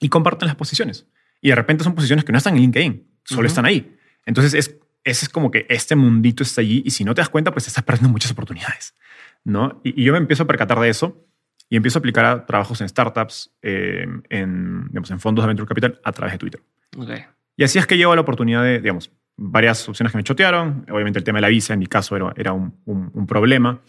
y 0.00 0.08
comparten 0.10 0.46
las 0.48 0.56
posiciones. 0.56 1.06
Y 1.40 1.48
de 1.50 1.54
repente 1.54 1.84
son 1.84 1.94
posiciones 1.94 2.24
que 2.24 2.32
no 2.32 2.38
están 2.38 2.54
en 2.54 2.60
LinkedIn, 2.60 3.06
solo 3.24 3.40
Ujú. 3.42 3.46
están 3.46 3.64
ahí. 3.64 3.96
Entonces 4.26 4.52
es 4.54 4.76
ese 5.04 5.24
es 5.26 5.28
como 5.28 5.50
que 5.50 5.66
este 5.68 5.96
mundito 5.96 6.42
está 6.42 6.60
allí 6.60 6.82
y 6.84 6.90
si 6.90 7.04
no 7.04 7.14
te 7.14 7.20
das 7.20 7.28
cuenta, 7.28 7.52
pues 7.52 7.66
estás 7.66 7.82
perdiendo 7.84 8.08
muchas 8.10 8.30
oportunidades, 8.32 8.94
¿no? 9.44 9.80
Y, 9.84 10.00
y 10.00 10.04
yo 10.04 10.12
me 10.12 10.18
empiezo 10.18 10.44
a 10.44 10.46
percatar 10.46 10.78
de 10.80 10.88
eso 10.88 11.26
y 11.68 11.76
empiezo 11.76 11.98
a 11.98 12.00
aplicar 12.00 12.24
a 12.24 12.46
trabajos 12.46 12.80
en 12.80 12.88
startups, 12.88 13.50
eh, 13.62 14.06
en, 14.28 14.88
digamos, 14.88 15.10
en 15.10 15.20
fondos 15.20 15.42
de 15.44 15.48
venture 15.48 15.66
capital 15.68 16.00
a 16.04 16.12
través 16.12 16.32
de 16.34 16.38
Twitter. 16.38 16.62
Y 17.56 17.64
así 17.64 17.78
es 17.78 17.86
que 17.86 17.96
llego 17.96 18.12
a 18.12 18.14
la 18.14 18.20
oportunidad 18.20 18.62
de, 18.62 18.80
digamos, 18.80 19.10
varias 19.36 19.88
opciones 19.88 20.12
que 20.12 20.18
me 20.18 20.24
chotearon. 20.24 20.84
Obviamente 20.90 21.18
el 21.18 21.24
tema 21.24 21.38
de 21.38 21.42
la 21.42 21.48
visa, 21.48 21.72
en 21.72 21.78
mi 21.80 21.86
caso, 21.86 22.14
era, 22.14 22.32
era 22.36 22.52
un, 22.52 22.74
un- 22.84 23.10
un 23.14 23.26
problema 23.26 23.80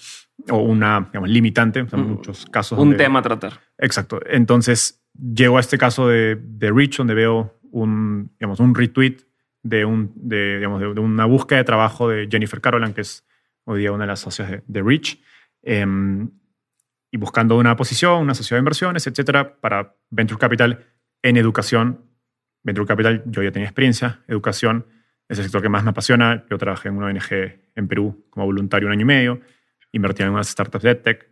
o 0.49 0.57
una, 0.59 1.01
digamos, 1.11 1.29
limitante. 1.29 1.81
O 1.81 1.89
sea, 1.89 1.99
Mm, 1.99 2.07
muchos 2.07 2.45
casos. 2.45 2.79
Un 2.79 2.89
donde- 2.91 3.03
tema 3.03 3.19
a 3.19 3.21
tratar. 3.21 3.59
Exacto. 3.77 4.19
Entonces, 4.25 5.03
llego 5.13 5.57
a 5.57 5.59
este 5.59 5.77
caso 5.77 6.07
de, 6.07 6.37
de 6.41 6.71
Rich, 6.71 6.97
donde 6.97 7.13
veo 7.13 7.59
un, 7.71 8.31
digamos, 8.39 8.59
un 8.61 8.73
retweet 8.73 9.17
de, 9.63 9.85
un, 9.85 10.11
de, 10.15 10.57
digamos, 10.57 10.79
de, 10.81 10.93
de 10.93 10.99
una 10.99 11.25
búsqueda 11.25 11.57
de 11.59 11.63
trabajo 11.63 12.09
de 12.09 12.27
Jennifer 12.29 12.61
Carolan, 12.61 12.93
que 12.93 13.01
es 13.01 13.25
hoy 13.65 13.79
día 13.79 13.91
una 13.91 14.03
de 14.03 14.07
las 14.09 14.19
socias 14.19 14.49
de, 14.51 14.63
de 14.67 14.81
Rich, 14.83 15.21
em, 15.61 16.29
y 17.11 17.17
buscando 17.17 17.57
una 17.57 17.75
posición, 17.75 18.21
una 18.21 18.33
sociedad 18.35 18.57
de 18.57 18.61
inversiones, 18.61 19.07
etcétera, 19.07 19.55
para 19.61 19.95
Venture 20.09 20.39
Capital 20.39 20.85
en 21.21 21.37
educación. 21.37 22.05
Venture 22.63 22.87
Capital, 22.87 23.23
yo 23.25 23.43
ya 23.43 23.51
tenía 23.51 23.67
experiencia, 23.67 24.21
educación 24.27 24.85
es 25.29 25.37
el 25.37 25.45
sector 25.45 25.61
que 25.61 25.69
más 25.69 25.83
me 25.83 25.91
apasiona. 25.91 26.45
Yo 26.49 26.57
trabajé 26.57 26.89
en 26.89 26.97
una 26.97 27.07
ONG 27.07 27.31
en 27.75 27.87
Perú 27.87 28.25
como 28.29 28.45
voluntario 28.45 28.87
un 28.87 28.93
año 28.93 29.01
y 29.01 29.05
medio, 29.05 29.41
invertí 29.91 30.23
en 30.23 30.29
unas 30.29 30.47
startups 30.49 30.83
de 30.83 30.95
tech, 30.95 31.29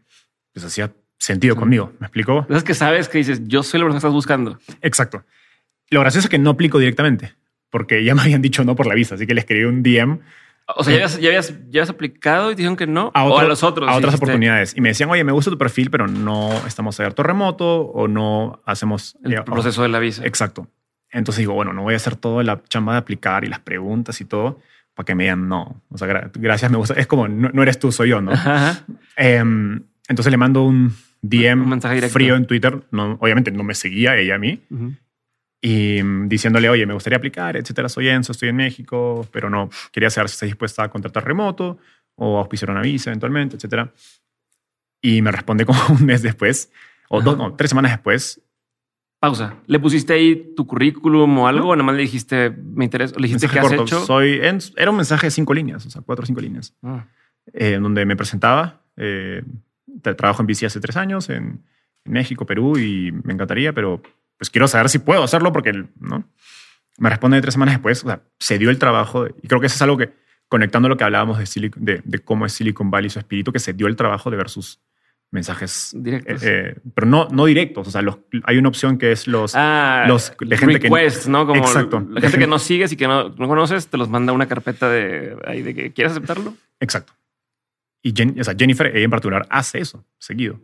pues 0.53 0.65
hacía 0.65 0.91
sentido 1.17 1.55
Sí. 1.55 1.59
conmigo, 1.59 1.93
¿me 1.99 2.07
explicó? 2.07 2.45
Es 2.49 2.63
que 2.63 2.73
sabes 2.73 3.09
que 3.09 3.17
dices, 3.19 3.41
yo 3.47 3.63
soy 3.63 3.79
persona 3.79 3.93
que 3.93 3.97
estás 3.97 4.13
buscando. 4.13 4.57
Exacto. 4.81 5.23
Lo 5.89 5.99
gracioso 5.99 6.27
es 6.27 6.29
que 6.29 6.39
no 6.39 6.51
aplico 6.51 6.79
directamente, 6.79 7.33
porque 7.71 8.03
ya 8.03 8.13
me 8.13 8.21
habían 8.21 8.41
dicho 8.43 8.63
no 8.63 8.75
por 8.75 8.85
la 8.85 8.93
visa, 8.93 9.15
así 9.15 9.25
que 9.25 9.33
le 9.33 9.39
escribí 9.41 9.63
un 9.63 9.81
DM 9.81 10.19
O 10.77 10.83
sea, 10.83 10.91
ya 10.93 10.97
habías, 10.97 11.19
ya 11.19 11.27
habías, 11.29 11.49
ya 11.49 11.81
habías 11.81 11.89
aplicado 11.89 12.51
y 12.51 12.55
te 12.55 12.57
dijeron 12.57 12.77
que 12.77 12.85
no. 12.85 13.09
a, 13.15 13.23
o 13.25 13.31
otro- 13.33 13.45
a 13.45 13.49
los 13.49 13.63
otros. 13.63 13.89
a 13.89 13.93
otras 13.95 14.13
oportunidades. 14.15 14.73
Y 14.77 14.81
me 14.81 14.89
decían, 14.89 15.09
oye, 15.09 15.23
me 15.23 15.31
gusta 15.31 15.49
tu 15.49 15.57
perfil, 15.57 15.89
pero 15.89 16.07
no 16.07 16.51
estamos 16.67 16.99
abierto 16.99 17.23
remoto 17.23 17.81
o 17.81 18.07
no 18.07 18.61
hacemos... 18.65 19.17
El 19.23 19.33
eh, 19.33 19.41
proceso 19.43 19.81
de 19.81 19.89
la 19.89 19.97
visa. 19.99 20.23
Exacto. 20.25 20.67
Entonces 21.11 21.39
digo, 21.39 21.53
bueno, 21.53 21.73
no 21.73 21.81
voy 21.81 21.93
a 21.93 21.97
hacer 21.97 22.15
toda 22.15 22.43
la 22.43 22.61
chamba 22.69 22.93
de 22.93 22.99
aplicar 22.99 23.43
y 23.43 23.47
las 23.47 23.59
preguntas 23.59 24.21
y 24.21 24.25
todo 24.25 24.59
para 24.93 25.05
que 25.05 25.15
me 25.15 25.23
digan 25.23 25.47
no. 25.49 25.81
O 25.89 25.97
sea, 25.97 26.07
gra- 26.07 26.31
gracias, 26.35 26.69
me 26.71 26.77
gusta. 26.77 26.93
Es 26.93 27.07
como, 27.07 27.27
no, 27.27 27.49
no 27.51 27.63
eres 27.63 27.79
tú, 27.79 27.91
soy 27.91 28.09
yo, 28.09 28.21
¿no? 28.21 28.31
Em, 29.15 29.81
entonces 30.07 30.31
le 30.31 30.37
mando 30.37 30.63
un 30.63 30.93
DM 31.21 31.71
Un 31.71 31.81
frío 32.09 32.35
en 32.35 32.45
Twitter. 32.45 32.81
No, 32.91 33.17
obviamente 33.19 33.51
no 33.51 33.63
me 33.63 33.75
seguía 33.75 34.15
ella 34.17 34.35
a 34.35 34.37
mí. 34.39 34.61
Ujú. 34.69 34.93
Y 35.61 36.01
mm, 36.03 36.27
diciéndole, 36.27 36.69
oye, 36.69 36.85
me 36.85 36.93
gustaría 36.93 37.17
aplicar, 37.17 37.55
etcétera, 37.55 37.87
soy 37.89 38.09
Enzo, 38.09 38.31
estoy 38.31 38.49
en 38.49 38.55
México, 38.55 39.27
pero 39.31 39.49
no, 39.49 39.69
quería 39.91 40.09
saber 40.09 40.29
si 40.29 40.33
está 40.33 40.45
dispuesta 40.47 40.83
a 40.83 40.89
contratar 40.89 41.23
remoto 41.25 41.77
o 42.15 42.37
a 42.37 42.39
auspiciar 42.41 42.71
una 42.71 42.81
visa 42.81 43.09
eventualmente, 43.11 43.55
etcétera. 43.57 43.91
Y 45.01 45.21
me 45.21 45.31
responde 45.31 45.65
como 45.67 45.79
un 45.89 46.05
mes 46.05 46.21
después, 46.21 46.71
o 47.09 47.21
dos, 47.21 47.37
no, 47.37 47.53
tres 47.55 47.69
semanas 47.69 47.91
después, 47.91 48.41
Pausa. 49.19 49.55
¿Le 49.67 49.77
pusiste 49.79 50.13
ahí 50.13 50.53
tu 50.55 50.65
currículum 50.65 51.37
o 51.37 51.47
algo? 51.47 51.69
O 51.69 51.75
nada 51.75 51.83
más 51.85 51.95
le 51.95 52.01
dijiste, 52.01 52.49
me 52.49 52.85
interesa. 52.85 53.13
¿Le 53.19 53.27
dijiste 53.27 53.47
qué 53.47 53.59
has 53.59 53.67
corto, 53.67 53.83
hecho? 53.83 54.03
Soy 54.03 54.39
Enzo. 54.41 54.73
Era 54.75 54.89
un 54.89 54.97
mensaje 54.97 55.27
de 55.27 55.31
cinco 55.31 55.53
líneas, 55.53 55.85
o 55.85 55.91
sea, 55.91 56.01
cuatro 56.01 56.23
o 56.23 56.25
cinco 56.25 56.41
líneas, 56.41 56.73
Ah, 56.81 57.05
eh, 57.53 57.77
donde 57.79 58.03
me 58.07 58.15
presentaba. 58.15 58.81
eh, 58.97 59.43
tra- 60.01 60.15
trabajo 60.15 60.41
en 60.41 60.47
bici 60.47 60.65
hace 60.65 60.79
tres 60.79 60.97
años 60.97 61.29
en, 61.29 61.63
en 62.03 62.11
México, 62.11 62.47
Perú, 62.47 62.79
y 62.79 63.11
me 63.11 63.33
encantaría, 63.33 63.73
pero 63.73 64.01
pues 64.41 64.49
quiero 64.49 64.67
saber 64.67 64.89
si 64.89 64.97
puedo 64.97 65.21
hacerlo 65.21 65.53
porque, 65.53 65.71
¿no? 65.99 66.27
Me 66.97 67.11
responde 67.11 67.39
tres 67.41 67.53
semanas 67.53 67.75
después, 67.75 68.03
o 68.03 68.07
sea, 68.07 68.23
se 68.39 68.57
dio 68.57 68.71
el 68.71 68.79
trabajo, 68.79 69.27
y 69.27 69.47
creo 69.47 69.61
que 69.61 69.67
eso 69.67 69.75
es 69.75 69.81
algo 69.83 69.97
que, 69.97 70.13
conectando 70.49 70.89
lo 70.89 70.97
que 70.97 71.03
hablábamos 71.03 71.37
de, 71.37 71.43
Silic- 71.43 71.75
de, 71.75 72.01
de 72.03 72.19
cómo 72.19 72.47
es 72.47 72.53
Silicon 72.53 72.89
Valley 72.89 73.05
y 73.05 73.09
su 73.11 73.19
espíritu, 73.19 73.51
que 73.51 73.59
se 73.59 73.73
dio 73.73 73.85
el 73.85 73.95
trabajo 73.95 74.31
de 74.31 74.37
ver 74.37 74.49
sus 74.49 74.79
mensajes, 75.29 75.91
Directos. 75.95 76.41
eh, 76.41 76.73
eh, 76.75 76.75
pero 76.95 77.05
no, 77.05 77.27
no 77.31 77.45
directos, 77.45 77.87
o 77.87 77.91
sea, 77.91 78.01
los, 78.01 78.17
hay 78.45 78.57
una 78.57 78.69
opción 78.69 78.97
que 78.97 79.11
es 79.11 79.27
los... 79.27 79.53
Ah, 79.55 80.05
los- 80.07 80.33
de 80.39 80.57
gente 80.57 80.79
que- 80.79 80.89
requests, 80.89 81.27
¿no? 81.27 81.45
Como 81.45 81.61
Exacto. 81.63 82.03
La 82.09 82.19
gente 82.19 82.39
que 82.39 82.47
no 82.47 82.57
sigues 82.57 82.91
y 82.91 82.97
que 82.97 83.07
no, 83.07 83.29
no 83.29 83.47
conoces, 83.47 83.89
te 83.89 83.97
los 83.97 84.09
manda 84.09 84.33
una 84.33 84.47
carpeta 84.47 84.89
de 84.89 85.37
ahí 85.45 85.61
de 85.61 85.75
que 85.75 85.93
quieres 85.93 86.13
aceptarlo. 86.13 86.55
Exacto. 86.79 87.13
Y 88.01 88.11
Jen- 88.15 88.41
o 88.41 88.43
sea, 88.43 88.55
Jennifer, 88.57 88.87
ella 88.87 89.05
en 89.05 89.11
particular, 89.11 89.45
hace 89.51 89.77
eso 89.79 90.03
seguido. 90.17 90.59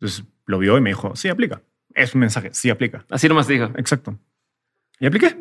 Entonces 0.00 0.24
lo 0.46 0.58
vio 0.58 0.78
y 0.78 0.80
me 0.80 0.88
dijo, 0.90 1.14
sí, 1.14 1.28
aplica. 1.28 1.60
Es 1.98 2.14
un 2.14 2.20
mensaje, 2.20 2.50
sí, 2.52 2.70
aplica. 2.70 3.04
Así 3.10 3.28
nomás 3.28 3.48
dijo. 3.48 3.64
Exacto. 3.76 4.18
Y 5.00 5.06
apliqué. 5.06 5.38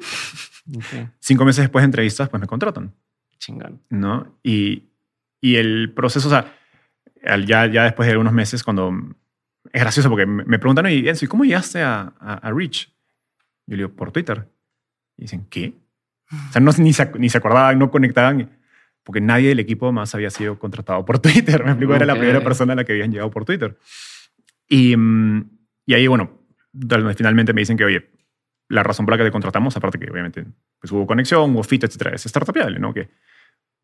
Ok, 0.76 1.10
Cinco 1.20 1.46
meses 1.46 1.64
después 1.64 1.84
de 1.84 1.86
entrevistas, 1.86 2.30
pues 2.30 2.42
me 2.42 2.48
contratan, 2.48 2.94
Chingón. 3.38 3.82
¿no? 3.90 4.38
Y, 4.44 4.90
y 5.40 5.56
el 5.56 5.94
proceso, 5.94 6.28
o 6.28 6.32
sea, 6.32 6.54
ya, 7.46 7.68
ya 7.68 7.84
después 7.84 8.08
de 8.08 8.12
algunos 8.12 8.34
meses, 8.34 8.64
cuando... 8.64 8.92
Es 9.74 9.82
gracioso 9.82 10.10
porque 10.10 10.26
me 10.26 10.60
preguntan, 10.60 10.86
oye, 10.86 11.10
Enzo, 11.10 11.26
¿y 11.26 11.28
cómo 11.28 11.44
llegaste 11.44 11.82
a, 11.82 12.14
a, 12.20 12.34
a 12.36 12.52
Rich? 12.52 12.90
Yo 13.68 13.76
le 13.76 13.84
digo, 13.84 13.90
por 13.90 14.12
Twitter. 14.12 14.48
Y 15.18 15.24
dicen, 15.24 15.46
¿qué? 15.50 15.74
O 16.32 16.52
sea, 16.52 16.62
no, 16.62 16.72
ni, 16.78 16.94
se, 16.94 17.12
ni 17.20 17.30
se 17.30 17.38
acordaban, 17.38 17.78
no 17.78 17.92
conectaban, 17.92 18.50
porque 19.04 19.22
nadie 19.22 19.50
del 19.50 19.60
equipo 19.60 19.92
más 19.92 20.16
había 20.16 20.30
sido 20.30 20.58
contratado 20.58 21.04
por 21.06 21.20
Twitter. 21.20 21.64
Me 21.64 21.72
explico, 21.72 21.96
era 21.96 22.06
la 22.06 22.16
primera 22.16 22.42
persona 22.42 22.74
a 22.74 22.76
la 22.78 22.86
que 22.86 22.94
habían 22.94 23.12
llegado 23.12 23.30
por 23.30 23.46
Twitter. 23.46 23.78
Y, 24.70 24.96
mm, 24.96 25.50
y 25.86 25.94
ahí, 25.94 26.08
bueno, 26.08 26.37
finalmente 27.16 27.54
me 27.54 27.62
dicen 27.62 27.78
que, 27.78 27.86
oye, 27.86 28.10
la 28.70 28.84
razón 28.84 29.06
por 29.06 29.14
la 29.14 29.18
que 29.18 29.24
te 29.26 29.32
contratamos, 29.32 29.76
aparte 29.78 29.98
que 30.00 30.10
obviamente 30.12 30.46
pues, 30.80 30.92
hubo 30.92 31.08
conexión, 31.08 31.52
hubo 31.56 31.64
fit, 31.64 31.84
etcétera, 31.84 32.16
es 32.16 32.24
startupiable, 32.24 32.80
¿no? 32.80 32.94
Que, 32.94 33.10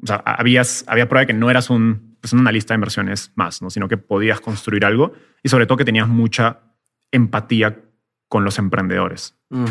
o 0.02 0.06
sea, 0.08 0.18
habías, 0.26 0.84
había 0.88 1.08
prueba 1.08 1.22
de 1.22 1.28
que 1.28 1.34
no 1.34 1.50
eras 1.50 1.70
un, 1.70 2.18
pues, 2.20 2.34
un 2.34 2.40
analista 2.40 2.74
de 2.74 2.78
inversiones 2.78 3.32
más, 3.36 3.62
¿no? 3.62 3.70
Sino 3.70 3.88
que 3.88 3.98
podías 3.98 4.42
construir 4.42 4.84
algo 4.86 5.14
y 5.42 5.50
sobre 5.50 5.66
todo 5.66 5.78
que 5.78 5.86
tenías 5.86 6.08
mucha 6.08 6.60
empatía 7.12 7.80
con 8.28 8.44
los 8.44 8.58
emprendedores 8.60 9.38
Mm. 9.50 9.66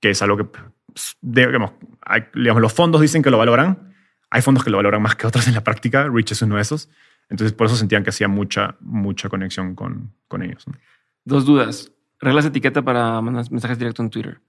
que 0.00 0.10
es 0.10 0.20
algo 0.20 0.36
que, 0.36 0.44
pues, 0.44 1.16
digamos, 1.20 1.72
hay- 2.00 2.24
digamos, 2.34 2.60
los 2.60 2.72
fondos 2.72 3.00
dicen 3.00 3.22
que 3.22 3.30
lo 3.30 3.38
valoran. 3.38 3.94
Hay 4.30 4.42
fondos 4.42 4.64
que 4.64 4.70
lo 4.70 4.78
valoran 4.78 5.00
más 5.00 5.14
que 5.14 5.26
otros 5.28 5.46
en 5.46 5.54
la 5.54 5.62
práctica. 5.62 6.08
Rich 6.08 6.32
es 6.32 6.42
uno 6.42 6.56
de 6.56 6.62
esos. 6.62 6.88
Entonces, 7.28 7.52
por 7.54 7.66
eso 7.68 7.76
sentían 7.76 8.02
que 8.02 8.10
hacía 8.10 8.26
mucha, 8.28 8.76
mucha 8.80 9.28
conexión 9.28 9.74
con, 9.76 10.12
con 10.26 10.42
ellos. 10.42 10.66
¿no? 10.66 10.74
Dos 11.24 11.46
dudas. 11.46 11.91
Reglas 12.22 12.44
de 12.44 12.50
etiqueta 12.50 12.82
para 12.82 13.20
mandar 13.20 13.50
mensajes 13.50 13.78
directos 13.78 14.04
en 14.04 14.10
Twitter. 14.10 14.40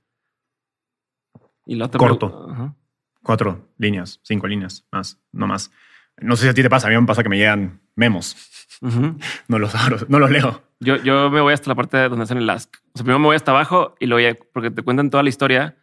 Y 1.66 1.76
la 1.76 1.86
otra 1.86 1.98
Corto. 1.98 2.48
Ajá. 2.52 2.76
Cuatro 3.24 3.74
líneas, 3.78 4.20
cinco 4.24 4.48
líneas, 4.48 4.86
más, 4.92 5.20
no 5.32 5.48
más. 5.48 5.72
No 6.18 6.36
sé 6.36 6.44
si 6.44 6.50
a 6.50 6.54
ti 6.54 6.62
te 6.62 6.70
pasa, 6.70 6.88
a 6.88 6.92
mí 6.92 6.98
me 6.98 7.08
pasa 7.08 7.24
que 7.24 7.30
me 7.30 7.38
llegan 7.38 7.82
memos. 7.96 8.38
No 9.48 9.60
los 9.60 9.74
abro, 9.76 9.98
no 10.10 10.20
los 10.20 10.30
leo. 10.30 10.62
Yo, 10.82 10.98
yo 10.98 11.30
me 11.30 11.40
voy 11.40 11.54
hasta 11.54 11.70
la 11.70 11.76
parte 11.76 11.98
donde 12.10 12.24
hacen 12.24 12.38
el 12.38 12.50
ask. 12.50 12.76
O 12.88 12.98
sea, 12.98 13.04
primero 13.04 13.20
me 13.20 13.28
voy 13.28 13.36
hasta 13.38 13.52
abajo 13.52 13.96
y 13.98 14.08
luego 14.08 14.28
ya, 14.28 14.38
porque 14.52 14.72
te 14.72 14.82
cuentan 14.82 15.10
toda 15.10 15.24
la 15.24 15.30
historia 15.30 15.78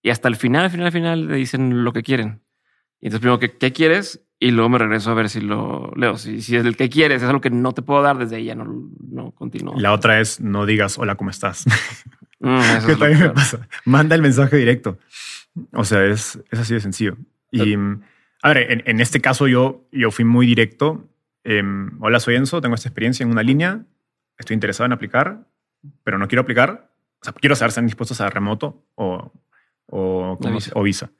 y 0.00 0.10
hasta 0.10 0.28
el 0.28 0.36
final, 0.36 0.64
al 0.64 0.70
final, 0.70 0.86
al 0.86 0.92
final 0.92 1.26
le 1.26 1.34
dicen 1.34 1.82
lo 1.82 1.92
que 1.92 2.04
quieren. 2.04 2.44
Y 3.00 3.06
entonces 3.06 3.20
primero, 3.20 3.40
¿qué, 3.40 3.56
qué 3.58 3.72
quieres? 3.72 4.24
Y 4.42 4.52
luego 4.52 4.70
me 4.70 4.78
regreso 4.78 5.10
a 5.10 5.14
ver 5.14 5.28
si 5.28 5.40
lo 5.42 5.92
leo. 5.96 6.16
Si, 6.16 6.40
si 6.40 6.56
es 6.56 6.64
el 6.64 6.74
que 6.76 6.88
quieres, 6.88 7.22
es 7.22 7.28
algo 7.28 7.42
que 7.42 7.50
no 7.50 7.72
te 7.72 7.82
puedo 7.82 8.00
dar 8.02 8.16
desde 8.16 8.36
ahí, 8.36 8.46
ya 8.46 8.54
no, 8.54 8.64
no 9.10 9.32
continúo. 9.32 9.74
La 9.78 9.92
otra 9.92 10.18
es 10.18 10.40
no 10.40 10.64
digas 10.64 10.98
hola, 10.98 11.14
¿cómo 11.16 11.30
estás? 11.30 11.64
Mm, 12.42 12.58
eso 12.58 12.86
que 12.86 12.92
es 12.94 12.98
también 12.98 13.20
me 13.20 13.30
pasa. 13.30 13.68
Manda 13.84 14.14
el 14.16 14.22
mensaje 14.22 14.56
directo. 14.56 14.98
O 15.74 15.84
sea, 15.84 16.06
es, 16.06 16.40
es 16.50 16.58
así 16.58 16.72
de 16.72 16.80
sencillo. 16.80 17.18
Y 17.50 17.76
mm, 17.76 18.00
a 18.42 18.48
ver, 18.54 18.72
en, 18.72 18.82
en 18.86 19.00
este 19.02 19.20
caso 19.20 19.46
yo, 19.46 19.86
yo 19.92 20.10
fui 20.10 20.24
muy 20.24 20.46
directo. 20.46 21.06
Em, 21.44 22.02
Hola, 22.02 22.18
soy 22.18 22.36
Enzo, 22.36 22.62
tengo 22.62 22.76
esta 22.76 22.88
experiencia 22.88 23.24
en 23.24 23.30
una 23.30 23.42
línea, 23.42 23.82
estoy 24.38 24.54
interesado 24.54 24.86
en 24.86 24.92
aplicar, 24.94 25.46
pero 26.02 26.16
no 26.16 26.28
quiero 26.28 26.40
aplicar. 26.40 26.90
O 27.20 27.24
sea, 27.24 27.34
quiero 27.34 27.54
saber 27.56 27.72
si 27.72 27.74
están 27.74 27.84
dispuestos 27.86 28.18
a 28.22 28.30
remoto 28.30 28.86
o, 28.94 29.30
o, 29.88 30.38
La 30.40 30.44
¿cómo 30.46 30.54
visa. 30.54 30.70
se- 30.70 30.78
o 30.78 30.82
visa. 30.82 31.10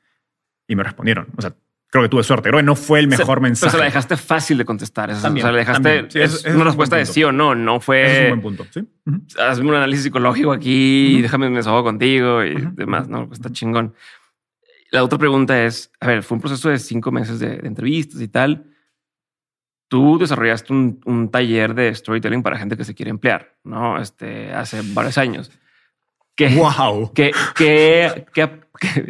Y 0.69 0.75
me 0.75 0.85
respondieron. 0.85 1.27
O 1.37 1.43
sea, 1.43 1.55
creo 1.91 2.03
que 2.05 2.09
tuve 2.09 2.23
suerte. 2.23 2.49
Creo 2.51 2.61
que 2.61 2.65
no 2.67 2.77
fue 2.77 3.01
el 3.01 3.07
Se- 3.11 3.19
mejor 3.19 3.37
Pero 3.39 3.41
mensaje. 3.43 3.73
se 3.73 3.79
la 3.79 3.85
dejaste 3.85 4.17
fácil 4.17 4.59
de 4.59 4.65
contestar. 4.65 5.11
Eso, 5.11 5.23
También, 5.23 5.45
o 5.45 5.49
sea, 5.49 5.53
le 5.53 5.59
dejaste. 5.59 6.07
Sí, 6.11 6.21
es 6.21 6.35
es 6.35 6.45
una 6.47 6.57
un 6.57 6.65
respuesta 6.67 6.97
buen 6.97 7.07
de 7.07 7.13
sí 7.13 7.25
o 7.25 7.33
no. 7.33 7.55
No 7.55 7.77
Ese 7.77 7.77
es 7.77 7.79
un 7.79 7.83
fue 7.83 8.29
buen 8.29 8.41
punto. 8.43 8.67
¿sí? 8.71 8.81
Ujú. 9.07 9.21
hazme 9.39 9.69
un 9.69 9.75
análisis 9.75 10.05
psicológico 10.05 10.53
aquí, 10.53 11.15
Ujú. 11.15 11.23
déjame 11.23 11.51
me 11.51 11.57
desahogo 11.59 11.85
contigo 11.85 12.45
y 12.45 12.55
Ujú. 12.57 12.71
demás. 12.75 13.09
No, 13.09 13.29
está 13.33 13.51
chingón. 13.51 13.95
La 14.93 15.05
otra 15.05 15.19
pregunta 15.19 15.63
es: 15.65 15.93
a 16.01 16.07
ver, 16.07 16.23
fue 16.23 16.37
un 16.37 16.41
proceso 16.41 16.69
de 16.69 16.79
cinco 16.79 17.11
meses 17.13 17.39
de, 17.39 17.59
de 17.59 17.67
entrevistas 17.69 18.21
y 18.21 18.29
tal. 18.29 18.67
Tú 19.89 20.19
desarrollaste 20.19 20.73
un, 20.73 21.01
un 21.05 21.31
taller 21.33 21.75
de 21.75 21.93
storytelling 21.95 22.43
para 22.45 22.57
gente 22.59 22.77
que 22.77 22.85
se 22.85 22.95
quiere 22.95 23.11
emplear, 23.11 23.57
no? 23.65 24.01
Este 24.01 24.53
hace 24.53 24.81
varios 24.95 25.19
años. 25.19 25.51
¿Qué, 26.49 26.55
¡Wow! 26.57 27.13
qué- 27.15 27.33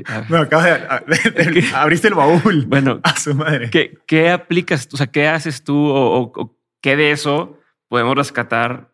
a 0.07 0.20
ver, 0.20 0.31
No, 0.31 0.39
acabas 0.39 1.07
de, 1.07 1.31
de- 1.31 1.51
de- 1.61 1.74
abriste 1.74 2.09
el 2.09 2.15
baúl. 2.15 2.65
bueno, 2.66 3.01
A 3.05 3.16
su 3.16 3.35
madre. 3.35 3.70
¿qué, 3.70 3.98
qué 4.07 4.31
aplicas? 4.31 4.89
O 4.93 4.97
sea, 4.97 5.07
¿qué 5.07 5.28
haces 5.28 5.62
tú 5.62 5.77
o, 5.77 6.19
o- 6.23 6.32
o 6.35 6.59
qué 6.81 6.97
de 6.97 7.12
eso 7.12 7.59
podemos 7.89 8.16
rescatar 8.16 8.93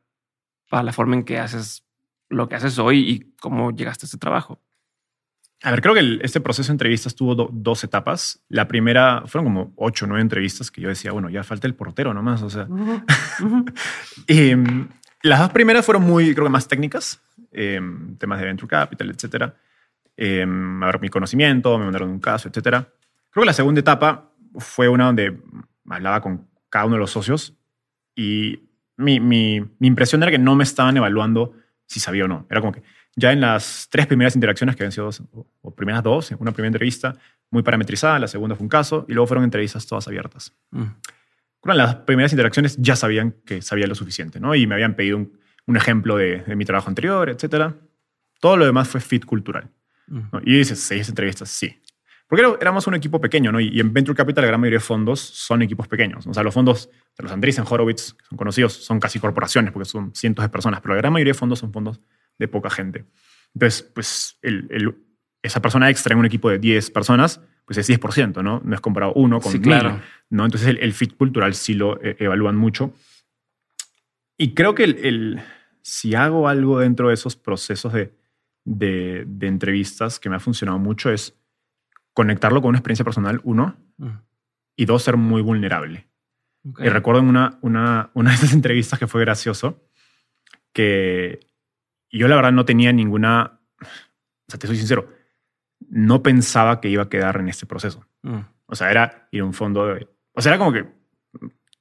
para 0.69 0.83
la 0.83 0.93
forma 0.93 1.15
en 1.15 1.25
que 1.25 1.39
haces 1.39 1.85
lo 2.29 2.49
que 2.49 2.57
haces 2.57 2.79
hoy 2.79 3.09
y 3.09 3.21
cómo 3.41 3.71
llegaste 3.71 4.05
a 4.05 4.07
este 4.09 4.19
trabajo? 4.19 4.61
A 5.63 5.71
ver, 5.71 5.81
creo 5.81 5.95
que 5.95 6.01
el- 6.01 6.21
este 6.23 6.41
proceso 6.43 6.69
de 6.69 6.73
entrevistas 6.75 7.15
tuvo 7.15 7.35
do- 7.35 7.49
dos 7.51 7.83
etapas. 7.85 8.43
La 8.51 8.69
primera 8.69 9.23
fueron 9.27 9.47
como 9.47 9.73
ocho 9.77 10.05
o 10.05 10.09
nueve 10.09 10.21
entrevistas 10.21 10.71
que 10.71 10.83
yo 10.83 10.89
decía, 10.91 11.13
bueno, 11.13 11.31
ya 11.31 11.43
falta 11.43 11.67
el 11.67 11.75
portero 11.75 12.13
nomás. 12.13 12.43
O 12.43 12.51
sea, 12.51 12.69
y, 14.29 14.55
mm, 14.55 14.89
las 15.23 15.41
dos 15.41 15.51
primeras 15.51 15.85
fueron 15.87 16.03
muy, 16.05 16.35
creo 16.35 16.45
que 16.47 16.51
más 16.51 16.69
técnicas, 16.69 17.23
eh, 17.57 17.81
temas 18.19 18.39
de 18.39 18.47
venture 18.47 18.69
capital, 18.69 19.11
etcétera. 19.11 19.55
Eh, 20.17 20.43
a 20.43 20.87
ver, 20.87 21.01
mi 21.01 21.09
conocimiento, 21.09 21.79
me 21.79 21.85
mandaron 21.85 22.11
un 22.11 22.21
caso, 22.21 22.49
etcétera. 22.49 22.87
Creo 23.31 23.43
que 23.43 23.47
la 23.47 23.53
segunda 23.53 23.81
etapa 23.81 24.31
fue 24.59 24.89
una 24.89 25.07
donde 25.07 25.39
hablaba 25.89 26.21
con 26.21 26.47
cada 26.69 26.87
uno 26.87 26.95
de 26.95 27.01
los 27.01 27.11
socios 27.11 27.55
y 28.15 28.61
mi, 28.97 29.21
mi, 29.21 29.61
mi 29.79 29.89
impresión 29.89 30.23
era 30.23 30.31
que 30.31 30.39
no 30.39 30.55
me 30.55 30.65
estaban 30.65 30.97
evaluando 30.97 31.55
si 31.87 32.01
sabía 32.01 32.25
o 32.25 32.29
no. 32.29 32.47
Era 32.51 32.61
como 32.61 32.73
que 32.73 32.83
ya 33.15 33.33
en 33.33 33.41
las 33.41 33.89
tres 33.91 34.07
primeras 34.07 34.35
interacciones, 34.35 34.77
que 34.77 34.83
habían 34.83 34.93
sido 34.93 35.07
dos, 35.07 35.23
o, 35.33 35.47
o 35.63 35.75
primeras 35.75 36.03
dos, 36.03 36.31
una 36.39 36.53
primera 36.53 36.69
entrevista 36.69 37.17
muy 37.51 37.63
parametrizada, 37.63 38.19
la 38.19 38.29
segunda 38.29 38.57
fue 38.57 38.65
un 38.65 38.69
caso 38.69 39.05
y 39.09 39.13
luego 39.13 39.27
fueron 39.27 39.45
entrevistas 39.45 39.87
todas 39.87 40.07
abiertas. 40.09 40.53
Mm. 40.71 40.85
Con 41.61 41.77
las 41.77 41.97
primeras 41.97 42.33
interacciones 42.33 42.77
ya 42.79 42.97
sabían 42.97 43.35
que 43.45 43.63
sabía 43.63 43.87
lo 43.87 43.95
suficiente, 43.95 44.39
¿no? 44.41 44.55
Y 44.55 44.67
me 44.67 44.75
habían 44.75 44.95
pedido 44.95 45.17
un, 45.17 45.39
un 45.67 45.77
ejemplo 45.77 46.17
de, 46.17 46.43
de 46.43 46.57
mi 46.57 46.65
trabajo 46.65 46.89
anterior, 46.89 47.29
etcétera. 47.29 47.75
Todo 48.41 48.57
lo 48.57 48.65
demás 48.67 48.89
fue 48.89 49.01
fit 49.01 49.25
cultural. 49.25 49.69
¿no? 50.07 50.41
Y 50.45 50.59
dices, 50.59 50.79
seis 50.81 51.09
entrevistas, 51.09 51.49
sí. 51.49 51.81
Porque 52.29 52.45
éramos 52.61 52.87
un 52.89 52.95
equipo 52.95 53.21
pequeño, 53.21 53.53
¿no? 53.53 53.61
Y, 53.61 53.79
en 53.81 53.93
Venture 53.93 54.17
Capital 54.17 54.43
la 54.43 54.49
gran 54.49 54.61
mayoría 54.61 54.79
de 54.79 54.85
fondos 54.85 55.21
son 55.21 55.63
equipos 55.63 55.87
pequeños. 55.89 56.27
O 56.27 56.35
sea, 56.35 56.43
los 56.43 56.53
fondos 56.55 56.89
de 57.17 57.23
los 57.23 57.31
Andreessen, 57.33 57.65
Horowitz, 57.69 58.15
que 58.15 58.25
son 58.27 58.37
conocidos, 58.37 58.73
son 58.73 58.99
casi 59.01 59.19
corporaciones 59.21 59.73
porque 59.73 59.89
son 59.89 60.13
cientos 60.15 60.45
de 60.45 60.49
personas, 60.49 60.81
pero 60.81 60.95
la 60.95 61.01
gran 61.01 61.13
mayoría 61.13 61.33
de 61.33 61.39
fondos 61.39 61.61
son 61.61 61.73
fondos 61.73 62.01
de 62.39 62.49
poca 62.49 62.69
gente. 62.71 63.05
Entonces, 63.55 63.83
pues 63.95 64.39
el- 64.43 64.67
el- 64.71 64.95
esa 65.43 65.63
persona 65.63 65.89
extra 65.89 66.13
en 66.15 66.19
un 66.19 66.27
equipo 66.27 66.51
de 66.51 66.59
10 66.59 66.91
personas, 66.91 67.41
pues 67.65 67.79
es 67.79 67.87
10%, 67.89 68.43
¿no? 68.43 68.61
No 68.65 68.75
es 68.75 68.81
comparado 68.81 69.13
uno 69.15 69.41
con 69.41 69.53
Sí, 69.53 69.59
mil, 69.59 69.69
claro. 69.69 70.01
¿no? 70.29 70.45
Entonces 70.45 70.69
el, 70.69 70.79
el 70.79 70.93
fit 70.93 71.17
cultural 71.17 71.55
sí 71.55 71.75
lo 71.75 72.01
eh, 72.03 72.17
evalúan 72.19 72.57
mucho. 72.57 72.93
Y 74.37 74.55
creo 74.55 74.75
que 74.75 74.85
el- 74.85 75.43
si 75.89 76.17
hago 76.17 76.49
algo 76.49 76.81
dentro 76.81 77.09
de 77.09 77.15
esos 77.15 77.37
procesos 77.37 77.93
de, 77.93 78.13
de, 78.65 79.23
de 79.25 79.47
entrevistas 79.47 80.19
que 80.19 80.29
me 80.29 80.35
ha 80.35 80.41
funcionado 80.41 80.81
mucho 80.81 81.13
es 81.13 81.39
conectarlo 82.13 82.61
con 82.61 82.71
una 82.71 82.79
experiencia 82.79 83.05
personal, 83.05 83.41
uno, 83.45 83.77
y 84.75 84.85
dos, 84.85 85.05
ser 85.05 85.17
muy 85.17 85.43
vulnerable. 85.43 86.09
Y 86.81 86.89
recuerdo 86.89 87.21
en 87.21 87.29
una, 87.29 87.59
una, 87.63 88.11
una 88.15 88.31
de 88.31 88.37
esas 88.37 88.53
entrevistas 88.53 88.99
que 88.99 89.07
fue 89.07 89.21
gracioso, 89.21 89.89
que 90.73 91.39
yo 92.11 92.27
la 92.27 92.35
verdad 92.35 92.51
no 92.51 92.65
tenía 92.65 92.93
ninguna, 92.93 93.61
o 93.81 94.49
sea, 94.49 94.59
te 94.59 94.67
soy 94.67 94.79
sincero, 94.79 95.09
no 95.89 96.21
pensaba 96.21 96.81
que 96.81 96.89
iba 96.89 97.05
a 97.05 97.09
quedar 97.09 97.37
en 97.37 97.49
este 97.49 97.65
proceso. 97.65 98.05
Mm. 98.23 98.41
O 98.67 98.75
sea, 98.75 98.91
era 98.91 99.29
ir 99.31 99.43
a 99.43 99.45
un 99.45 99.55
fondo 99.55 99.87
de... 99.87 100.09
O 100.33 100.41
sea, 100.41 100.51
era 100.53 100.59
como 100.59 100.73
que, 100.73 100.85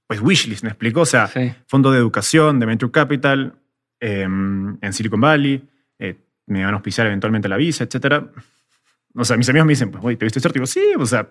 pues, 0.06 0.22
wishlist, 0.22 0.64
¿me 0.64 0.70
explico? 0.70 1.02
O 1.02 1.06
sea, 1.08 1.26
Sí. 1.26 1.56
fondo 1.66 1.92
de 1.92 1.98
educación, 1.98 2.60
de 2.60 2.68
Venture 2.68 2.92
Capital, 2.92 3.64
eh, 4.06 4.22
en 4.24 4.94
Silicon 4.94 5.20
Valley, 5.22 5.62
eh, 6.00 6.16
me 6.48 6.64
van 6.64 6.74
a 6.74 6.78
auspiciar 6.78 7.08
eventualmente 7.08 7.48
la 7.50 7.58
visa, 7.58 7.84
etcétera. 7.86 8.30
O 9.16 9.24
sea, 9.26 9.38
mis 9.38 9.48
amigos 9.50 9.66
me 9.66 9.72
dicen, 9.74 9.90
pues, 9.92 10.04
oye, 10.04 10.18
¿te 10.18 10.26
viste 10.26 10.40
suerte? 10.40 10.60
Y 10.60 10.62
digo, 10.62 10.68
sí, 10.68 10.82
o 10.98 11.06
sea, 11.06 11.28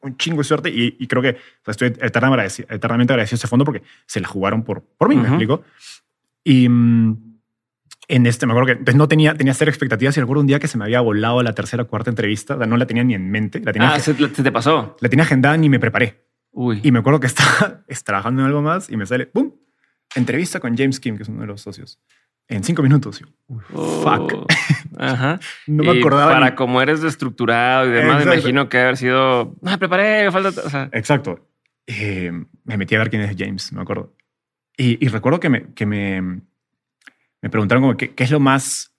un 0.00 0.16
chingo 0.16 0.38
de 0.38 0.44
suerte. 0.44 0.70
Y, 0.70 0.96
y 0.98 1.06
creo 1.06 1.22
que 1.22 1.30
o 1.30 1.64
sea, 1.64 1.72
estoy 1.72 1.88
eternamente 1.88 2.26
agradecido, 2.26 2.68
eternamente 2.70 3.12
agradecido 3.12 3.36
a 3.36 3.38
ese 3.40 3.46
fondo 3.48 3.64
porque 3.64 3.82
se 4.06 4.20
la 4.20 4.28
jugaron 4.28 4.62
por, 4.64 4.82
por 4.98 5.08
mí, 5.08 5.16
¿me 5.16 5.22
Ujú. 5.22 5.28
explico? 5.32 5.64
Y 6.44 6.68
mm, 6.68 7.38
en 8.08 8.26
este, 8.26 8.46
me 8.46 8.52
acuerdo 8.52 8.66
que 8.66 8.72
entonces 8.72 8.94
no 8.96 9.08
tenía, 9.08 9.34
tenía 9.34 9.52
cero 9.54 9.70
expectativas 9.70 10.16
y 10.16 10.20
recuerdo 10.20 10.40
un 10.40 10.46
día 10.46 10.58
que 10.60 10.68
se 10.68 10.78
me 10.78 10.84
había 10.84 11.00
volado 11.00 11.42
la 11.42 11.52
tercera 11.54 11.82
o 11.82 11.86
cuarta 11.88 12.10
entrevista, 12.10 12.54
o 12.54 12.58
sea, 12.58 12.66
no 12.66 12.76
la 12.76 12.86
tenía 12.86 13.02
ni 13.04 13.14
en 13.14 13.30
mente, 13.30 13.60
la 13.60 13.72
tenía, 13.72 13.94
Ah, 13.94 13.98
se, 14.00 14.14
se 14.14 14.42
te 14.42 14.52
pasó. 14.52 14.96
la 15.00 15.08
tenía 15.08 15.24
agendada 15.24 15.56
ni 15.56 15.68
me 15.68 15.78
preparé. 15.80 16.24
Uy. 16.52 16.80
Y 16.82 16.90
me 16.92 17.00
acuerdo 17.00 17.20
que 17.20 17.26
estaba 17.26 17.82
es- 17.88 18.02
trabajando 18.04 18.40
en 18.42 18.46
algo 18.46 18.62
más 18.62 18.88
y 18.90 18.96
me 18.96 19.04
sale, 19.06 19.26
¡pum! 19.26 19.52
Entrevista 20.16 20.58
con 20.60 20.76
James 20.76 20.98
Kim, 21.00 21.16
que 21.16 21.22
es 21.22 21.28
uno 21.28 21.42
de 21.42 21.46
los 21.46 21.60
socios. 21.60 21.98
En 22.48 22.62
cinco 22.64 22.82
minutos. 22.82 23.20
Yo, 23.20 23.26
Oh. 23.72 24.02
fuck. 24.02 24.46
Ajá. 24.98 25.38
No 25.66 25.82
me 25.84 25.94
Y 25.94 25.98
acordaba. 26.00 26.32
Para 26.32 26.50
ni- 26.50 26.56
como 26.56 26.80
eres 26.82 27.00
de 27.02 27.08
estructurado 27.08 27.86
y 27.88 27.90
demás, 27.92 28.16
me 28.16 28.22
Exacto. 28.22 28.38
imagino 28.40 28.68
que 28.68 28.78
haber 28.78 28.96
sido. 28.96 29.54
Me 29.62 29.78
preparé, 29.78 30.24
me 30.24 30.32
falta. 30.32 30.48
O 30.64 30.70
sea, 30.70 30.88
Exacto. 30.92 31.48
Eh, 31.86 32.32
me 32.64 32.76
metí 32.76 32.94
a 32.94 32.98
ver 32.98 33.10
quién 33.10 33.22
es 33.22 33.36
James, 33.38 33.72
me 33.72 33.80
acuerdo. 33.82 34.14
Y, 34.76 35.04
y 35.04 35.08
recuerdo 35.08 35.38
que, 35.40 35.48
me, 35.48 35.72
que 35.74 35.86
me, 35.86 36.20
me 36.22 37.50
preguntaron 37.50 37.82
como 37.82 37.96
qué, 37.96 38.14
qué 38.14 38.24
es 38.24 38.30
lo 38.30 38.40
más, 38.40 38.92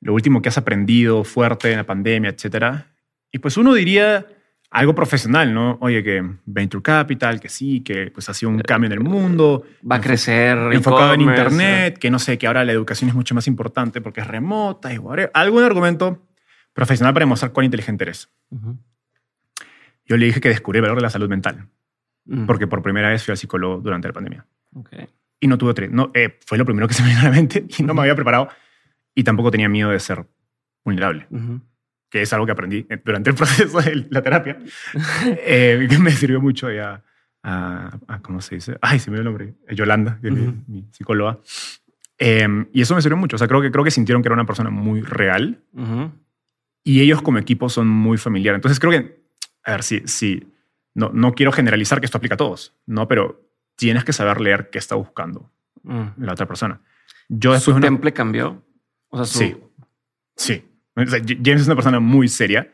lo 0.00 0.12
último 0.14 0.40
que 0.42 0.48
has 0.50 0.58
aprendido 0.58 1.24
fuerte 1.24 1.70
en 1.70 1.78
la 1.78 1.84
pandemia, 1.86 2.30
etcétera. 2.30 2.94
Y 3.32 3.38
pues 3.38 3.56
uno 3.56 3.72
diría 3.74 4.26
algo 4.76 4.94
profesional, 4.94 5.54
¿no? 5.54 5.78
Oye, 5.80 6.02
que 6.02 6.22
Venture 6.44 6.82
Capital, 6.82 7.40
que 7.40 7.48
sí, 7.48 7.80
que 7.80 8.10
pues 8.10 8.28
ha 8.28 8.34
sido 8.34 8.50
un 8.50 8.58
cambio 8.60 8.86
en 8.86 8.92
el 8.92 9.00
mundo. 9.00 9.64
va 9.90 9.96
a 9.96 10.00
crecer. 10.00 10.56
enfocado 10.72 11.14
en 11.14 11.22
internet, 11.22 11.98
que 11.98 12.10
no 12.10 12.18
sé, 12.18 12.36
que 12.36 12.46
ahora 12.46 12.62
la 12.64 12.72
educación 12.72 13.08
es 13.08 13.14
mucho 13.16 13.34
más 13.34 13.46
importante 13.46 14.00
porque 14.02 14.20
es 14.20 14.26
remota 14.26 14.92
y 14.92 14.98
whatever. 14.98 15.30
Algún 15.32 15.62
argumento 15.64 16.26
profesional 16.74 17.14
para 17.14 17.24
demostrar 17.24 17.52
cuán 17.52 17.64
inteligente 17.64 18.04
eres. 18.04 18.28
Yo 20.04 20.16
le 20.16 20.26
dije 20.26 20.40
que 20.40 20.50
descubrí 20.50 20.76
el 20.78 20.82
valor 20.82 20.98
de 20.98 21.02
la 21.02 21.10
salud 21.10 21.28
mental, 21.28 21.68
Mm. 22.26 22.44
porque 22.44 22.66
por 22.66 22.82
primera 22.82 23.08
vez 23.08 23.22
fui 23.24 23.32
al 23.32 23.38
psicólogo 23.38 23.78
durante 23.80 24.08
la 24.08 24.12
pandemia. 24.14 24.46
Y 25.40 25.46
no 25.46 25.56
tuve 25.56 25.74
tres. 25.74 25.90
No, 25.90 26.10
eh, 26.12 26.38
fue 26.44 26.58
lo 26.58 26.64
primero 26.64 26.86
que 26.88 26.94
se 26.94 27.02
me 27.02 27.08
vino 27.08 27.20
a 27.20 27.24
la 27.24 27.30
mente 27.30 27.64
y 27.78 27.82
no 27.82 27.94
me 27.94 28.00
había 28.02 28.14
preparado. 28.14 28.48
Y 29.14 29.22
tampoco 29.24 29.50
tenía 29.50 29.68
miedo 29.68 29.90
de 29.90 30.00
ser 30.00 30.26
vulnerable. 30.84 31.26
Que 32.10 32.22
es 32.22 32.32
algo 32.32 32.46
que 32.46 32.52
aprendí 32.52 32.86
eh, 32.88 33.00
durante 33.04 33.30
el 33.30 33.36
proceso 33.36 33.80
de 33.80 34.06
la 34.10 34.22
terapia, 34.22 34.58
eh, 35.24 35.86
que 35.88 35.98
me 35.98 36.10
sirvió 36.12 36.40
mucho 36.40 36.70
ya 36.70 37.02
a, 37.42 37.98
a- 38.08 38.22
¿cómo 38.22 38.40
se 38.40 38.56
dice? 38.56 38.76
Ay, 38.80 38.98
se 38.98 39.10
me 39.10 39.16
dio 39.16 39.20
el 39.22 39.24
nombre. 39.26 39.54
Yolanda, 39.70 40.18
que 40.20 40.28
es 40.28 40.32
mi- 40.34 40.84
psicóloga. 40.92 41.38
Eh, 42.18 42.48
y 42.72 42.80
eso 42.80 42.94
me 42.94 43.02
sirvió 43.02 43.16
mucho. 43.16 43.36
O 43.36 43.38
sea, 43.38 43.46
creo 43.48 43.60
que, 43.60 43.70
creo 43.70 43.84
que 43.84 43.90
sintieron 43.90 44.22
que 44.22 44.28
era 44.28 44.34
una 44.34 44.46
persona 44.46 44.70
muy 44.70 45.02
real 45.02 45.62
y 46.82 47.00
ellos 47.00 47.20
como 47.22 47.38
equipo 47.38 47.68
son 47.68 47.88
muy 47.88 48.16
familiares. 48.18 48.58
Entonces 48.58 48.78
creo 48.80 48.92
que, 48.92 49.22
a 49.64 49.72
ver, 49.72 49.82
si, 49.82 50.00
si 50.06 50.52
no, 50.94 51.10
no 51.12 51.32
quiero 51.34 51.52
generalizar 51.52 52.00
que 52.00 52.06
esto 52.06 52.18
aplica 52.18 52.34
a 52.34 52.38
todos, 52.38 52.74
¿no? 52.86 53.06
Pero 53.08 53.42
tienes 53.76 54.04
que 54.04 54.12
saber 54.12 54.40
leer 54.40 54.70
qué 54.70 54.78
está 54.78 54.94
buscando 54.94 55.50
Mm. 55.82 56.24
la 56.24 56.32
otra 56.32 56.46
persona. 56.46 56.80
Yo 57.28 57.50
¿Su 57.50 57.54
después 57.54 57.74
de 57.74 57.78
una- 57.78 57.86
temple 57.86 58.12
cambió? 58.12 58.64
O 59.08 59.16
sea, 59.18 59.24
su. 59.26 59.38
Sí, 59.38 59.56
sí. 60.34 60.64
O 60.96 61.06
sea, 61.06 61.20
J- 61.20 61.36
James 61.44 61.60
es 61.62 61.66
una 61.66 61.76
persona 61.76 62.00
muy 62.00 62.28
seria 62.28 62.72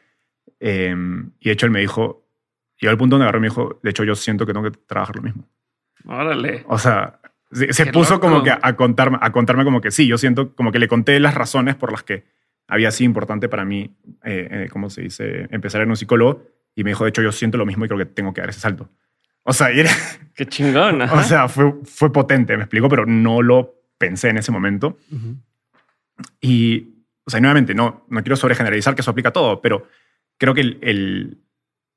eh, 0.60 0.94
y 1.40 1.44
de 1.44 1.52
hecho 1.52 1.66
él 1.66 1.72
me 1.72 1.80
dijo, 1.80 2.26
llegó 2.78 2.90
al 2.92 2.98
punto 2.98 3.14
donde 3.16 3.24
agarró 3.24 3.38
y 3.38 3.42
me 3.42 3.48
dijo, 3.48 3.80
de 3.82 3.90
hecho 3.90 4.04
yo 4.04 4.14
siento 4.14 4.46
que 4.46 4.52
tengo 4.52 4.70
que 4.70 4.76
trabajar 4.86 5.16
lo 5.16 5.22
mismo. 5.22 5.48
Órale. 6.06 6.64
O 6.68 6.78
sea, 6.78 7.20
se, 7.50 7.86
puso 7.86 8.14
loco. 8.14 8.28
como 8.28 8.42
que 8.42 8.50
a, 8.50 8.58
a 8.62 8.76
contarme, 8.76 9.18
a 9.20 9.30
contarme 9.32 9.64
como 9.64 9.80
que 9.80 9.90
sí, 9.90 10.06
yo 10.06 10.16
siento 10.18 10.54
como 10.54 10.72
que 10.72 10.78
le 10.78 10.88
conté 10.88 11.18
las 11.20 11.34
razones 11.34 11.74
por 11.74 11.92
las 11.92 12.02
que 12.02 12.24
había 12.68 12.90
sido 12.90 13.06
importante 13.06 13.48
para 13.48 13.64
mí, 13.64 13.94
eh, 14.24 14.48
eh, 14.50 14.68
¿cómo 14.70 14.88
se 14.88 15.02
dice?, 15.02 15.48
empezar 15.50 15.82
en 15.82 15.90
un 15.90 15.96
psicólogo 15.96 16.46
y 16.74 16.84
me 16.84 16.90
dijo, 16.90 17.04
de 17.04 17.10
hecho 17.10 17.22
yo 17.22 17.32
siento 17.32 17.58
lo 17.58 17.66
mismo 17.66 17.84
y 17.84 17.88
creo 17.88 17.98
que 17.98 18.06
tengo 18.06 18.32
que 18.32 18.40
dar 18.40 18.50
ese 18.50 18.60
salto. 18.60 18.88
O 19.42 19.52
sea, 19.52 19.72
y 19.72 19.80
era- 19.80 19.90
Qué 20.34 20.46
chingón. 20.46 21.02
ajá. 21.02 21.16
o 21.16 21.22
sea 21.24 21.48
fue, 21.48 21.74
fue 21.84 22.10
potente, 22.12 22.56
me 22.56 22.62
explico, 22.62 22.88
pero 22.88 23.04
no 23.04 23.42
lo 23.42 23.74
pensé 23.98 24.28
en 24.30 24.38
ese 24.38 24.50
momento. 24.52 24.96
Y, 26.40 26.91
o 27.24 27.30
sea, 27.30 27.40
nuevamente, 27.40 27.74
no, 27.74 28.06
no 28.08 28.22
quiero 28.22 28.36
sobregeneralizar 28.36 28.94
que 28.94 29.00
eso 29.02 29.10
aplica 29.10 29.28
a 29.30 29.32
todo, 29.32 29.60
pero 29.60 29.86
creo 30.38 30.54
que 30.54 30.60
el, 30.62 30.78
el 30.82 31.38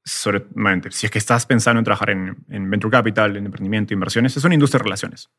sobre, 0.03 0.45
nuevamente, 0.53 0.91
si 0.91 1.06
es 1.07 1.11
que 1.11 1.18
estás 1.18 1.45
pensando 1.45 1.80
en 1.80 1.84
trabajar 1.85 2.11
en, 2.11 2.38
en 2.49 2.69
venture 2.69 2.91
capital, 2.91 3.35
en 3.38 3.45
emprendimiento, 3.45 3.93
inversiones, 3.93 4.38
es 4.38 4.43
una 4.43 4.53
industria 4.53 4.80
de 4.80 4.84
relaciones, 4.84 5.30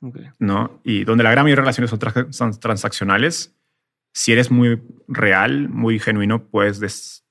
Ok. 0.00 0.18
¿no? 0.40 0.80
Y 0.84 1.04
donde 1.04 1.22
la 1.24 1.30
gran 1.30 1.44
mayoría 1.44 1.62
de 1.62 1.70
relaciones 1.70 1.90
son, 1.90 2.32
son 2.32 2.58
transaccionales, 2.60 3.54
si 4.12 4.32
eres 4.32 4.50
muy 4.50 4.82
real, 5.08 5.68
muy 5.68 5.98
genuino, 5.98 6.44
puedes, 6.48 6.80
des- 6.80 7.23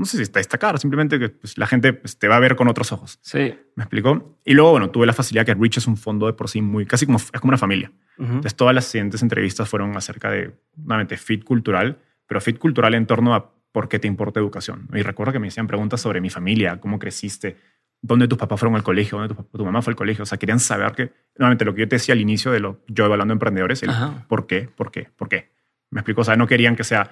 no 0.00 0.06
sé 0.06 0.24
si 0.24 0.32
destacar, 0.32 0.78
simplemente 0.78 1.18
que 1.18 1.28
pues, 1.28 1.58
la 1.58 1.66
gente 1.66 1.92
pues, 1.92 2.18
te 2.18 2.26
va 2.26 2.36
a 2.36 2.40
ver 2.40 2.56
con 2.56 2.68
otros 2.68 2.90
ojos. 2.90 3.18
Sí. 3.20 3.54
¿Me 3.76 3.84
explico? 3.84 4.38
Y 4.46 4.54
luego, 4.54 4.70
bueno, 4.70 4.88
tuve 4.88 5.04
la 5.04 5.12
facilidad 5.12 5.44
que 5.44 5.52
Rich 5.52 5.76
es 5.76 5.86
un 5.86 5.98
fondo 5.98 6.26
de 6.26 6.32
por 6.32 6.48
sí 6.48 6.62
muy, 6.62 6.86
casi 6.86 7.04
como, 7.04 7.18
es 7.18 7.30
como 7.38 7.50
una 7.50 7.58
familia. 7.58 7.92
Ujú. 8.16 8.26
Entonces, 8.26 8.56
todas 8.56 8.74
las 8.74 8.86
siguientes 8.86 9.20
entrevistas 9.20 9.68
fueron 9.68 9.94
acerca 9.98 10.30
de, 10.30 10.56
nuevamente, 10.74 11.18
fit 11.18 11.44
cultural, 11.44 11.98
pero 12.26 12.40
fit 12.40 12.58
cultural 12.58 12.94
en 12.94 13.04
torno 13.04 13.34
a 13.34 13.52
por 13.72 13.90
qué 13.90 13.98
te 13.98 14.08
importa 14.08 14.40
educación. 14.40 14.88
Y 14.94 15.02
recuerdo 15.02 15.34
que 15.34 15.38
me 15.38 15.48
hacían 15.48 15.66
preguntas 15.66 16.00
sobre 16.00 16.22
mi 16.22 16.30
familia, 16.30 16.80
cómo 16.80 16.98
creciste, 16.98 17.58
dónde 18.00 18.26
tus 18.26 18.38
papás 18.38 18.58
fueron 18.58 18.76
al 18.76 18.82
colegio, 18.82 19.18
dónde 19.18 19.34
tu, 19.34 19.42
tu 19.42 19.64
mamá 19.66 19.82
fue 19.82 19.90
al 19.90 19.96
colegio. 19.96 20.22
O 20.22 20.26
sea, 20.26 20.38
querían 20.38 20.60
saber 20.60 20.92
que, 20.92 21.12
nuevamente, 21.36 21.66
lo 21.66 21.74
que 21.74 21.80
yo 21.82 21.88
te 21.88 21.96
decía 21.96 22.14
al 22.14 22.22
inicio 22.22 22.50
de 22.52 22.60
lo 22.60 22.80
yo 22.88 23.04
evaluando 23.04 23.32
emprendedores, 23.34 23.82
el 23.82 23.90
Ajá. 23.90 24.24
por 24.28 24.46
qué, 24.46 24.66
por 24.74 24.90
qué, 24.90 25.10
por 25.14 25.28
qué. 25.28 25.50
Me 25.90 26.00
explico, 26.00 26.22
o 26.22 26.24
sea, 26.24 26.36
no 26.36 26.46
querían 26.46 26.74
que 26.74 26.84
sea, 26.84 27.10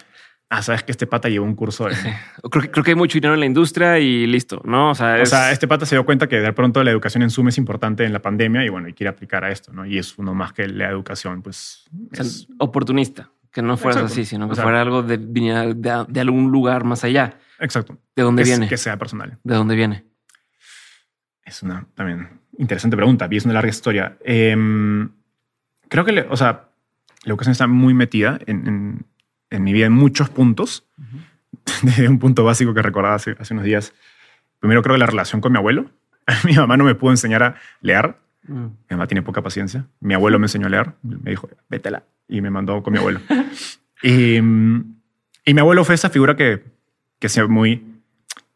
ah, 0.50 0.62
sabes 0.62 0.82
que 0.82 0.92
este 0.92 1.06
pata 1.06 1.28
llevó 1.28 1.44
un 1.46 1.54
curso 1.54 1.86
de... 1.86 1.94
Creo 2.50 2.62
que, 2.62 2.70
creo 2.70 2.84
que 2.84 2.90
hay 2.92 2.94
mucho 2.96 3.14
dinero 3.14 3.34
en 3.34 3.40
la 3.40 3.46
industria 3.46 3.98
y 3.98 4.26
listo, 4.26 4.60
¿no? 4.64 4.90
O 4.90 4.94
sea, 4.94 5.14
O 5.14 5.16
es, 5.16 5.30
sea, 5.30 5.52
este 5.52 5.68
pata 5.68 5.84
se 5.86 5.94
dio 5.94 6.04
cuenta 6.04 6.26
que 6.28 6.36
de 6.40 6.52
pronto 6.52 6.82
la 6.84 6.90
educación 6.90 7.22
en 7.22 7.30
Zoom 7.30 7.48
es 7.48 7.58
importante 7.58 8.04
en 8.04 8.12
la 8.12 8.22
pandemia 8.22 8.64
y 8.64 8.68
bueno, 8.68 8.88
y 8.88 8.94
quiere 8.94 9.10
aplicar 9.10 9.44
a 9.44 9.50
esto, 9.50 9.72
¿no? 9.72 9.84
Y 9.86 9.98
es 9.98 10.16
uno 10.18 10.34
más 10.34 10.52
que 10.52 10.66
la 10.68 10.88
educación, 10.88 11.42
pues... 11.42 11.84
o 12.12 12.14
sea, 12.16 12.24
es- 12.24 12.48
oportunista. 12.58 13.30
Que 13.50 13.62
no 13.62 13.76
fuera 13.78 14.02
así, 14.02 14.24
sino 14.26 14.46
que 14.46 14.52
O 14.52 14.54
sea- 14.54 14.62
fuera 14.64 14.80
algo 14.82 15.02
de, 15.02 15.16
de, 15.18 16.04
de 16.08 16.20
algún 16.20 16.50
lugar 16.52 16.84
más 16.84 17.02
allá. 17.04 17.38
Exacto. 17.58 17.96
¿De 18.14 18.22
dónde 18.22 18.42
que, 18.44 18.50
viene? 18.50 18.68
Que 18.68 18.76
sea 18.76 18.96
personal. 18.98 19.38
¿De 19.42 19.54
dónde 19.54 19.74
viene? 19.74 20.04
Es 21.44 21.62
una 21.62 21.86
también 21.94 22.40
interesante 22.58 22.96
pregunta 22.96 23.26
y 23.30 23.36
es 23.36 23.44
una 23.44 23.54
larga 23.54 23.70
historia. 23.70 24.18
Em, 24.24 25.10
creo 25.88 26.04
que, 26.04 26.12
le- 26.12 26.26
o 26.28 26.36
sea, 26.36 26.68
la 27.24 27.30
educación 27.30 27.52
está 27.52 27.66
muy 27.66 27.94
metida 27.94 28.38
en, 28.46 28.66
en- 28.68 29.06
en 29.50 29.64
mi 29.64 29.72
vida 29.72 29.86
en 29.86 29.92
muchos 29.92 30.28
puntos. 30.30 30.86
Desde 31.82 32.08
un 32.08 32.18
punto 32.18 32.44
básico 32.44 32.74
que 32.74 32.82
recordaba 32.82 33.14
hace, 33.14 33.36
hace 33.38 33.54
unos 33.54 33.64
días. 33.64 33.92
Primero 34.60 34.82
creo 34.82 34.94
que 34.94 35.00
la 35.00 35.06
relación 35.06 35.40
con 35.40 35.52
mi 35.52 35.58
abuelo. 35.58 35.90
mi 36.44 36.54
mamá 36.54 36.76
no 36.76 36.84
me 36.84 36.94
pudo 36.94 37.10
enseñar 37.12 37.42
a 37.42 37.54
leer. 37.80 38.16
Mm. 38.46 38.64
Mi 38.64 38.70
mamá 38.90 39.06
tiene 39.06 39.22
poca 39.22 39.42
paciencia. 39.42 39.86
Mi 40.00 40.14
abuelo 40.14 40.38
me 40.38 40.46
enseñó 40.46 40.66
a 40.66 40.70
leer. 40.70 40.92
Me 41.02 41.30
dijo, 41.30 41.48
vétela. 41.68 42.02
Y 42.28 42.40
me 42.40 42.50
mandó 42.50 42.82
con 42.82 42.92
mi 42.92 42.98
abuelo. 42.98 43.20
y, 44.02 44.36
y 44.36 45.54
mi 45.54 45.60
abuelo 45.60 45.84
fue 45.84 45.94
esa 45.94 46.10
figura 46.10 46.36
que, 46.36 46.64
que 47.18 47.28
sea 47.28 47.46
muy 47.46 47.84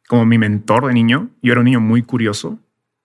como 0.09 0.27
mi 0.27 0.37
mentor 0.39 0.87
de 0.87 0.95
niño. 0.95 1.31
Yo 1.43 1.53
era 1.53 1.61
un 1.61 1.65
niño 1.67 1.81
muy 1.81 2.03
curioso. 2.03 2.59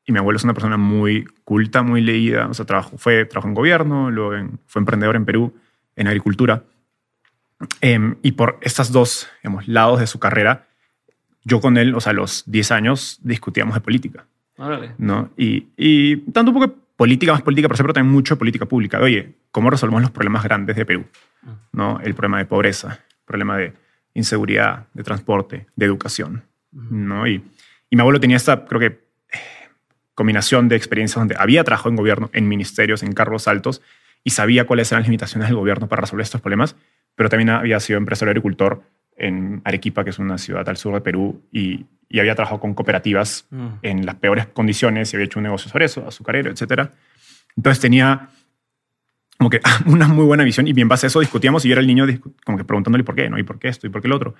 Y 0.06 0.12
mi 0.14 0.20
abuelo 0.20 0.38
es 0.38 0.44
una 0.46 0.54
persona 0.54 0.78
muy 0.78 1.26
culta, 1.44 1.84
muy 1.84 2.02
leída. 2.02 2.48
O 2.48 2.54
sea, 2.54 2.66
trabajó, 2.66 2.98
fue, 2.98 3.26
trabajó 3.26 3.50
en 3.50 3.54
gobierno, 3.54 4.10
luego 4.10 4.36
en- 4.36 4.60
fue 4.66 4.80
emprendedor 4.80 5.16
en 5.18 5.26
Perú, 5.26 5.54
en 5.98 6.08
agricultura. 6.08 6.64
Em, 7.82 8.16
y 8.22 8.34
por 8.34 8.60
estos 8.62 8.92
dos 8.92 9.28
digamos, 9.42 9.68
lados 9.68 10.00
de 10.00 10.08
su 10.08 10.20
carrera, 10.20 10.68
yo 11.44 11.60
con 11.60 11.78
él, 11.78 11.96
o 11.96 12.02
sea, 12.02 12.12
a 12.12 12.14
los 12.14 12.44
10 12.46 12.72
años, 12.72 13.20
discutíamos 13.24 13.76
de 13.76 13.82
política. 13.82 14.26
Órale. 14.58 14.94
¿no? 14.98 15.30
Y, 15.38 15.68
y 15.78 16.18
tanto 16.32 16.52
un 16.52 16.56
poco 16.56 16.68
de 16.68 16.74
política, 16.96 17.32
más 17.32 17.42
política, 17.42 17.70
pero 17.70 17.94
también 17.94 18.12
mucho 18.12 18.36
de 18.36 18.40
política 18.40 18.66
pública. 18.66 19.00
Oye, 19.00 19.36
¿cómo 19.52 19.70
resolvemos 19.70 20.02
los 20.02 20.12
problemas 20.12 20.44
grandes 20.44 20.76
de 20.76 20.86
Perú? 20.86 21.06
¿No? 21.72 22.00
El 22.02 22.14
problema 22.16 22.40
de 22.40 22.46
pobreza, 22.46 23.00
el 23.10 23.26
problema 23.26 23.58
de 23.58 23.74
inseguridad, 24.14 24.88
de 24.94 25.04
transporte, 25.04 25.68
de 25.76 25.86
educación. 25.86 26.44
¿no? 26.72 27.28
Y, 27.28 27.44
y 27.90 27.96
mi 27.96 28.02
abuelo 28.02 28.20
tenía 28.20 28.38
esta, 28.38 28.66
creo 28.66 28.80
que, 28.80 28.86
eh, 28.86 29.38
combinación 30.16 30.68
de 30.68 30.76
experiencias 30.76 31.20
donde 31.22 31.36
había 31.38 31.64
trabajado 31.64 31.92
en 31.92 31.96
gobierno, 31.96 32.30
en 32.34 32.48
ministerios, 32.48 33.04
en 33.04 33.14
cargos 33.14 33.48
altos, 33.48 33.82
y 34.24 34.32
sabía 34.32 34.66
cuáles 34.66 34.92
eran 34.92 35.04
las 35.04 35.08
limitaciones 35.08 35.48
del 35.48 35.56
gobierno 35.56 35.88
para 35.88 36.02
resolver 36.02 36.24
estos 36.24 36.42
problemas, 36.42 36.76
pero 37.18 37.28
también 37.30 37.50
había 37.50 37.80
sido 37.82 37.98
empresario 37.98 38.30
agricultor 38.30 38.82
en 39.18 39.62
Arequipa, 39.66 40.04
que 40.04 40.12
es 40.12 40.20
una 40.20 40.38
ciudad 40.38 40.70
al 40.70 40.78
sur 40.78 40.94
de 40.94 41.02
Perú, 41.02 41.42
y, 41.52 41.88
y 42.08 42.20
había 42.20 42.36
trabajado 42.36 42.62
con 42.62 42.74
cooperativas 42.74 43.48
Mm. 43.50 43.68
en 43.82 44.06
las 44.06 44.16
peores 44.16 44.46
condiciones 44.46 45.12
y 45.12 45.16
había 45.18 45.26
hecho 45.26 45.40
un 45.40 45.44
negocio 45.44 45.70
sobre 45.70 45.86
eso, 45.86 46.08
azucarero, 46.08 46.52
etcétera. 46.52 46.94
Entonces 47.58 47.82
tenía 47.82 48.30
como 49.38 49.50
que 49.50 49.60
una 49.88 50.08
muy 50.08 50.26
buena 50.26 50.44
visión 50.44 50.68
y 50.68 50.80
en 50.80 50.88
base 50.88 51.06
a 51.06 51.10
eso 51.10 51.20
discutíamos 51.20 51.66
y 51.66 51.70
yo 51.70 51.74
era 51.74 51.82
el 51.82 51.88
niño 51.88 52.06
como 52.46 52.58
que 52.58 52.64
preguntándole 52.64 53.04
por 53.04 53.16
qué, 53.16 53.30
¿no? 53.30 53.38
¿Y 53.40 53.44
por 53.44 53.58
qué 53.60 53.68
esto? 53.70 53.88
¿Y 53.88 53.90
por 53.90 54.02
qué 54.02 54.08
lo 54.08 54.16
otro? 54.16 54.36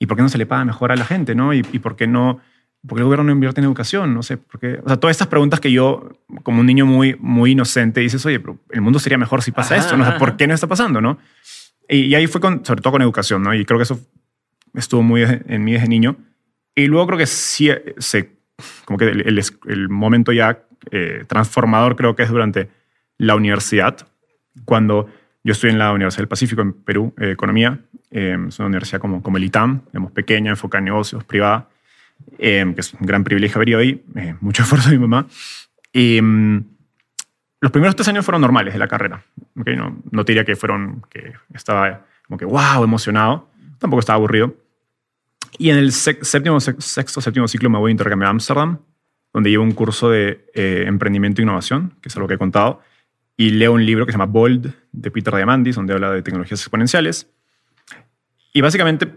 ¿Y 0.00 0.06
por 0.06 0.16
qué 0.16 0.22
no 0.22 0.28
se 0.28 0.38
le 0.38 0.46
paga 0.46 0.64
mejor 0.64 0.90
a 0.92 0.96
la 0.96 1.04
gente, 1.04 1.34
no? 1.36 1.54
¿Y, 1.54 1.64
y 1.72 1.78
por 1.78 1.94
qué 1.96 2.06
no? 2.06 2.40
¿Por 2.86 2.96
qué 2.96 3.00
el 3.00 3.04
gobierno 3.06 3.24
no 3.24 3.32
invierte 3.32 3.60
en 3.60 3.64
educación? 3.64 4.14
No 4.14 4.22
sé, 4.22 4.36
por 4.36 4.60
qué. 4.60 4.80
O 4.84 4.88
sea, 4.88 4.96
todas 4.98 5.14
estas 5.14 5.26
preguntas 5.26 5.58
que 5.58 5.72
yo, 5.72 6.10
como 6.44 6.60
un 6.60 6.66
niño 6.66 6.86
muy, 6.86 7.16
muy 7.18 7.52
inocente, 7.52 8.00
dices, 8.00 8.24
oye, 8.24 8.38
pero 8.38 8.58
el 8.70 8.80
mundo 8.80 9.00
sería 9.00 9.18
mejor 9.18 9.42
si 9.42 9.50
pasa 9.50 9.74
Ajá, 9.74 9.84
esto, 9.84 9.96
¿no? 9.96 10.04
O 10.04 10.06
sea, 10.06 10.18
¿Por 10.18 10.36
qué 10.36 10.46
no 10.46 10.54
está 10.54 10.68
pasando, 10.68 11.00
no? 11.00 11.18
Y, 11.88 12.14
ahí 12.14 12.26
fue 12.26 12.40
con, 12.40 12.64
sobre 12.64 12.82
todo 12.82 12.92
con 12.92 13.02
educación, 13.02 13.42
¿no? 13.42 13.54
Y 13.54 13.64
creo 13.64 13.78
que 13.78 13.84
eso 13.84 13.98
estuvo 14.74 15.02
muy 15.02 15.22
en 15.24 15.64
mí 15.64 15.72
desde 15.72 15.88
niño. 15.88 16.16
Y 16.74 16.86
luego 16.86 17.06
creo 17.06 17.18
que 17.18 17.26
sí, 17.26 17.70
se, 17.98 18.32
como 18.84 18.98
que 18.98 19.06
el, 19.06 19.26
el- 19.26 19.42
el 19.68 19.88
momento 19.88 20.32
ya 20.32 20.62
eh, 20.90 21.24
transformador 21.26 21.96
creo 21.96 22.14
que 22.14 22.22
es 22.22 22.28
durante 22.30 22.68
la 23.16 23.34
universidad, 23.34 24.06
cuando 24.64 25.08
yo 25.42 25.52
estoy 25.52 25.70
en 25.70 25.78
la 25.78 25.92
Universidad 25.92 26.20
del 26.22 26.28
Pacífico 26.28 26.62
en 26.62 26.72
Perú, 26.72 27.14
eh, 27.18 27.30
Economía. 27.32 27.80
eh, 28.10 28.36
es 28.48 28.58
una 28.58 28.66
universidad 28.68 29.00
como, 29.00 29.22
como 29.22 29.36
el 29.38 29.44
ITAM, 29.44 29.82
digamos, 29.86 30.12
pequeña, 30.12 30.50
enfocada 30.50 30.80
en 30.80 30.84
negocios, 30.86 31.24
privada, 31.24 31.68
eh, 32.38 32.70
que 32.74 32.80
es 32.80 32.94
un 32.94 33.06
gran 33.06 33.24
privilegio 33.24 33.56
haber 33.56 33.68
ido 33.70 33.78
ahí, 33.80 34.04
eh, 34.16 34.34
mucho 34.40 34.62
esfuerzo 34.64 34.90
de 34.90 34.96
mi 34.98 35.02
mamá. 35.06 35.26
Y 35.92 36.20
mm, 36.20 36.64
los 37.60 37.72
primeros 37.72 37.96
tres 37.96 38.08
años 38.08 38.24
fueron 38.24 38.40
normales 38.40 38.72
de 38.74 38.78
la 38.78 38.88
carrera. 38.88 39.24
¿ok? 39.58 39.68
No, 39.76 40.02
no 40.10 40.24
te 40.24 40.32
diría 40.32 40.44
que 40.44 40.56
fueron, 40.56 41.02
que 41.10 41.32
estaba 41.54 42.06
como 42.26 42.38
que, 42.38 42.44
wow, 42.44 42.84
emocionado. 42.84 43.48
Tampoco 43.78 44.00
estaba 44.00 44.16
aburrido. 44.16 44.54
Y 45.58 45.70
en 45.70 45.76
el 45.78 45.92
séptimo, 45.92 46.60
sex- 46.60 46.84
sexto, 46.84 47.20
séptimo 47.20 47.48
ciclo 47.48 47.70
me 47.70 47.78
voy 47.78 47.90
a 47.90 47.92
intercambiar 47.92 48.28
a 48.28 48.30
Ámsterdam, 48.30 48.78
donde 49.32 49.50
llevo 49.50 49.64
un 49.64 49.72
curso 49.72 50.10
de 50.10 50.46
eh, 50.54 50.84
emprendimiento 50.86 51.40
e 51.40 51.44
innovación, 51.44 51.94
que 52.02 52.08
es 52.08 52.16
algo 52.16 52.28
que 52.28 52.34
he 52.34 52.38
contado, 52.38 52.80
y 53.36 53.50
leo 53.50 53.72
un 53.72 53.84
libro 53.84 54.04
que 54.04 54.12
se 54.12 54.18
llama 54.18 54.30
Bold, 54.30 54.72
de 54.92 55.10
Peter 55.10 55.34
Diamandis, 55.34 55.76
donde 55.76 55.94
habla 55.94 56.10
de 56.10 56.22
tecnologías 56.22 56.60
exponenciales. 56.60 57.30
Y 58.52 58.60
básicamente 58.60 59.12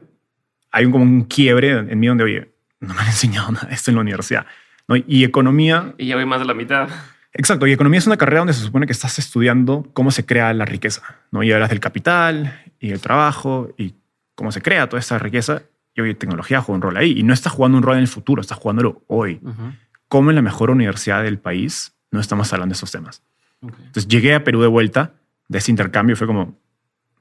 hay 0.71 0.85
un, 0.85 0.91
como 0.91 1.03
un 1.03 1.23
quiebre 1.23 1.71
en 1.71 1.99
mí 1.99 2.07
donde, 2.07 2.23
oye, 2.23 2.51
no 2.79 2.93
me 2.93 3.01
han 3.01 3.07
enseñado 3.07 3.51
nada 3.51 3.67
de 3.67 3.73
esto 3.73 3.91
en 3.91 3.95
la 3.95 4.01
universidad. 4.01 4.45
¿no? 4.87 4.95
Y 4.95 5.23
economía 5.23 5.93
Y 5.97 6.07
ya 6.07 6.15
voy 6.15 6.25
más 6.25 6.39
de 6.39 6.45
la 6.45 6.53
mitad. 6.53 6.89
Exacto, 7.33 7.65
y 7.65 7.71
economía 7.71 7.99
es 7.99 8.07
una 8.07 8.17
carrera 8.17 8.39
donde 8.39 8.53
se 8.53 8.61
supone 8.61 8.85
que 8.85 8.91
estás 8.91 9.17
estudiando 9.17 9.87
cómo 9.93 10.11
se 10.11 10.25
crea 10.25 10.53
la 10.53 10.65
riqueza, 10.65 11.01
¿no? 11.31 11.43
Y 11.43 11.51
hablas 11.51 11.69
del 11.69 11.79
capital 11.79 12.61
y 12.79 12.91
el 12.91 12.99
trabajo 12.99 13.69
y 13.77 13.95
cómo 14.35 14.51
se 14.51 14.61
crea 14.61 14.89
toda 14.89 14.99
esa 14.99 15.17
riqueza. 15.17 15.63
Y 15.95 16.01
hoy 16.01 16.13
tecnología 16.15 16.61
juega 16.61 16.75
un 16.75 16.81
rol 16.81 16.97
ahí 16.97 17.17
y 17.17 17.23
no 17.23 17.33
estás 17.33 17.53
jugando 17.53 17.77
un 17.77 17.83
rol 17.83 17.95
en 17.95 18.01
el 18.01 18.07
futuro, 18.07 18.41
estás 18.41 18.57
jugándolo 18.57 19.03
hoy. 19.07 19.39
¿Cómo 20.07 20.29
en 20.29 20.35
la 20.35 20.41
mejor 20.41 20.71
universidad 20.71 21.23
del 21.23 21.39
país 21.39 21.93
no 22.11 22.19
estamos 22.19 22.51
hablando 22.51 22.73
de 22.73 22.77
esos 22.77 22.91
temas? 22.91 23.23
Entonces 23.61 24.07
llegué 24.07 24.35
a 24.35 24.43
Perú 24.43 24.61
de 24.61 24.67
vuelta 24.67 25.13
de 25.47 25.57
ese 25.57 25.71
intercambio 25.71 26.13
y 26.13 26.17
fue 26.17 26.27
como, 26.27 26.57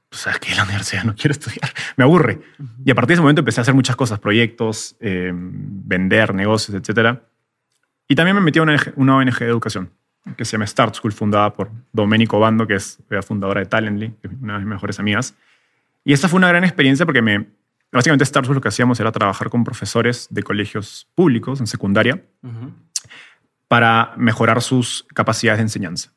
pues, 0.09 0.21
¿sabes 0.21 0.39
qué? 0.39 0.55
La 0.55 0.63
universidad 0.63 1.03
no 1.03 1.15
quiero 1.15 1.31
estudiar, 1.31 1.71
me 1.95 2.03
aburre. 2.03 2.41
Y 2.83 2.91
a 2.91 2.95
partir 2.95 3.09
de 3.09 3.13
ese 3.15 3.21
momento 3.21 3.41
empecé 3.41 3.61
a 3.61 3.63
hacer 3.63 3.73
muchas 3.73 3.95
cosas, 3.95 4.19
proyectos, 4.19 4.95
eh, 4.99 5.31
vender 5.33 6.33
negocios, 6.33 6.75
etcétera. 6.75 7.21
Y 8.07 8.15
también 8.15 8.35
me 8.35 8.41
metí 8.41 8.59
a 8.59 8.63
una 8.63 9.15
ONG 9.15 9.39
de 9.39 9.45
educación 9.45 9.91
que 10.37 10.45
se 10.45 10.53
llama 10.53 10.67
Start 10.67 10.95
School, 10.95 11.13
fundada 11.13 11.53
por 11.53 11.71
Domenico 11.91 12.39
Bando, 12.39 12.67
que 12.67 12.75
es 12.75 12.99
la 13.09 13.21
fundadora 13.21 13.61
de 13.61 13.65
Talently, 13.65 14.13
una 14.41 14.53
de 14.53 14.59
mis 14.59 14.67
mejores 14.67 14.99
amigas. 14.99 15.35
Y 16.03 16.13
esta 16.13 16.27
fue 16.27 16.37
una 16.37 16.47
gran 16.47 16.63
experiencia 16.63 17.05
porque 17.05 17.21
me, 17.21 17.47
básicamente 17.91 18.25
Start 18.25 18.45
School 18.45 18.55
lo 18.55 18.61
que 18.61 18.69
hacíamos 18.69 18.99
era 18.99 19.11
trabajar 19.11 19.49
con 19.49 19.63
profesores 19.63 20.27
de 20.29 20.43
colegios 20.43 21.07
públicos 21.15 21.59
en 21.59 21.67
secundaria 21.67 22.23
para 23.67 24.13
mejorar 24.17 24.61
sus 24.61 25.05
capacidades 25.13 25.59
de 25.59 25.63
enseñanza. 25.63 26.11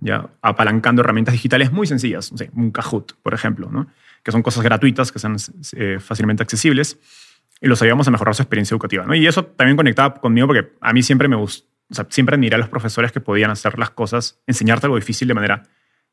Ya 0.00 0.30
apalancando 0.40 1.02
herramientas 1.02 1.32
digitales 1.32 1.72
muy 1.72 1.86
sencillas, 1.86 2.30
no 2.30 2.38
sé, 2.38 2.50
un 2.54 2.70
Kahoot, 2.70 3.16
por 3.22 3.34
ejemplo, 3.34 3.68
¿no? 3.70 3.88
que 4.22 4.32
son 4.32 4.42
cosas 4.42 4.62
gratuitas 4.62 5.12
que 5.12 5.18
sean 5.18 5.36
eh, 5.76 5.98
fácilmente 6.00 6.42
accesibles 6.42 6.98
y 7.60 7.66
los 7.66 7.82
ayudamos 7.82 8.08
a 8.08 8.10
mejorar 8.10 8.34
su 8.34 8.42
experiencia 8.42 8.74
educativa. 8.74 9.04
¿no? 9.04 9.14
Y 9.14 9.26
eso 9.26 9.44
también 9.44 9.76
conectaba 9.76 10.14
conmigo 10.14 10.46
porque 10.46 10.72
a 10.80 10.92
mí 10.92 11.02
siempre 11.02 11.28
me 11.28 11.36
gustó, 11.36 11.66
o 11.90 11.94
sea, 11.94 12.06
siempre 12.10 12.34
admiré 12.34 12.56
a 12.56 12.58
los 12.58 12.68
profesores 12.68 13.12
que 13.12 13.20
podían 13.20 13.50
hacer 13.50 13.78
las 13.78 13.90
cosas, 13.90 14.40
enseñarte 14.46 14.86
algo 14.86 14.96
difícil 14.96 15.28
de 15.28 15.34
manera 15.34 15.62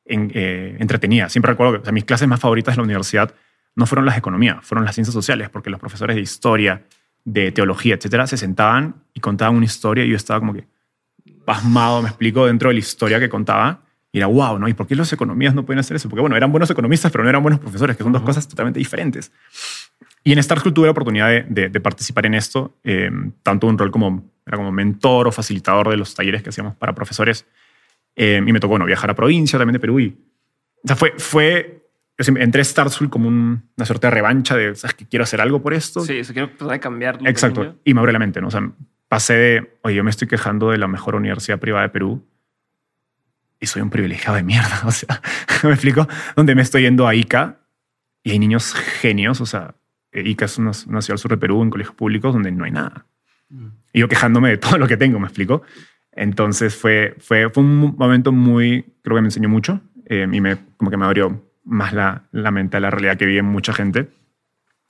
en- 0.05 0.31
eh, 0.33 0.77
entretenida. 0.79 1.29
Siempre 1.29 1.51
recuerdo 1.51 1.73
que 1.73 1.79
o 1.79 1.83
sea, 1.83 1.93
mis 1.93 2.05
clases 2.05 2.27
más 2.27 2.39
favoritas 2.39 2.73
de 2.75 2.77
la 2.77 2.83
universidad 2.83 3.33
no 3.75 3.85
fueron 3.85 4.05
las 4.05 4.15
de 4.15 4.19
economía, 4.19 4.59
fueron 4.61 4.83
las 4.85 4.95
ciencias 4.95 5.13
sociales, 5.13 5.49
porque 5.49 5.69
los 5.69 5.79
profesores 5.79 6.15
de 6.15 6.21
historia, 6.21 6.83
de 7.23 7.51
teología, 7.51 7.95
etcétera, 7.95 8.27
se 8.27 8.35
sentaban 8.37 8.95
y 9.13 9.19
contaban 9.19 9.55
una 9.55 9.65
historia 9.65 10.03
y 10.03 10.09
yo 10.09 10.15
estaba 10.15 10.39
como 10.39 10.53
que 10.53 10.67
pasmado, 11.45 12.01
me 12.01 12.09
explico, 12.09 12.45
dentro 12.47 12.69
de 12.69 12.73
la 12.75 12.79
historia 12.79 13.19
que 13.19 13.29
contaba. 13.29 13.81
Y 14.11 14.17
era 14.17 14.27
wow, 14.27 14.59
¿no? 14.59 14.67
¿Y 14.67 14.73
por 14.73 14.87
qué 14.87 14.95
los 14.95 15.11
economistas 15.13 15.55
no 15.55 15.65
pueden 15.65 15.79
hacer 15.79 15.95
eso? 15.95 16.09
Porque, 16.09 16.19
bueno, 16.19 16.35
eran 16.35 16.51
buenos 16.51 16.69
economistas, 16.69 17.11
pero 17.13 17.23
no 17.23 17.29
eran 17.29 17.41
buenos 17.41 17.61
profesores, 17.61 17.95
que 17.95 18.03
son 18.03 18.11
dos 18.11 18.23
cosas 18.23 18.45
totalmente 18.45 18.77
diferentes. 18.77 19.31
Y 20.23 20.31
en 20.33 20.39
Star 20.39 20.59
School 20.59 20.73
tuve 20.73 20.85
la 20.87 20.91
oportunidad 20.91 21.29
de, 21.29 21.43
de- 21.49 21.69
de 21.69 21.79
participar 21.79 22.25
en 22.27 22.33
esto, 22.35 22.77
eh, 22.83 23.09
tanto 23.43 23.67
un 23.67 23.77
rol 23.77 23.89
como, 23.91 24.29
era 24.45 24.57
como 24.57 24.71
mentor 24.71 25.27
o 25.27 25.31
facilitador 25.31 25.89
de 25.89 25.97
los 25.97 26.13
talleres 26.13 26.43
que 26.43 26.49
hacíamos 26.49 26.75
para 26.75 26.93
profesores. 26.93 27.45
Eh, 28.15 28.41
y 28.45 28.51
me 28.51 28.59
tocó 28.59 28.71
bueno, 28.71 28.85
viajar 28.85 29.09
a 29.09 29.15
provincia 29.15 29.57
también 29.57 29.73
de 29.73 29.79
Perú. 29.79 29.99
Y, 29.99 30.17
o 30.83 30.87
sea, 30.87 30.95
fue, 30.95 31.13
fue, 31.17 31.87
yo 32.19 32.33
entré 32.37 32.61
a 32.61 33.09
como 33.09 33.27
un- 33.27 33.63
una 33.77 33.85
suerte 33.85 34.07
de 34.07 34.11
revancha 34.11 34.55
de, 34.55 34.75
¿sabes 34.75 34.93
que 34.95 35.07
Quiero 35.07 35.23
hacer 35.23 35.41
algo 35.41 35.61
por 35.61 35.73
esto. 35.73 36.01
Sí, 36.01 36.17
eso 36.19 36.33
quiero 36.33 36.49
tratar 36.49 36.67
de 36.69 36.79
cambiar. 36.79 37.17
Exacto. 37.25 37.77
Y 37.83 37.93
me 37.95 37.99
abrió 38.01 38.13
la 38.13 38.19
mente, 38.19 38.41
¿no? 38.41 38.47
O 38.47 38.51
sea, 38.51 38.69
pasé 39.07 39.33
de, 39.33 39.77
oye, 39.81 39.95
yo 39.95 40.03
me 40.03 40.09
estoy 40.11 40.27
quejando 40.27 40.69
de 40.69 40.77
la 40.77 40.87
mejor 40.87 41.15
universidad 41.15 41.57
privada 41.59 41.83
de 41.83 41.89
Perú 41.89 42.23
y 43.59 43.65
soy 43.67 43.81
un 43.81 43.89
privilegiado 43.89 44.35
de 44.35 44.43
mierda. 44.43 44.81
O 44.85 44.91
sea, 44.91 45.21
me 45.63 45.71
explico, 45.71 46.07
donde 46.35 46.53
me 46.55 46.61
estoy 46.61 46.83
yendo 46.83 47.07
a 47.07 47.15
ICA 47.15 47.57
y 48.23 48.31
hay 48.31 48.39
niños 48.39 48.73
genios. 48.73 49.41
O 49.41 49.45
sea, 49.45 49.75
ICA 50.13 50.45
es 50.45 50.57
una, 50.57 50.71
una 50.87 51.01
ciudad 51.01 51.15
al 51.15 51.19
sur 51.19 51.31
de 51.31 51.37
Perú, 51.37 51.61
en 51.63 51.69
colegios 51.69 51.95
públicos 51.95 52.33
donde 52.33 52.51
no 52.51 52.65
hay 52.65 52.71
nada. 52.71 53.05
Mm. 53.49 53.67
Y 53.93 53.99
yo 53.99 54.07
quejándome 54.07 54.49
de 54.49 54.57
todo 54.57 54.77
lo 54.77 54.87
que 54.87 54.97
tengo, 54.97 55.19
me 55.19 55.27
explico. 55.27 55.63
Entonces 56.11 56.75
fue, 56.75 57.15
fue, 57.19 57.49
fue 57.49 57.63
un 57.63 57.95
momento 57.97 58.31
muy, 58.31 58.85
creo 59.01 59.15
que 59.15 59.21
me 59.21 59.27
enseñó 59.27 59.47
mucho 59.47 59.81
eh, 60.05 60.27
y 60.29 60.41
me, 60.41 60.57
como 60.77 60.91
que 60.91 60.97
me 60.97 61.05
abrió 61.05 61.41
más 61.63 61.93
la, 61.93 62.23
la 62.31 62.51
mente 62.51 62.77
a 62.77 62.79
la 62.79 62.89
realidad 62.89 63.17
que 63.17 63.25
vive 63.25 63.41
mucha 63.41 63.73
gente. 63.73 64.09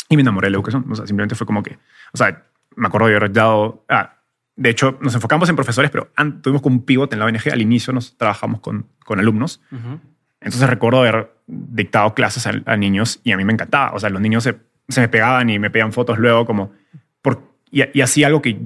Y 0.09 0.15
me 0.15 0.23
enamoré 0.23 0.47
de 0.47 0.51
la 0.51 0.57
educación. 0.57 0.85
O 0.89 0.95
sea, 0.95 1.05
simplemente 1.05 1.35
fue 1.35 1.45
como 1.45 1.63
que, 1.63 1.77
o 2.13 2.17
sea, 2.17 2.43
me 2.75 2.87
acuerdo 2.87 3.07
de 3.07 3.15
haber 3.15 3.31
dado, 3.31 3.85
ah, 3.87 4.17
de 4.55 4.69
hecho, 4.69 4.97
nos 5.01 5.13
enfocamos 5.13 5.47
en 5.49 5.55
profesores, 5.55 5.91
pero 5.91 6.11
tuvimos 6.41 6.61
como 6.61 6.75
un 6.75 6.85
pivot 6.85 7.11
en 7.13 7.19
la 7.19 7.25
ONG. 7.25 7.49
Al 7.51 7.61
inicio 7.61 7.93
nos 7.93 8.17
trabajamos 8.17 8.59
con, 8.59 8.87
con 9.05 9.19
alumnos 9.19 9.61
Ujú. 9.71 9.99
Entonces 10.41 10.67
recuerdo 10.67 11.01
haber 11.01 11.31
dictado 11.45 12.15
clases 12.15 12.47
a, 12.47 12.77
niños 12.77 13.21
y 13.23 13.31
a 13.31 13.37
mí 13.37 13.45
me 13.45 13.53
encantaba. 13.53 13.93
O 13.93 13.99
sea, 13.99 14.09
los 14.09 14.21
niños 14.21 14.43
se, 14.43 14.57
me 14.99 15.07
pegaban 15.07 15.49
y 15.49 15.59
me 15.59 15.69
pedían 15.69 15.93
fotos 15.93 16.19
luego 16.19 16.45
como... 16.45 16.73
Por, 17.21 17.41
y, 17.69 17.83
y 17.97 18.01
así 18.01 18.23
algo 18.23 18.41
que 18.41 18.59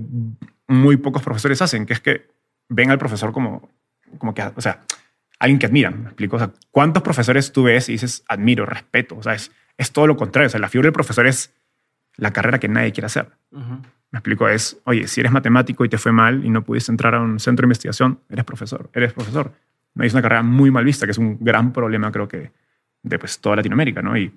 muy 0.68 0.98
pocos 0.98 1.22
profesores 1.22 1.62
hacen, 1.62 1.86
que 1.86 1.94
es 1.94 2.00
que 2.00 2.28
ven 2.70 2.90
al 2.90 2.98
profesor 2.98 3.32
como, 3.32 3.70
como 4.18 4.34
que, 4.34 4.42
o 4.42 4.62
sea, 4.62 4.82
alguien 5.40 5.60
que 5.60 5.66
admiran. 5.66 6.02
¿Me 6.02 6.08
explico? 6.08 6.36
O 6.38 6.40
sea, 6.40 6.52
¿cuántos 6.72 7.04
profesores 7.04 7.52
tú 7.52 7.64
ves 7.64 7.90
y 7.90 7.94
dices 7.94 8.24
admiro, 8.28 8.66
respeto? 8.66 9.18
O 9.18 9.24
sea, 9.24 9.34
es, 9.34 9.52
es 9.78 9.92
todo 9.92 10.08
lo 10.08 10.18
contrario. 10.18 10.48
O 10.48 10.50
sea, 10.50 10.60
la 10.60 10.70
figura 10.70 10.88
del 10.88 10.94
profesor 10.94 11.28
es 11.28 11.54
la 12.18 12.32
carrera 12.32 12.60
que 12.60 12.68
nadie 12.68 12.92
quiere 12.92 13.08
hacer. 13.08 13.30
Me 13.52 14.20
explico, 14.20 14.48
es, 14.48 14.78
oye, 14.86 15.08
si 15.08 15.20
eres 15.20 15.32
matemático 15.32 15.84
y 15.84 15.90
te 15.90 15.98
fue 15.98 16.12
mal 16.12 16.46
y 16.46 16.50
no 16.50 16.64
pudiste 16.64 16.92
entrar 16.92 17.16
a 17.16 17.22
un 17.22 17.40
centro 17.40 17.64
de 17.64 17.68
investigación, 17.68 18.20
eres 18.30 18.46
profesor, 18.46 18.90
eres 18.94 19.14
profesor. 19.14 19.54
¿No? 19.94 20.04
es 20.04 20.12
una 20.14 20.22
carrera 20.22 20.44
muy 20.44 20.72
mal 20.72 20.84
vista, 20.84 21.06
que 21.06 21.12
es 21.12 21.18
un 21.18 21.38
gran 21.40 21.72
problema, 21.72 22.12
creo 22.12 22.28
que, 22.28 22.52
de 23.02 23.20
pues, 23.20 23.40
toda 23.40 23.56
Latinoamérica, 23.56 24.02
¿no? 24.02 24.18
Y, 24.18 24.30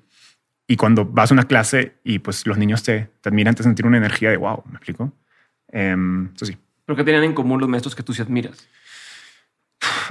y 0.71 0.77
cuando 0.77 1.07
vas 1.07 1.31
a 1.31 1.35
una 1.35 1.45
clase 1.45 1.95
y 2.05 2.19
pues 2.19 2.47
los 2.47 2.59
niños 2.59 2.83
te, 2.83 3.11
te 3.23 3.29
admiran, 3.31 3.55
te 3.55 3.63
sentir 3.63 3.87
una 3.87 3.97
energía 3.97 4.31
de 4.31 4.37
wow, 4.37 4.63
¿me 4.67 4.77
explico? 4.77 5.13
Eh, 5.73 5.97
eso 6.37 6.45
sí. 6.45 6.57
¿Pero 6.85 6.95
qué 6.97 7.05
tienen 7.05 7.25
en 7.25 7.35
común 7.35 7.59
los 7.59 7.69
maestros 7.69 7.95
que 7.95 8.03
tú 8.03 8.13
sí 8.13 8.21
admiras? 8.21 8.69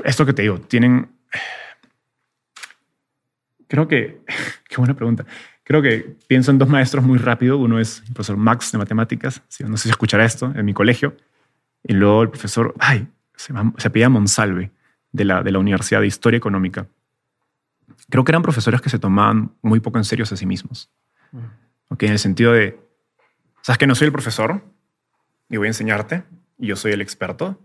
Esto 0.04 0.26
que 0.26 0.34
te 0.34 0.42
digo, 0.42 0.60
tienen... 0.60 1.10
Creo 3.68 3.88
que... 3.88 4.22
Qué 4.68 4.76
buena 4.78 4.96
pregunta. 4.96 5.26
Creo 5.64 5.82
que 5.82 6.18
pienso 6.28 6.52
en 6.52 6.58
dos 6.58 6.70
maestros 6.70 7.06
muy 7.06 7.20
rápido. 7.20 7.58
Uno 7.58 7.80
es 7.80 8.00
el 8.08 8.14
profesor 8.14 8.38
Max 8.38 8.72
de 8.72 8.78
matemáticas. 8.78 9.42
No 9.60 9.78
sé 9.78 9.84
si 9.84 9.90
escuchará 9.90 10.26
esto 10.26 10.52
en 10.56 10.66
mi 10.66 10.74
colegio. 10.74 11.16
Y 11.84 11.94
luego 11.94 12.24
el 12.24 12.30
profesor, 12.30 12.74
ay, 12.80 13.08
se, 13.36 13.54
se 13.78 13.88
apellida 13.88 14.10
Monsalve 14.10 14.72
de 15.12 15.26
la, 15.26 15.44
de 15.44 15.52
la 15.52 15.60
Universidad 15.60 16.02
de 16.02 16.08
Historia 16.08 16.38
Económica. 16.38 16.88
Creo 18.10 18.24
que 18.24 18.32
eran 18.32 18.42
profesores 18.42 18.82
que 18.82 18.90
se 18.90 19.00
tomaban 19.00 19.52
muy 19.62 19.80
poco 19.80 19.98
en 19.98 20.04
serio 20.04 20.24
a 20.24 20.36
sí 20.36 20.46
mismos. 20.46 20.90
Mm. 21.32 21.38
Ok, 21.90 22.04
en 22.04 22.12
el 22.12 22.20
sentido 22.20 22.54
de, 22.54 22.80
sabes 23.62 23.78
que 23.78 23.88
no 23.88 23.96
soy 23.96 24.08
el 24.08 24.12
profesor 24.12 24.62
y 25.50 25.58
voy 25.58 25.68
a 25.68 25.70
enseñarte 25.70 26.24
y 26.58 26.68
yo 26.68 26.76
soy 26.76 26.92
el 26.94 27.02
experto. 27.02 27.60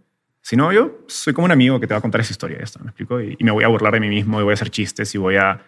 Sino 0.44 0.73
yo 0.73 0.98
soy 1.06 1.35
como 1.35 1.44
un 1.44 1.52
amigo 1.52 1.78
que 1.78 1.86
te 1.86 1.94
va 1.94 1.98
a 1.98 2.01
contar 2.01 2.20
esa 2.20 2.32
historia, 2.32 2.59
esto, 2.60 2.81
¿me 2.81 2.86
explico? 2.86 3.20
Y, 3.20 3.36
y 3.39 3.44
me 3.44 3.52
voy 3.52 3.62
a 3.62 3.69
burlar 3.69 3.93
de 3.93 4.01
mí 4.01 4.09
mismo 4.09 4.40
y 4.40 4.43
voy 4.43 4.51
a 4.51 4.55
hacer 4.55 4.70
chistes 4.70 5.14
y 5.14 5.19
voy 5.19 5.36
a 5.36 5.62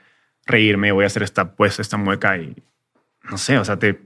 reírme, 0.46 0.90
voy 0.90 1.04
a 1.04 1.06
hacer 1.06 1.22
esta, 1.22 1.54
pues, 1.54 1.78
esta 1.78 1.96
mueca 1.96 2.36
y 2.38 2.56
no 3.30 3.38
sé, 3.38 3.56
o 3.58 3.64
sea, 3.64 3.78
te, 3.78 4.00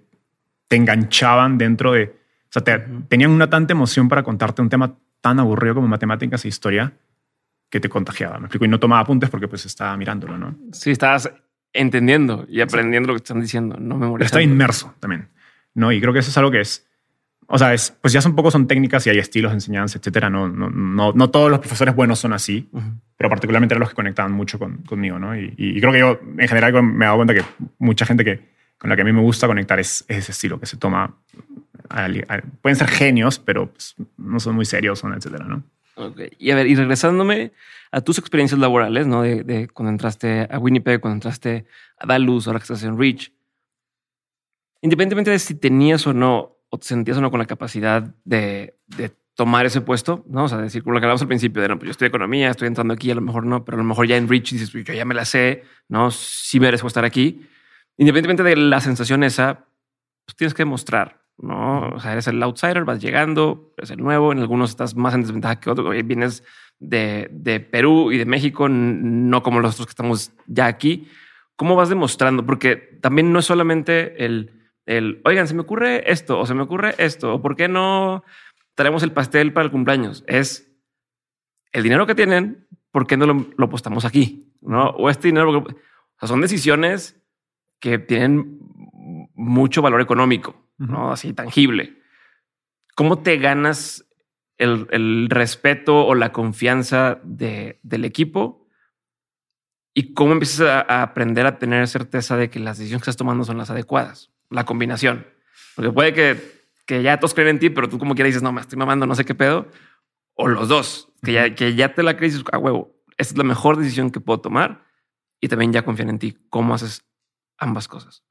te 0.69 0.77
enganchaban 0.77 1.59
dentro 1.59 1.93
de, 1.93 2.05
o 2.05 2.51
sea, 2.51 2.63
te, 2.63 2.79
tenían 3.09 3.31
una 3.31 3.51
tanta 3.51 3.73
emoción 3.73 4.09
para 4.09 4.23
contarte 4.23 4.63
un 4.63 4.69
tema 4.69 4.95
tan 5.21 5.41
aburrido 5.41 5.75
como 5.75 5.89
matemáticas 5.89 6.45
e 6.45 6.49
historia 6.49 6.93
que 7.71 7.81
te 7.81 7.89
contagiaba, 7.89 8.39
me 8.39 8.47
explico, 8.47 8.65
y 8.65 8.69
no 8.69 8.81
tomaba 8.81 9.03
apuntes 9.03 9.31
porque 9.31 9.49
pues 9.49 9.67
estaba 9.67 9.97
mirándolo, 9.97 10.39
¿no? 10.39 10.57
Sí, 10.73 10.91
estabas 10.91 11.31
entendiendo 11.73 12.47
y 12.49 12.61
aprendiendo 12.61 13.09
lo 13.09 13.15
que 13.15 13.19
están 13.19 13.41
diciendo, 13.41 13.77
no 13.79 13.97
memorizando. 13.97 14.25
Estaba 14.25 14.43
inmerso 14.43 14.95
también, 15.01 15.29
¿no? 15.75 15.93
Y 15.93 16.01
creo 16.01 16.13
que 16.13 16.21
eso 16.21 16.31
es 16.31 16.39
algo 16.39 16.51
que 16.51 16.61
es, 16.61 16.87
o 17.47 17.59
sea, 17.59 17.75
es, 17.75 17.95
pues 18.01 18.13
ya 18.13 18.21
son 18.21 18.35
poco 18.35 18.51
son 18.51 18.67
técnicas 18.67 19.07
y 19.07 19.11
hay 19.11 19.19
estilos 19.19 19.53
de 19.53 19.57
enseñanza, 19.57 19.99
etcétera. 19.99 20.31
No, 20.31 20.49
no, 20.49 20.71
no, 20.71 21.13
no 21.13 21.31
todos 21.31 21.51
los 21.51 21.61
profesores 21.61 21.95
buenos 21.95 22.19
son 22.19 22.33
así, 22.33 22.69
pero 23.17 23.31
particularmente 23.31 23.75
eran 23.75 23.81
los 23.81 23.91
que 23.91 23.95
conectaban 23.95 24.33
mucho 24.33 24.59
con, 24.59 24.79
conmigo, 24.79 25.19
¿no? 25.19 25.37
Y, 25.37 25.55
y, 25.57 25.81
creo 25.81 25.93
que 25.93 25.99
yo, 25.99 26.21
en 26.39 26.49
general, 26.49 26.83
me 26.83 27.05
he 27.05 27.07
dado 27.07 27.17
cuenta 27.17 27.35
que 27.35 27.43
mucha 27.79 28.07
gente 28.07 28.25
que, 28.25 28.49
con 28.79 28.91
la 28.91 28.97
que 28.97 29.03
a 29.03 29.05
mí 29.05 29.13
me 29.13 29.21
gusta 29.21 29.47
conectar 29.47 29.79
es, 29.79 30.05
ese 30.09 30.33
estilo 30.33 30.59
que 30.61 30.67
se 30.67 30.77
toma. 30.77 31.15
pueden 32.63 32.77
ser 32.77 32.89
genios, 32.89 33.39
pero 33.39 33.71
pues, 33.71 33.95
no 34.17 34.41
son 34.41 34.55
muy 34.55 34.65
serios, 34.65 35.03
etcétera, 35.05 35.45
¿no? 35.47 35.63
Okay. 35.99 36.31
Y 36.39 36.51
a 36.53 36.55
ver, 36.55 36.67
y 36.67 36.75
regresándome 36.77 37.53
a 37.91 38.01
tus 38.01 38.19
experiencias 38.19 38.61
laborales, 38.61 39.07
¿no? 39.07 39.23
De, 39.23 39.43
de, 39.43 39.69
cuando 39.69 39.91
entraste 39.91 40.47
a 40.51 40.59
Winnipeg, 40.59 41.01
cuando 41.01 41.17
entraste 41.17 41.67
a 41.99 42.07
Dallas, 42.07 42.47
ahora 42.47 42.61
que 42.61 42.65
estás 42.65 42.85
en 42.85 42.99
Reach. 42.99 43.33
Independientemente 44.81 45.31
de 45.33 45.39
si 45.39 45.55
tenías 45.55 46.07
o 46.07 46.13
no 46.13 46.59
o 46.71 46.79
te 46.79 46.87
sentías 46.87 47.17
o 47.17 47.21
no 47.21 47.31
con 47.31 47.41
la 47.41 47.47
capacidad 47.47 48.15
de, 48.25 48.77
de 48.87 49.11
tomar 49.35 49.67
ese 49.67 49.81
puesto, 49.81 50.25
¿no? 50.29 50.45
O 50.45 50.49
sea, 50.49 50.59
decir, 50.59 50.83
como 50.83 50.95
lo 50.95 51.01
que 51.01 51.07
hablamos 51.07 51.23
al 51.23 51.29
principio, 51.29 51.63
de 51.63 51.69
no, 51.69 51.79
pues 51.79 51.87
yo 51.87 51.91
estoy 51.93 52.09
economía, 52.09 52.51
estoy 52.51 52.67
entrando 52.69 52.93
aquí, 52.93 53.09
a 53.11 53.15
lo 53.15 53.21
mejor 53.21 53.47
no, 53.47 53.65
pero 53.65 53.77
a 53.77 53.79
lo 53.79 53.85
mejor 53.85 54.07
ya 54.07 54.17
en 54.17 54.29
Rich 54.29 54.51
dices, 54.53 54.73
yo 54.73 54.93
ya 54.93 55.05
me 55.05 55.15
la 55.15 55.25
sé, 55.25 55.63
¿no? 55.89 56.11
Sí 56.11 56.59
merezco 56.59 56.89
estar 56.89 57.05
aquí. 57.05 57.47
Independientemente 57.97 58.43
de 58.43 58.57
la 58.57 58.81
sensación 58.81 59.23
esa, 59.23 59.67
pues 60.25 60.37
tienes 60.37 60.55
que 60.55 60.63
demostrar, 60.63 61.23
¿no? 61.39 61.78
O 61.95 62.01
sea, 62.01 62.13
eres 62.13 62.27
el 62.29 62.43
outsider, 62.43 62.85
vas 62.85 63.01
llegando, 63.01 63.73
eres 63.77 63.91
el 63.91 63.99
nuevo, 63.99 64.33
en 64.33 64.39
algunos 64.39 64.71
estás 64.71 64.95
más 64.95 65.15
en 65.15 65.23
desventaja 65.23 65.61
que 65.61 65.71
otros, 65.71 65.89
vienes 66.05 66.45
de, 66.79 67.29
de 67.33 67.61
Perú 67.61 68.13
y 68.13 68.19
de 68.19 68.25
México, 68.25 68.69
no 68.69 69.43
como 69.43 69.61
los 69.61 69.75
otros 69.75 69.87
que 69.87 69.93
estamos 69.93 70.33
ya 70.47 70.67
aquí. 70.67 71.09
¿Cómo 71.57 71.75
vas 71.77 71.89
demostrando? 71.89 72.47
Porque 72.47 72.77
también 72.77 73.33
no 73.33 73.41
es 73.41 73.47
solamente 73.47 74.25
el 74.25 74.59
el, 74.89 75.21
oigan, 75.27 75.47
se 75.47 75.55
me 75.55 75.61
ocurre 75.61 76.11
esto 76.11 76.41
o 76.41 76.47
se 76.47 76.55
me 76.55 76.63
ocurre 76.63 76.95
esto, 76.97 77.35
o 77.35 77.43
por 77.43 77.57
qué 77.57 77.69
no 77.69 78.25
traemos 78.75 79.03
el 79.03 79.13
pastel 79.13 79.53
para 79.53 79.67
el 79.67 79.71
cumpleaños. 79.71 80.25
Es 80.27 80.73
el 81.73 81.83
dinero 81.83 82.07
que 82.07 82.15
tienen, 82.15 82.67
¿por 82.91 83.07
qué 83.07 83.19
no 83.19 83.27
lo, 83.27 83.47
lo 83.55 83.67
apostamos 83.67 84.07
aquí? 84.07 84.51
¿No? 84.63 84.89
O 84.89 85.11
este 85.11 85.29
dinero, 85.29 85.59
o 85.59 85.67
sea, 86.19 86.27
son 86.27 86.41
decisiones 86.41 87.21
que 87.81 87.99
tienen 87.99 88.61
mucho 89.39 89.81
valor 89.81 90.03
económico, 90.03 90.69
¿no? 90.77 91.13
Así 91.13 91.33
tangible. 91.33 92.03
¿Cómo 92.95 93.21
te 93.21 93.39
ganas 93.39 94.07
el, 94.59 94.87
el 94.91 95.29
respeto 95.31 96.05
o 96.05 96.15
la 96.15 96.33
confianza 96.33 97.21
de, 97.25 97.81
del 97.83 98.05
equipo? 98.05 98.67
¿Y 99.95 100.13
cómo 100.13 100.33
empiezas 100.33 100.61
a, 100.61 100.81
a 100.81 101.03
aprender 101.03 101.47
a 101.47 101.59
tener 101.59 101.89
certeza 101.89 102.37
de 102.37 102.51
que 102.51 102.59
las 102.59 102.77
decisiones 102.77 103.03
que 103.03 103.11
estás 103.11 103.17
tomando 103.17 103.45
son 103.45 103.57
las 103.57 103.71
adecuadas? 103.71 104.33
la 104.51 104.65
combinación. 104.65 105.27
Porque 105.75 105.93
puede 105.93 106.15
que, 106.15 106.67
que 106.87 107.03
ya 107.03 107.19
todos 107.19 107.35
creen 107.35 107.49
en 107.49 107.59
ti, 107.59 107.71
pero 107.71 107.89
tú 107.89 107.99
como 107.99 108.15
quieras 108.15 108.31
dices, 108.31 108.43
no, 108.43 108.53
me 108.53 108.61
estoy 108.61 108.79
mamando, 108.79 109.07
no 109.07 109.15
sé 109.15 109.25
qué 109.25 109.35
pedo. 109.35 109.69
O 110.35 110.49
los 110.49 110.69
dos, 110.69 111.09
que 111.23 111.33
ya, 111.33 111.55
que 111.55 111.75
ya 111.75 111.95
te 111.95 112.03
la 112.03 112.17
crees 112.17 112.43
a 112.53 112.59
huevo. 112.59 112.97
Esta 113.17 113.35
es 113.35 113.39
la 113.39 113.45
mejor 113.45 113.77
decisión 113.77 114.11
que 114.11 114.21
puedo 114.21 114.41
tomar 114.41 114.85
y 115.41 115.49
también 115.49 115.73
ya 115.73 115.85
confían 115.85 116.11
en 116.11 116.19
ti. 116.19 116.39
¿Cómo 116.51 116.75
haces 116.75 117.05
ambas 117.59 117.89
cosas? 117.89 118.25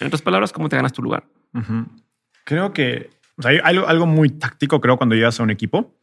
En 0.00 0.06
otras 0.06 0.22
palabras, 0.22 0.52
¿cómo 0.52 0.68
te 0.68 0.76
ganas 0.76 0.92
tu 0.92 1.02
lugar? 1.02 1.24
Creo 2.44 2.72
que 2.72 3.10
hay 3.42 3.58
algo, 3.62 4.06
muy 4.06 4.30
táctico, 4.30 4.80
creo, 4.80 4.96
cuando 4.96 5.14
llegas 5.14 5.40
a 5.40 5.42
un 5.42 5.50
equipo. 5.50 5.94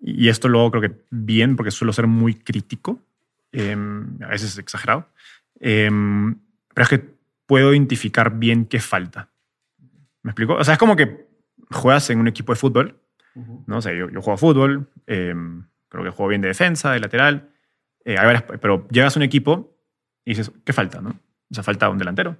Y 0.00 0.28
esto 0.28 0.48
luego 0.48 0.70
creo 0.70 0.82
que 0.82 1.04
bien, 1.10 1.56
porque 1.56 1.70
suelo 1.70 1.92
ser 1.92 2.06
muy 2.06 2.34
crítico. 2.34 3.00
Em, 3.52 4.22
a 4.22 4.28
veces 4.28 4.58
exagerado. 4.58 5.08
Em, 5.60 6.36
pero 6.74 6.82
es 6.84 6.88
que 6.88 7.18
puedo 7.46 7.72
identificar 7.72 8.38
bien 8.38 8.66
qué 8.66 8.80
falta. 8.80 9.30
¿Me 10.22 10.30
explico? 10.30 10.54
O 10.54 10.64
sea, 10.64 10.74
es 10.74 10.78
como 10.78 10.96
que 10.96 11.28
juegas 11.70 12.10
en 12.10 12.20
un 12.20 12.28
equipo 12.28 12.52
de 12.52 12.58
fútbol, 12.58 13.00
¿no? 13.66 13.78
O 13.78 13.82
sea, 13.82 13.92
yo, 13.92 14.10
yo 14.10 14.20
juego 14.20 14.34
a 14.34 14.38
fútbol, 14.38 14.90
em, 15.06 15.64
creo 15.88 16.04
que 16.04 16.10
juego 16.10 16.28
bien 16.28 16.40
de 16.40 16.48
defensa, 16.48 16.92
de 16.92 17.00
lateral, 17.00 17.50
eh, 18.04 18.16
pero 18.60 18.86
llegas 18.88 19.16
a 19.16 19.18
un 19.18 19.24
equipo 19.24 19.76
y 20.24 20.30
dices, 20.30 20.52
¿qué 20.64 20.72
falta, 20.72 21.00
no? 21.00 21.10
O 21.10 21.54
sea, 21.54 21.62
falta 21.62 21.88
un 21.88 21.98
delantero, 21.98 22.36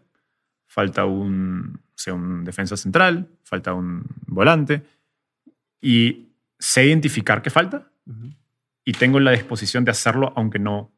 falta 0.69 1.05
un, 1.05 1.81
sea, 1.95 2.15
un 2.15 2.45
defensa 2.45 2.77
central, 2.77 3.29
falta 3.43 3.75
un 3.75 4.05
volante, 4.27 4.85
y 5.81 6.29
sé 6.59 6.87
identificar 6.87 7.43
qué 7.43 7.51
falta 7.51 7.91
y 8.85 8.93
tengo 8.93 9.21
la 9.21 9.33
disposición 9.33 9.85
de 9.85 9.91
hacerlo 9.91 10.33
aunque 10.35 10.59
no 10.59 10.91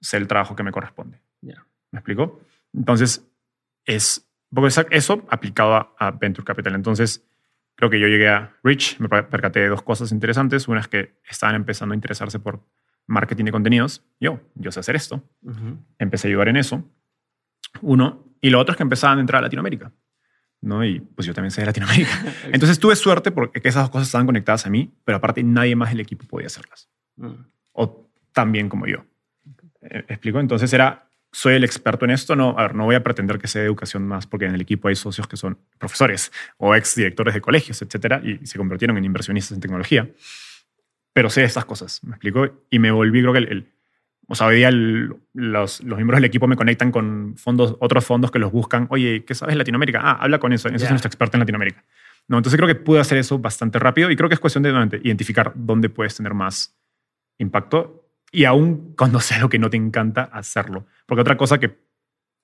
sé 0.00 0.16
el 0.16 0.26
trabajo 0.26 0.56
que 0.56 0.62
me 0.62 0.72
corresponde. 0.72 1.20
¿Me 1.42 2.00
explico? 2.00 2.40
Entonces, 2.72 3.24
es 3.84 4.26
porque 4.52 4.74
eso 4.90 5.26
aplicado 5.30 5.94
a, 5.98 6.10
Venture 6.10 6.44
Capital. 6.44 6.74
Entonces, 6.74 7.24
creo 7.74 7.90
que 7.90 8.00
yo 8.00 8.06
llegué 8.06 8.28
a 8.28 8.54
Rich, 8.62 8.98
me 9.00 9.08
percaté 9.08 9.60
de 9.60 9.68
dos 9.68 9.82
cosas 9.82 10.12
interesantes. 10.12 10.66
Una 10.68 10.80
es 10.80 10.88
que 10.88 11.18
estaban 11.28 11.54
empezando 11.54 11.92
a 11.92 11.96
interesarse 11.96 12.38
por 12.38 12.60
marketing 13.06 13.44
de 13.44 13.52
contenidos. 13.52 14.02
Yo, 14.18 14.40
yo 14.54 14.72
sé 14.72 14.80
hacer 14.80 14.96
esto. 14.96 15.22
Empecé 15.98 16.26
a 16.26 16.30
ayudar 16.30 16.48
en 16.48 16.56
eso. 16.56 16.84
Uno. 17.82 18.24
Y 18.40 18.50
lo 18.50 18.60
otro 18.60 18.72
es 18.72 18.76
que 18.76 18.82
empezaban 18.82 19.18
a 19.18 19.20
entrar 19.20 19.40
a 19.40 19.42
Latinoamérica. 19.42 19.92
¿no? 20.60 20.84
Y 20.84 21.00
pues 21.00 21.26
yo 21.26 21.34
también 21.34 21.50
sé 21.50 21.62
de 21.62 21.66
Latinoamérica. 21.66 22.10
Entonces 22.52 22.78
tuve 22.78 22.96
suerte 22.96 23.30
porque 23.30 23.60
esas 23.62 23.84
dos 23.84 23.90
cosas 23.90 24.08
estaban 24.08 24.26
conectadas 24.26 24.66
a 24.66 24.70
mí, 24.70 24.92
pero 25.04 25.18
aparte 25.18 25.42
nadie 25.42 25.76
más 25.76 25.90
del 25.90 26.00
equipo 26.00 26.26
podía 26.26 26.46
hacerlas. 26.46 26.88
Mm. 27.16 27.32
O 27.72 28.10
tan 28.32 28.52
bien 28.52 28.68
como 28.68 28.86
yo. 28.86 29.04
Eh, 29.82 30.04
¿Explico? 30.08 30.40
Entonces 30.40 30.72
era 30.72 31.06
soy 31.32 31.54
el 31.54 31.64
experto 31.64 32.04
en 32.04 32.12
esto. 32.12 32.34
No, 32.34 32.58
a 32.58 32.62
ver, 32.62 32.74
no 32.74 32.84
voy 32.84 32.94
a 32.94 33.02
pretender 33.02 33.38
que 33.38 33.46
sea 33.46 33.62
educación 33.62 34.06
más 34.06 34.26
porque 34.26 34.46
en 34.46 34.54
el 34.54 34.60
equipo 34.60 34.88
hay 34.88 34.94
socios 34.94 35.28
que 35.28 35.36
son 35.36 35.58
profesores 35.78 36.32
o 36.56 36.74
ex 36.74 36.94
directores 36.94 37.34
de 37.34 37.40
colegios, 37.40 37.82
etcétera, 37.82 38.22
y 38.24 38.46
se 38.46 38.56
convirtieron 38.58 38.96
en 38.96 39.04
inversionistas 39.04 39.54
en 39.54 39.60
tecnología. 39.60 40.08
Pero 41.12 41.30
sé 41.30 41.44
estas 41.44 41.64
cosas, 41.64 42.02
me 42.04 42.12
explico, 42.12 42.64
y 42.70 42.78
me 42.78 42.90
volví, 42.90 43.20
creo 43.20 43.32
que 43.32 43.38
el, 43.38 43.72
o 44.28 44.34
sea, 44.34 44.48
hoy 44.48 44.56
día 44.56 44.70
los, 44.70 45.82
los, 45.82 45.96
miembros 45.96 46.16
del 46.18 46.24
equipo 46.24 46.48
me 46.48 46.56
conectan 46.56 46.90
con 46.90 47.34
fondos, 47.36 47.76
otros 47.80 48.04
fondos 48.04 48.30
que 48.30 48.38
los 48.38 48.50
buscan. 48.50 48.86
Oye, 48.90 49.24
¿qué 49.24 49.34
sabes 49.34 49.54
de 49.54 49.58
Latinoamérica? 49.58 50.00
Ah, 50.02 50.18
habla 50.20 50.38
con 50.38 50.52
eso. 50.52 50.68
Eso 50.68 50.84
es 50.84 50.90
nuestro 50.90 51.08
experto 51.08 51.36
en 51.36 51.40
Latinoamérica. 51.40 51.84
No, 52.28 52.36
entonces 52.36 52.56
creo 52.56 52.66
que 52.66 52.74
pude 52.74 52.98
hacer 52.98 53.18
eso 53.18 53.38
bastante 53.38 53.78
rápido 53.78 54.10
y 54.10 54.16
creo 54.16 54.28
que 54.28 54.34
es 54.34 54.40
cuestión 54.40 54.64
de 54.64 55.00
identificar 55.04 55.52
dónde 55.54 55.88
puedes 55.88 56.16
tener 56.16 56.34
más 56.34 56.76
impacto 57.38 58.06
y 58.32 58.44
aún 58.44 58.94
cuando 58.96 59.20
sea 59.20 59.38
lo 59.38 59.48
que 59.48 59.58
no 59.58 59.70
te 59.70 59.76
encanta, 59.76 60.24
hacerlo. 60.32 60.86
Porque 61.06 61.20
otra 61.20 61.36
cosa 61.36 61.58
que 61.58 61.78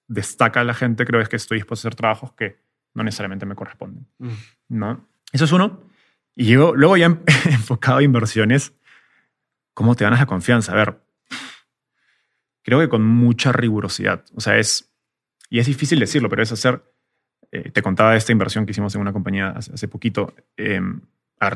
destaca 0.07 0.61
a 0.61 0.65
la 0.65 0.75
gente, 0.75 1.05
creo, 1.05 1.21
es 1.21 1.29
que 1.29 1.37
estoy 1.37 1.59
dispuesto 1.59 1.87
a 1.87 1.91
hacer 1.91 1.97
trabajos 1.97 2.33
que 2.33 2.59
no 2.95 3.03
necesariamente 3.03 3.47
me 3.47 3.55
corresponden. 3.55 4.07
Mm. 4.19 4.29
¿no? 4.69 5.09
Eso 5.33 5.45
es 5.47 5.53
uno. 5.53 5.83
Y 6.35 6.47
yo, 6.47 6.75
luego 6.75 6.97
ya 6.97 7.07
enfocado 7.47 7.99
a 7.99 8.03
inversiones, 8.03 8.73
¿cómo 9.75 9.95
te 9.97 10.05
ganas 10.05 10.21
la 10.21 10.27
confianza? 10.27 10.73
A 10.73 10.77
ver, 10.77 11.02
creo 12.62 12.80
que 12.80 12.89
con 12.89 13.05
mucha 13.05 13.52
rigurosidad. 13.52 14.24
O 14.34 14.40
sea, 14.40 14.59
es, 14.59 14.93
y 15.51 15.59
es 15.59 15.66
difícil 15.66 15.98
decirlo, 15.98 16.28
pero 16.28 16.43
es 16.43 16.52
hacer, 16.52 16.82
eh, 17.51 17.70
te 17.70 17.82
contaba 17.82 18.16
esta 18.16 18.32
inversión 18.32 18.64
que 18.64 18.72
hicimos 18.72 18.94
en 18.94 19.01
una 19.01 19.12
compañía 19.12 19.51
hace, 19.51 19.72
hace 19.72 19.89
poquito. 19.89 20.34
Eh, 20.56 20.80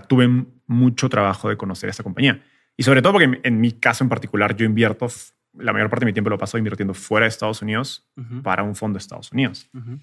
tuve 0.08 0.28
mucho 0.66 1.08
trabajo 1.08 1.48
de 1.48 1.56
conocer 1.56 1.88
esta 1.88 2.02
compañía. 2.02 2.42
Y 2.76 2.82
sobre 2.82 3.00
todo 3.02 3.12
porque 3.12 3.24
en, 3.26 3.40
en 3.44 3.60
mi 3.60 3.72
caso 3.72 4.04
en 4.04 4.10
particular 4.10 4.56
yo 4.56 4.66
invierto, 4.66 5.06
la 5.54 5.72
mayor 5.72 5.88
parte 5.88 6.04
de 6.04 6.10
mi 6.10 6.12
tiempo 6.12 6.28
lo 6.28 6.38
paso 6.38 6.58
invirtiendo 6.58 6.92
fuera 6.92 7.24
de 7.24 7.28
Estados 7.28 7.62
Unidos 7.62 8.06
Ujú, 8.16 8.42
para 8.42 8.62
un 8.62 8.74
fondo 8.74 8.98
de 8.98 9.02
Estados 9.02 9.32
Unidos. 9.32 9.70
ujú. 9.72 9.98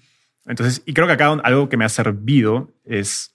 Entonces, 0.46 0.82
y 0.84 0.92
creo 0.92 1.06
que 1.06 1.14
acá 1.14 1.30
algo 1.32 1.68
que 1.68 1.76
me 1.76 1.84
ha 1.84 1.88
servido 1.88 2.70
es 2.84 3.34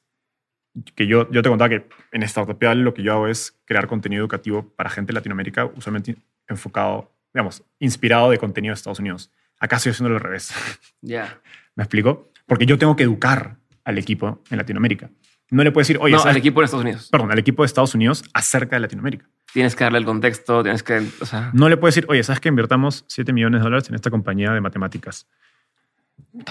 que 0.96 1.08
yo, 1.08 1.30
yo 1.32 1.42
te 1.42 1.50
contaba 1.50 1.70
que 1.70 1.88
en 2.12 2.28
Startupial 2.28 2.82
lo 2.82 2.94
que 2.94 3.02
yo 3.02 3.14
hago 3.14 3.28
es 3.28 3.60
crear 3.66 3.88
contenido 3.88 4.22
educativo 4.22 4.70
para 4.76 4.90
gente 4.90 5.08
de 5.12 5.16
Latinoamérica, 5.16 5.66
usualmente 5.66 6.18
enfocado, 6.48 7.12
digamos, 7.34 7.64
inspirado 7.80 8.30
de 8.32 8.38
contenido 8.38 8.74
de 8.74 8.76
Estados 8.78 9.00
Unidos. 9.00 9.32
Acá 9.60 9.76
estoy 9.78 9.92
haciendo 9.92 10.14
al 10.16 10.22
revés. 10.22 10.52
Ya. 11.02 11.40
¿Me 11.76 11.84
explico? 11.84 12.32
Porque 12.46 12.66
yo 12.66 12.78
tengo 12.78 12.96
que 12.96 13.04
educar 13.04 13.56
al 13.86 13.98
equipo 13.98 14.44
en 14.50 14.58
Latinoamérica. 14.58 15.10
No 15.52 15.64
le 15.64 15.72
puedo 15.72 15.82
decir, 15.82 15.98
oye, 16.02 16.14
no, 16.14 16.20
¿sabes- 16.20 16.32
al 16.34 16.38
equipo 16.38 16.60
de 16.62 16.66
Estados 16.66 16.84
Unidos. 16.84 17.08
perdón, 17.10 17.32
al 17.32 17.40
equipo 17.40 17.64
de 17.64 17.68
Estados 17.68 17.96
Unidos 17.96 18.24
acerca 18.34 18.76
de 18.76 18.82
Latinoamérica. 18.82 19.28
Tienes 19.54 19.76
que 19.76 19.84
darle 19.84 19.98
el 20.00 20.06
contexto, 20.06 20.62
tienes 20.62 20.84
que. 20.84 21.08
O 21.22 21.26
sea, 21.26 21.50
No 21.54 21.70
le 21.70 21.78
puedo 21.78 21.90
decir, 21.90 22.06
oye, 22.10 22.22
¿sabes 22.24 22.40
que 22.40 22.50
invertamos 22.50 23.06
7 23.08 23.34
millones 23.34 23.62
de 23.62 23.64
dólares 23.64 23.90
en 23.90 23.96
esta 23.96 24.12
compañía 24.12 24.52
de 24.52 24.62
matemáticas? 24.62 25.28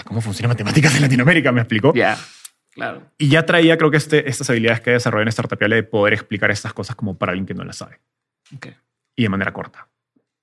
¿Cómo 0.05 0.19
funciona 0.21 0.49
matemáticas 0.49 0.95
en 0.95 1.03
Latinoamérica? 1.03 1.51
¿Me 1.51 1.61
explico? 1.61 1.93
ya. 1.93 2.17
Claro. 2.71 3.01
Y 3.17 3.29
ya 3.29 3.45
traía, 3.45 3.77
creo 3.77 3.89
que 3.91 3.97
este, 3.97 4.29
estas 4.29 4.49
habilidades 4.49 4.79
que 4.81 4.91
desarrollé 4.91 5.23
en 5.23 5.31
Startupial 5.31 5.71
de 5.71 5.83
poder 5.83 6.13
explicar 6.13 6.49
estas 6.51 6.71
cosas 6.71 6.95
como 6.95 7.17
para 7.17 7.31
alguien 7.31 7.45
que 7.45 7.53
no 7.53 7.63
las 7.65 7.77
sabe 7.77 7.99
Ok. 8.55 8.67
y 9.15 9.23
de 9.23 9.29
manera 9.29 9.51
corta. 9.51 9.87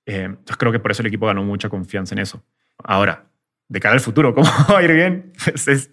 Eh, 0.07 0.23
entonces 0.23 0.57
creo 0.57 0.71
que 0.71 0.79
por 0.79 0.89
eso 0.91 1.01
el 1.03 1.07
equipo 1.07 1.27
ganó 1.27 1.43
mucha 1.43 1.69
confianza 1.69 2.15
en 2.15 2.19
eso. 2.19 2.43
Ahora, 2.83 3.27
de 3.67 3.79
cara 3.79 3.93
al 3.93 3.99
futuro, 3.99 4.33
¿cómo 4.35 4.47
va 4.71 4.79
a 4.79 4.83
ir 4.83 4.93
bien? 4.93 5.33
Pues 5.43 5.67
es- 5.67 5.91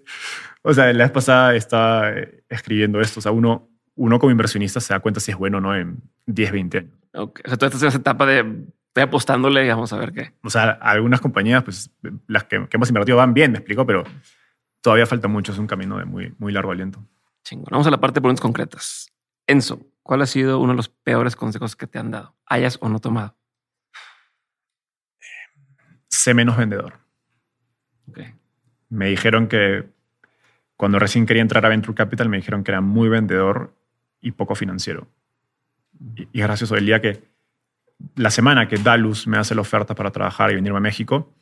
o 0.63 0.73
sea, 0.73 0.91
la 0.95 1.05
vez 1.05 1.11
pasada 1.13 1.55
estaba 1.55 2.11
eh, 2.13 2.43
escribiendo 2.49 3.01
esto. 3.01 3.21
O 3.21 3.23
sea, 3.23 3.33
uno, 3.33 3.69
uno 3.97 4.19
como 4.19 4.31
inversionista 4.31 4.81
se 4.81 4.95
da 4.95 5.01
cuenta 5.01 5.21
si 5.21 5.31
es 5.31 5.37
bueno 5.37 5.59
o 5.59 5.61
no 5.61 5.77
en 5.77 6.01
10, 6.27 6.53
20 6.53 6.79
años. 6.79 6.93
Ok. 7.13 7.41
O 7.45 7.49
sea, 7.49 7.59
tú 7.59 7.67
estás 7.67 7.83
en 7.83 7.89
esa 7.89 7.99
etapa 7.99 8.25
de 8.25 8.39
estoy 8.89 9.03
apostándole 9.03 9.67
y 9.67 9.69
vamos 9.69 9.93
a 9.93 9.99
ver 9.99 10.13
qué. 10.13 10.33
O 10.43 10.49
sea, 10.51 10.71
algunas 10.71 11.21
compañías, 11.21 11.65
pues 11.65 11.91
las 12.29 12.45
que, 12.45 12.67
que 12.69 12.77
hemos 12.77 12.89
invertido 12.89 13.19
van 13.19 13.35
bien, 13.35 13.51
me 13.53 13.59
explico, 13.59 13.85
pero 13.85 14.05
todavía 14.81 15.05
falta 15.07 15.29
mucho. 15.29 15.53
Es 15.53 15.59
un 15.59 15.67
camino 15.67 15.99
de 15.99 16.05
muy, 16.05 16.33
muy 16.39 16.53
largo 16.53 16.71
aliento. 16.73 17.05
Chingón. 17.43 17.67
Vamos 17.71 17.87
a 17.87 17.91
la 17.91 17.99
parte 18.01 18.15
de 18.19 18.21
preguntas 18.23 18.41
concretas. 18.41 19.13
Enzo, 19.47 19.81
¿cuál 20.03 20.23
ha 20.23 20.27
sido 20.27 20.61
uno 20.61 20.73
de 20.73 20.77
los 20.77 20.89
peores 20.89 21.37
consejos 21.37 21.77
que 21.77 21.87
te 21.87 21.99
han 21.99 22.11
dado? 22.11 22.37
Hayas 22.47 22.79
o 22.81 22.89
no 22.89 23.01
tomado. 23.01 23.37
Sé 26.15 26.33
menos 26.33 26.57
vendedor. 26.57 26.95
Me 28.89 29.09
dijeron 29.09 29.49
que 29.49 29.85
cuando 30.77 31.01
recién 31.01 31.27
quería 31.27 31.43
entrar 31.43 31.67
a 31.67 31.69
Venture 31.69 31.95
Capital, 31.95 32.29
me 32.29 32.37
dijeron 32.37 32.63
que 32.63 32.71
era 32.71 32.81
muy 32.81 33.09
vendedor 33.09 33.75
y 34.21 34.31
poco 34.31 34.55
financiero. 34.55 35.09
Y, 36.15 36.29
y 36.33 36.41
es 36.41 36.47
gracioso, 36.47 36.77
el 36.77 36.87
día 36.87 37.01
que, 37.01 37.21
la 38.15 38.31
semana 38.31 38.69
que 38.69 38.77
Dalus 38.77 39.27
me 39.27 39.39
hace 39.39 39.57
la 39.57 39.63
oferta 39.63 39.97
para 39.97 40.13
trabajar 40.13 40.53
y 40.53 40.55
venirme 40.55 40.79
a 40.79 40.81
México, 40.81 41.35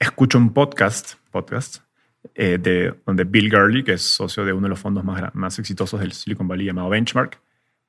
escucho 0.00 0.36
un 0.36 0.52
podcast, 0.52 1.14
podcast 1.30 1.76
eh, 2.34 2.58
de, 2.60 2.92
donde 3.06 3.22
Bill 3.22 3.50
Gurley, 3.50 3.84
que 3.84 3.92
es 3.92 4.02
socio 4.02 4.44
de 4.44 4.52
uno 4.52 4.62
de 4.62 4.70
los 4.70 4.80
fondos 4.80 5.04
más, 5.04 5.32
más 5.32 5.60
exitosos 5.60 6.00
del 6.00 6.12
Silicon 6.12 6.48
Valley 6.48 6.66
llamado 6.66 6.88
Benchmark, 6.88 7.40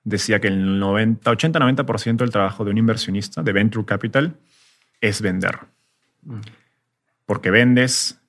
decía 0.04 0.40
que 0.40 0.48
el 0.48 0.78
90, 0.78 1.32
80-90% 1.32 2.18
del 2.18 2.30
trabajo 2.30 2.64
de 2.64 2.70
un 2.70 2.78
inversionista 2.78 3.42
de 3.42 3.52
Venture 3.52 3.84
Capital 3.84 4.38
es 5.08 5.22
vender 5.22 5.60
porque 7.26 7.50
vendes 7.52 8.20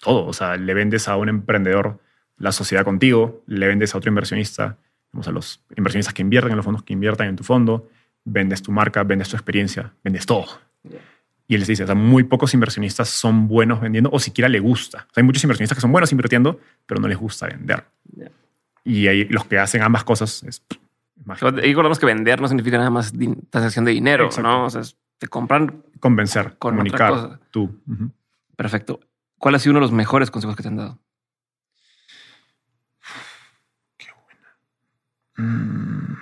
todo. 0.00 0.26
O 0.26 0.32
sea, 0.32 0.56
le 0.56 0.74
vendes 0.74 1.08
a 1.08 1.16
un 1.16 1.28
emprendedor 1.28 2.00
la 2.36 2.52
sociedad 2.52 2.84
contigo, 2.84 3.42
le 3.46 3.66
vendes 3.66 3.94
a 3.94 3.98
otro 3.98 4.08
inversionista, 4.10 4.76
vamos 5.12 5.28
a 5.28 5.32
los 5.32 5.62
inversionistas 5.76 6.14
que 6.14 6.22
invierten 6.22 6.50
en 6.52 6.56
los 6.56 6.64
fondos 6.64 6.82
que 6.82 6.92
inviertan 6.92 7.28
en 7.28 7.36
tu 7.36 7.44
fondo, 7.44 7.88
vendes 8.24 8.62
tu 8.62 8.72
marca, 8.72 9.02
vendes 9.04 9.28
tu 9.28 9.36
experiencia, 9.36 9.92
vendes 10.02 10.26
todo. 10.26 10.46
Ya. 10.82 10.98
Y 11.46 11.54
él 11.54 11.60
les 11.60 11.68
dice, 11.68 11.84
o 11.84 11.86
sea, 11.86 11.94
muy 11.94 12.24
pocos 12.24 12.54
inversionistas 12.54 13.08
son 13.08 13.48
buenos 13.48 13.80
vendiendo 13.80 14.10
o 14.12 14.18
siquiera 14.18 14.48
le 14.48 14.60
gusta. 14.60 14.98
O 15.10 15.14
sea, 15.14 15.20
hay 15.20 15.22
muchos 15.24 15.44
inversionistas 15.44 15.76
que 15.76 15.82
son 15.82 15.92
buenos 15.92 16.10
invirtiendo, 16.10 16.58
pero 16.86 17.00
no 17.00 17.06
les 17.08 17.18
gusta 17.18 17.46
vender. 17.46 17.84
Y 18.82 19.06
ahí 19.08 19.24
los 19.26 19.44
que 19.44 19.58
hacen 19.58 19.82
ambas 19.82 20.04
cosas 20.04 20.42
es. 20.44 20.62
Y 21.62 21.68
recordamos 21.68 21.98
que 21.98 22.06
vender 22.06 22.40
no 22.40 22.48
significa 22.48 22.78
nada 22.78 22.90
más 22.90 23.12
transacción 23.50 23.84
de 23.84 23.92
dinero, 23.92 24.26
Exacto. 24.26 24.48
¿no? 24.48 24.64
O 24.64 24.70
sea, 24.70 24.80
es- 24.80 24.96
te 25.18 25.28
compran. 25.28 25.82
Convencer, 26.00 26.56
Con 26.58 26.74
otra 26.74 26.98
comunicar, 26.98 27.10
cosa. 27.10 27.40
tú. 27.50 27.80
Perfecto. 28.56 29.00
¿Cuál 29.38 29.54
ha 29.54 29.58
sido 29.58 29.72
uno 29.72 29.80
de 29.80 29.84
los 29.86 29.92
mejores 29.92 30.30
consejos 30.30 30.56
que 30.56 30.62
te 30.62 30.68
han 30.68 30.76
dado? 30.76 31.00
Mm. 35.36 36.14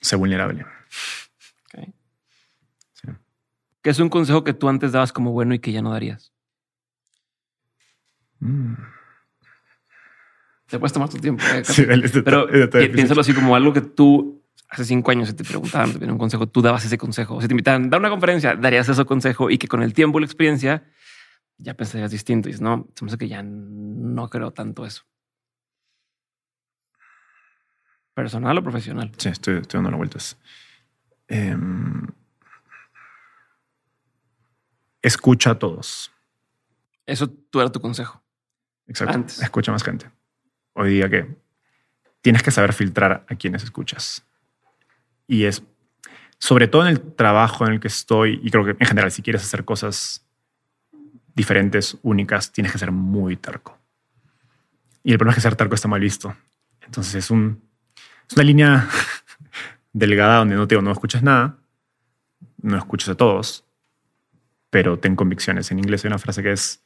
Sé 0.00 0.16
vulnerable. 0.16 0.62
Ok. 0.62 1.88
Sí. 2.94 3.08
¿Qué 3.82 3.90
es 3.90 3.98
un 3.98 4.08
consejo 4.08 4.44
que 4.44 4.54
tú 4.54 4.68
antes 4.68 4.92
dabas 4.92 5.12
como 5.12 5.32
bueno 5.32 5.54
y 5.54 5.58
que 5.58 5.72
ya 5.72 5.82
no 5.82 5.90
darías? 5.92 6.32
Mm. 8.40 8.74
Te 10.68 10.78
puedes 10.78 10.92
tomar 10.92 11.08
tu 11.08 11.18
tiempo. 11.18 11.42
eh, 11.54 11.64
Sí, 11.64 11.84
Pero 12.24 12.46
pi- 12.70 12.88
piénsalo 12.88 13.20
así 13.20 13.34
como 13.34 13.54
algo 13.56 13.72
que 13.72 13.80
tú 13.82 14.42
hace 14.68 14.84
cinco 14.84 15.10
años 15.10 15.28
si 15.28 15.34
te 15.34 15.44
preguntaban, 15.44 15.98
te 15.98 16.04
un 16.04 16.18
consejo, 16.18 16.48
tú 16.48 16.62
dabas 16.62 16.84
ese 16.84 16.98
consejo. 16.98 17.40
Si 17.40 17.46
te 17.46 17.52
invitaban 17.52 17.86
a 17.86 17.88
dar 17.88 18.00
una 18.00 18.10
conferencia, 18.10 18.56
darías 18.56 18.88
ese 18.88 19.04
consejo 19.04 19.50
y 19.50 19.58
que 19.58 19.68
con 19.68 19.82
el 19.82 19.94
tiempo 19.94 20.18
y 20.18 20.22
la 20.22 20.26
experiencia 20.26 20.84
ya 21.58 21.74
pensarías 21.74 22.10
distinto. 22.10 22.48
Y 22.48 22.52
dices, 22.52 22.60
no, 22.60 22.88
se 22.94 23.04
me 23.04 23.10
hace 23.10 23.18
que 23.18 23.28
ya 23.28 23.42
no 23.42 24.28
creo 24.28 24.52
tanto 24.52 24.84
eso. 24.84 25.02
¿Personal 28.14 28.58
o 28.58 28.62
profesional? 28.62 29.12
Sí, 29.16 29.28
estoy, 29.28 29.58
estoy 29.58 29.78
dando 29.78 29.90
las 29.90 29.98
vueltas. 29.98 30.38
Em, 31.28 32.06
escucha 35.02 35.50
a 35.50 35.58
todos. 35.58 36.12
Eso 37.06 37.28
tú 37.28 37.60
era 37.60 37.70
tu 37.70 37.80
consejo. 37.80 38.22
Exacto. 38.86 39.14
Antes. 39.14 39.40
Escucha 39.40 39.72
más 39.72 39.82
gente. 39.82 40.10
Hoy 40.74 40.94
día 40.94 41.08
que 41.08 41.36
tienes 42.20 42.42
que 42.42 42.50
saber 42.50 42.72
filtrar 42.72 43.24
a 43.28 43.34
quienes 43.34 43.64
escuchas. 43.64 44.24
Y 45.26 45.44
es, 45.44 45.62
sobre 46.38 46.68
todo 46.68 46.82
en 46.82 46.88
el 46.88 47.00
trabajo 47.00 47.66
en 47.66 47.74
el 47.74 47.80
que 47.80 47.88
estoy, 47.88 48.40
y 48.42 48.50
creo 48.50 48.64
que 48.64 48.76
en 48.78 48.86
general, 48.86 49.10
si 49.10 49.22
quieres 49.22 49.42
hacer 49.42 49.64
cosas 49.64 50.24
diferentes, 51.34 51.98
únicas, 52.02 52.52
tienes 52.52 52.72
que 52.72 52.78
ser 52.78 52.92
muy 52.92 53.36
terco. 53.36 53.78
Y 55.02 55.12
el 55.12 55.18
problema 55.18 55.32
es 55.32 55.36
que 55.36 55.42
ser 55.42 55.56
terco 55.56 55.74
está 55.74 55.88
mal 55.88 56.00
visto. 56.00 56.34
Entonces 56.82 57.14
es, 57.16 57.30
un, 57.30 57.62
es 58.28 58.36
una 58.36 58.44
línea 58.44 58.88
delgada 59.92 60.38
donde 60.38 60.54
no 60.54 60.66
te 60.66 60.74
digo, 60.74 60.82
no 60.82 60.92
escuchas 60.92 61.22
nada, 61.22 61.58
no 62.62 62.78
escuchas 62.78 63.10
a 63.10 63.14
todos, 63.14 63.64
pero 64.70 64.98
ten 64.98 65.16
convicciones. 65.16 65.70
En 65.70 65.78
inglés 65.78 66.04
hay 66.04 66.08
una 66.08 66.18
frase 66.18 66.42
que 66.42 66.52
es 66.52 66.82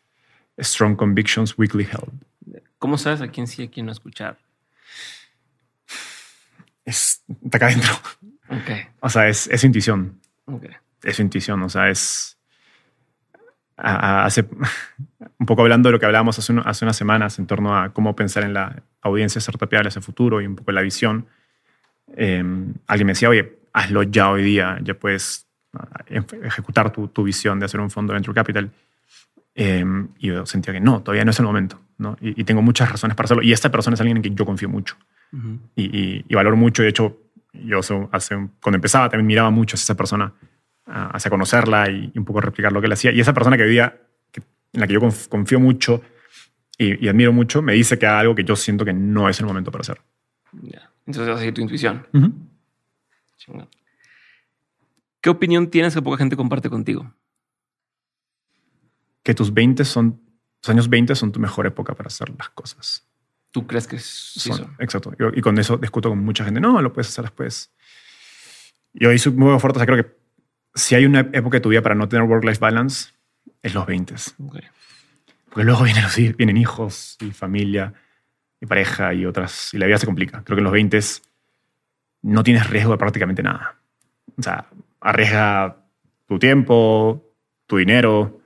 Strong 0.58 0.96
Convictions 0.96 1.56
Weakly 1.56 1.84
Held. 1.84 2.62
¿Cómo 2.78 2.98
sabes 2.98 3.20
a 3.20 3.28
quién 3.28 3.46
sí 3.46 3.62
y 3.62 3.66
a 3.66 3.70
quién 3.70 3.86
no 3.86 3.92
escuchar? 3.92 4.38
Es, 6.84 7.22
está 7.44 7.58
acá 7.58 7.66
adentro. 7.66 7.92
Ok, 8.50 8.70
O 9.00 9.08
sea, 9.10 9.28
es, 9.28 9.46
es 9.48 9.62
intuición. 9.64 10.18
ok. 10.46 10.64
Es 11.02 11.20
intuición. 11.20 11.62
O 11.62 11.68
sea, 11.68 11.90
es. 11.90 12.36
a- 13.76 14.22
a- 14.22 14.24
hace, 14.24 14.44
un 15.38 15.46
poco 15.46 15.62
hablando 15.62 15.88
de 15.88 15.92
lo 15.92 16.00
que 16.00 16.06
hablábamos 16.06 16.38
hace, 16.38 16.52
uno- 16.52 16.62
hace 16.64 16.84
unas 16.84 16.96
semanas 16.96 17.38
en 17.38 17.46
torno 17.46 17.76
a 17.76 17.92
cómo 17.92 18.16
pensar 18.16 18.42
en 18.44 18.54
la 18.54 18.82
audiencia 19.02 19.40
startupial 19.40 19.86
hacia 19.86 20.00
el 20.00 20.04
futuro 20.04 20.40
y 20.40 20.46
un 20.46 20.56
poco 20.56 20.72
la 20.72 20.82
visión. 20.82 21.26
eh, 22.16 22.42
alguien 22.86 23.06
me 23.06 23.12
decía, 23.12 23.28
oye, 23.28 23.58
hazlo 23.72 24.02
ya 24.02 24.30
hoy 24.30 24.42
día, 24.42 24.78
ya 24.82 24.94
puedes 24.94 25.46
ah, 25.74 26.02
ej- 26.08 26.40
ejecutar 26.44 26.90
tu, 26.90 27.08
tu 27.08 27.22
visión 27.22 27.60
de 27.60 27.66
hacer 27.66 27.78
un 27.80 27.90
fondo 27.90 28.12
de 28.12 28.16
venture 28.16 28.34
capital. 28.34 28.70
Eh, 29.54 29.84
y 30.18 30.28
yo 30.28 30.46
sentía 30.46 30.72
que 30.72 30.80
no, 30.80 31.02
todavía 31.02 31.24
no 31.24 31.30
es 31.32 31.38
el 31.38 31.44
momento. 31.46 31.78
¿no? 31.98 32.16
Y, 32.20 32.40
y 32.40 32.44
tengo 32.44 32.62
muchas 32.62 32.90
razones 32.90 33.14
para 33.16 33.26
hacerlo. 33.26 33.42
Y 33.42 33.52
esta 33.52 33.70
persona 33.70 33.94
es 33.94 34.00
alguien 34.00 34.16
en 34.18 34.22
quien 34.22 34.36
yo 34.36 34.44
confío 34.46 34.68
mucho. 34.68 34.96
Ujú. 35.32 35.58
y, 35.76 35.84
y- 35.84 36.24
y 36.26 36.34
valoro 36.34 36.56
mucho. 36.56 36.82
De 36.82 36.88
hecho, 36.88 37.18
yo 37.52 37.82
hace, 38.12 38.34
cuando 38.60 38.76
empezaba 38.76 39.08
también 39.08 39.26
miraba 39.26 39.50
mucho 39.50 39.74
hacia 39.74 39.84
esa 39.84 39.94
persona, 39.96 40.32
ah, 40.86 41.10
hacia 41.14 41.30
conocerla 41.30 41.90
y, 41.90 42.12
un 42.14 42.24
poco 42.24 42.40
replicar 42.40 42.72
lo 42.72 42.80
que 42.80 42.86
él 42.86 42.92
hacía. 42.92 43.12
Y 43.12 43.20
esa 43.20 43.32
persona 43.34 43.56
que 43.56 43.64
que- 44.30 44.42
en 44.72 44.80
la 44.80 44.86
que 44.86 44.92
yo 44.94 45.00
conf- 45.00 45.28
confío 45.28 45.58
mucho 45.60 46.02
y, 46.76 47.04
y 47.04 47.08
admiro 47.08 47.32
mucho, 47.32 47.62
me 47.62 47.72
dice 47.74 47.98
que 47.98 48.06
haga 48.06 48.20
algo 48.20 48.34
que 48.34 48.44
yo 48.44 48.54
siento 48.56 48.84
que 48.84 48.92
no 48.92 49.28
es 49.28 49.40
el 49.40 49.46
momento 49.46 49.70
para 49.70 49.82
hacer. 49.82 50.00
Entonces 51.06 51.26
vas 51.28 51.36
a 51.36 51.38
seguir 51.38 51.54
tu 51.54 51.60
intuición. 51.62 52.06
¿Qué 55.20 55.30
opinión 55.30 55.68
tienes 55.70 55.94
que 55.94 56.02
poca 56.02 56.18
gente 56.18 56.36
comparte 56.36 56.68
contigo? 56.70 57.12
Que 59.22 59.34
tus 59.34 59.52
20 59.52 59.84
son, 59.84 60.20
tus 60.60 60.70
años 60.70 60.88
20 60.88 61.14
son 61.14 61.32
tu 61.32 61.40
mejor 61.40 61.66
época 61.66 61.94
para 61.94 62.06
hacer 62.08 62.30
las 62.38 62.50
cosas. 62.50 63.07
¿Tú 63.50 63.66
crees 63.66 63.86
que 63.86 63.98
sí 63.98 64.40
Son- 64.40 64.56
son? 64.58 64.76
Exacto. 64.78 65.12
Y, 65.18 65.38
y 65.38 65.42
con 65.42 65.58
eso 65.58 65.76
discuto 65.78 66.08
con 66.10 66.18
mucha 66.24 66.44
gente. 66.44 66.60
No, 66.60 66.80
lo 66.82 66.92
puedes 66.92 67.08
hacer 67.08 67.24
después. 67.24 67.72
Yo 68.92 69.10
ahí 69.10 69.18
soy 69.18 69.32
muy 69.32 69.58
fuerte. 69.58 69.78
O 69.78 69.80
sea, 69.80 69.86
creo 69.86 70.04
que 70.04 70.16
si 70.74 70.94
hay 70.94 71.06
una 71.06 71.20
época 71.20 71.56
de 71.56 71.60
tu 71.60 71.68
vida 71.70 71.82
para 71.82 71.94
no 71.94 72.08
tener 72.08 72.24
work-life 72.28 72.60
balance, 72.60 73.10
es 73.62 73.74
los 73.74 73.86
20. 73.86 74.14
Ok. 74.38 74.58
Porque 75.50 75.64
luego 75.64 75.82
vienen, 75.84 76.02
los, 76.02 76.14
vienen 76.36 76.56
hijos 76.56 77.16
y 77.20 77.30
familia 77.30 77.94
y 78.60 78.66
pareja 78.66 79.14
y 79.14 79.24
otras. 79.24 79.72
Y 79.72 79.78
la 79.78 79.86
vida 79.86 79.98
se 79.98 80.06
complica. 80.06 80.42
Creo 80.44 80.56
que 80.56 80.60
en 80.60 80.64
los 80.64 80.72
20 80.72 81.00
no 82.22 82.42
tienes 82.42 82.68
riesgo 82.68 82.92
de 82.92 82.98
prácticamente 82.98 83.42
nada. 83.42 83.76
O 84.36 84.42
sea, 84.42 84.66
arriesga 85.00 85.84
tu 86.26 86.38
tiempo, 86.38 87.24
tu 87.66 87.78
dinero, 87.78 88.40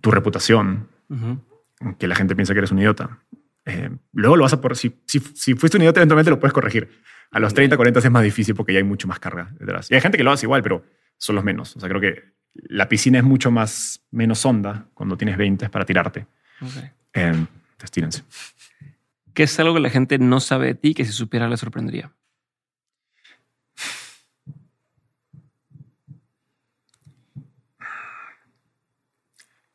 tu 0.00 0.10
reputación, 0.10 0.88
Ujú. 1.08 1.94
que 1.98 2.08
la 2.08 2.14
gente 2.14 2.34
piensa 2.34 2.54
que 2.54 2.58
eres 2.60 2.70
un 2.72 2.78
idiota. 2.78 3.18
Eh, 3.66 3.90
luego 4.12 4.36
lo 4.36 4.44
vas 4.44 4.52
a 4.52 4.60
por 4.60 4.76
si, 4.76 5.00
si, 5.06 5.20
si 5.20 5.54
fuiste 5.54 5.76
un 5.76 5.82
idiota, 5.82 6.00
eventualmente 6.00 6.30
lo 6.30 6.40
puedes 6.40 6.52
corregir. 6.52 6.88
A 7.30 7.38
los 7.38 7.54
30, 7.54 7.76
40 7.76 8.00
es 8.00 8.10
más 8.10 8.24
difícil 8.24 8.54
porque 8.54 8.72
ya 8.72 8.78
hay 8.78 8.84
mucho 8.84 9.06
más 9.06 9.20
carga 9.20 9.50
detrás. 9.58 9.90
Y 9.90 9.94
hay 9.94 10.00
gente 10.00 10.18
que 10.18 10.24
lo 10.24 10.32
hace 10.32 10.46
igual, 10.46 10.62
pero 10.62 10.84
son 11.16 11.36
los 11.36 11.44
menos. 11.44 11.76
O 11.76 11.80
sea, 11.80 11.88
creo 11.88 12.00
que 12.00 12.32
la 12.54 12.88
piscina 12.88 13.18
es 13.18 13.24
mucho 13.24 13.50
más 13.50 14.02
menos 14.10 14.44
honda 14.44 14.86
cuando 14.94 15.16
tienes 15.16 15.36
20 15.36 15.68
para 15.68 15.84
tirarte. 15.84 16.26
Ok. 16.60 16.76
Eh, 17.14 17.32
entonces, 17.32 17.90
tírense. 17.90 18.22
¿Qué 19.34 19.44
es 19.44 19.60
algo 19.60 19.74
que 19.74 19.80
la 19.80 19.90
gente 19.90 20.18
no 20.18 20.40
sabe 20.40 20.66
de 20.66 20.74
ti 20.74 20.94
que 20.94 21.04
si 21.04 21.12
supiera 21.12 21.48
le 21.48 21.56
sorprendería? 21.56 22.12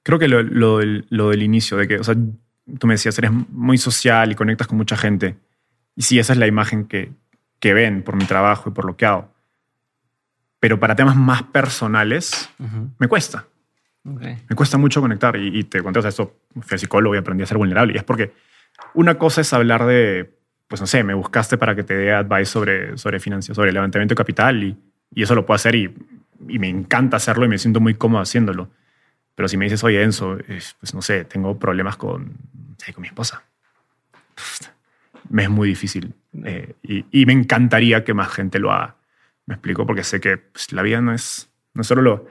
Creo 0.04 0.20
que 0.20 0.28
lo, 0.28 0.44
lo 0.44 0.78
del, 0.80 1.08
lo 1.10 1.30
del 1.30 1.42
inicio, 1.42 1.78
de 1.78 1.88
que, 1.88 1.98
o 1.98 2.04
sea, 2.04 2.16
tú 2.80 2.88
me 2.88 2.94
decías, 2.96 3.18
eres 3.18 3.32
muy 3.32 3.78
social 3.78 4.32
y 4.32 4.36
conectas 4.36 4.68
con 4.68 4.78
mucha 4.78 4.98
gente. 4.98 5.36
Y 5.96 6.02
sí, 6.04 6.20
esa 6.20 6.34
es 6.34 6.40
la 6.40 6.48
imagen 6.48 6.86
que, 6.86 7.12
que 7.60 7.74
ven 7.74 8.04
por 8.04 8.16
mi 8.16 8.26
trabajo 8.26 8.70
y 8.70 8.74
por 8.74 8.86
lo 8.86 8.98
que 8.98 9.06
hago. 9.06 9.32
Pero 10.60 10.80
para 10.80 10.96
temas 10.96 11.16
más 11.16 11.44
personales, 11.44 12.50
Ujú. 12.60 12.90
me 12.98 13.08
cuesta. 13.08 13.46
Ok. 14.06 14.22
Me 14.50 14.56
cuesta 14.56 14.78
mucho 14.78 15.02
conectar. 15.02 15.36
Y, 15.36 15.60
y 15.60 15.64
te 15.64 15.82
conté, 15.84 16.00
o 16.00 16.02
sea, 16.02 16.10
esto 16.10 16.36
fui 16.62 16.76
a 16.76 16.78
psicólogo 16.78 17.16
y 17.16 17.18
aprendí 17.18 17.44
a 17.44 17.48
ser 17.48 17.58
vulnerable. 17.58 17.94
Y 17.94 17.98
es 17.98 18.04
porque 18.04 18.34
una 18.94 19.18
cosa 19.18 19.42
es 19.42 19.54
hablar 19.54 19.86
de, 19.86 20.38
pues 20.68 20.82
no 20.82 20.88
sé, 20.88 21.04
me 21.04 21.14
buscaste 21.14 21.58
para 21.58 21.76
que 21.76 21.84
te 21.84 21.94
dé 21.96 22.14
advice 22.14 22.46
sobre, 22.46 22.98
sobre 22.98 23.20
finanzas, 23.20 23.56
sobre 23.56 23.72
levantamiento 23.72 24.14
de 24.14 24.18
capital 24.18 24.64
y, 24.64 24.78
y 25.14 25.24
eso 25.24 25.36
lo 25.36 25.46
puedo 25.46 25.56
hacer 25.56 25.76
y, 25.76 25.94
y 26.48 26.60
me 26.60 26.68
encanta 26.68 27.18
hacerlo 27.18 27.46
y 27.46 27.48
me 27.48 27.58
siento 27.58 27.80
muy 27.80 27.94
cómodo 27.94 28.22
haciéndolo. 28.22 28.70
Pero 29.36 29.48
si 29.50 29.58
me 29.58 29.66
dices, 29.66 29.84
oye, 29.84 30.02
Enzo, 30.02 30.38
pues 30.80 30.94
no 30.94 31.02
sé, 31.02 31.26
tengo 31.26 31.60
problemas 31.60 31.98
con, 31.98 32.34
con 32.94 33.02
mi 33.02 33.08
esposa. 33.08 33.44
Me 35.30 35.44
es 35.44 35.50
muy 35.50 35.70
difícil. 35.70 36.14
Eh, 36.44 36.76
y, 36.84 37.26
me 37.26 37.34
encantaría 37.34 38.04
que 38.04 38.14
más 38.14 38.32
gente 38.32 38.60
lo 38.60 38.72
haga. 38.72 38.98
Me 39.46 39.56
explico, 39.56 39.86
porque 39.86 40.04
sé 40.04 40.20
que 40.20 40.38
pues, 40.38 40.72
la 40.72 40.82
vida 40.82 41.02
no 41.02 41.14
es, 41.14 41.50
no 41.74 41.84
solo 41.84 42.02
lo, 42.02 42.28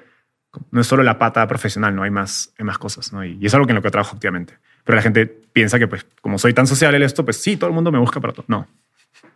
no 0.71 0.81
es 0.81 0.87
solo 0.87 1.03
la 1.03 1.19
pata 1.19 1.47
profesional, 1.47 1.95
no 1.95 2.03
hay 2.03 2.11
más, 2.11 2.53
hay 2.59 2.65
más 2.65 2.79
cosas, 2.79 3.13
¿no? 3.13 3.25
Y, 3.25 3.39
es 3.45 3.55
algo 3.55 3.67
que 3.67 3.73
en 3.73 3.77
lo 3.77 3.83
que 3.83 3.91
trabajo 3.91 4.15
activamente. 4.15 4.59
Pero 4.85 4.97
la 4.97 5.03
gente 5.03 5.27
piensa 5.27 5.79
que, 5.79 5.89
pues, 5.89 6.07
como 6.21 6.39
soy 6.39 6.53
tan 6.53 6.67
social 6.67 6.95
en 6.95 7.03
esto, 7.03 7.25
pues 7.25 7.39
sí, 7.39 7.57
todo 7.57 7.69
el 7.69 7.75
mundo 7.75 7.91
me 7.91 7.99
busca 7.99 8.21
para 8.21 8.33
todo. 8.33 8.45
No. 8.49 8.69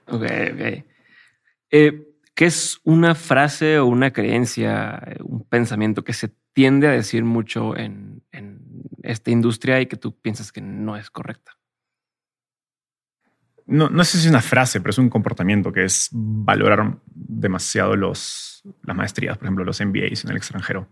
Ok, 0.07 0.23
ok. 0.23 0.85
Eh, 1.71 2.05
¿Qué 2.35 2.47
es 2.47 2.79
una 2.85 3.15
frase 3.17 3.79
o 3.81 3.87
una 3.87 4.13
creencia, 4.13 5.17
un 5.25 5.45
pensamiento 5.45 6.05
que 6.05 6.13
se 6.13 6.31
tiende 6.53 6.87
a 6.87 6.93
decir 6.93 7.25
mucho 7.25 7.77
en, 7.77 8.23
en 8.31 8.58
esta 9.09 9.31
industria 9.31 9.81
y 9.81 9.87
que 9.87 9.97
tú 9.97 10.19
piensas 10.21 10.53
que 10.53 10.61
no 10.61 10.97
es 10.97 11.11
correcta? 11.11 11.59
no. 13.69 13.89
No 13.91 14.05
sé 14.05 14.19
si 14.19 14.25
es 14.25 14.31
una 14.31 14.41
frase, 14.41 14.81
pero 14.81 14.91
es 14.91 14.99
un 14.99 15.11
comportamiento 15.11 15.73
que 15.73 15.85
es 15.85 16.09
valorar 16.13 16.97
demasiado 17.07 17.97
los, 17.97 18.63
las 18.83 18.97
maestrías, 18.97 19.37
por 19.37 19.47
ejemplo, 19.47 19.65
los 19.65 19.81
MBAs 19.81 20.25
en 20.25 20.31
el 20.31 20.37
extranjero, 20.37 20.89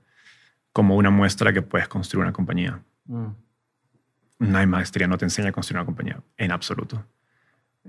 como 0.73 0.97
una 0.97 1.11
muestra 1.11 1.53
que 1.53 1.63
puedes 1.63 1.89
construir 1.89 2.25
una 2.25 2.33
compañía. 2.33 2.83
Mm. 3.07 3.29
No 4.39 4.59
hay 4.59 4.67
maestría, 4.67 5.07
no 5.07 5.17
te 5.17 5.25
enseña 5.25 5.49
a 5.49 5.53
construir 5.53 5.79
una 5.79 5.87
compañía 5.87 6.23
en 6.37 6.53
absoluto. 6.53 7.07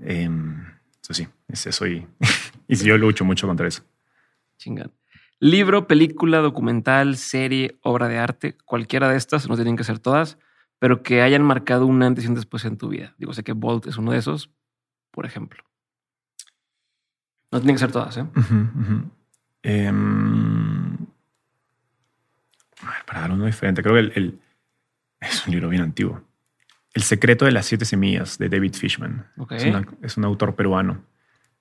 Eh, 0.00 0.30
eso 1.02 1.14
sí, 1.14 1.28
es 1.48 1.66
eso 1.66 1.86
y, 1.86 2.06
y 2.68 2.76
yo 2.76 2.96
lucho 2.96 3.24
mucho 3.24 3.46
contra 3.46 3.68
eso. 3.68 3.82
Chingón. 4.56 4.92
Libro, 5.40 5.86
película, 5.86 6.38
documental, 6.38 7.16
serie, 7.16 7.78
obra 7.82 8.08
de 8.08 8.18
arte, 8.18 8.56
cualquiera 8.64 9.08
de 9.08 9.16
estas, 9.16 9.48
no 9.48 9.54
tienen 9.54 9.76
que 9.76 9.84
ser 9.84 9.98
todas, 10.00 10.38
pero 10.80 11.02
que 11.02 11.22
hayan 11.22 11.42
marcado 11.42 11.86
un 11.86 12.02
antes 12.02 12.24
y 12.24 12.28
un 12.28 12.34
después 12.34 12.64
en 12.64 12.76
tu 12.76 12.88
vida. 12.88 13.14
Digo, 13.18 13.32
sé 13.32 13.44
que 13.44 13.52
Bolt 13.52 13.86
es 13.86 13.96
uno 13.98 14.12
de 14.12 14.18
esos, 14.18 14.50
por 15.12 15.26
ejemplo. 15.26 15.62
No 17.52 17.60
tienen 17.60 17.76
que 17.76 17.80
ser 17.80 17.92
todas, 17.92 18.16
¿eh? 18.16 18.24
Em, 19.62 20.94
a 22.82 22.90
ver, 22.92 23.04
para 23.06 23.20
dar 23.20 23.30
uno 23.32 23.46
diferente, 23.46 23.82
creo 23.82 23.94
que 23.94 24.00
el, 24.00 24.12
el- 24.14 24.40
es 25.20 25.46
un 25.46 25.52
libro 25.52 25.68
bien 25.68 25.82
antiguo. 25.82 26.22
El 26.94 27.02
secreto 27.02 27.44
de 27.44 27.52
las 27.52 27.66
siete 27.66 27.84
semillas 27.84 28.38
de 28.38 28.48
David 28.48 28.74
Fishman. 28.74 29.26
Ok. 29.36 29.52
Es, 29.52 29.64
una- 29.66 29.86
es 30.02 30.16
un 30.16 30.24
autor 30.24 30.54
peruano. 30.54 31.04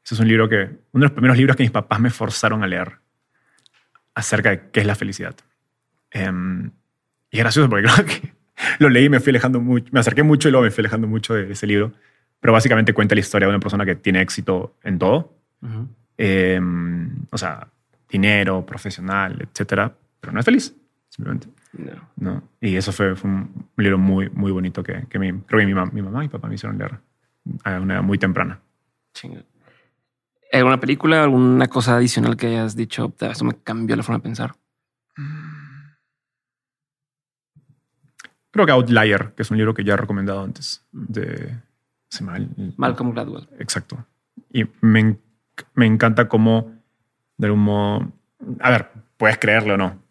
Ese 0.03 0.13
es 0.15 0.19
un 0.19 0.27
libro 0.27 0.47
que, 0.47 0.63
uno 0.91 1.01
de 1.03 1.07
los 1.07 1.11
primeros 1.11 1.37
libros 1.37 1.55
que 1.55 1.63
mis 1.63 1.71
papás 1.71 1.99
me 1.99 2.09
forzaron 2.09 2.63
a 2.63 2.67
leer 2.67 2.99
acerca 4.17 4.49
de 4.49 4.69
qué 4.71 4.79
es 4.81 4.85
la 4.87 4.95
felicidad. 4.95 5.35
Em, 6.11 6.71
y 7.29 7.37
es 7.37 7.39
gracioso 7.43 7.69
porque 7.69 7.85
creo 7.95 8.05
que 8.05 8.33
lo 8.79 8.89
leí 8.89 9.05
y 9.05 9.09
me 9.09 9.19
fui 9.19 9.29
alejando 9.31 9.59
mucho, 9.61 9.87
me 9.91 9.99
acerqué 9.99 10.23
mucho 10.23 10.47
y 10.47 10.51
luego 10.51 10.63
me 10.65 10.71
fui 10.71 10.81
alejando 10.81 11.07
mucho 11.07 11.33
de 11.35 11.51
ese 11.51 11.67
libro. 11.67 11.93
Pero 12.39 12.53
básicamente 12.53 12.93
cuenta 12.93 13.15
la 13.15 13.21
historia 13.21 13.47
de 13.47 13.49
una 13.53 13.59
persona 13.59 13.85
que 13.85 13.95
tiene 13.95 14.21
éxito 14.21 14.75
en 14.83 14.99
todo. 14.99 15.33
Eh, 16.17 16.59
o 17.31 17.37
sea, 17.37 17.67
dinero, 18.09 18.65
profesional, 18.65 19.37
etcétera, 19.41 19.93
pero 20.19 20.33
no 20.33 20.39
es 20.39 20.45
feliz, 20.45 20.75
simplemente. 21.09 21.47
No. 21.73 22.09
¿no? 22.15 22.43
Y 22.61 22.75
eso 22.75 22.91
fue, 22.91 23.15
fue 23.15 23.29
un 23.29 23.67
libro 23.77 23.97
muy, 23.97 24.29
muy 24.29 24.51
bonito 24.51 24.81
que, 24.83 25.05
que 25.09 25.19
mi, 25.19 25.31
creo 25.41 25.59
que 25.59 25.65
mi, 25.65 25.73
mam- 25.73 25.91
mi 25.91 26.01
mamá 26.01 26.23
y 26.25 26.27
papá 26.29 26.47
me 26.47 26.55
hicieron 26.55 26.77
leer 26.77 26.97
a 27.63 27.79
una 27.79 27.95
edad 27.95 28.03
muy 28.03 28.17
temprana. 28.17 28.59
¿Alguna 30.53 30.79
película, 30.79 31.23
alguna 31.23 31.67
cosa 31.67 31.95
adicional 31.97 32.37
que 32.37 32.47
hayas 32.47 32.75
dicho? 32.75 33.09
"Ta, 33.17 33.31
Eso 33.31 33.43
me 33.45 33.55
cambió 33.61 33.95
la 33.95 34.03
forma 34.03 34.19
de 34.19 34.23
pensar. 34.23 34.55
Creo 38.51 38.65
que 38.65 38.71
Outlier, 38.71 39.33
que 39.35 39.41
es 39.43 39.51
un 39.51 39.57
libro 39.57 39.73
que 39.73 39.83
ya 39.83 39.93
he 39.93 39.97
recomendado 39.97 40.41
antes, 40.43 40.83
de... 40.91 41.55
Se 42.09 42.23
el- 42.23 42.73
Malcolm 42.77 43.11
Gladwell. 43.11 43.47
Exacto. 43.59 44.03
Y 44.51 44.63
me, 44.81 45.17
me 45.73 45.85
encanta 45.85 46.27
cómo, 46.29 46.71
de 47.37 47.47
algún 47.47 47.63
modo, 47.63 48.11
a 48.61 48.69
ver, 48.71 48.89
puedes 49.17 49.37
creerlo 49.37 49.73
o 49.73 49.77
no, 49.77 50.01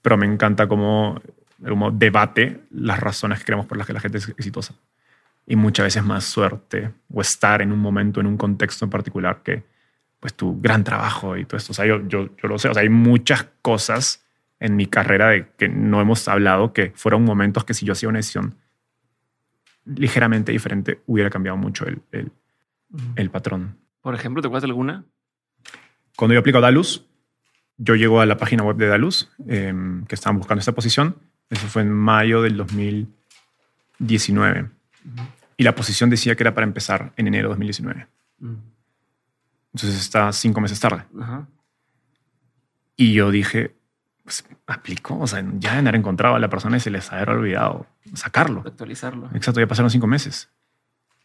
pero 0.00 0.16
me 0.16 0.24
encanta 0.26 0.66
cómo, 0.66 1.20
de 1.58 1.66
algún 1.66 1.78
modo, 1.80 1.90
debate 1.92 2.62
las 2.70 2.98
razones 2.98 3.38
que 3.40 3.44
creemos 3.44 3.66
por 3.66 3.76
las 3.76 3.86
que 3.86 3.92
la 3.92 4.00
gente 4.00 4.18
es 4.18 4.28
exitosa. 4.30 4.74
Y 5.46 5.56
muchas 5.56 5.84
veces 5.84 6.02
más 6.02 6.24
suerte 6.24 6.92
o 7.12 7.20
estar 7.20 7.60
en 7.60 7.70
un 7.72 7.78
momento, 7.80 8.20
en 8.20 8.26
un 8.26 8.38
contexto 8.38 8.86
en 8.86 8.90
particular 8.90 9.42
que, 9.42 9.64
pues, 10.22 10.32
tu 10.34 10.58
gran 10.60 10.84
trabajo 10.84 11.36
y 11.36 11.44
todo 11.44 11.56
esto. 11.56 11.72
O 11.72 11.74
sea, 11.74 11.84
yo, 11.84 12.06
yo, 12.06 12.30
yo 12.36 12.48
lo 12.48 12.56
sé. 12.56 12.68
O 12.68 12.74
sea, 12.74 12.82
hay 12.82 12.88
muchas 12.88 13.48
cosas 13.60 14.24
en 14.60 14.76
mi 14.76 14.86
carrera 14.86 15.30
de 15.30 15.48
que 15.58 15.68
no 15.68 16.00
hemos 16.00 16.28
hablado 16.28 16.72
que 16.72 16.92
fueron 16.94 17.24
momentos 17.24 17.64
que 17.64 17.74
si 17.74 17.84
yo 17.84 17.92
hacía 17.92 18.08
una 18.08 18.20
decisión 18.20 18.54
ligeramente 19.84 20.52
diferente, 20.52 21.00
hubiera 21.06 21.28
cambiado 21.28 21.58
mucho 21.58 21.86
el, 21.86 22.00
el, 22.12 22.30
el 23.16 23.30
patrón. 23.30 23.76
Por 24.00 24.14
ejemplo, 24.14 24.40
¿te 24.40 24.46
acuerdas 24.46 24.62
de 24.62 24.68
alguna? 24.68 25.04
Cuando 26.14 26.34
yo 26.34 26.40
aplico 26.40 26.58
a 26.58 26.60
Dalus, 26.60 27.04
yo 27.76 27.96
llego 27.96 28.20
a 28.20 28.26
la 28.26 28.36
página 28.36 28.62
web 28.62 28.76
de 28.76 28.86
Dalus, 28.86 29.28
eh, 29.48 29.74
que 30.06 30.14
estaban 30.14 30.38
buscando 30.38 30.60
esta 30.60 30.70
posición. 30.70 31.16
Eso 31.50 31.66
fue 31.66 31.82
en 31.82 31.90
mayo 31.90 32.42
del 32.42 32.56
2019. 32.58 34.70
Y 35.56 35.64
la 35.64 35.74
posición 35.74 36.10
decía 36.10 36.36
que 36.36 36.44
era 36.44 36.54
para 36.54 36.64
empezar 36.64 37.12
en 37.16 37.26
enero 37.26 37.48
de 37.48 37.54
2019. 37.54 38.06
Mm. 38.38 38.54
Entonces 39.74 40.00
está 40.00 40.32
cinco 40.32 40.60
meses 40.60 40.80
tarde. 40.80 41.04
Ajá. 41.20 41.46
Y 42.96 43.14
yo 43.14 43.30
dije, 43.30 43.74
pues 44.22 44.44
aplico. 44.66 45.18
O 45.18 45.26
sea, 45.26 45.44
ya 45.58 45.72
de 45.72 45.78
haber 45.80 45.96
encontrado 45.96 46.34
a 46.34 46.38
la 46.38 46.48
persona 46.48 46.76
y 46.76 46.80
se 46.80 46.90
les 46.90 47.10
había 47.12 47.34
olvidado 47.34 47.86
sacarlo. 48.14 48.62
Actualizarlo. 48.66 49.30
Exacto, 49.34 49.60
ya 49.60 49.66
pasaron 49.66 49.90
cinco 49.90 50.06
meses. 50.06 50.50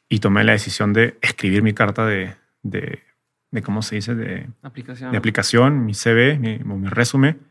Y 0.09 0.19
tomé 0.19 0.43
la 0.43 0.53
decisión 0.53 0.93
de 0.93 1.17
escribir 1.21 1.63
mi 1.63 1.73
carta 1.73 2.05
de, 2.05 2.35
de, 2.63 3.03
de 3.51 3.61
¿cómo 3.61 3.81
se 3.81 3.95
dice? 3.95 4.15
De, 4.15 4.49
Aplicación. 4.61 5.11
de 5.11 5.17
aplicación, 5.17 5.85
mi 5.85 5.93
CV, 5.93 6.39
mi, 6.39 6.59
mi 6.59 6.87
resumen, 6.87 7.41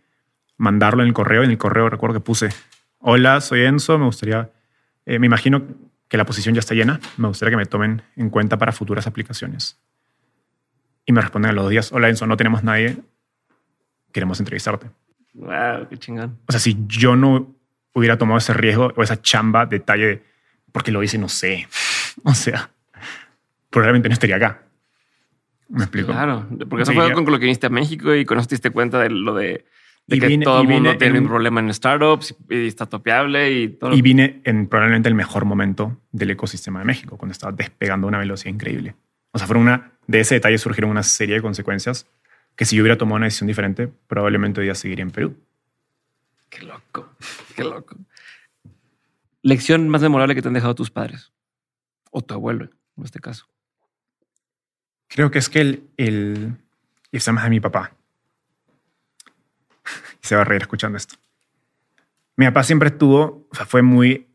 mandarlo 0.57 1.03
en 1.03 1.09
el 1.09 1.15
correo. 1.15 1.43
En 1.43 1.51
el 1.51 1.59
correo 1.59 1.91
recuerdo 1.91 2.15
que 2.15 2.21
puse, 2.21 2.49
hola, 2.99 3.41
soy 3.43 3.63
Enzo, 3.63 3.99
me 3.99 4.07
gustaría, 4.07 4.51
eh, 5.05 5.19
me 5.19 5.27
imagino 5.27 5.63
que 6.09 6.17
la 6.17 6.25
posición 6.25 6.55
ya 6.55 6.61
está 6.61 6.75
llena, 6.75 7.01
me 7.17 7.29
gustaría 7.29 7.51
que 7.51 7.57
me 7.57 7.67
tomen 7.67 8.03
en 8.17 8.31
cuenta 8.31 8.57
para 8.57 8.73
futuras 8.73 9.07
aplicaciones. 9.07 9.79
Y 11.07 11.13
me 11.13 11.21
responden 11.21 11.51
a 11.51 11.55
los 11.55 11.65
dos 11.65 11.71
días, 11.71 11.93
hola 11.93 12.09
Enzo, 12.09 12.27
no 12.27 12.37
tenemos 12.37 12.65
nadie, 12.65 12.97
queremos 14.13 14.39
entrevistarte. 14.41 14.89
Wow, 15.35 15.89
qué 15.89 15.97
chingón. 15.99 16.39
O 16.49 16.53
sea, 16.53 16.59
si 16.61 16.77
yo 16.89 17.15
no 17.17 17.55
hubiera 17.95 18.19
tomado 18.19 18.39
ese 18.39 18.53
riesgo 18.53 18.93
o 18.97 19.03
esa 19.03 19.21
chamba 19.23 19.67
detalle 19.67 20.07
de 20.07 20.23
porque 20.73 20.91
lo 20.93 21.03
hice, 21.03 21.19
no 21.19 21.29
sé. 21.29 21.69
O 22.25 22.33
sea, 22.33 22.71
probablemente 23.69 24.09
no 24.09 24.15
estaría 24.15 24.37
acá. 24.37 24.63
¿Me 25.69 25.81
explico? 25.85 26.13
Claro, 26.13 26.47
porque 26.69 26.83
eso 26.85 26.93
Sí, 26.93 26.97
fue 26.99 27.13
con 27.13 27.27
lo 27.27 27.39
que 27.39 27.45
viniste 27.45 27.67
a 27.67 27.71
México 27.71 28.15
y 28.15 28.25
con 28.25 28.39
eso 28.39 28.49
te 28.49 28.55
diste 28.55 28.71
cuenta 28.71 28.99
de 29.01 29.11
lo 29.11 29.35
de, 29.35 29.67
de 30.07 30.19
que 30.19 30.27
vine- 30.27 30.45
todo 30.45 30.63
el 30.63 30.69
mundo 30.69 30.97
tiene 30.97 31.19
en 31.19 31.25
un 31.25 31.29
problema 31.29 31.61
en 31.61 31.73
startups 31.75 32.35
y 32.49 32.67
está 32.69 32.87
topeable 32.87 33.53
y 33.53 33.69
todo. 33.69 33.93
Y 33.93 34.01
vine 34.01 34.41
en 34.45 34.67
probablemente 34.67 35.11
el 35.11 35.15
mejor 35.15 35.45
momento 35.45 36.01
del 36.11 36.31
ecosistema 36.31 36.79
de 36.79 36.87
México, 36.87 37.19
cuando 37.19 37.33
estaba 37.33 37.53
despegando 37.53 38.07
a 38.07 38.09
una 38.09 38.19
velocidad 38.19 38.55
increíble. 38.55 38.95
O 39.33 39.39
sea, 39.39 39.47
fueron 39.47 39.65
una, 39.65 39.93
de 40.07 40.21
ese 40.21 40.35
detalle 40.37 40.59
surgieron 40.59 40.91
una 40.91 41.03
serie 41.03 41.37
de 41.37 41.43
consecuencias 41.43 42.07
que 42.55 42.65
si 42.65 42.77
yo 42.77 42.83
hubiera 42.83 42.97
tomado 42.99 43.17
una 43.17 43.27
decisión 43.27 43.49
diferente, 43.49 43.89
probablemente 44.07 44.61
hoy 44.61 44.67
día 44.67 44.75
seguiría 44.75 45.03
en 45.03 45.11
Perú. 45.11 45.37
Qué 46.49 46.63
loco, 46.65 47.11
qué 47.57 47.65
loco. 47.65 47.97
Lección 49.43 49.89
más 49.89 50.03
memorable 50.03 50.35
que 50.35 50.43
te 50.43 50.49
han 50.49 50.55
dejado 50.55 50.75
tus 50.75 50.91
padres 50.91 51.33
o 52.11 52.23
tu 52.23 52.35
abuelo, 52.35 52.71
en 52.97 53.05
este 53.05 53.21
caso. 53.21 53.47
Creo 55.09 55.31
que 55.31 55.39
es 55.39 55.49
que 55.49 55.61
el, 55.61 55.89
el 55.97 56.57
más 57.33 57.45
de 57.45 57.51
mi 57.51 57.61
papá. 57.61 57.93
Y 60.23 60.27
se 60.27 60.35
va 60.35 60.43
a 60.43 60.45
reír 60.45 60.63
escuchando 60.63 60.97
esto. 60.99 61.15
Mi 62.37 62.47
papá 62.47 62.65
siempre 62.65 62.89
estuvo, 62.89 63.47
o 63.51 63.55
sea, 63.55 63.65
fue 63.67 63.83
muy 63.83 64.27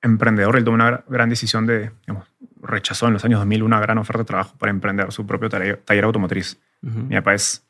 emprendedor. 0.00 0.56
Él 0.56 0.64
tomó 0.64 0.76
una 0.76 0.90
gra- 0.90 1.04
gran 1.08 1.28
decisión 1.28 1.66
de, 1.66 1.90
digamos, 2.06 2.28
rechazó 2.62 3.08
en 3.08 3.14
los 3.14 3.24
años 3.24 3.40
2000 3.40 3.62
una 3.62 3.80
gran 3.80 3.98
oferta 3.98 4.20
de 4.20 4.24
trabajo 4.24 4.56
para 4.56 4.70
emprender 4.70 5.12
su 5.12 5.26
propio 5.26 5.48
taller, 5.48 6.04
automotriz. 6.04 6.58
Mi 6.80 7.16
papá 7.16 7.34
es 7.34 7.64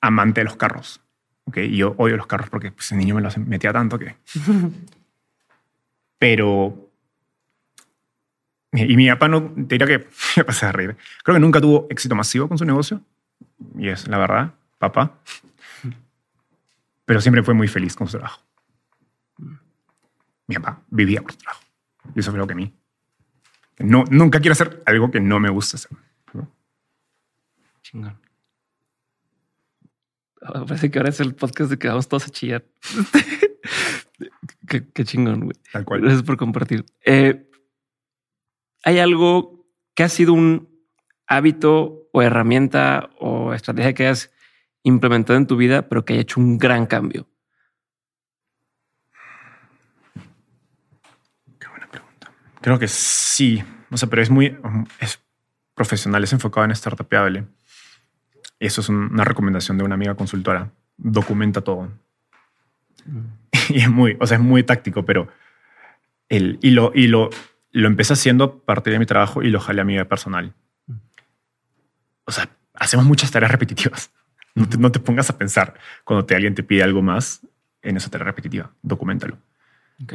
amante 0.00 0.40
de 0.40 0.44
los 0.44 0.56
carros. 0.56 1.00
¿ok? 1.44 1.58
Y 1.58 1.76
yo 1.78 1.94
odio 1.98 2.16
los 2.16 2.26
carros 2.26 2.48
porque 2.48 2.70
pues, 2.72 2.90
el 2.92 2.98
niño 2.98 3.14
me 3.14 3.20
los 3.20 3.36
metía 3.38 3.72
tanto 3.72 3.98
que... 3.98 4.16
Pero... 6.18 6.90
Y 8.72 8.96
mi 8.96 9.08
papá 9.08 9.28
no... 9.28 9.42
Te 9.42 9.78
diría 9.78 9.86
que... 9.86 10.06
Me 10.36 10.44
pasé 10.44 10.66
a 10.66 10.72
reír. 10.72 10.96
Creo 11.22 11.34
que 11.34 11.40
nunca 11.40 11.60
tuvo 11.60 11.86
éxito 11.90 12.14
masivo 12.14 12.48
con 12.48 12.58
su 12.58 12.64
negocio. 12.64 13.00
Y 13.78 13.88
es 13.88 14.06
la 14.08 14.18
verdad, 14.18 14.54
papá. 14.78 15.18
Pero 17.04 17.20
siempre 17.20 17.42
fue 17.42 17.54
muy 17.54 17.68
feliz 17.68 17.94
con 17.94 18.06
su 18.06 18.18
trabajo. 18.18 18.42
Mi 20.46 20.56
papá 20.56 20.80
vivía 20.90 21.22
por 21.22 21.32
su 21.32 21.38
trabajo. 21.38 21.62
Y 22.14 22.20
eso 22.20 22.30
fue 22.30 22.38
lo 22.38 22.46
que 22.46 22.52
a 22.52 22.56
mí... 22.56 22.72
No, 23.78 24.04
nunca 24.10 24.40
quiero 24.40 24.52
hacer 24.52 24.82
algo 24.86 25.10
que 25.10 25.20
no 25.20 25.38
me 25.38 25.50
gusta 25.50 25.76
hacer. 25.76 25.96
¿no? 26.32 26.50
Chingón. 27.82 28.18
Ah, 30.42 30.64
Parece 30.66 30.90
que 30.90 30.98
ahora 30.98 31.10
es 31.10 31.20
el 31.20 31.34
podcast 31.34 31.70
de 31.70 31.78
que 31.78 31.88
vamos 31.88 32.08
todos 32.08 32.26
a 32.26 32.30
chillar. 32.30 32.64
qué, 34.68 34.88
qué 34.92 35.04
chingón, 35.04 35.40
güey. 35.40 35.56
Tal 35.72 35.84
cual. 35.84 36.00
Gracias 36.00 36.22
por 36.22 36.36
compartir. 36.36 36.84
Eh, 37.04 37.50
¿Hay 38.84 38.98
algo 38.98 39.66
que 39.94 40.04
ha 40.04 40.08
sido 40.08 40.32
un 40.32 40.68
hábito 41.26 42.08
o 42.12 42.22
herramienta 42.22 43.10
o 43.18 43.52
estrategia 43.52 43.94
que 43.94 44.04
hayas 44.04 44.30
implementado 44.84 45.36
en 45.38 45.46
tu 45.46 45.56
vida, 45.56 45.88
pero 45.88 46.04
que 46.04 46.12
haya 46.12 46.22
hecho 46.22 46.40
un 46.40 46.56
gran 46.56 46.86
cambio? 46.86 47.28
Qué 51.58 51.66
buena 51.68 51.88
pregunta. 51.88 52.32
Creo 52.66 52.80
que 52.80 52.88
sí. 52.88 53.62
O 53.92 53.96
sea, 53.96 54.08
pero 54.10 54.22
es 54.22 54.28
muy 54.28 54.58
es 54.98 55.22
profesional, 55.74 56.24
es 56.24 56.32
enfocado 56.32 56.64
en 56.64 56.74
startupeable. 56.74 57.44
Eso 58.58 58.80
es 58.80 58.88
un- 58.88 59.12
una 59.12 59.22
recomendación 59.22 59.78
de 59.78 59.84
una 59.84 59.94
amiga 59.94 60.16
consultora. 60.16 60.72
Documenta 60.96 61.60
todo. 61.60 61.92
Y 63.68 63.78
es 63.82 63.88
muy, 63.88 64.16
o 64.20 64.26
sea, 64.26 64.36
es 64.38 64.42
muy 64.42 64.64
táctico, 64.64 65.04
pero 65.04 65.28
el, 66.28 66.58
y 66.60 66.70
lo, 66.70 66.90
y 66.92 67.06
lo, 67.06 67.30
lo 67.70 67.86
empecé 67.86 68.14
haciendo 68.14 68.44
a 68.44 68.64
partir 68.64 68.92
de 68.92 68.98
mi 68.98 69.06
trabajo 69.06 69.44
y 69.44 69.50
lo 69.50 69.60
jalé 69.60 69.82
a 69.82 69.84
mi 69.84 69.92
vida 69.92 70.06
personal. 70.06 70.52
O 72.24 72.32
sea, 72.32 72.48
hacemos 72.74 73.06
muchas 73.06 73.30
tareas 73.30 73.52
repetitivas. 73.52 74.10
No 74.56 74.68
te, 74.68 74.76
no 74.76 74.90
te 74.90 74.98
pongas 74.98 75.30
a 75.30 75.38
pensar 75.38 75.74
cuando 76.02 76.24
te, 76.26 76.34
alguien 76.34 76.56
te 76.56 76.64
pide 76.64 76.82
algo 76.82 77.00
más 77.00 77.46
en 77.82 77.96
esa 77.96 78.10
tarea 78.10 78.24
repetitiva. 78.26 78.72
Documentalo. 78.82 79.38
Ok. 80.02 80.14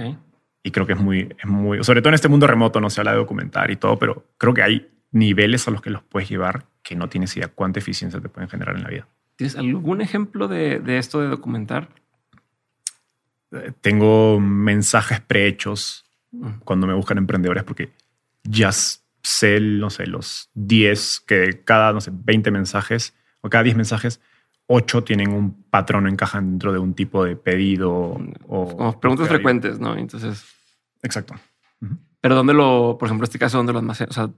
Y 0.63 0.71
creo 0.71 0.85
que 0.85 0.93
es 0.93 0.99
muy, 0.99 1.33
es 1.39 1.45
muy, 1.45 1.83
sobre 1.83 2.01
todo 2.01 2.09
en 2.09 2.15
este 2.15 2.27
mundo 2.29 2.45
remoto 2.47 2.79
no 2.79 2.89
se 2.89 3.01
habla 3.01 3.11
de 3.11 3.17
documentar 3.17 3.71
y 3.71 3.75
todo, 3.77 3.97
pero 3.97 4.25
creo 4.37 4.53
que 4.53 4.61
hay 4.61 4.89
niveles 5.11 5.67
a 5.67 5.71
los 5.71 5.81
que 5.81 5.89
los 5.89 6.03
puedes 6.03 6.29
llevar 6.29 6.65
que 6.83 6.95
no 6.95 7.09
tienes 7.09 7.35
idea 7.35 7.47
cuánta 7.47 7.79
eficiencia 7.79 8.19
te 8.21 8.29
pueden 8.29 8.49
generar 8.49 8.75
en 8.75 8.83
la 8.83 8.89
vida. 8.89 9.07
¿Tienes 9.35 9.55
algún 9.55 10.01
ejemplo 10.01 10.47
de, 10.47 10.79
de 10.79 10.97
esto 10.97 11.19
de 11.21 11.27
documentar? 11.27 11.89
Eh, 13.51 13.71
Tengo 13.81 14.39
mensajes 14.39 15.19
prehechos 15.19 16.05
Mm. 16.33 16.59
cuando 16.63 16.87
me 16.87 16.93
buscan 16.93 17.17
emprendedores 17.17 17.65
porque 17.65 17.91
ya 18.43 18.71
sé, 18.71 19.59
no 19.59 19.89
sé, 19.89 20.07
los 20.07 20.49
10 20.53 21.23
que 21.27 21.61
cada, 21.65 21.91
no 21.91 21.99
sé, 21.99 22.11
20 22.13 22.51
mensajes 22.51 23.13
o 23.41 23.49
cada 23.49 23.65
10 23.65 23.75
mensajes, 23.75 24.21
8 24.73 25.03
tienen 25.03 25.31
un 25.33 25.63
patrón 25.69 26.05
o 26.05 26.09
encajan 26.09 26.51
dentro 26.51 26.71
de 26.71 26.79
un 26.79 26.93
tipo 26.93 27.25
de 27.25 27.35
pedido 27.35 27.91
o... 28.47 28.75
Como 28.77 28.99
preguntas 28.99 29.27
frecuentes, 29.27 29.79
¿no? 29.79 29.97
Entonces, 29.97 30.45
Exacto. 31.03 31.35
Pero 32.21 32.35
¿dónde 32.35 32.53
lo, 32.53 32.97
por 32.99 33.07
ejemplo, 33.07 33.25
este 33.25 33.39
caso, 33.39 33.57
dónde 33.57 33.73
lo 33.73 33.79
almacenas? 33.79 34.11
O 34.11 34.13
sea, 34.13 34.33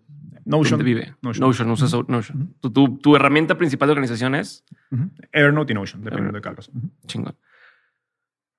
Notion. 0.45 0.80
¿dónde 0.80 0.84
vive? 0.85 1.15
Notion. 1.22 1.47
Notion, 1.47 1.69
usas 1.72 1.93
Notion. 2.07 2.55
Tu, 2.61 2.72
tu, 2.72 2.97
tu 2.97 3.15
herramienta 3.15 3.57
principal 3.57 3.88
de 3.88 3.91
organización 3.91 4.35
es 4.35 4.65
Ujú. 4.91 5.10
Evernote 5.31 5.73
y 5.73 5.76
Notion, 5.76 6.03
dependiendo 6.03 6.38
de 6.38 6.41
Carlos. 6.41 6.72
Chingón. 7.05 7.35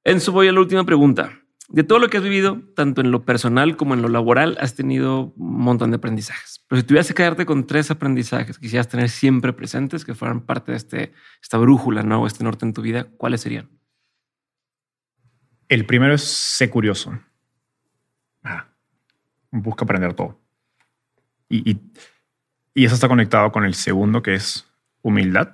Enzo, 0.05 0.33
voy 0.33 0.49
a 0.49 0.53
la 0.53 0.61
última 0.61 0.85
pregunta. 0.85 1.33
De 1.69 1.83
todo 1.83 1.99
lo 1.99 2.09
que 2.09 2.19
has 2.19 2.23
vivido, 2.23 2.61
tanto 2.77 3.01
en 3.01 3.11
lo 3.11 3.25
personal 3.25 3.77
como 3.77 3.95
en 3.95 4.03
lo 4.03 4.09
laboral, 4.09 4.59
has 4.61 4.75
tenido 4.75 5.33
un 5.37 5.63
montón 5.63 5.91
de 5.91 5.97
aprendizajes. 5.97 6.63
Pero 6.69 6.81
si 6.81 6.87
tuvieras 6.87 7.09
que 7.09 7.15
quedarte 7.15 7.47
con 7.47 7.67
tres 7.67 7.91
aprendizajes 7.91 8.59
que 8.59 8.63
quisieras 8.63 8.89
tener 8.89 9.09
siempre 9.09 9.53
presentes, 9.53 10.05
que 10.05 10.15
fueran 10.15 10.43
parte 10.43 10.73
de 10.73 10.77
este, 10.77 11.13
esta 11.43 11.57
brújula, 11.57 12.03
¿no? 12.03 12.23
O 12.23 12.27
este 12.27 12.45
norte 12.45 12.67
en 12.67 12.75
tu 12.75 12.83
vida, 12.83 13.09
¿cuáles 13.17 13.41
serían? 13.41 13.71
El 15.69 15.87
primero 15.87 16.15
es 16.15 16.23
ser 16.23 16.69
curioso. 16.69 17.19
Ah, 18.43 18.67
busca 19.51 19.85
aprender 19.85 20.13
todo. 20.13 20.39
Y, 21.49 21.79
eso 22.75 22.95
está 22.95 23.09
conectado 23.09 23.53
con 23.53 23.65
el 23.65 23.75
segundo, 23.75 24.23
que 24.23 24.35
es 24.35 24.67
humildad. 25.03 25.53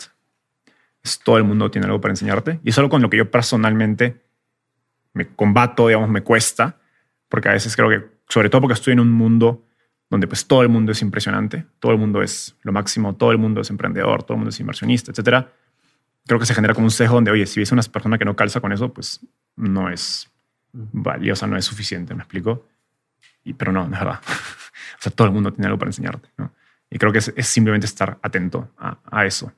Todo 1.23 1.37
el 1.37 1.45
mundo 1.45 1.71
tiene 1.71 1.87
algo 1.87 2.01
para 2.01 2.13
enseñarte. 2.13 2.61
Y 2.65 2.71
es 2.71 2.79
algo 2.79 2.91
con 2.91 3.03
lo 3.03 3.11
que 3.11 3.19
yo 3.19 3.31
personalmente 3.31 4.23
me 5.15 5.27
combato, 5.29 5.89
digamos, 5.89 6.09
me 6.09 6.23
cuesta, 6.23 6.79
porque 7.29 7.49
a 7.49 7.53
veces 7.53 7.75
creo 7.77 7.89
que, 7.89 8.05
sobre 8.29 8.49
todo 8.51 8.61
porque 8.63 8.75
estoy 8.75 8.93
en 8.93 9.01
un 9.01 9.11
mundo 9.13 9.67
donde 10.09 10.27
pues 10.27 10.47
todo 10.47 10.63
el 10.63 10.69
mundo 10.69 10.93
es 10.93 11.03
impresionante, 11.03 11.67
todo 11.79 11.93
el 11.93 11.99
mundo 11.99 12.23
es 12.23 12.57
lo 12.63 12.73
máximo, 12.73 13.15
todo 13.15 13.31
el 13.33 13.39
mundo 13.39 13.61
es 13.61 13.71
emprendedor, 13.71 14.23
todo 14.25 14.35
el 14.35 14.39
mundo 14.39 14.51
es 14.51 14.59
inversionista, 14.61 15.13
etcétera. 15.13 15.53
Creo 16.27 16.39
que 16.39 16.47
se 16.47 16.55
genera 16.55 16.75
como 16.75 16.87
un 16.87 16.91
sesgo 16.91 17.15
donde, 17.15 17.31
oye, 17.31 17.47
si 17.47 17.61
ves 17.61 17.71
una 17.73 17.83
persona 17.83 18.19
que 18.19 18.25
no 18.25 18.35
calza 18.37 18.61
con 18.61 18.73
eso, 18.73 18.93
pues 18.93 19.21
no 19.57 19.89
es 19.89 20.31
valiosa, 20.73 21.47
no 21.47 21.57
es 21.57 21.65
suficiente, 21.65 22.15
¿me 22.15 22.23
explico? 22.23 22.67
Y, 23.45 23.55
pero 23.55 23.73
no, 23.73 23.87
no 23.89 23.95
es 23.95 24.01
verdad. 24.01 24.21
o 24.29 25.03
sea, 25.03 25.13
todo 25.13 25.27
el 25.29 25.33
mundo 25.33 25.53
tiene 25.53 25.67
algo 25.67 25.79
para 25.79 25.89
enseñarte, 25.91 26.29
¿no? 26.37 26.53
Y 26.91 26.99
creo 26.99 27.13
que 27.13 27.19
es, 27.19 27.33
es 27.37 27.47
simplemente 27.47 27.87
estar 27.87 28.19
atento 28.23 28.73
a, 28.79 28.99
a 29.11 29.25
eso. 29.27 29.53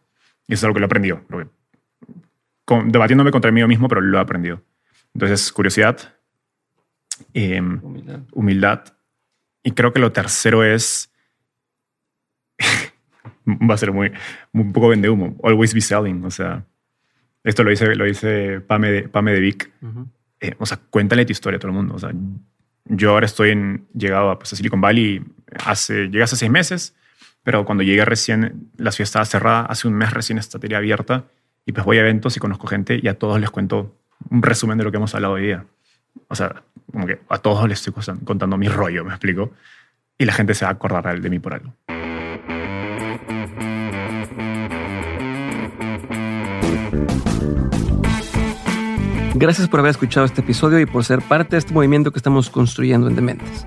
Y 0.47 0.53
eso 0.55 0.61
es 0.61 0.65
algo 0.65 0.75
que 0.75 0.81
lo 0.81 0.85
he 0.85 0.87
aprendido. 0.87 1.23
creo 1.27 1.41
que- 1.41 1.51
con- 2.65 2.91
debatiéndome 2.93 3.31
contra 3.31 3.51
mí 3.51 3.67
mismo, 3.67 3.89
pero 3.89 4.01
lo 4.01 4.19
he 4.19 4.21
aprendido. 4.21 4.63
Entonces, 5.15 5.53
curiosidad, 5.53 6.15
em, 7.35 7.81
Humildad. 7.83 8.21
humildad. 8.33 8.85
Y 9.63 9.73
creo 9.73 9.93
que 9.93 10.01
lo 10.01 10.13
tercero 10.13 10.65
es. 10.65 11.11
va 13.47 13.75
a 13.75 13.79
ser 13.79 13.93
muy, 13.93 14.11
muy- 14.53 14.65
un 14.65 14.73
poco 14.73 14.89
vende 14.89 15.09
humo. 15.09 15.37
Always 15.43 15.75
be 15.75 15.81
selling. 15.81 16.25
O 16.25 16.31
sea, 16.31 16.65
esto 17.45 17.63
lo 17.65 17.71
dice, 17.71 17.95
lo 17.95 18.05
dice 18.05 18.61
Pame 18.61 18.91
de, 18.91 19.09
Pame 19.09 19.33
de 19.33 19.41
Vic. 19.41 19.71
Ujú. 19.83 20.09
Eh, 20.41 20.55
o 20.59 20.67
sea, 20.67 20.79
cuéntale 20.91 21.25
tu 21.25 21.33
historia 21.33 21.57
a 21.57 21.61
todo 21.61 21.71
el 21.71 21.77
mundo. 21.77 21.95
O 21.95 21.99
sea, 21.99 22.13
yo 22.87 23.11
ahora 23.11 23.27
estoy 23.27 23.51
en, 23.51 23.87
llegado 23.95 24.31
a, 24.31 24.39
pues, 24.39 24.53
a 24.53 24.57
Silicon 24.57 24.81
Valley 24.81 25.23
hace, 25.65 26.05
llegué 26.09 26.23
hace 26.23 26.37
seis 26.37 26.51
meses, 26.51 26.97
pero 27.45 27.65
cuando 27.65 27.85
llegué 27.85 28.05
recién, 28.05 28.71
la 28.77 28.91
ciudad 28.93 29.07
estaba 29.07 29.25
cerrada. 29.25 29.63
Hace 29.67 29.87
un 29.89 29.95
mes 29.95 30.13
recién 30.13 30.39
estaría 30.39 30.79
abierta. 30.79 31.25
Y 31.65 31.73
pues 31.73 31.85
voy 31.87 31.99
a 31.99 32.01
eventos 32.01 32.37
y 32.37 32.41
conozco 32.41 32.67
gente 32.67 32.99
y 33.01 33.07
a 33.07 33.19
todos 33.19 33.39
les 33.41 33.51
cuento 33.51 33.97
un 34.31 34.43
resumen 34.43 34.79
de 34.79 34.85
lo 34.85 34.91
que 34.91 34.97
hemos 34.97 35.15
hablado 35.15 35.35
hoy 35.35 35.43
día. 35.43 35.65
O 36.29 36.35
sea, 36.35 36.63
como 36.91 37.07
que 37.07 37.21
a 37.29 37.39
todos 37.39 37.69
les 37.69 37.87
estoy 37.87 38.05
contando 38.25 38.57
mi 38.57 38.69
rollo, 38.69 39.05
me 39.05 39.11
explico. 39.11 39.53
Y 40.19 40.25
la 40.25 40.33
gente 40.33 40.55
se 40.55 40.65
va 40.65 40.71
a 40.71 40.75
acordar 40.75 41.21
de 41.21 41.31
mí 41.31 41.39
por 41.39 41.55
algo. 41.55 41.75
Gracias 49.35 49.69
por 49.69 49.81
haber 49.81 49.91
escuchado 49.91 50.25
este 50.27 50.41
episodio 50.43 50.79
y 50.79 50.87
por 50.87 51.05
ser 51.05 51.21
parte 51.21 51.57
de 51.57 51.59
este 51.59 51.73
movimiento 51.73 52.13
que 52.13 52.19
estamos 52.19 52.49
construyendo 52.51 53.09
en 53.09 53.17
Dementes. 53.17 53.67